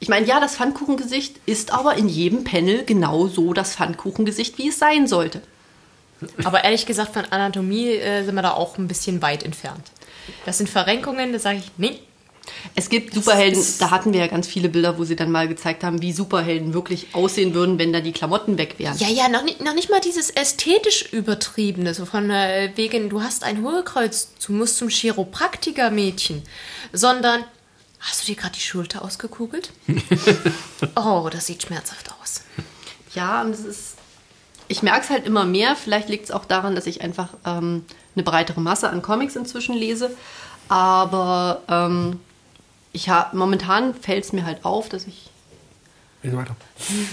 ich 0.00 0.08
meine, 0.08 0.26
ja, 0.26 0.40
das 0.40 0.56
Pfannkuchengesicht 0.56 1.36
ist 1.46 1.72
aber 1.72 1.94
in 1.96 2.08
jedem 2.08 2.44
Panel 2.44 2.84
genau 2.84 3.28
so 3.28 3.52
das 3.52 3.74
Pfannkuchengesicht, 3.76 4.58
wie 4.58 4.68
es 4.68 4.78
sein 4.78 5.06
sollte. 5.06 5.42
Aber 6.44 6.64
ehrlich 6.64 6.86
gesagt, 6.86 7.14
von 7.14 7.24
Anatomie 7.26 7.92
äh, 7.92 8.24
sind 8.24 8.34
wir 8.34 8.42
da 8.42 8.52
auch 8.52 8.76
ein 8.76 8.88
bisschen 8.88 9.22
weit 9.22 9.42
entfernt. 9.42 9.90
Das 10.44 10.58
sind 10.58 10.68
Verrenkungen, 10.68 11.32
da 11.32 11.38
sage 11.38 11.58
ich, 11.58 11.70
nee. 11.76 12.00
Es 12.74 12.88
gibt 12.88 13.14
Superhelden, 13.14 13.62
da 13.78 13.90
hatten 13.90 14.12
wir 14.12 14.20
ja 14.20 14.26
ganz 14.26 14.46
viele 14.46 14.68
Bilder, 14.68 14.98
wo 14.98 15.04
sie 15.04 15.16
dann 15.16 15.30
mal 15.30 15.48
gezeigt 15.48 15.84
haben, 15.84 16.02
wie 16.02 16.12
Superhelden 16.12 16.74
wirklich 16.74 17.08
aussehen 17.12 17.54
würden, 17.54 17.78
wenn 17.78 17.92
da 17.92 18.00
die 18.00 18.12
Klamotten 18.12 18.58
weg 18.58 18.74
wären. 18.78 18.96
Ja, 18.98 19.08
ja, 19.08 19.28
noch 19.28 19.42
nicht, 19.42 19.60
noch 19.62 19.74
nicht 19.74 19.90
mal 19.90 20.00
dieses 20.00 20.30
ästhetisch 20.30 21.12
übertriebene, 21.12 21.94
so 21.94 22.06
von 22.06 22.30
äh, 22.30 22.70
wegen, 22.76 23.08
du 23.08 23.22
hast 23.22 23.44
ein 23.44 23.62
Hohlkreuz, 23.62 24.30
du 24.46 24.52
musst 24.52 24.76
zum 24.78 24.88
Chiropraktiker-Mädchen, 24.88 26.42
sondern, 26.92 27.44
hast 28.00 28.22
du 28.22 28.26
dir 28.26 28.36
gerade 28.36 28.54
die 28.54 28.60
Schulter 28.60 29.02
ausgekugelt? 29.04 29.70
oh, 30.96 31.28
das 31.30 31.46
sieht 31.46 31.62
schmerzhaft 31.62 32.10
aus. 32.20 32.42
Ja, 33.14 33.42
und 33.42 33.50
es 33.50 33.64
ist. 33.64 33.96
Ich 34.68 34.82
merke 34.82 35.00
es 35.02 35.10
halt 35.10 35.26
immer 35.26 35.44
mehr. 35.44 35.74
Vielleicht 35.74 36.08
liegt 36.08 36.26
es 36.26 36.30
auch 36.30 36.44
daran, 36.44 36.76
dass 36.76 36.86
ich 36.86 37.00
einfach 37.00 37.30
ähm, 37.44 37.84
eine 38.14 38.22
breitere 38.22 38.60
Masse 38.60 38.88
an 38.88 39.02
Comics 39.02 39.34
inzwischen 39.34 39.74
lese. 39.74 40.14
Aber 40.68 41.62
ähm, 41.68 42.20
ich 42.92 43.08
habe 43.08 43.36
momentan 43.36 43.94
fällt 43.94 44.24
es 44.24 44.32
mir 44.32 44.44
halt 44.44 44.64
auf, 44.64 44.88
dass 44.88 45.06
ich, 45.06 45.30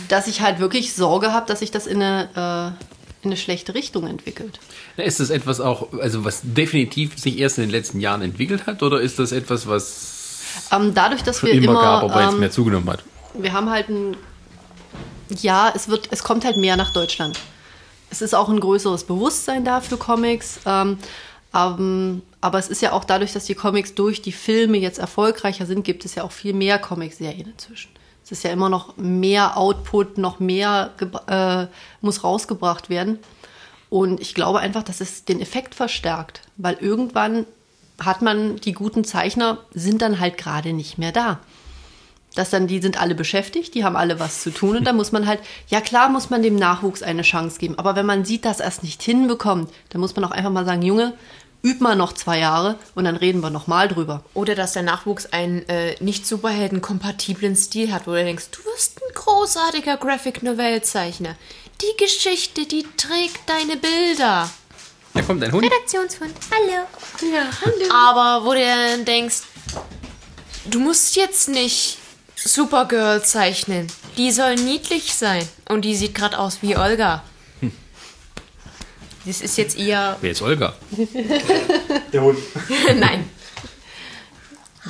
dass 0.09 0.27
ich 0.27 0.41
halt 0.41 0.59
wirklich 0.59 0.93
Sorge 0.93 1.31
habe, 1.33 1.45
dass 1.45 1.59
sich 1.59 1.71
das 1.71 1.87
in 1.87 2.01
eine, 2.01 2.29
äh, 2.35 3.23
in 3.23 3.31
eine 3.31 3.37
schlechte 3.37 3.73
Richtung 3.73 4.07
entwickelt. 4.07 4.59
Na, 4.97 5.03
Ist 5.03 5.19
das 5.19 5.29
etwas 5.29 5.59
auch, 5.59 5.93
also 5.99 6.25
was 6.25 6.41
definitiv 6.43 7.17
sich 7.19 7.37
erst 7.39 7.57
in 7.57 7.65
den 7.65 7.71
letzten 7.71 7.99
Jahren 7.99 8.21
entwickelt 8.21 8.65
hat, 8.67 8.83
oder 8.83 8.99
ist 9.01 9.19
das 9.19 9.31
etwas, 9.31 9.67
was 9.67 10.41
Ähm, 10.71 10.93
dadurch, 10.93 11.23
dass 11.23 11.39
schon 11.39 11.49
wir 11.49 11.55
immer, 11.55 11.71
immer, 11.71 11.81
gab, 11.81 12.03
aber 12.03 12.23
jetzt 12.23 12.33
ähm, 12.33 12.39
mehr 12.39 12.51
zugenommen 12.51 12.89
hat? 12.89 13.03
wir 13.33 13.53
haben 13.53 13.69
halt 13.69 13.89
ein, 13.89 14.17
ja, 15.29 15.71
es 15.75 15.89
wird, 15.89 16.09
es 16.11 16.23
kommt 16.23 16.45
halt 16.45 16.57
mehr 16.57 16.75
nach 16.75 16.91
Deutschland. 16.91 17.39
Es 18.09 18.21
ist 18.21 18.33
auch 18.33 18.49
ein 18.49 18.59
größeres 18.59 19.03
Bewusstsein 19.03 19.65
da 19.65 19.81
für 19.81 19.97
Comics. 19.97 20.59
Ähm, 20.65 20.97
ähm, 21.53 22.21
aber 22.41 22.59
es 22.59 22.67
ist 22.67 22.81
ja 22.81 22.91
auch 22.91 23.03
dadurch, 23.03 23.33
dass 23.33 23.45
die 23.45 23.55
Comics 23.55 23.95
durch 23.95 24.21
die 24.21 24.31
Filme 24.31 24.77
jetzt 24.77 24.99
erfolgreicher 24.99 25.65
sind, 25.65 25.83
gibt 25.83 26.05
es 26.05 26.15
ja 26.15 26.23
auch 26.23 26.31
viel 26.31 26.53
mehr 26.53 26.79
Comicserien 26.79 27.51
inzwischen. 27.51 27.91
Es 28.23 28.31
ist 28.31 28.43
ja 28.43 28.51
immer 28.51 28.69
noch 28.69 28.97
mehr 28.97 29.57
Output, 29.57 30.17
noch 30.17 30.39
mehr 30.39 30.91
äh, 31.27 31.67
muss 32.01 32.23
rausgebracht 32.23 32.89
werden. 32.89 33.19
Und 33.89 34.19
ich 34.19 34.35
glaube 34.35 34.59
einfach, 34.59 34.83
dass 34.83 34.99
es 34.99 35.23
den 35.23 35.39
Effekt 35.39 35.75
verstärkt, 35.75 36.41
weil 36.57 36.75
irgendwann 36.75 37.45
hat 37.99 38.21
man 38.21 38.57
die 38.57 38.73
guten 38.73 39.05
Zeichner 39.05 39.59
sind 39.73 40.01
dann 40.01 40.19
halt 40.19 40.37
gerade 40.37 40.73
nicht 40.73 40.97
mehr 40.97 41.11
da 41.11 41.39
dass 42.37 42.49
dann 42.49 42.67
die 42.67 42.81
sind 42.81 42.99
alle 42.99 43.15
beschäftigt, 43.15 43.73
die 43.73 43.83
haben 43.83 43.95
alle 43.95 44.19
was 44.19 44.43
zu 44.43 44.51
tun 44.51 44.77
und 44.77 44.85
da 44.85 44.93
muss 44.93 45.11
man 45.11 45.27
halt, 45.27 45.39
ja 45.67 45.81
klar 45.81 46.09
muss 46.09 46.29
man 46.29 46.43
dem 46.43 46.55
Nachwuchs 46.55 47.03
eine 47.03 47.23
Chance 47.23 47.59
geben, 47.59 47.77
aber 47.77 47.95
wenn 47.95 48.05
man 48.05 48.25
sieht, 48.25 48.45
dass 48.45 48.59
er 48.59 48.67
es 48.67 48.83
nicht 48.83 49.01
hinbekommt, 49.01 49.71
dann 49.89 50.01
muss 50.01 50.15
man 50.15 50.25
auch 50.25 50.31
einfach 50.31 50.51
mal 50.51 50.65
sagen, 50.65 50.81
Junge, 50.81 51.13
üb 51.63 51.81
mal 51.81 51.95
noch 51.95 52.13
zwei 52.13 52.39
Jahre 52.39 52.77
und 52.95 53.05
dann 53.05 53.15
reden 53.15 53.41
wir 53.41 53.49
noch 53.49 53.67
mal 53.67 53.87
drüber. 53.87 54.23
Oder 54.33 54.55
dass 54.55 54.73
der 54.73 54.83
Nachwuchs 54.83 55.25
einen 55.27 55.67
äh, 55.67 55.95
nicht 55.99 56.25
superheldenkompatiblen 56.25 57.55
Stil 57.55 57.91
hat, 57.91 58.07
wo 58.07 58.11
du 58.11 58.23
denkst, 58.23 58.45
du 58.51 58.59
wirst 58.65 58.97
ein 58.97 59.13
großartiger 59.13 59.97
Graphic 59.97 60.43
Novell-Zeichner. 60.43 61.35
Die 61.81 62.03
Geschichte, 62.03 62.65
die 62.65 62.85
trägt 62.95 63.41
deine 63.47 63.77
Bilder. 63.77 64.49
Da 65.13 65.21
kommt 65.21 65.43
ein 65.43 65.51
Hund. 65.51 65.65
Redaktionshund, 65.65 66.33
hallo. 66.51 66.85
Ja, 67.33 67.45
hallo. 67.65 67.93
Aber 67.93 68.45
wo 68.45 68.53
du 68.53 68.59
dann 68.59 69.05
denkst, 69.05 69.41
du 70.65 70.79
musst 70.79 71.15
jetzt 71.15 71.49
nicht 71.49 71.97
Supergirl 72.37 73.23
zeichnen. 73.23 73.87
Die 74.15 74.31
soll 74.31 74.55
niedlich 74.55 75.13
sein. 75.13 75.47
Und 75.67 75.83
die 75.83 75.95
sieht 75.95 76.13
gerade 76.15 76.37
aus 76.37 76.59
wie 76.61 76.77
Olga. 76.77 77.23
Das 79.25 79.41
ist 79.41 79.57
jetzt 79.57 79.77
eher. 79.77 80.15
Wer 80.21 80.31
ist 80.31 80.41
Olga? 80.41 80.73
Der 82.13 82.21
Hund. 82.21 82.39
Nein. 82.95 83.29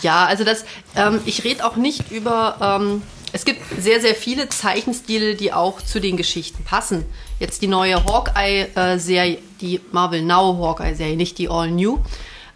Ja, 0.01 0.25
also 0.27 0.43
das, 0.43 0.63
ähm, 0.95 1.21
ich 1.25 1.43
rede 1.43 1.65
auch 1.65 1.75
nicht 1.75 2.11
über, 2.11 2.79
ähm, 2.79 3.01
es 3.33 3.45
gibt 3.45 3.61
sehr, 3.81 3.99
sehr 3.99 4.13
viele 4.13 4.47
Zeichenstile, 4.47 5.33
die 5.33 5.53
auch 5.53 5.81
zu 5.81 5.99
den 5.99 6.17
Geschichten 6.17 6.63
passen. 6.63 7.03
Jetzt 7.39 7.63
die 7.63 7.67
neue 7.67 8.05
Hawkeye-Serie, 8.05 9.39
die 9.59 9.81
Marvel 9.91 10.21
Now 10.21 10.55
Hawkeye-Serie, 10.59 11.17
nicht 11.17 11.39
die 11.39 11.49
All 11.49 11.71
New, 11.71 11.97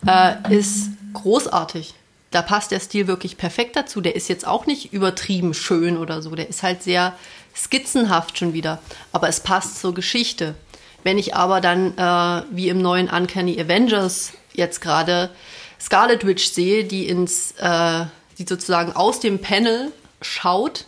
äh, 0.06 0.56
ist 0.56 0.90
großartig. 1.14 1.96
Da 2.32 2.42
passt 2.42 2.72
der 2.72 2.80
Stil 2.80 3.08
wirklich 3.08 3.38
perfekt 3.38 3.76
dazu. 3.76 4.00
Der 4.02 4.16
ist 4.16 4.30
jetzt 4.30 4.48
auch 4.48 4.66
nicht 4.66 4.94
übertrieben 4.94 5.54
schön 5.54 5.98
oder 5.98 6.22
so. 6.22 6.34
Der 6.34 6.50
ist 6.50 6.64
halt 6.64 6.82
sehr 6.82 7.14
skizzenhaft 7.56 8.38
schon 8.38 8.54
wieder. 8.54 8.80
Aber 9.12 9.28
es 9.28 9.42
passt 9.42 9.80
zur 9.80 9.94
Geschichte. 9.94 10.56
Wenn 11.04 11.18
ich 11.18 11.36
aber 11.36 11.62
dann, 11.62 11.98
äh, 11.98 12.44
wie 12.52 12.70
im 12.70 12.82
neuen 12.82 13.10
Uncanny 13.10 13.60
Avengers 13.60 14.34
jetzt 14.54 14.82
gerade, 14.82 15.30
Scarlet 15.80 16.26
Witch 16.26 16.52
sehe, 16.52 16.86
die 16.86 17.08
ins, 17.08 17.54
äh, 17.58 18.06
die 18.38 18.46
sozusagen 18.48 18.94
aus 18.94 19.20
dem 19.20 19.40
Panel 19.40 19.92
schaut 20.22 20.86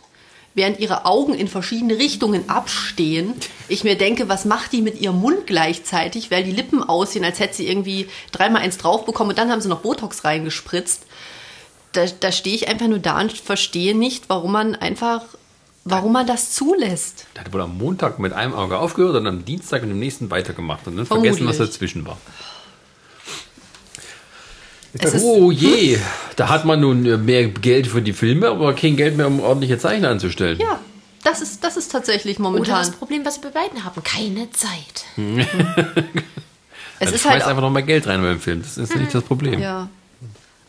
während 0.56 0.80
ihre 0.80 1.06
Augen 1.06 1.34
in 1.34 1.48
verschiedene 1.48 1.98
Richtungen 1.98 2.50
abstehen. 2.50 3.34
Ich 3.68 3.84
mir 3.84 3.98
denke, 3.98 4.30
was 4.30 4.46
macht 4.46 4.72
die 4.72 4.82
mit 4.82 5.02
ihrem 5.02 5.20
Mund 5.20 5.48
gleichzeitig, 5.48 6.30
weil 6.32 6.44
die 6.44 6.52
Lippen 6.52 6.84
aussehen, 6.84 7.26
als 7.26 7.40
hätte 7.40 7.56
sie 7.56 7.68
irgendwie 7.68 8.08
dreimal 8.32 8.62
eins 8.62 8.78
drauf 8.78 9.06
bekommen 9.06 9.32
und 9.32 9.40
dann 9.40 9.52
haben 9.52 9.62
sie 9.62 9.70
noch 9.70 9.82
Botox 9.82 10.24
reingespritzt. 10.24 11.06
Da, 11.94 12.06
da 12.20 12.32
stehe 12.32 12.56
ich 12.56 12.68
einfach 12.68 12.88
nur 12.88 13.00
da 13.00 13.22
und 13.22 13.32
verstehe 13.32 13.96
nicht, 13.96 14.26
warum 14.28 14.52
man 14.52 14.76
einfach, 14.76 15.22
warum 15.86 16.14
man 16.14 16.28
das 16.28 16.52
zulässt. 16.52 17.26
Der 17.36 17.46
hat 17.46 17.54
wohl 17.54 17.62
am 17.62 17.78
Montag 17.78 18.20
mit 18.20 18.34
einem 18.34 18.54
Auge 18.54 18.78
aufgehört 18.78 19.16
und 19.16 19.28
am 19.28 19.46
Dienstag 19.46 19.82
mit 19.84 19.92
dem 19.92 20.00
nächsten 20.00 20.30
weitergemacht 20.32 20.88
und 20.88 20.98
dann 20.98 21.06
vergessen, 21.06 21.48
was 21.48 21.58
Vermutlich. 21.58 21.70
dazwischen 21.70 22.06
war. 22.06 22.18
Ist, 24.94 25.24
Oh 25.24 25.52
je, 25.52 25.98
da 26.36 26.50
hat 26.50 26.66
man 26.66 26.80
nun 26.80 27.06
äh, 27.06 27.18
mehr 27.18 27.48
Geld 27.48 27.88
für 27.88 28.02
die 28.02 28.14
Filme, 28.14 28.50
aber 28.50 28.74
kein 28.74 28.96
Geld 28.96 29.18
mehr, 29.18 29.26
um 29.26 29.40
ordentliche 29.40 29.80
Zeichner 29.80 30.10
anzustellen. 30.10 30.60
ja, 30.60 30.80
das 31.24 31.42
ist, 31.42 31.64
das 31.64 31.78
ist 31.78 31.92
tatsächlich 31.92 32.40
Oder 32.40 32.50
momentan. 32.50 32.78
das 32.80 32.92
Problem, 32.92 33.26
was 33.26 33.42
wir 33.42 33.50
bei 33.50 33.62
beiden 33.62 33.84
haben, 33.84 34.04
keine 34.04 34.52
Zeit. 34.52 35.06
es 35.18 35.48
also 37.00 37.16
ist 37.16 37.22
schmeiß 37.22 37.34
halt 37.34 37.44
einfach 37.44 37.62
noch 37.62 37.72
mal 37.72 37.82
Geld 37.82 38.06
rein 38.08 38.22
beim 38.22 38.40
Film. 38.40 38.62
Das 38.62 38.78
ist 38.78 38.96
nicht 38.96 39.14
das 39.16 39.24
Problem. 39.24 39.60
Ja. 39.60 39.90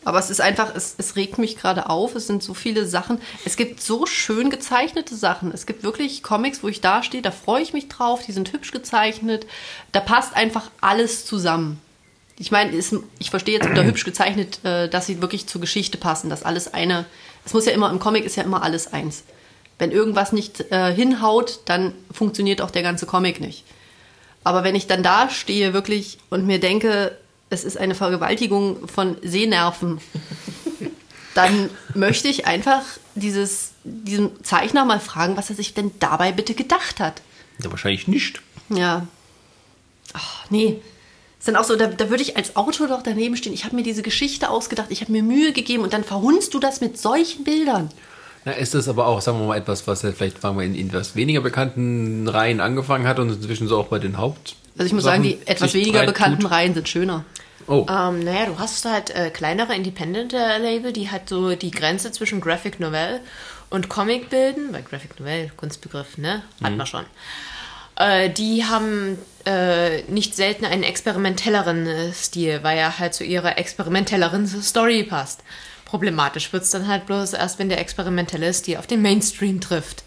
Aber 0.05 0.19
es 0.19 0.29
ist 0.29 0.39
einfach, 0.39 0.73
es, 0.75 0.95
es 0.99 1.15
regt 1.15 1.39
mich 1.39 1.57
gerade 1.57 1.89
auf. 1.89 2.15
Es 2.15 2.27
sind 2.27 2.43
so 2.43 2.53
viele 2.53 2.85
Sachen. 2.85 3.19
Es 3.43 3.57
gibt 3.57 3.81
so 3.81 4.05
schön 4.05 4.49
gezeichnete 4.51 5.15
Sachen. 5.15 5.51
Es 5.51 5.65
gibt 5.65 5.83
wirklich 5.83 6.21
Comics, 6.23 6.61
wo 6.63 6.67
ich 6.67 6.79
da 6.79 7.01
stehe, 7.03 7.23
da 7.23 7.31
freue 7.31 7.63
ich 7.63 7.73
mich 7.73 7.89
drauf. 7.89 8.23
Die 8.25 8.31
sind 8.31 8.53
hübsch 8.53 8.71
gezeichnet. 8.71 9.47
Da 9.91 9.99
passt 9.99 10.35
einfach 10.35 10.69
alles 10.79 11.25
zusammen. 11.25 11.81
Ich 12.37 12.51
meine, 12.51 12.75
es- 12.77 12.95
ich 13.17 13.31
verstehe 13.31 13.55
jetzt 13.55 13.67
unter 13.67 13.83
hübsch 13.83 14.05
gezeichnet, 14.05 14.63
äh, 14.63 14.87
dass 14.89 15.07
sie 15.07 15.21
wirklich 15.21 15.47
zur 15.47 15.59
Geschichte 15.59 15.97
passen, 15.97 16.29
dass 16.29 16.43
alles 16.43 16.73
eine. 16.73 17.05
Es 17.43 17.53
muss 17.53 17.65
ja 17.65 17.71
immer, 17.71 17.89
im 17.89 17.99
Comic 17.99 18.25
ist 18.25 18.35
ja 18.35 18.43
immer 18.43 18.61
alles 18.61 18.93
eins. 18.93 19.23
Wenn 19.79 19.91
irgendwas 19.91 20.31
nicht 20.33 20.71
äh, 20.71 20.93
hinhaut, 20.93 21.59
dann 21.65 21.93
funktioniert 22.11 22.61
auch 22.61 22.71
der 22.71 22.83
ganze 22.83 23.05
Comic 23.07 23.41
nicht. 23.41 23.63
Aber 24.43 24.63
wenn 24.63 24.75
ich 24.75 24.85
dann 24.85 25.01
da 25.01 25.29
stehe 25.31 25.73
wirklich 25.73 26.19
und 26.29 26.45
mir 26.45 26.59
denke, 26.59 27.17
es 27.49 27.63
ist 27.63 27.77
eine 27.77 27.95
Vergewaltigung 27.95 28.87
von 28.87 29.17
Sehnerven, 29.21 29.99
dann 31.33 31.69
möchte 31.93 32.27
ich 32.27 32.47
einfach 32.47 32.81
dieses, 33.13 33.71
diesen 33.83 34.43
Zeichner 34.43 34.85
mal 34.85 34.99
fragen, 34.99 35.37
was 35.37 35.49
er 35.49 35.55
sich 35.55 35.73
denn 35.73 35.91
dabei 35.99 36.31
bitte 36.31 36.53
gedacht 36.53 36.99
hat. 36.99 37.21
Ja, 37.61 37.69
wahrscheinlich 37.71 38.07
nicht. 38.07 38.41
Ja. 38.69 39.07
Ach, 40.13 40.49
nee. 40.49 40.79
Ist 41.39 41.47
dann 41.47 41.57
auch 41.57 41.63
so, 41.63 41.75
da, 41.75 41.87
da 41.87 42.09
würde 42.09 42.23
ich 42.23 42.37
als 42.37 42.55
Autor 42.55 42.87
doch 42.87 43.03
daneben 43.03 43.37
stehen. 43.37 43.53
Ich 43.53 43.65
habe 43.65 43.75
mir 43.75 43.83
diese 43.83 44.01
Geschichte 44.01 44.49
ausgedacht, 44.49 44.87
ich 44.89 45.01
habe 45.01 45.11
mir 45.11 45.23
Mühe 45.23 45.53
gegeben 45.53 45.83
und 45.83 45.93
dann 45.93 46.03
verhunzt 46.03 46.53
du 46.53 46.59
das 46.59 46.81
mit 46.81 46.97
solchen 46.97 47.43
Bildern. 47.43 47.89
Na, 48.45 48.53
ist 48.53 48.73
das 48.73 48.87
aber 48.87 49.07
auch, 49.07 49.21
sagen 49.21 49.39
wir 49.39 49.47
mal, 49.47 49.57
etwas, 49.57 49.87
was 49.87 50.03
ja 50.03 50.11
vielleicht 50.11 50.39
fangen 50.39 50.57
wir 50.57 50.65
in 50.65 50.87
etwas 50.87 51.15
weniger 51.15 51.41
bekannten 51.41 52.27
Reihen 52.27 52.61
angefangen 52.61 53.07
hat 53.07 53.19
und 53.19 53.29
inzwischen 53.29 53.67
so 53.67 53.77
auch 53.77 53.87
bei 53.87 53.99
den 53.99 54.17
Haupt. 54.17 54.55
Also 54.77 54.87
ich 54.87 54.93
muss 54.93 55.03
sagen, 55.03 55.23
die 55.23 55.31
Sachen 55.31 55.47
etwas 55.47 55.73
weniger 55.73 56.05
bekannten 56.05 56.41
tut. 56.41 56.51
Reihen 56.51 56.73
sind 56.73 56.87
schöner. 56.87 57.25
Oh, 57.67 57.85
Ähm, 57.89 58.19
naja, 58.19 58.45
du 58.45 58.59
hast 58.59 58.85
halt 58.85 59.09
äh, 59.15 59.29
kleinere 59.29 59.75
Independent-Label, 59.75 60.93
die 60.93 61.09
halt 61.09 61.29
so 61.29 61.55
die 61.55 61.71
Grenze 61.71 62.11
zwischen 62.11 62.41
Graphic 62.41 62.79
Novel 62.79 63.21
und 63.69 63.89
Comic 63.89 64.29
bilden, 64.29 64.71
weil 64.71 64.83
Graphic 64.83 65.19
Novel, 65.19 65.51
Kunstbegriff, 65.57 66.17
ne? 66.17 66.43
Hat 66.63 66.75
man 66.75 66.85
schon. 66.85 67.05
Äh, 67.97 68.29
die 68.29 68.65
haben 68.65 69.17
äh, 69.45 70.03
nicht 70.03 70.35
selten 70.35 70.65
einen 70.65 70.83
experimentelleren 70.83 71.87
äh, 71.87 72.13
Stil, 72.13 72.59
weil 72.61 72.77
er 72.77 72.99
halt 72.99 73.13
zu 73.13 73.23
ihrer 73.23 73.57
experimentelleren 73.57 74.47
Story 74.47 75.03
passt. 75.03 75.41
Problematisch 75.85 76.51
wird 76.51 76.63
es 76.63 76.71
dann 76.71 76.87
halt 76.87 77.05
bloß 77.05 77.33
erst, 77.33 77.57
wenn 77.59 77.69
der 77.69 77.79
experimentelle 77.79 78.53
Stil 78.53 78.77
auf 78.77 78.87
den 78.87 79.01
Mainstream 79.01 79.61
trifft. 79.61 80.03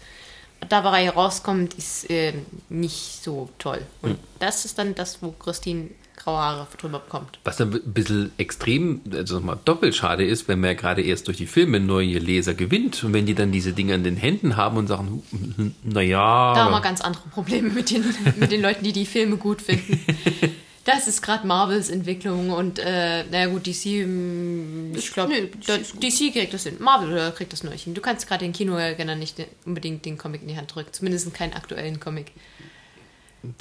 Da, 0.67 0.97
er 0.97 1.13
rauskommt, 1.13 1.73
ist 1.75 2.09
äh, 2.09 2.33
nicht 2.67 3.23
so 3.23 3.49
toll. 3.59 3.81
Und 4.01 4.19
das 4.39 4.65
ist 4.65 4.77
dann 4.77 4.93
das, 4.93 5.21
wo 5.21 5.31
Christine 5.31 5.89
graue 6.19 6.37
Haare 6.37 6.67
drüber 6.77 6.99
bekommt. 6.99 7.39
was 7.43 7.57
dann 7.57 7.73
ein 7.73 7.93
bisschen 7.93 8.31
extrem, 8.37 9.01
also 9.13 9.35
nochmal 9.35 9.57
doppelt 9.65 9.95
schade 9.95 10.25
ist, 10.25 10.47
wenn 10.47 10.59
man 10.59 10.71
ja 10.71 10.73
gerade 10.75 11.01
erst 11.01 11.27
durch 11.27 11.37
die 11.37 11.47
Filme 11.47 11.79
neue 11.79 12.19
Leser 12.19 12.53
gewinnt 12.53 13.03
und 13.03 13.13
wenn 13.13 13.25
die 13.25 13.35
dann 13.35 13.51
diese 13.51 13.73
Dinge 13.73 13.95
in 13.95 14.03
den 14.03 14.17
Händen 14.17 14.57
haben 14.57 14.77
und 14.77 14.87
sagen, 14.87 15.23
hm, 15.31 15.75
naja. 15.83 16.53
Da 16.53 16.65
haben 16.65 16.71
wir 16.71 16.81
ganz 16.81 17.01
andere 17.01 17.27
Probleme 17.29 17.69
mit 17.69 17.89
den, 17.89 18.03
mit 18.37 18.51
den 18.51 18.61
Leuten, 18.61 18.83
die 18.83 18.93
die 18.93 19.05
Filme 19.05 19.37
gut 19.37 19.61
finden. 19.61 19.99
Das 20.85 21.07
ist 21.07 21.21
gerade 21.21 21.45
Marvels 21.45 21.89
Entwicklung 21.89 22.49
und, 22.49 22.79
äh, 22.79 23.23
naja 23.25 23.45
gut, 23.47 23.67
DC, 23.67 24.07
mm, 24.07 24.95
ich 24.95 25.11
glaube, 25.11 25.49
DC 26.01 26.33
kriegt 26.33 26.51
das 26.51 26.63
hin. 26.63 26.77
Marvel 26.79 27.11
oder 27.11 27.31
kriegt 27.31 27.53
das 27.53 27.63
nur 27.63 27.71
nicht 27.71 27.83
hin. 27.83 27.93
Du 27.93 28.01
kannst 28.01 28.27
gerade 28.27 28.43
den 28.43 28.53
Kinogänger 28.53 29.15
nicht 29.15 29.35
unbedingt 29.65 30.03
den 30.05 30.17
Comic 30.17 30.41
in 30.41 30.47
die 30.47 30.57
Hand 30.57 30.73
drücken. 30.73 30.91
Zumindest 30.91 31.31
keinen 31.33 31.53
aktuellen 31.53 31.99
Comic. 31.99 32.31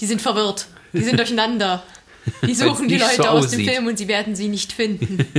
Die 0.00 0.06
sind 0.06 0.22
verwirrt. 0.22 0.68
Die 0.94 1.02
sind 1.02 1.18
durcheinander. 1.18 1.82
Die 2.46 2.54
suchen 2.54 2.88
die 2.88 2.98
Leute 2.98 3.16
so 3.16 3.22
aus 3.24 3.46
aussieht. 3.46 3.60
dem 3.60 3.66
Film 3.68 3.86
und 3.86 3.98
sie 3.98 4.08
werden 4.08 4.34
sie 4.36 4.48
nicht 4.48 4.72
finden. 4.72 5.26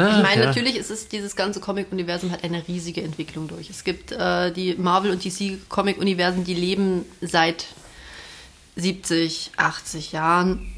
Ah, 0.00 0.18
Ich 0.18 0.22
meine, 0.22 0.42
ja. 0.42 0.46
natürlich 0.46 0.76
ist 0.76 0.92
es, 0.92 1.08
dieses 1.08 1.34
ganze 1.34 1.58
Comic-Universum 1.58 2.30
hat 2.30 2.44
eine 2.44 2.68
riesige 2.68 3.02
Entwicklung 3.02 3.48
durch. 3.48 3.68
Es 3.68 3.82
gibt 3.82 4.12
äh, 4.12 4.52
die 4.52 4.76
Marvel- 4.76 5.10
und 5.10 5.24
DC-Comic-Universen, 5.24 6.44
die 6.44 6.54
leben 6.54 7.04
seit 7.20 7.66
70, 8.76 9.50
80 9.56 10.12
Jahren. 10.12 10.72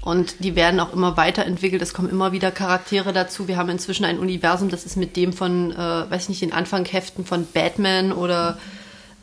Und 0.00 0.36
die 0.42 0.56
werden 0.56 0.80
auch 0.80 0.92
immer 0.94 1.18
weiterentwickelt. 1.18 1.82
Es 1.82 1.92
kommen 1.92 2.08
immer 2.08 2.32
wieder 2.32 2.50
Charaktere 2.50 3.12
dazu. 3.12 3.46
Wir 3.46 3.58
haben 3.58 3.68
inzwischen 3.68 4.06
ein 4.06 4.18
Universum, 4.18 4.70
das 4.70 4.84
ist 4.86 4.96
mit 4.96 5.16
dem 5.16 5.34
von, 5.34 5.70
äh, 5.72 5.76
weiß 6.10 6.22
ich 6.22 6.28
nicht, 6.30 6.40
den 6.42 6.52
Anfangheften 6.54 7.26
von 7.26 7.46
Batman 7.52 8.10
oder 8.10 8.58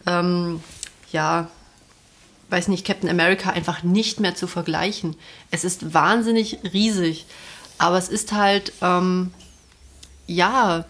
ähm, 0.06 0.62
ja, 1.12 1.50
weiß 2.50 2.68
nicht, 2.68 2.86
Captain 2.86 3.10
America 3.10 3.50
einfach 3.52 3.84
nicht 3.84 4.20
mehr 4.20 4.36
zu 4.36 4.48
vergleichen. 4.48 5.16
Es 5.52 5.64
ist 5.64 5.94
wahnsinnig 5.94 6.60
riesig. 6.74 7.26
Aber 7.78 7.98
es 7.98 8.10
ist 8.10 8.34
halt, 8.34 8.74
ähm, 8.82 9.32
ja, 10.28 10.86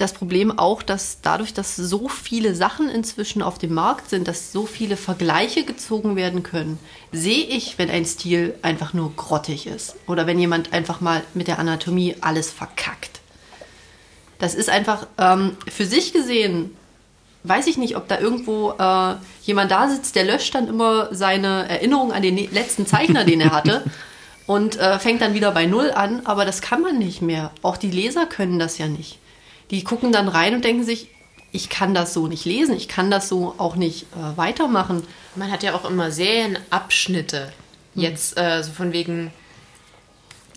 das 0.00 0.12
Problem 0.14 0.58
auch, 0.58 0.82
dass 0.82 1.20
dadurch, 1.20 1.52
dass 1.52 1.76
so 1.76 2.08
viele 2.08 2.54
Sachen 2.54 2.88
inzwischen 2.88 3.42
auf 3.42 3.58
dem 3.58 3.74
Markt 3.74 4.08
sind, 4.08 4.28
dass 4.28 4.50
so 4.50 4.64
viele 4.64 4.96
Vergleiche 4.96 5.64
gezogen 5.64 6.16
werden 6.16 6.42
können, 6.42 6.78
sehe 7.12 7.44
ich, 7.44 7.78
wenn 7.78 7.90
ein 7.90 8.06
Stil 8.06 8.54
einfach 8.62 8.94
nur 8.94 9.14
grottig 9.14 9.66
ist. 9.66 9.96
Oder 10.06 10.26
wenn 10.26 10.38
jemand 10.38 10.72
einfach 10.72 11.00
mal 11.00 11.22
mit 11.34 11.48
der 11.48 11.58
Anatomie 11.58 12.16
alles 12.22 12.50
verkackt. 12.50 13.20
Das 14.38 14.54
ist 14.54 14.70
einfach 14.70 15.06
ähm, 15.18 15.56
für 15.70 15.84
sich 15.84 16.14
gesehen, 16.14 16.74
weiß 17.44 17.66
ich 17.66 17.78
nicht, 17.78 17.96
ob 17.96 18.08
da 18.08 18.18
irgendwo 18.18 18.72
äh, 18.72 19.14
jemand 19.44 19.70
da 19.70 19.88
sitzt, 19.88 20.14
der 20.16 20.24
löscht 20.24 20.54
dann 20.54 20.68
immer 20.68 21.14
seine 21.14 21.68
Erinnerung 21.68 22.12
an 22.12 22.22
den 22.22 22.34
ne- 22.34 22.48
letzten 22.52 22.86
Zeichner, 22.86 23.24
den 23.24 23.40
er 23.40 23.52
hatte. 23.52 23.84
Und 24.46 24.80
äh, 24.80 24.98
fängt 24.98 25.22
dann 25.22 25.34
wieder 25.34 25.52
bei 25.52 25.66
Null 25.66 25.92
an, 25.92 26.22
aber 26.24 26.44
das 26.44 26.60
kann 26.60 26.82
man 26.82 26.98
nicht 26.98 27.22
mehr. 27.22 27.52
Auch 27.62 27.76
die 27.76 27.90
Leser 27.90 28.26
können 28.26 28.58
das 28.58 28.78
ja 28.78 28.88
nicht. 28.88 29.18
Die 29.70 29.84
gucken 29.84 30.10
dann 30.10 30.26
rein 30.26 30.54
und 30.54 30.64
denken 30.64 30.82
sich, 30.82 31.08
ich 31.52 31.68
kann 31.68 31.94
das 31.94 32.12
so 32.14 32.26
nicht 32.26 32.44
lesen, 32.44 32.74
ich 32.76 32.88
kann 32.88 33.12
das 33.12 33.28
so 33.28 33.54
auch 33.58 33.76
nicht 33.76 34.06
äh, 34.14 34.36
weitermachen. 34.36 35.04
Man 35.36 35.52
hat 35.52 35.62
ja 35.62 35.74
auch 35.76 35.88
immer 35.88 36.10
Serienabschnitte. 36.10 37.52
Jetzt 37.94 38.36
äh, 38.36 38.64
so 38.64 38.72
von 38.72 38.92
wegen 38.92 39.30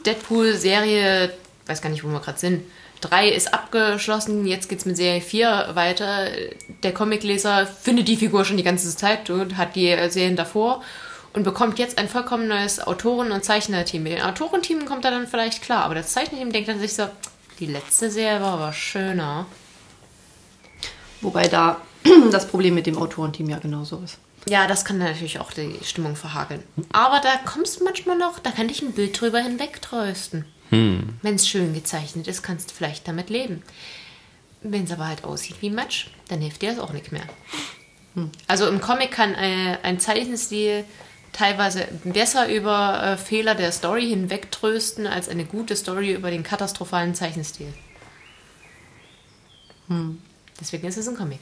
Deadpool-Serie, 0.08 1.32
weiß 1.68 1.82
gar 1.82 1.90
nicht, 1.90 2.04
wo 2.04 2.08
wir 2.08 2.20
gerade 2.20 2.40
sind. 2.40 2.64
Drei 3.04 3.28
ist 3.28 3.54
abgeschlossen, 3.54 4.48
jetzt 4.48 4.70
geht's 4.70 4.86
mit 4.86 4.96
Serie 4.96 5.20
4 5.20 5.72
weiter. 5.74 6.28
Der 6.84 6.94
Comicleser 6.94 7.68
findet 7.68 8.08
die 8.08 8.16
Figur 8.16 8.46
schon 8.46 8.56
die 8.56 8.64
ganze 8.64 8.96
Zeit 8.96 9.30
und 9.30 9.58
hat 9.58 9.76
die 9.76 9.94
Serien 10.10 10.38
davor 10.38 10.82
und 11.34 11.44
bekommt 11.44 11.80
jetzt 11.80 11.98
ein 11.98 12.08
vollkommen 12.08 12.48
neues 12.48 12.80
Autoren- 12.80 13.34
und 13.34 13.44
Zeichnerteam. 13.44 14.04
Mit 14.04 14.14
den 14.14 14.22
Autorenteam 14.22 14.86
kommt 14.86 15.04
er 15.04 15.12
dann 15.12 15.28
vielleicht 15.28 15.62
klar, 15.62 15.84
aber 15.84 15.96
das 15.96 16.14
Zeichnerteam 16.14 16.54
denkt 16.54 16.70
dann 16.70 16.80
sich 16.80 16.94
so, 16.94 17.10
die 17.60 17.66
letzte 17.66 18.10
Serie 18.10 18.40
war 18.40 18.54
aber 18.54 18.72
schöner. 18.72 19.48
Wobei 21.20 21.50
da 21.50 21.82
das 22.32 22.48
Problem 22.48 22.74
mit 22.74 22.88
dem 22.88 22.98
Autorenteam 22.98 23.50
ja 23.50 23.60
genauso 23.60 23.98
ist. 23.98 24.18
Ja, 24.48 24.66
das 24.66 24.86
kann 24.86 24.98
natürlich 24.98 25.42
auch 25.42 25.52
die 25.52 25.78
Stimmung 25.84 26.16
verhageln. 26.16 26.64
Aber 26.94 27.20
da 27.20 27.32
kommst 27.44 27.82
du 27.82 27.84
manchmal 27.84 28.18
noch, 28.18 28.40
da 28.40 28.52
kann 28.52 28.70
dich 28.70 28.82
ein 28.82 28.94
Bild 28.94 29.20
drüber 29.20 29.40
hinwegtrösten. 30.74 31.20
Wenn 31.22 31.36
es 31.36 31.48
schön 31.48 31.74
gezeichnet 31.74 32.28
ist, 32.28 32.42
kannst 32.44 32.72
du 32.72 32.76
vielleicht 32.76 33.08
damit 33.08 33.30
leben. 33.30 33.62
Wenn 34.62 34.86
es 34.86 34.92
aber 34.92 35.08
halt 35.08 35.24
aussieht 35.24 35.58
wie 35.62 35.70
Matsch, 35.70 36.08
dann 36.30 36.42
hilft 36.42 36.62
dir 36.62 36.72
das 36.72 36.80
auch 36.80 36.94
nicht 36.94 37.12
mehr. 37.12 37.26
Also 38.48 38.68
im 38.68 38.80
Comic 38.80 39.12
kann 39.12 39.34
äh, 39.34 39.78
ein 39.84 40.00
Zeichenstil 40.00 40.86
teilweise 41.32 41.88
besser 42.04 42.48
über 42.48 43.04
äh, 43.04 43.18
Fehler 43.18 43.56
der 43.56 43.72
Story 43.72 44.08
hinwegtrösten, 44.08 45.08
als 45.08 45.30
eine 45.30 45.46
gute 45.46 45.76
Story 45.76 46.14
über 46.14 46.30
den 46.30 46.44
katastrophalen 46.44 47.16
Zeichenstil. 47.16 47.74
Deswegen 50.60 50.88
ist 50.88 50.98
es 50.98 51.08
ein 51.08 51.18
Comic. 51.18 51.40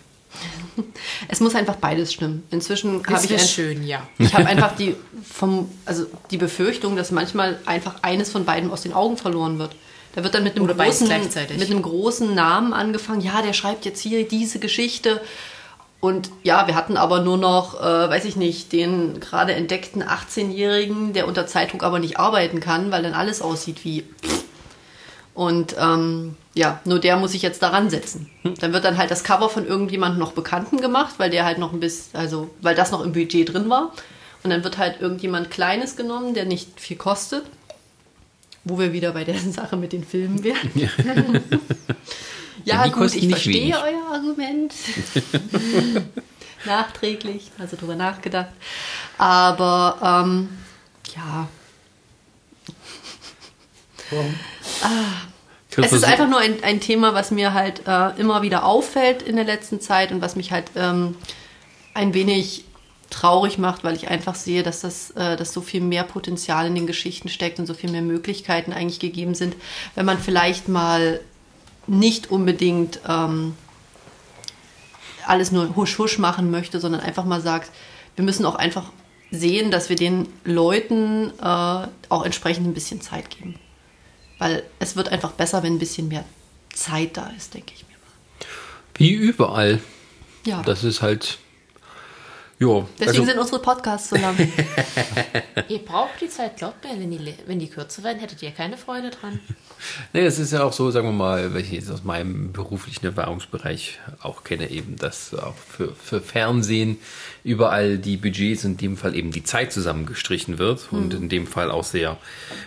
Es 1.27 1.39
muss 1.39 1.55
einfach 1.55 1.75
beides 1.75 2.13
stimmen. 2.13 2.43
Inzwischen 2.51 3.05
habe 3.05 3.25
ich 3.25 3.33
ein, 3.33 3.39
schön, 3.39 3.85
ja. 3.85 4.07
Ich 4.17 4.33
habe 4.33 4.45
einfach 4.47 4.75
die, 4.75 4.95
vom, 5.23 5.69
also 5.85 6.05
die 6.31 6.37
Befürchtung, 6.37 6.95
dass 6.95 7.11
manchmal 7.11 7.59
einfach 7.65 7.95
eines 8.01 8.31
von 8.31 8.45
beiden 8.45 8.71
aus 8.71 8.81
den 8.81 8.93
Augen 8.93 9.17
verloren 9.17 9.59
wird. 9.59 9.75
Da 10.13 10.23
wird 10.23 10.33
dann 10.33 10.43
mit 10.43 10.55
einem, 10.55 10.65
Oder 10.65 10.75
großen, 10.75 11.07
mit 11.07 11.69
einem 11.69 11.81
großen 11.81 12.35
Namen 12.35 12.73
angefangen. 12.73 13.21
Ja, 13.21 13.41
der 13.41 13.53
schreibt 13.53 13.85
jetzt 13.85 14.01
hier 14.01 14.27
diese 14.27 14.59
Geschichte. 14.59 15.21
Und 16.01 16.31
ja, 16.43 16.67
wir 16.67 16.75
hatten 16.75 16.97
aber 16.97 17.21
nur 17.21 17.37
noch, 17.37 17.79
äh, 17.79 18.09
weiß 18.09 18.25
ich 18.25 18.35
nicht, 18.35 18.73
den 18.73 19.19
gerade 19.19 19.53
entdeckten 19.53 20.03
18-Jährigen, 20.03 21.13
der 21.13 21.27
unter 21.27 21.45
Zeitdruck 21.45 21.83
aber 21.83 21.99
nicht 21.99 22.17
arbeiten 22.19 22.59
kann, 22.59 22.91
weil 22.91 23.03
dann 23.03 23.13
alles 23.13 23.41
aussieht 23.41 23.85
wie. 23.85 24.03
Und 25.33 25.75
ähm, 25.79 26.35
ja, 26.53 26.81
nur 26.85 26.99
der 26.99 27.17
muss 27.17 27.31
sich 27.31 27.41
jetzt 27.41 27.61
daran 27.63 27.89
setzen. 27.89 28.29
Dann 28.59 28.73
wird 28.73 28.83
dann 28.83 28.97
halt 28.97 29.09
das 29.11 29.23
Cover 29.23 29.49
von 29.49 29.65
irgendjemandem 29.65 30.19
noch 30.19 30.33
Bekannten 30.33 30.81
gemacht, 30.81 31.15
weil 31.17 31.29
der 31.29 31.45
halt 31.45 31.57
noch 31.59 31.71
ein 31.73 31.79
bisschen, 31.79 32.17
also 32.19 32.49
weil 32.61 32.75
das 32.75 32.91
noch 32.91 33.01
im 33.01 33.13
Budget 33.13 33.53
drin 33.53 33.69
war. 33.69 33.93
Und 34.43 34.49
dann 34.49 34.63
wird 34.63 34.77
halt 34.77 34.99
irgendjemand 35.01 35.51
Kleines 35.51 35.95
genommen, 35.95 36.33
der 36.33 36.45
nicht 36.45 36.79
viel 36.79 36.97
kostet. 36.97 37.45
Wo 38.63 38.77
wir 38.77 38.91
wieder 38.93 39.11
bei 39.13 39.23
der 39.23 39.39
Sache 39.51 39.77
mit 39.77 39.93
den 39.93 40.03
Filmen 40.03 40.43
wären. 40.43 40.71
Ja, 40.75 40.89
Ja, 42.65 42.87
gut, 42.87 43.15
ich 43.15 43.23
nicht 43.23 43.31
verstehe 43.31 43.53
wenig. 43.53 43.75
euer 43.75 44.13
Argument. 44.13 44.73
Nachträglich, 46.65 47.49
also 47.57 47.75
drüber 47.75 47.95
nachgedacht. 47.95 48.49
Aber 49.17 50.23
ähm, 50.25 50.49
ja, 51.15 51.47
es 55.77 55.93
ist 55.93 56.03
einfach 56.03 56.27
nur 56.27 56.39
ein, 56.39 56.63
ein 56.63 56.79
Thema, 56.79 57.13
was 57.13 57.31
mir 57.31 57.53
halt 57.53 57.87
äh, 57.87 58.19
immer 58.19 58.41
wieder 58.41 58.65
auffällt 58.65 59.21
in 59.21 59.35
der 59.35 59.45
letzten 59.45 59.79
Zeit 59.79 60.11
und 60.11 60.21
was 60.21 60.35
mich 60.35 60.51
halt 60.51 60.71
ähm, 60.75 61.15
ein 61.93 62.13
wenig 62.13 62.65
traurig 63.09 63.57
macht, 63.57 63.83
weil 63.83 63.95
ich 63.95 64.09
einfach 64.09 64.35
sehe, 64.35 64.63
dass 64.63 64.81
das, 64.81 65.11
äh, 65.11 65.35
dass 65.35 65.53
so 65.53 65.61
viel 65.61 65.81
mehr 65.81 66.03
Potenzial 66.03 66.65
in 66.65 66.75
den 66.75 66.87
Geschichten 66.87 67.29
steckt 67.29 67.59
und 67.59 67.67
so 67.67 67.73
viel 67.73 67.91
mehr 67.91 68.01
Möglichkeiten 68.01 68.73
eigentlich 68.73 68.99
gegeben 68.99 69.35
sind, 69.35 69.55
wenn 69.95 70.05
man 70.05 70.17
vielleicht 70.17 70.67
mal 70.67 71.19
nicht 71.87 72.31
unbedingt 72.31 72.99
ähm, 73.07 73.55
alles 75.25 75.51
nur 75.51 75.75
husch 75.75 75.97
husch 75.97 76.17
machen 76.17 76.51
möchte, 76.51 76.79
sondern 76.79 77.01
einfach 77.01 77.25
mal 77.25 77.41
sagt, 77.41 77.71
wir 78.15 78.25
müssen 78.25 78.45
auch 78.45 78.55
einfach 78.55 78.91
sehen, 79.29 79.71
dass 79.71 79.89
wir 79.89 79.95
den 79.95 80.27
Leuten 80.43 81.31
äh, 81.41 81.87
auch 82.09 82.23
entsprechend 82.23 82.67
ein 82.67 82.73
bisschen 82.73 83.01
Zeit 83.01 83.29
geben. 83.29 83.55
Weil 84.41 84.63
es 84.79 84.95
wird 84.95 85.09
einfach 85.09 85.33
besser, 85.33 85.61
wenn 85.61 85.75
ein 85.75 85.77
bisschen 85.79 86.07
mehr 86.07 86.25
Zeit 86.73 87.15
da 87.15 87.31
ist, 87.37 87.53
denke 87.53 87.73
ich 87.75 87.85
mir. 87.87 87.95
Wie 88.95 89.11
überall. 89.13 89.79
Ja, 90.47 90.63
Das 90.63 90.83
ist 90.83 91.03
halt. 91.03 91.37
Ja, 92.61 92.87
deswegen 92.99 93.09
also, 93.09 93.25
sind 93.25 93.39
unsere 93.39 93.59
Podcasts 93.59 94.09
so 94.09 94.15
lang. 94.17 94.37
Ihr 95.67 95.79
braucht 95.79 96.21
die 96.21 96.29
Zeit, 96.29 96.57
glaubt 96.57 96.83
mir, 96.83 96.91
wenn 96.91 97.09
die, 97.09 97.33
wenn 97.47 97.57
die 97.57 97.67
kürzer 97.67 98.03
werden, 98.03 98.19
hättet 98.19 98.43
ihr 98.43 98.51
keine 98.51 98.77
Freude 98.77 99.09
dran. 99.09 99.39
nee, 100.13 100.21
es 100.21 100.37
ist 100.37 100.53
ja 100.53 100.63
auch 100.63 100.71
so, 100.71 100.91
sagen 100.91 101.07
wir 101.07 101.11
mal, 101.11 101.55
weil 101.55 101.61
ich 101.61 101.71
jetzt 101.71 101.89
aus 101.89 102.03
meinem 102.03 102.51
beruflichen 102.51 103.03
Erfahrungsbereich 103.07 103.99
auch 104.21 104.43
kenne, 104.43 104.69
eben, 104.69 104.95
dass 104.95 105.33
auch 105.33 105.55
für, 105.55 105.95
für 105.95 106.21
Fernsehen 106.21 106.99
überall 107.43 107.97
die 107.97 108.17
Budgets, 108.17 108.63
in 108.63 108.77
dem 108.77 108.95
Fall 108.95 109.15
eben 109.15 109.31
die 109.31 109.43
Zeit 109.43 109.73
zusammengestrichen 109.73 110.59
wird 110.59 110.89
und 110.91 111.15
in 111.15 111.29
dem 111.29 111.47
Fall 111.47 111.71
auch 111.71 111.83
sehr 111.83 112.17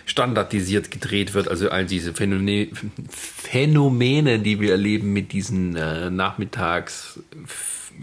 standardisiert 0.05 0.91
gedreht 0.91 1.33
wird. 1.33 1.47
Also 1.47 1.69
all 1.69 1.85
diese 1.85 2.13
Phänomene, 2.13 2.67
Phänomene 3.09 4.39
die 4.39 4.59
wir 4.59 4.71
erleben 4.71 5.13
mit 5.13 5.31
diesen 5.31 5.77
äh, 5.77 6.09
Nachmittags 6.09 7.17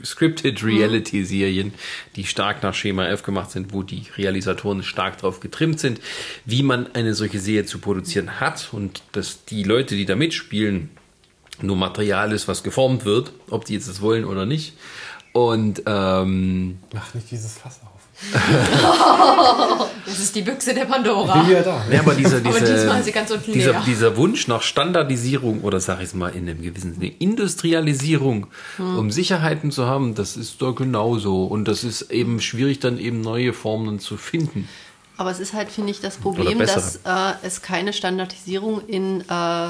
Scripted 0.04 0.62
Reality-Serien, 0.64 1.72
die 2.16 2.24
stark 2.24 2.62
nach 2.62 2.74
Schema 2.74 3.06
F 3.06 3.22
gemacht 3.22 3.50
sind, 3.50 3.72
wo 3.72 3.82
die 3.82 4.04
Realisatoren 4.16 4.82
stark 4.82 5.18
drauf 5.18 5.40
getrimmt 5.40 5.80
sind, 5.80 6.00
wie 6.44 6.62
man 6.62 6.94
eine 6.94 7.14
solche 7.14 7.38
Serie 7.38 7.64
zu 7.64 7.78
produzieren 7.78 8.40
hat 8.40 8.70
und 8.72 9.02
dass 9.12 9.44
die 9.44 9.62
Leute, 9.62 9.96
die 9.96 10.06
da 10.06 10.16
mitspielen, 10.16 10.90
nur 11.60 11.76
Material 11.76 12.32
ist, 12.32 12.48
was 12.48 12.62
geformt 12.62 13.04
wird, 13.04 13.32
ob 13.48 13.64
die 13.64 13.74
jetzt 13.74 13.88
das 13.88 14.00
wollen 14.00 14.24
oder 14.24 14.46
nicht. 14.46 14.74
Und 15.32 15.82
ähm, 15.86 16.78
Mach 16.92 17.14
nicht 17.14 17.30
dieses 17.30 17.58
Fass 17.58 17.80
auf. 17.82 17.91
Das 20.04 20.18
ist 20.18 20.34
die 20.34 20.42
Büchse 20.42 20.74
der 20.74 20.84
Pandora. 20.84 21.46
Wieder 21.48 21.62
da. 21.62 21.84
Ja, 21.90 22.00
aber 22.00 22.14
dieser, 22.14 22.36
Aber 22.38 22.50
dieser, 22.60 22.74
diesmal 22.74 22.98
ist 22.98 23.04
sie 23.06 23.12
ganz 23.12 23.30
unten 23.30 23.52
dieser, 23.52 23.70
leer. 23.72 23.82
dieser 23.86 24.16
Wunsch 24.16 24.46
nach 24.48 24.60
Standardisierung 24.62 25.62
oder 25.62 25.80
sag 25.80 25.98
ich 25.98 26.06
es 26.06 26.14
mal 26.14 26.28
in 26.30 26.48
einem 26.48 26.60
gewissen 26.60 26.94
Sinne 26.94 27.06
Industrialisierung, 27.18 28.46
Hm. 28.76 28.98
um 28.98 29.10
Sicherheiten 29.10 29.70
zu 29.70 29.86
haben, 29.86 30.14
das 30.14 30.36
ist 30.36 30.60
doch 30.60 30.74
genauso. 30.74 31.44
Und 31.44 31.66
das 31.66 31.82
ist 31.84 32.10
eben 32.10 32.40
schwierig, 32.40 32.80
dann 32.80 32.98
eben 32.98 33.20
neue 33.22 33.52
Formen 33.52 34.00
zu 34.00 34.16
finden. 34.16 34.68
Aber 35.16 35.30
es 35.30 35.40
ist 35.40 35.52
halt, 35.54 35.70
finde 35.70 35.90
ich, 35.92 36.00
das 36.00 36.16
Problem, 36.16 36.58
dass 36.58 36.96
äh, 36.96 37.32
es 37.42 37.62
keine 37.62 37.92
Standardisierung 37.92 38.82
in 38.86 39.20
äh, 39.22 39.68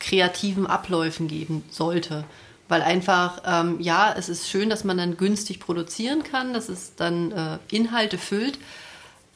kreativen 0.00 0.66
Abläufen 0.66 1.28
geben 1.28 1.62
sollte. 1.70 2.24
Weil 2.72 2.80
einfach, 2.80 3.42
ähm, 3.44 3.76
ja, 3.80 4.14
es 4.16 4.30
ist 4.30 4.48
schön, 4.48 4.70
dass 4.70 4.82
man 4.82 4.96
dann 4.96 5.18
günstig 5.18 5.60
produzieren 5.60 6.22
kann, 6.22 6.54
dass 6.54 6.70
es 6.70 6.94
dann 6.96 7.30
äh, 7.30 7.58
Inhalte 7.70 8.16
füllt. 8.16 8.58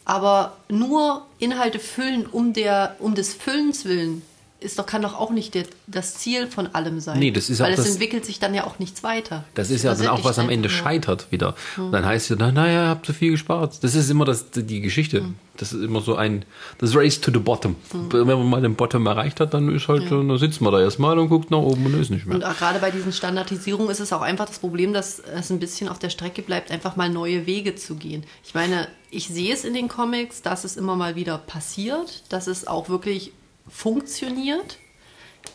Aber 0.06 0.56
nur 0.70 1.26
Inhalte 1.38 1.78
füllen 1.78 2.24
um, 2.24 2.54
der, 2.54 2.96
um 2.98 3.14
des 3.14 3.34
Füllens 3.34 3.84
willen 3.84 4.22
ist 4.58 4.78
doch, 4.78 4.86
kann 4.86 5.02
doch 5.02 5.14
auch 5.14 5.30
nicht 5.30 5.54
der, 5.54 5.64
das 5.86 6.14
Ziel 6.14 6.46
von 6.46 6.66
allem 6.68 7.00
sein. 7.00 7.18
Nee, 7.18 7.30
das 7.30 7.50
ist 7.50 7.60
Weil 7.60 7.74
auch 7.74 7.78
es 7.78 7.86
entwickelt 7.86 8.24
sich 8.24 8.38
dann 8.38 8.54
ja 8.54 8.64
auch 8.64 8.78
nichts 8.78 9.02
weiter. 9.02 9.44
Das 9.54 9.70
ist 9.70 9.82
ja 9.82 9.94
dann 9.94 10.08
auch, 10.08 10.24
was 10.24 10.38
am 10.38 10.48
Ende 10.48 10.68
nur. 10.68 10.76
scheitert 10.76 11.30
wieder. 11.30 11.54
Und 11.76 11.92
dann 11.92 12.06
heißt 12.06 12.30
es, 12.30 12.38
na, 12.38 12.52
naja, 12.52 12.84
ihr 12.84 12.88
habt 12.88 13.06
zu 13.06 13.12
viel 13.12 13.32
gespart. 13.32 13.82
Das 13.82 13.94
ist 13.94 14.10
immer 14.10 14.24
das, 14.24 14.46
die 14.52 14.80
Geschichte. 14.80 15.24
Das 15.56 15.72
ist 15.72 15.82
immer 15.82 16.00
so 16.00 16.16
ein, 16.16 16.44
das 16.78 16.94
Race 16.94 17.20
to 17.20 17.30
the 17.30 17.38
Bottom. 17.38 17.76
Wenn 18.10 18.26
man 18.26 18.48
mal 18.48 18.62
den 18.62 18.74
Bottom 18.74 19.06
erreicht 19.06 19.40
hat, 19.40 19.54
dann 19.54 19.74
ist 19.74 19.88
halt, 19.88 20.10
dann 20.10 20.36
sitzt 20.38 20.60
man 20.60 20.72
da 20.72 20.80
erstmal 20.80 21.18
und 21.18 21.28
guckt 21.28 21.50
nach 21.50 21.58
oben 21.58 21.86
und 21.86 22.00
ist 22.00 22.10
nicht 22.10 22.26
mehr. 22.26 22.36
Und 22.36 22.44
auch 22.44 22.56
gerade 22.56 22.78
bei 22.78 22.90
diesen 22.90 23.12
Standardisierungen 23.12 23.90
ist 23.90 24.00
es 24.00 24.12
auch 24.12 24.22
einfach 24.22 24.46
das 24.46 24.58
Problem, 24.58 24.92
dass 24.92 25.18
es 25.18 25.50
ein 25.50 25.58
bisschen 25.58 25.88
auf 25.88 25.98
der 25.98 26.10
Strecke 26.10 26.42
bleibt, 26.42 26.70
einfach 26.70 26.96
mal 26.96 27.08
neue 27.08 27.46
Wege 27.46 27.74
zu 27.74 27.94
gehen. 27.96 28.24
Ich 28.44 28.54
meine, 28.54 28.88
ich 29.10 29.28
sehe 29.28 29.52
es 29.52 29.64
in 29.64 29.74
den 29.74 29.88
Comics, 29.88 30.42
dass 30.42 30.64
es 30.64 30.76
immer 30.76 30.96
mal 30.96 31.14
wieder 31.14 31.38
passiert, 31.38 32.24
dass 32.28 32.46
es 32.46 32.66
auch 32.66 32.88
wirklich 32.88 33.32
funktioniert. 33.68 34.78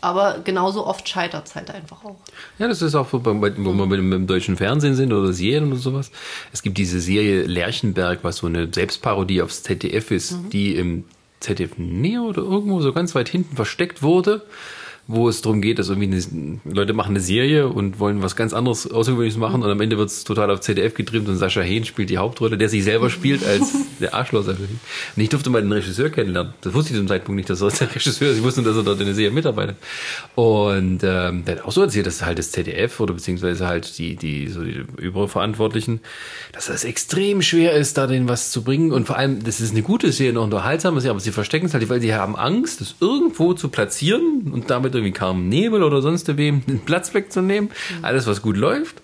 Aber 0.00 0.40
genauso 0.42 0.86
oft 0.86 1.06
scheitert 1.08 1.46
es 1.48 1.54
halt 1.54 1.70
einfach 1.70 2.02
auch. 2.04 2.16
Ja, 2.58 2.66
das 2.66 2.80
ist 2.82 2.94
auch 2.94 3.12
wo 3.12 3.24
wir 3.24 3.34
mit, 3.34 3.56
dem- 3.58 4.26
deutschen 4.26 4.56
Fernsehen 4.56 4.94
sind 4.94 5.12
oder 5.12 5.32
Serien 5.32 5.70
oder 5.70 5.80
sowas. 5.80 6.10
Es 6.52 6.62
gibt 6.62 6.78
diese 6.78 6.98
Serie 6.98 7.42
Lerchenberg, 7.44 8.20
was 8.22 8.38
so 8.38 8.46
eine 8.46 8.72
Selbstparodie 8.72 9.42
aufs 9.42 9.62
ZDF 9.62 10.10
ist, 10.10 10.34
die 10.52 10.74
im 10.76 11.04
ZDF 11.40 11.72
Neo 11.76 12.22
oder 12.24 12.42
irgendwo 12.42 12.80
so 12.80 12.92
ganz 12.92 13.14
weit 13.14 13.28
hinten 13.28 13.54
versteckt 13.54 14.02
wurde, 14.02 14.42
wo 15.08 15.28
es 15.28 15.42
darum 15.42 15.60
geht, 15.60 15.78
dass 15.78 15.88
irgendwie 15.88 16.08
eine, 16.08 16.60
Leute 16.64 16.92
machen 16.92 17.10
eine 17.10 17.20
Serie 17.20 17.68
und 17.68 17.98
wollen 17.98 18.22
was 18.22 18.36
ganz 18.36 18.52
anderes 18.52 18.90
Außergewöhnliches 18.90 19.38
machen 19.38 19.62
und 19.62 19.70
am 19.70 19.80
Ende 19.80 19.98
wird 19.98 20.08
es 20.08 20.24
total 20.24 20.50
auf 20.50 20.60
ZDF 20.60 20.94
getrimmt 20.94 21.28
und 21.28 21.36
Sascha 21.36 21.60
Hehn 21.60 21.84
spielt 21.84 22.08
die 22.08 22.18
Hauptrolle, 22.18 22.56
der 22.56 22.68
sich 22.68 22.84
selber 22.84 23.10
spielt 23.10 23.44
als 23.44 23.72
der 24.00 24.14
Arschloch. 24.14 24.46
Und 24.46 24.58
ich 25.16 25.28
durfte 25.28 25.50
mal 25.50 25.60
den 25.60 25.72
Regisseur 25.72 26.10
kennenlernen. 26.10 26.54
Das 26.60 26.72
wusste 26.72 26.92
ich 26.92 26.98
zum 26.98 27.08
Zeitpunkt 27.08 27.36
nicht, 27.36 27.50
dass 27.50 27.60
er 27.60 27.70
der 27.78 27.94
Regisseur 27.94 28.30
ist. 28.30 28.38
Ich 28.38 28.42
wusste 28.44 28.62
nur, 28.62 28.70
dass 28.70 28.78
er 28.78 28.84
dort 28.84 29.00
in 29.00 29.06
der 29.06 29.14
Serie 29.14 29.32
mitarbeitet. 29.32 29.76
Und 30.34 31.00
ähm, 31.02 31.44
der 31.44 31.56
hat 31.56 31.64
auch 31.64 31.72
so 31.72 31.82
erzählt, 31.82 32.06
dass 32.06 32.24
halt 32.24 32.38
das 32.38 32.52
ZDF 32.52 33.00
oder 33.00 33.14
beziehungsweise 33.14 33.66
halt 33.66 33.98
die, 33.98 34.14
die, 34.16 34.48
so 34.48 34.62
die 34.62 34.84
Überverantwortlichen, 34.98 36.00
dass 36.52 36.66
das 36.66 36.84
extrem 36.84 37.42
schwer 37.42 37.72
ist, 37.72 37.98
da 37.98 38.06
denen 38.06 38.28
was 38.28 38.50
zu 38.50 38.62
bringen. 38.62 38.92
Und 38.92 39.06
vor 39.06 39.16
allem, 39.16 39.42
das 39.42 39.60
ist 39.60 39.72
eine 39.72 39.82
gute 39.82 40.12
Serie, 40.12 40.30
eine 40.30 40.40
unterhaltsame 40.40 41.00
Serie, 41.00 41.12
aber 41.12 41.20
sie 41.20 41.32
verstecken 41.32 41.66
es 41.66 41.74
halt, 41.74 41.88
weil 41.88 42.00
sie 42.00 42.14
haben 42.14 42.36
Angst, 42.36 42.80
das 42.80 42.94
irgendwo 43.00 43.54
zu 43.54 43.68
platzieren 43.68 44.50
und 44.52 44.70
damit 44.70 44.91
irgendwie 44.94 45.12
Carmen 45.12 45.48
Nebel 45.48 45.82
oder 45.82 46.02
sonst 46.02 46.36
wem 46.36 46.64
den 46.66 46.80
Platz 46.80 47.14
wegzunehmen. 47.14 47.70
Alles, 48.02 48.26
was 48.26 48.42
gut 48.42 48.56
läuft. 48.56 49.02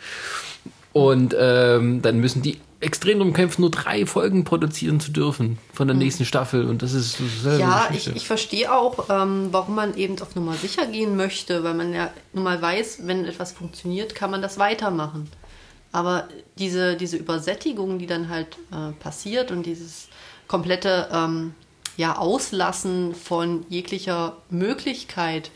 Und 0.92 1.34
ähm, 1.38 2.02
dann 2.02 2.18
müssen 2.18 2.42
die 2.42 2.58
extrem 2.80 3.18
drum 3.18 3.32
kämpfen, 3.32 3.62
nur 3.62 3.70
drei 3.70 4.06
Folgen 4.06 4.44
produzieren 4.44 5.00
zu 5.00 5.10
dürfen 5.10 5.58
von 5.72 5.88
der 5.88 5.96
nächsten 5.96 6.24
Staffel. 6.24 6.64
Und 6.64 6.82
das 6.82 6.92
ist 6.92 7.18
selbe 7.42 7.60
Ja, 7.60 7.88
ich, 7.92 8.14
ich 8.14 8.26
verstehe 8.26 8.72
auch, 8.72 9.08
ähm, 9.10 9.48
warum 9.50 9.74
man 9.74 9.96
eben 9.96 10.20
auf 10.20 10.36
Nummer 10.36 10.54
sicher 10.54 10.86
gehen 10.86 11.16
möchte, 11.16 11.64
weil 11.64 11.74
man 11.74 11.92
ja 11.92 12.10
nun 12.32 12.44
mal 12.44 12.62
weiß, 12.62 13.00
wenn 13.06 13.24
etwas 13.24 13.52
funktioniert, 13.52 14.14
kann 14.14 14.30
man 14.30 14.42
das 14.42 14.58
weitermachen. 14.58 15.28
Aber 15.90 16.28
diese, 16.58 16.96
diese 16.96 17.16
Übersättigung, 17.16 17.98
die 17.98 18.06
dann 18.06 18.28
halt 18.28 18.58
äh, 18.70 18.92
passiert 19.00 19.50
und 19.50 19.64
dieses 19.66 20.08
komplette 20.46 21.08
ähm, 21.12 21.54
ja, 21.96 22.16
Auslassen 22.16 23.14
von 23.14 23.66
jeglicher 23.68 24.36
Möglichkeit, 24.50 25.50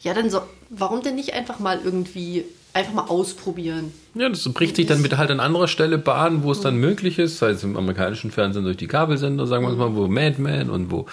ja, 0.00 0.14
dann 0.14 0.30
so, 0.30 0.40
warum 0.70 1.02
denn 1.02 1.14
nicht 1.14 1.34
einfach 1.34 1.58
mal 1.58 1.80
irgendwie 1.84 2.44
einfach 2.72 2.92
mal 2.92 3.04
ausprobieren? 3.04 3.92
Ja, 4.14 4.28
das 4.28 4.44
bricht 4.52 4.76
sich 4.76 4.86
dann 4.86 5.02
mit 5.02 5.16
halt 5.16 5.30
an 5.30 5.40
anderer 5.40 5.68
Stelle 5.68 5.98
Bahn, 5.98 6.42
wo 6.42 6.52
es 6.52 6.60
dann 6.60 6.76
möglich 6.76 7.18
ist, 7.18 7.38
sei 7.38 7.50
es 7.50 7.62
im 7.64 7.76
amerikanischen 7.76 8.30
Fernsehen 8.30 8.64
durch 8.64 8.76
die 8.76 8.86
Kabelsender, 8.86 9.46
sagen 9.46 9.66
wir 9.66 9.74
mal, 9.74 9.94
wo 9.94 10.06
Mad 10.08 10.40
Men 10.40 10.70
und 10.70 10.90
wo 10.90 11.06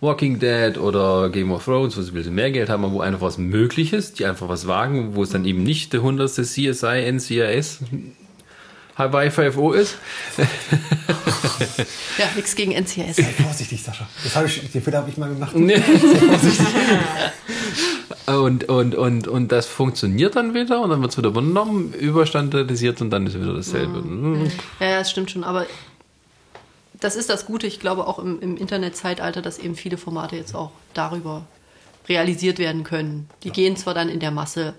Walking 0.00 0.38
Dead 0.38 0.78
oder 0.78 1.28
Game 1.30 1.52
of 1.52 1.64
Thrones, 1.64 1.96
wo 1.96 2.02
sie 2.02 2.10
ein 2.10 2.14
bisschen 2.14 2.34
mehr 2.34 2.50
Geld 2.50 2.68
haben, 2.68 2.84
aber 2.84 2.94
wo 2.94 3.00
einfach 3.00 3.20
was 3.20 3.38
möglich 3.38 3.92
ist, 3.92 4.18
die 4.18 4.24
einfach 4.24 4.48
was 4.48 4.66
wagen, 4.66 5.14
wo 5.14 5.22
es 5.22 5.30
dann 5.30 5.44
eben 5.44 5.62
nicht 5.62 5.92
der 5.92 6.02
hundertste 6.02 6.42
CSI, 6.42 7.10
NCIS 7.12 7.80
Hawaii 8.96 9.28
5O 9.28 9.74
ist. 9.74 9.96
Ja, 12.18 12.26
nichts 12.36 12.54
gegen 12.54 12.72
NCS. 12.72 13.16
Sei 13.16 13.22
vorsichtig, 13.42 13.82
Sascha. 13.82 14.06
Das 14.22 14.36
habe 14.36 14.46
ich, 14.46 14.70
den 14.70 14.82
Fehler 14.82 14.98
habe 14.98 15.10
ich 15.10 15.16
mal 15.16 15.28
gemacht. 15.28 15.54
Und, 18.38 18.68
und, 18.68 18.94
und, 18.94 19.28
und 19.28 19.52
das 19.52 19.66
funktioniert 19.66 20.36
dann 20.36 20.54
wieder 20.54 20.80
und 20.82 20.90
dann 20.90 21.00
wird 21.00 21.12
es 21.12 21.18
wieder 21.18 21.28
übernommen, 21.28 21.92
überstandardisiert 21.94 23.00
und 23.00 23.10
dann 23.10 23.26
ist 23.26 23.40
wieder 23.40 23.54
dasselbe. 23.54 23.98
Hm. 23.98 24.50
Ja, 24.78 24.86
ja, 24.86 24.98
das 24.98 25.10
stimmt 25.10 25.30
schon. 25.30 25.44
Aber 25.44 25.66
das 27.00 27.16
ist 27.16 27.30
das 27.30 27.46
Gute, 27.46 27.66
ich 27.66 27.80
glaube 27.80 28.06
auch 28.06 28.18
im, 28.18 28.40
im 28.40 28.56
Internetzeitalter, 28.56 29.42
dass 29.42 29.58
eben 29.58 29.74
viele 29.74 29.96
Formate 29.96 30.36
jetzt 30.36 30.54
auch 30.54 30.70
darüber 30.94 31.44
realisiert 32.08 32.58
werden 32.58 32.84
können. 32.84 33.28
Die 33.42 33.50
gehen 33.50 33.76
zwar 33.76 33.94
dann 33.94 34.08
in 34.08 34.20
der 34.20 34.30
Masse 34.30 34.74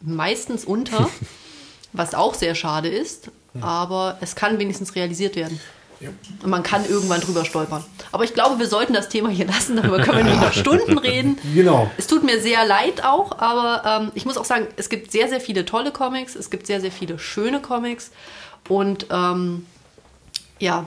meistens 0.00 0.64
unter, 0.64 1.08
was 1.92 2.14
auch 2.14 2.34
sehr 2.34 2.54
schade 2.54 2.88
ist, 2.88 3.30
aber 3.60 4.16
es 4.20 4.34
kann 4.34 4.58
wenigstens 4.58 4.94
realisiert 4.94 5.36
werden. 5.36 5.60
Und 6.42 6.50
man 6.50 6.62
kann 6.62 6.84
irgendwann 6.88 7.20
drüber 7.20 7.44
stolpern. 7.44 7.84
Aber 8.10 8.24
ich 8.24 8.34
glaube, 8.34 8.58
wir 8.58 8.66
sollten 8.66 8.92
das 8.92 9.08
Thema 9.08 9.28
hier 9.28 9.46
lassen, 9.46 9.76
darüber 9.76 10.00
können 10.00 10.26
wir 10.26 10.36
noch 10.36 10.52
Stunden 10.52 10.98
reden. 10.98 11.38
Genau. 11.54 11.90
Es 11.96 12.06
tut 12.06 12.24
mir 12.24 12.40
sehr 12.40 12.66
leid 12.66 13.04
auch, 13.04 13.38
aber 13.38 14.02
ähm, 14.02 14.12
ich 14.14 14.26
muss 14.26 14.36
auch 14.36 14.44
sagen, 14.44 14.66
es 14.76 14.88
gibt 14.88 15.12
sehr, 15.12 15.28
sehr 15.28 15.40
viele 15.40 15.64
tolle 15.64 15.92
Comics, 15.92 16.34
es 16.34 16.50
gibt 16.50 16.66
sehr, 16.66 16.80
sehr 16.80 16.92
viele 16.92 17.18
schöne 17.18 17.60
Comics 17.60 18.10
und 18.68 19.06
ähm, 19.10 19.66
ja, 20.58 20.86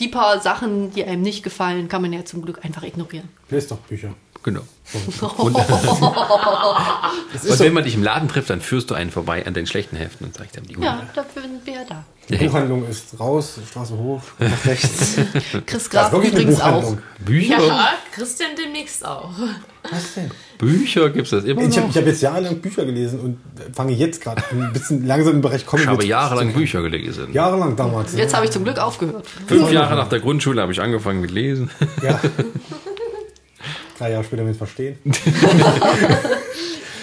die 0.00 0.08
paar 0.08 0.40
Sachen, 0.40 0.92
die 0.92 1.04
einem 1.04 1.22
nicht 1.22 1.42
gefallen, 1.42 1.88
kann 1.88 2.02
man 2.02 2.12
ja 2.12 2.24
zum 2.24 2.42
Glück 2.42 2.64
einfach 2.64 2.82
ignorieren. 2.82 3.28
Lest 3.50 3.70
doch 3.70 3.78
Bücher. 3.78 4.14
Genau. 4.42 4.62
Das 7.32 7.44
Und 7.44 7.60
wenn 7.60 7.72
man 7.72 7.84
dich 7.84 7.94
im 7.94 8.02
Laden 8.02 8.28
trifft, 8.28 8.50
dann 8.50 8.60
führst 8.60 8.90
du 8.90 8.94
einen 8.94 9.10
vorbei 9.10 9.46
an 9.46 9.54
den 9.54 9.66
schlechten 9.66 9.96
Heften 9.96 10.26
und 10.26 10.34
zeigst 10.34 10.56
ihm 10.56 10.66
die 10.66 10.74
guten. 10.74 10.86
Ja, 10.86 11.02
dafür 11.14 11.42
sind 11.42 11.64
wir 11.64 11.74
ja 11.74 11.80
da. 11.88 12.04
Die 12.28 12.36
Buchhandlung 12.36 12.88
ist 12.88 13.18
raus, 13.18 13.58
Straße 13.70 13.96
hoch, 13.96 14.20
nach 14.38 14.64
rechts. 14.66 15.16
Chris 15.66 15.90
Graf 15.90 16.12
übrigens 16.12 16.60
auch. 16.60 16.96
Bücher, 17.24 17.60
Ja, 17.64 17.90
Christian 18.12 18.50
demnächst 18.56 19.04
auch. 19.04 19.30
Was 19.90 20.14
denn? 20.14 20.30
Bücher 20.58 21.10
gibt 21.10 21.26
es 21.26 21.30
das 21.30 21.44
immer 21.44 21.62
Ich 21.62 21.76
habe 21.76 21.86
noch. 21.86 21.90
ich 21.90 21.96
hab 21.96 22.06
jetzt 22.06 22.22
jahrelang 22.22 22.58
Bücher 22.60 22.84
gelesen 22.84 23.20
und 23.20 23.38
fange 23.74 23.92
jetzt 23.92 24.20
gerade 24.20 24.42
ein 24.50 24.72
bisschen 24.72 25.06
langsam 25.06 25.34
im 25.34 25.40
Bereich 25.40 25.66
Comic. 25.66 25.84
Ich 25.84 25.90
habe 25.90 26.04
jahrelang 26.04 26.52
Bücher 26.52 26.82
gelesen. 26.82 27.32
Jahrelang 27.32 27.76
damals. 27.76 28.14
Jetzt 28.14 28.34
habe 28.34 28.44
ich 28.44 28.50
zum 28.50 28.64
Glück 28.64 28.78
aufgehört. 28.78 29.26
Fünf 29.46 29.70
Jahre 29.72 29.96
nach 29.96 30.08
der 30.08 30.20
Grundschule 30.20 30.62
habe 30.62 30.72
ich 30.72 30.80
angefangen 30.80 31.20
mit 31.20 31.30
Lesen. 31.30 31.70
Ja. 32.02 32.20
Drei 34.00 34.12
Jahre 34.12 34.24
später 34.24 34.44
mit 34.44 34.56
Verstehen. 34.56 34.96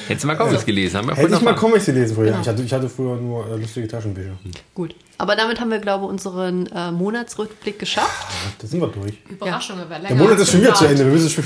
Hättest 0.07 0.23
du 0.23 0.27
mal 0.27 0.35
Comics 0.35 0.65
gelesen, 0.65 0.97
haben 0.97 1.07
wir 1.09 1.15
Hätte 1.15 1.35
ich 1.35 1.41
mal. 1.41 1.53
Comics 1.53 1.85
gelesen 1.85 2.15
früher. 2.15 2.31
Genau. 2.31 2.41
Ich, 2.41 2.47
hatte, 2.47 2.63
ich 2.63 2.73
hatte 2.73 2.89
früher 2.89 3.17
nur 3.17 3.45
äh, 3.45 3.55
lustige 3.57 3.87
Taschenbücher. 3.87 4.31
Gut. 4.73 4.95
Aber 5.19 5.35
damit 5.35 5.59
haben 5.59 5.69
wir, 5.69 5.77
glaube 5.77 6.05
ich, 6.05 6.09
unseren 6.09 6.65
äh, 6.65 6.91
Monatsrückblick 6.91 7.77
geschafft. 7.77 8.33
Da 8.59 8.65
sind 8.65 8.81
wir 8.81 8.87
durch. 8.87 9.13
Überraschung, 9.29 9.77
ja. 9.77 9.99
Der 9.99 10.15
Monat 10.15 10.39
ist 10.39 10.49
schon 10.49 10.61
wieder 10.61 10.73
zu 10.73 10.85
Ende. 10.85 11.05
Wir 11.05 11.11
müssen 11.11 11.29
schon 11.29 11.43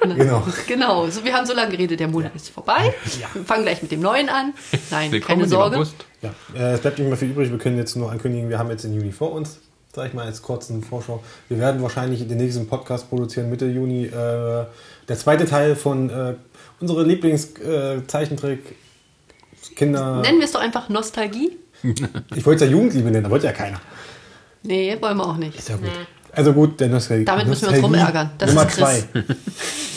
genau. 0.16 0.46
Genau, 0.68 1.10
so, 1.10 1.24
wir 1.24 1.34
haben 1.34 1.46
so 1.46 1.52
lange 1.52 1.72
geredet, 1.72 1.98
der 1.98 2.06
Monat 2.06 2.36
ist 2.36 2.50
vorbei. 2.50 2.94
Wir 3.34 3.44
fangen 3.44 3.64
gleich 3.64 3.82
mit 3.82 3.90
dem 3.90 4.00
neuen 4.00 4.28
an. 4.28 4.54
Nein, 4.92 5.10
Willkommen 5.10 5.40
keine 5.40 5.48
Sorge. 5.50 5.74
August. 5.74 5.96
Ja, 6.22 6.32
äh, 6.54 6.74
es 6.74 6.80
bleibt 6.80 7.00
nicht 7.00 7.08
mehr 7.08 7.16
viel 7.16 7.30
übrig. 7.30 7.50
Wir 7.50 7.58
können 7.58 7.78
jetzt 7.78 7.96
nur 7.96 8.12
ankündigen, 8.12 8.48
wir 8.48 8.60
haben 8.60 8.70
jetzt 8.70 8.84
den 8.84 8.94
Juni 8.94 9.10
vor 9.10 9.32
uns. 9.32 9.58
Sag 10.00 10.08
ich 10.08 10.14
mal 10.14 10.24
als 10.24 10.40
kurzen 10.40 10.82
Vorschau. 10.82 11.22
Wir 11.50 11.58
werden 11.58 11.82
wahrscheinlich 11.82 12.26
den 12.26 12.38
nächsten 12.38 12.66
Podcast 12.66 13.10
produzieren 13.10 13.50
Mitte 13.50 13.66
Juni. 13.66 14.06
Äh, 14.06 14.10
der 14.10 15.18
zweite 15.18 15.44
Teil 15.44 15.76
von 15.76 16.08
äh, 16.08 16.36
unserer 16.80 17.02
Lieblingszeichentrick 17.02 18.76
Kinder. 19.76 20.22
Nennen 20.22 20.38
wir 20.38 20.46
es 20.46 20.52
doch 20.52 20.62
einfach 20.62 20.88
Nostalgie. 20.88 21.58
Ich 22.34 22.46
wollte 22.46 22.64
es 22.64 22.70
ja 22.70 22.74
Jugendliebe 22.74 23.10
nennen, 23.10 23.24
da 23.24 23.30
wollte 23.30 23.44
ja 23.44 23.52
keiner. 23.52 23.78
Nee, 24.62 24.96
wollen 25.02 25.18
wir 25.18 25.26
auch 25.26 25.36
nicht. 25.36 25.58
Ist 25.58 25.68
ja 25.68 25.76
gut. 25.76 25.90
Also 26.32 26.54
gut, 26.54 26.80
der 26.80 26.88
Nostalgie. 26.88 27.26
Damit 27.26 27.46
müssen 27.46 27.68
wir 27.68 27.74
uns 27.74 27.84
rumärgern. 27.84 28.30
Das 28.38 28.48
Nummer 28.48 28.66
ist 28.66 28.76
Chris. 28.78 29.06
zwei. 29.10 29.24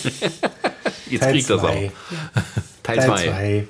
Jetzt 1.10 1.22
Teil 1.22 1.32
kriegt 1.32 1.50
das 1.50 1.62
auch. 1.62 1.70
zwei. 1.70 1.92
Teil 2.84 2.98
Teil 2.98 3.08
2. 3.08 3.18
2 3.24 3.68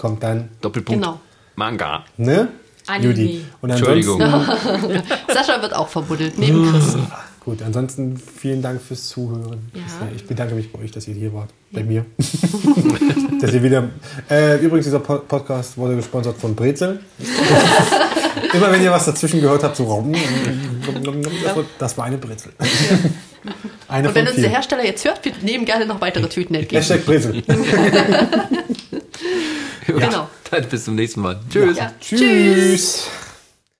kommt 0.00 0.22
dann. 0.24 0.48
Doppelpunkt. 0.60 1.00
Genau. 1.00 1.20
Manga. 1.54 2.04
Ne? 2.16 2.48
Anime. 2.86 3.12
Judy. 3.12 3.44
Und 3.60 3.70
Entschuldigung. 3.70 4.20
Sascha 5.32 5.60
wird 5.62 5.74
auch 5.74 5.88
verbuddelt, 5.88 6.38
neben 6.38 6.70
Chris. 6.70 6.96
gut, 7.44 7.62
ansonsten 7.62 8.16
vielen 8.16 8.62
Dank 8.62 8.80
fürs 8.80 9.08
Zuhören. 9.08 9.70
Ja. 9.74 9.82
Ich 10.14 10.26
bedanke 10.26 10.54
mich 10.54 10.70
bei 10.72 10.80
euch, 10.80 10.90
dass 10.92 11.06
ihr 11.08 11.14
hier 11.14 11.32
wart. 11.34 11.50
Bei 11.72 11.82
mir. 11.82 12.06
dass 13.40 13.52
ihr 13.52 13.62
wieder. 13.62 13.88
Äh, 14.30 14.56
übrigens, 14.58 14.86
dieser 14.86 15.00
Po- 15.00 15.18
Podcast 15.18 15.76
wurde 15.76 15.96
gesponsert 15.96 16.36
von 16.38 16.54
Brezel. 16.54 17.00
Immer 18.52 18.70
wenn 18.70 18.82
ihr 18.82 18.90
was 18.92 19.04
dazwischen 19.06 19.40
gehört 19.40 19.62
habt, 19.64 19.76
so 19.76 19.84
Raum. 19.84 20.14
Das 21.78 21.96
war- 21.98 22.04
eine 22.04 22.18
Brezel. 22.18 22.52
Eine 23.88 24.08
Und 24.08 24.14
wenn 24.14 24.26
uns 24.28 24.36
der. 24.36 24.48
Hersteller 24.50 24.84
jetzt 24.84 25.04
hört, 25.04 25.24
wir 25.24 25.32
nehmen 25.42 25.64
gerne 25.64 25.86
noch 25.86 26.00
weitere 26.00 26.28
Tüten 26.28 26.54
entgegen. 26.54 26.76
Hashtag 26.80 27.04
Brezel. 27.04 27.42
Genau. 29.86 30.28
Dann 30.50 30.68
bis 30.68 30.84
zum 30.84 30.94
nächsten 30.94 31.20
Mal. 31.20 31.40
Tschüss. 31.50 31.78
Ja. 31.78 31.92
Tschüss. 32.00 33.08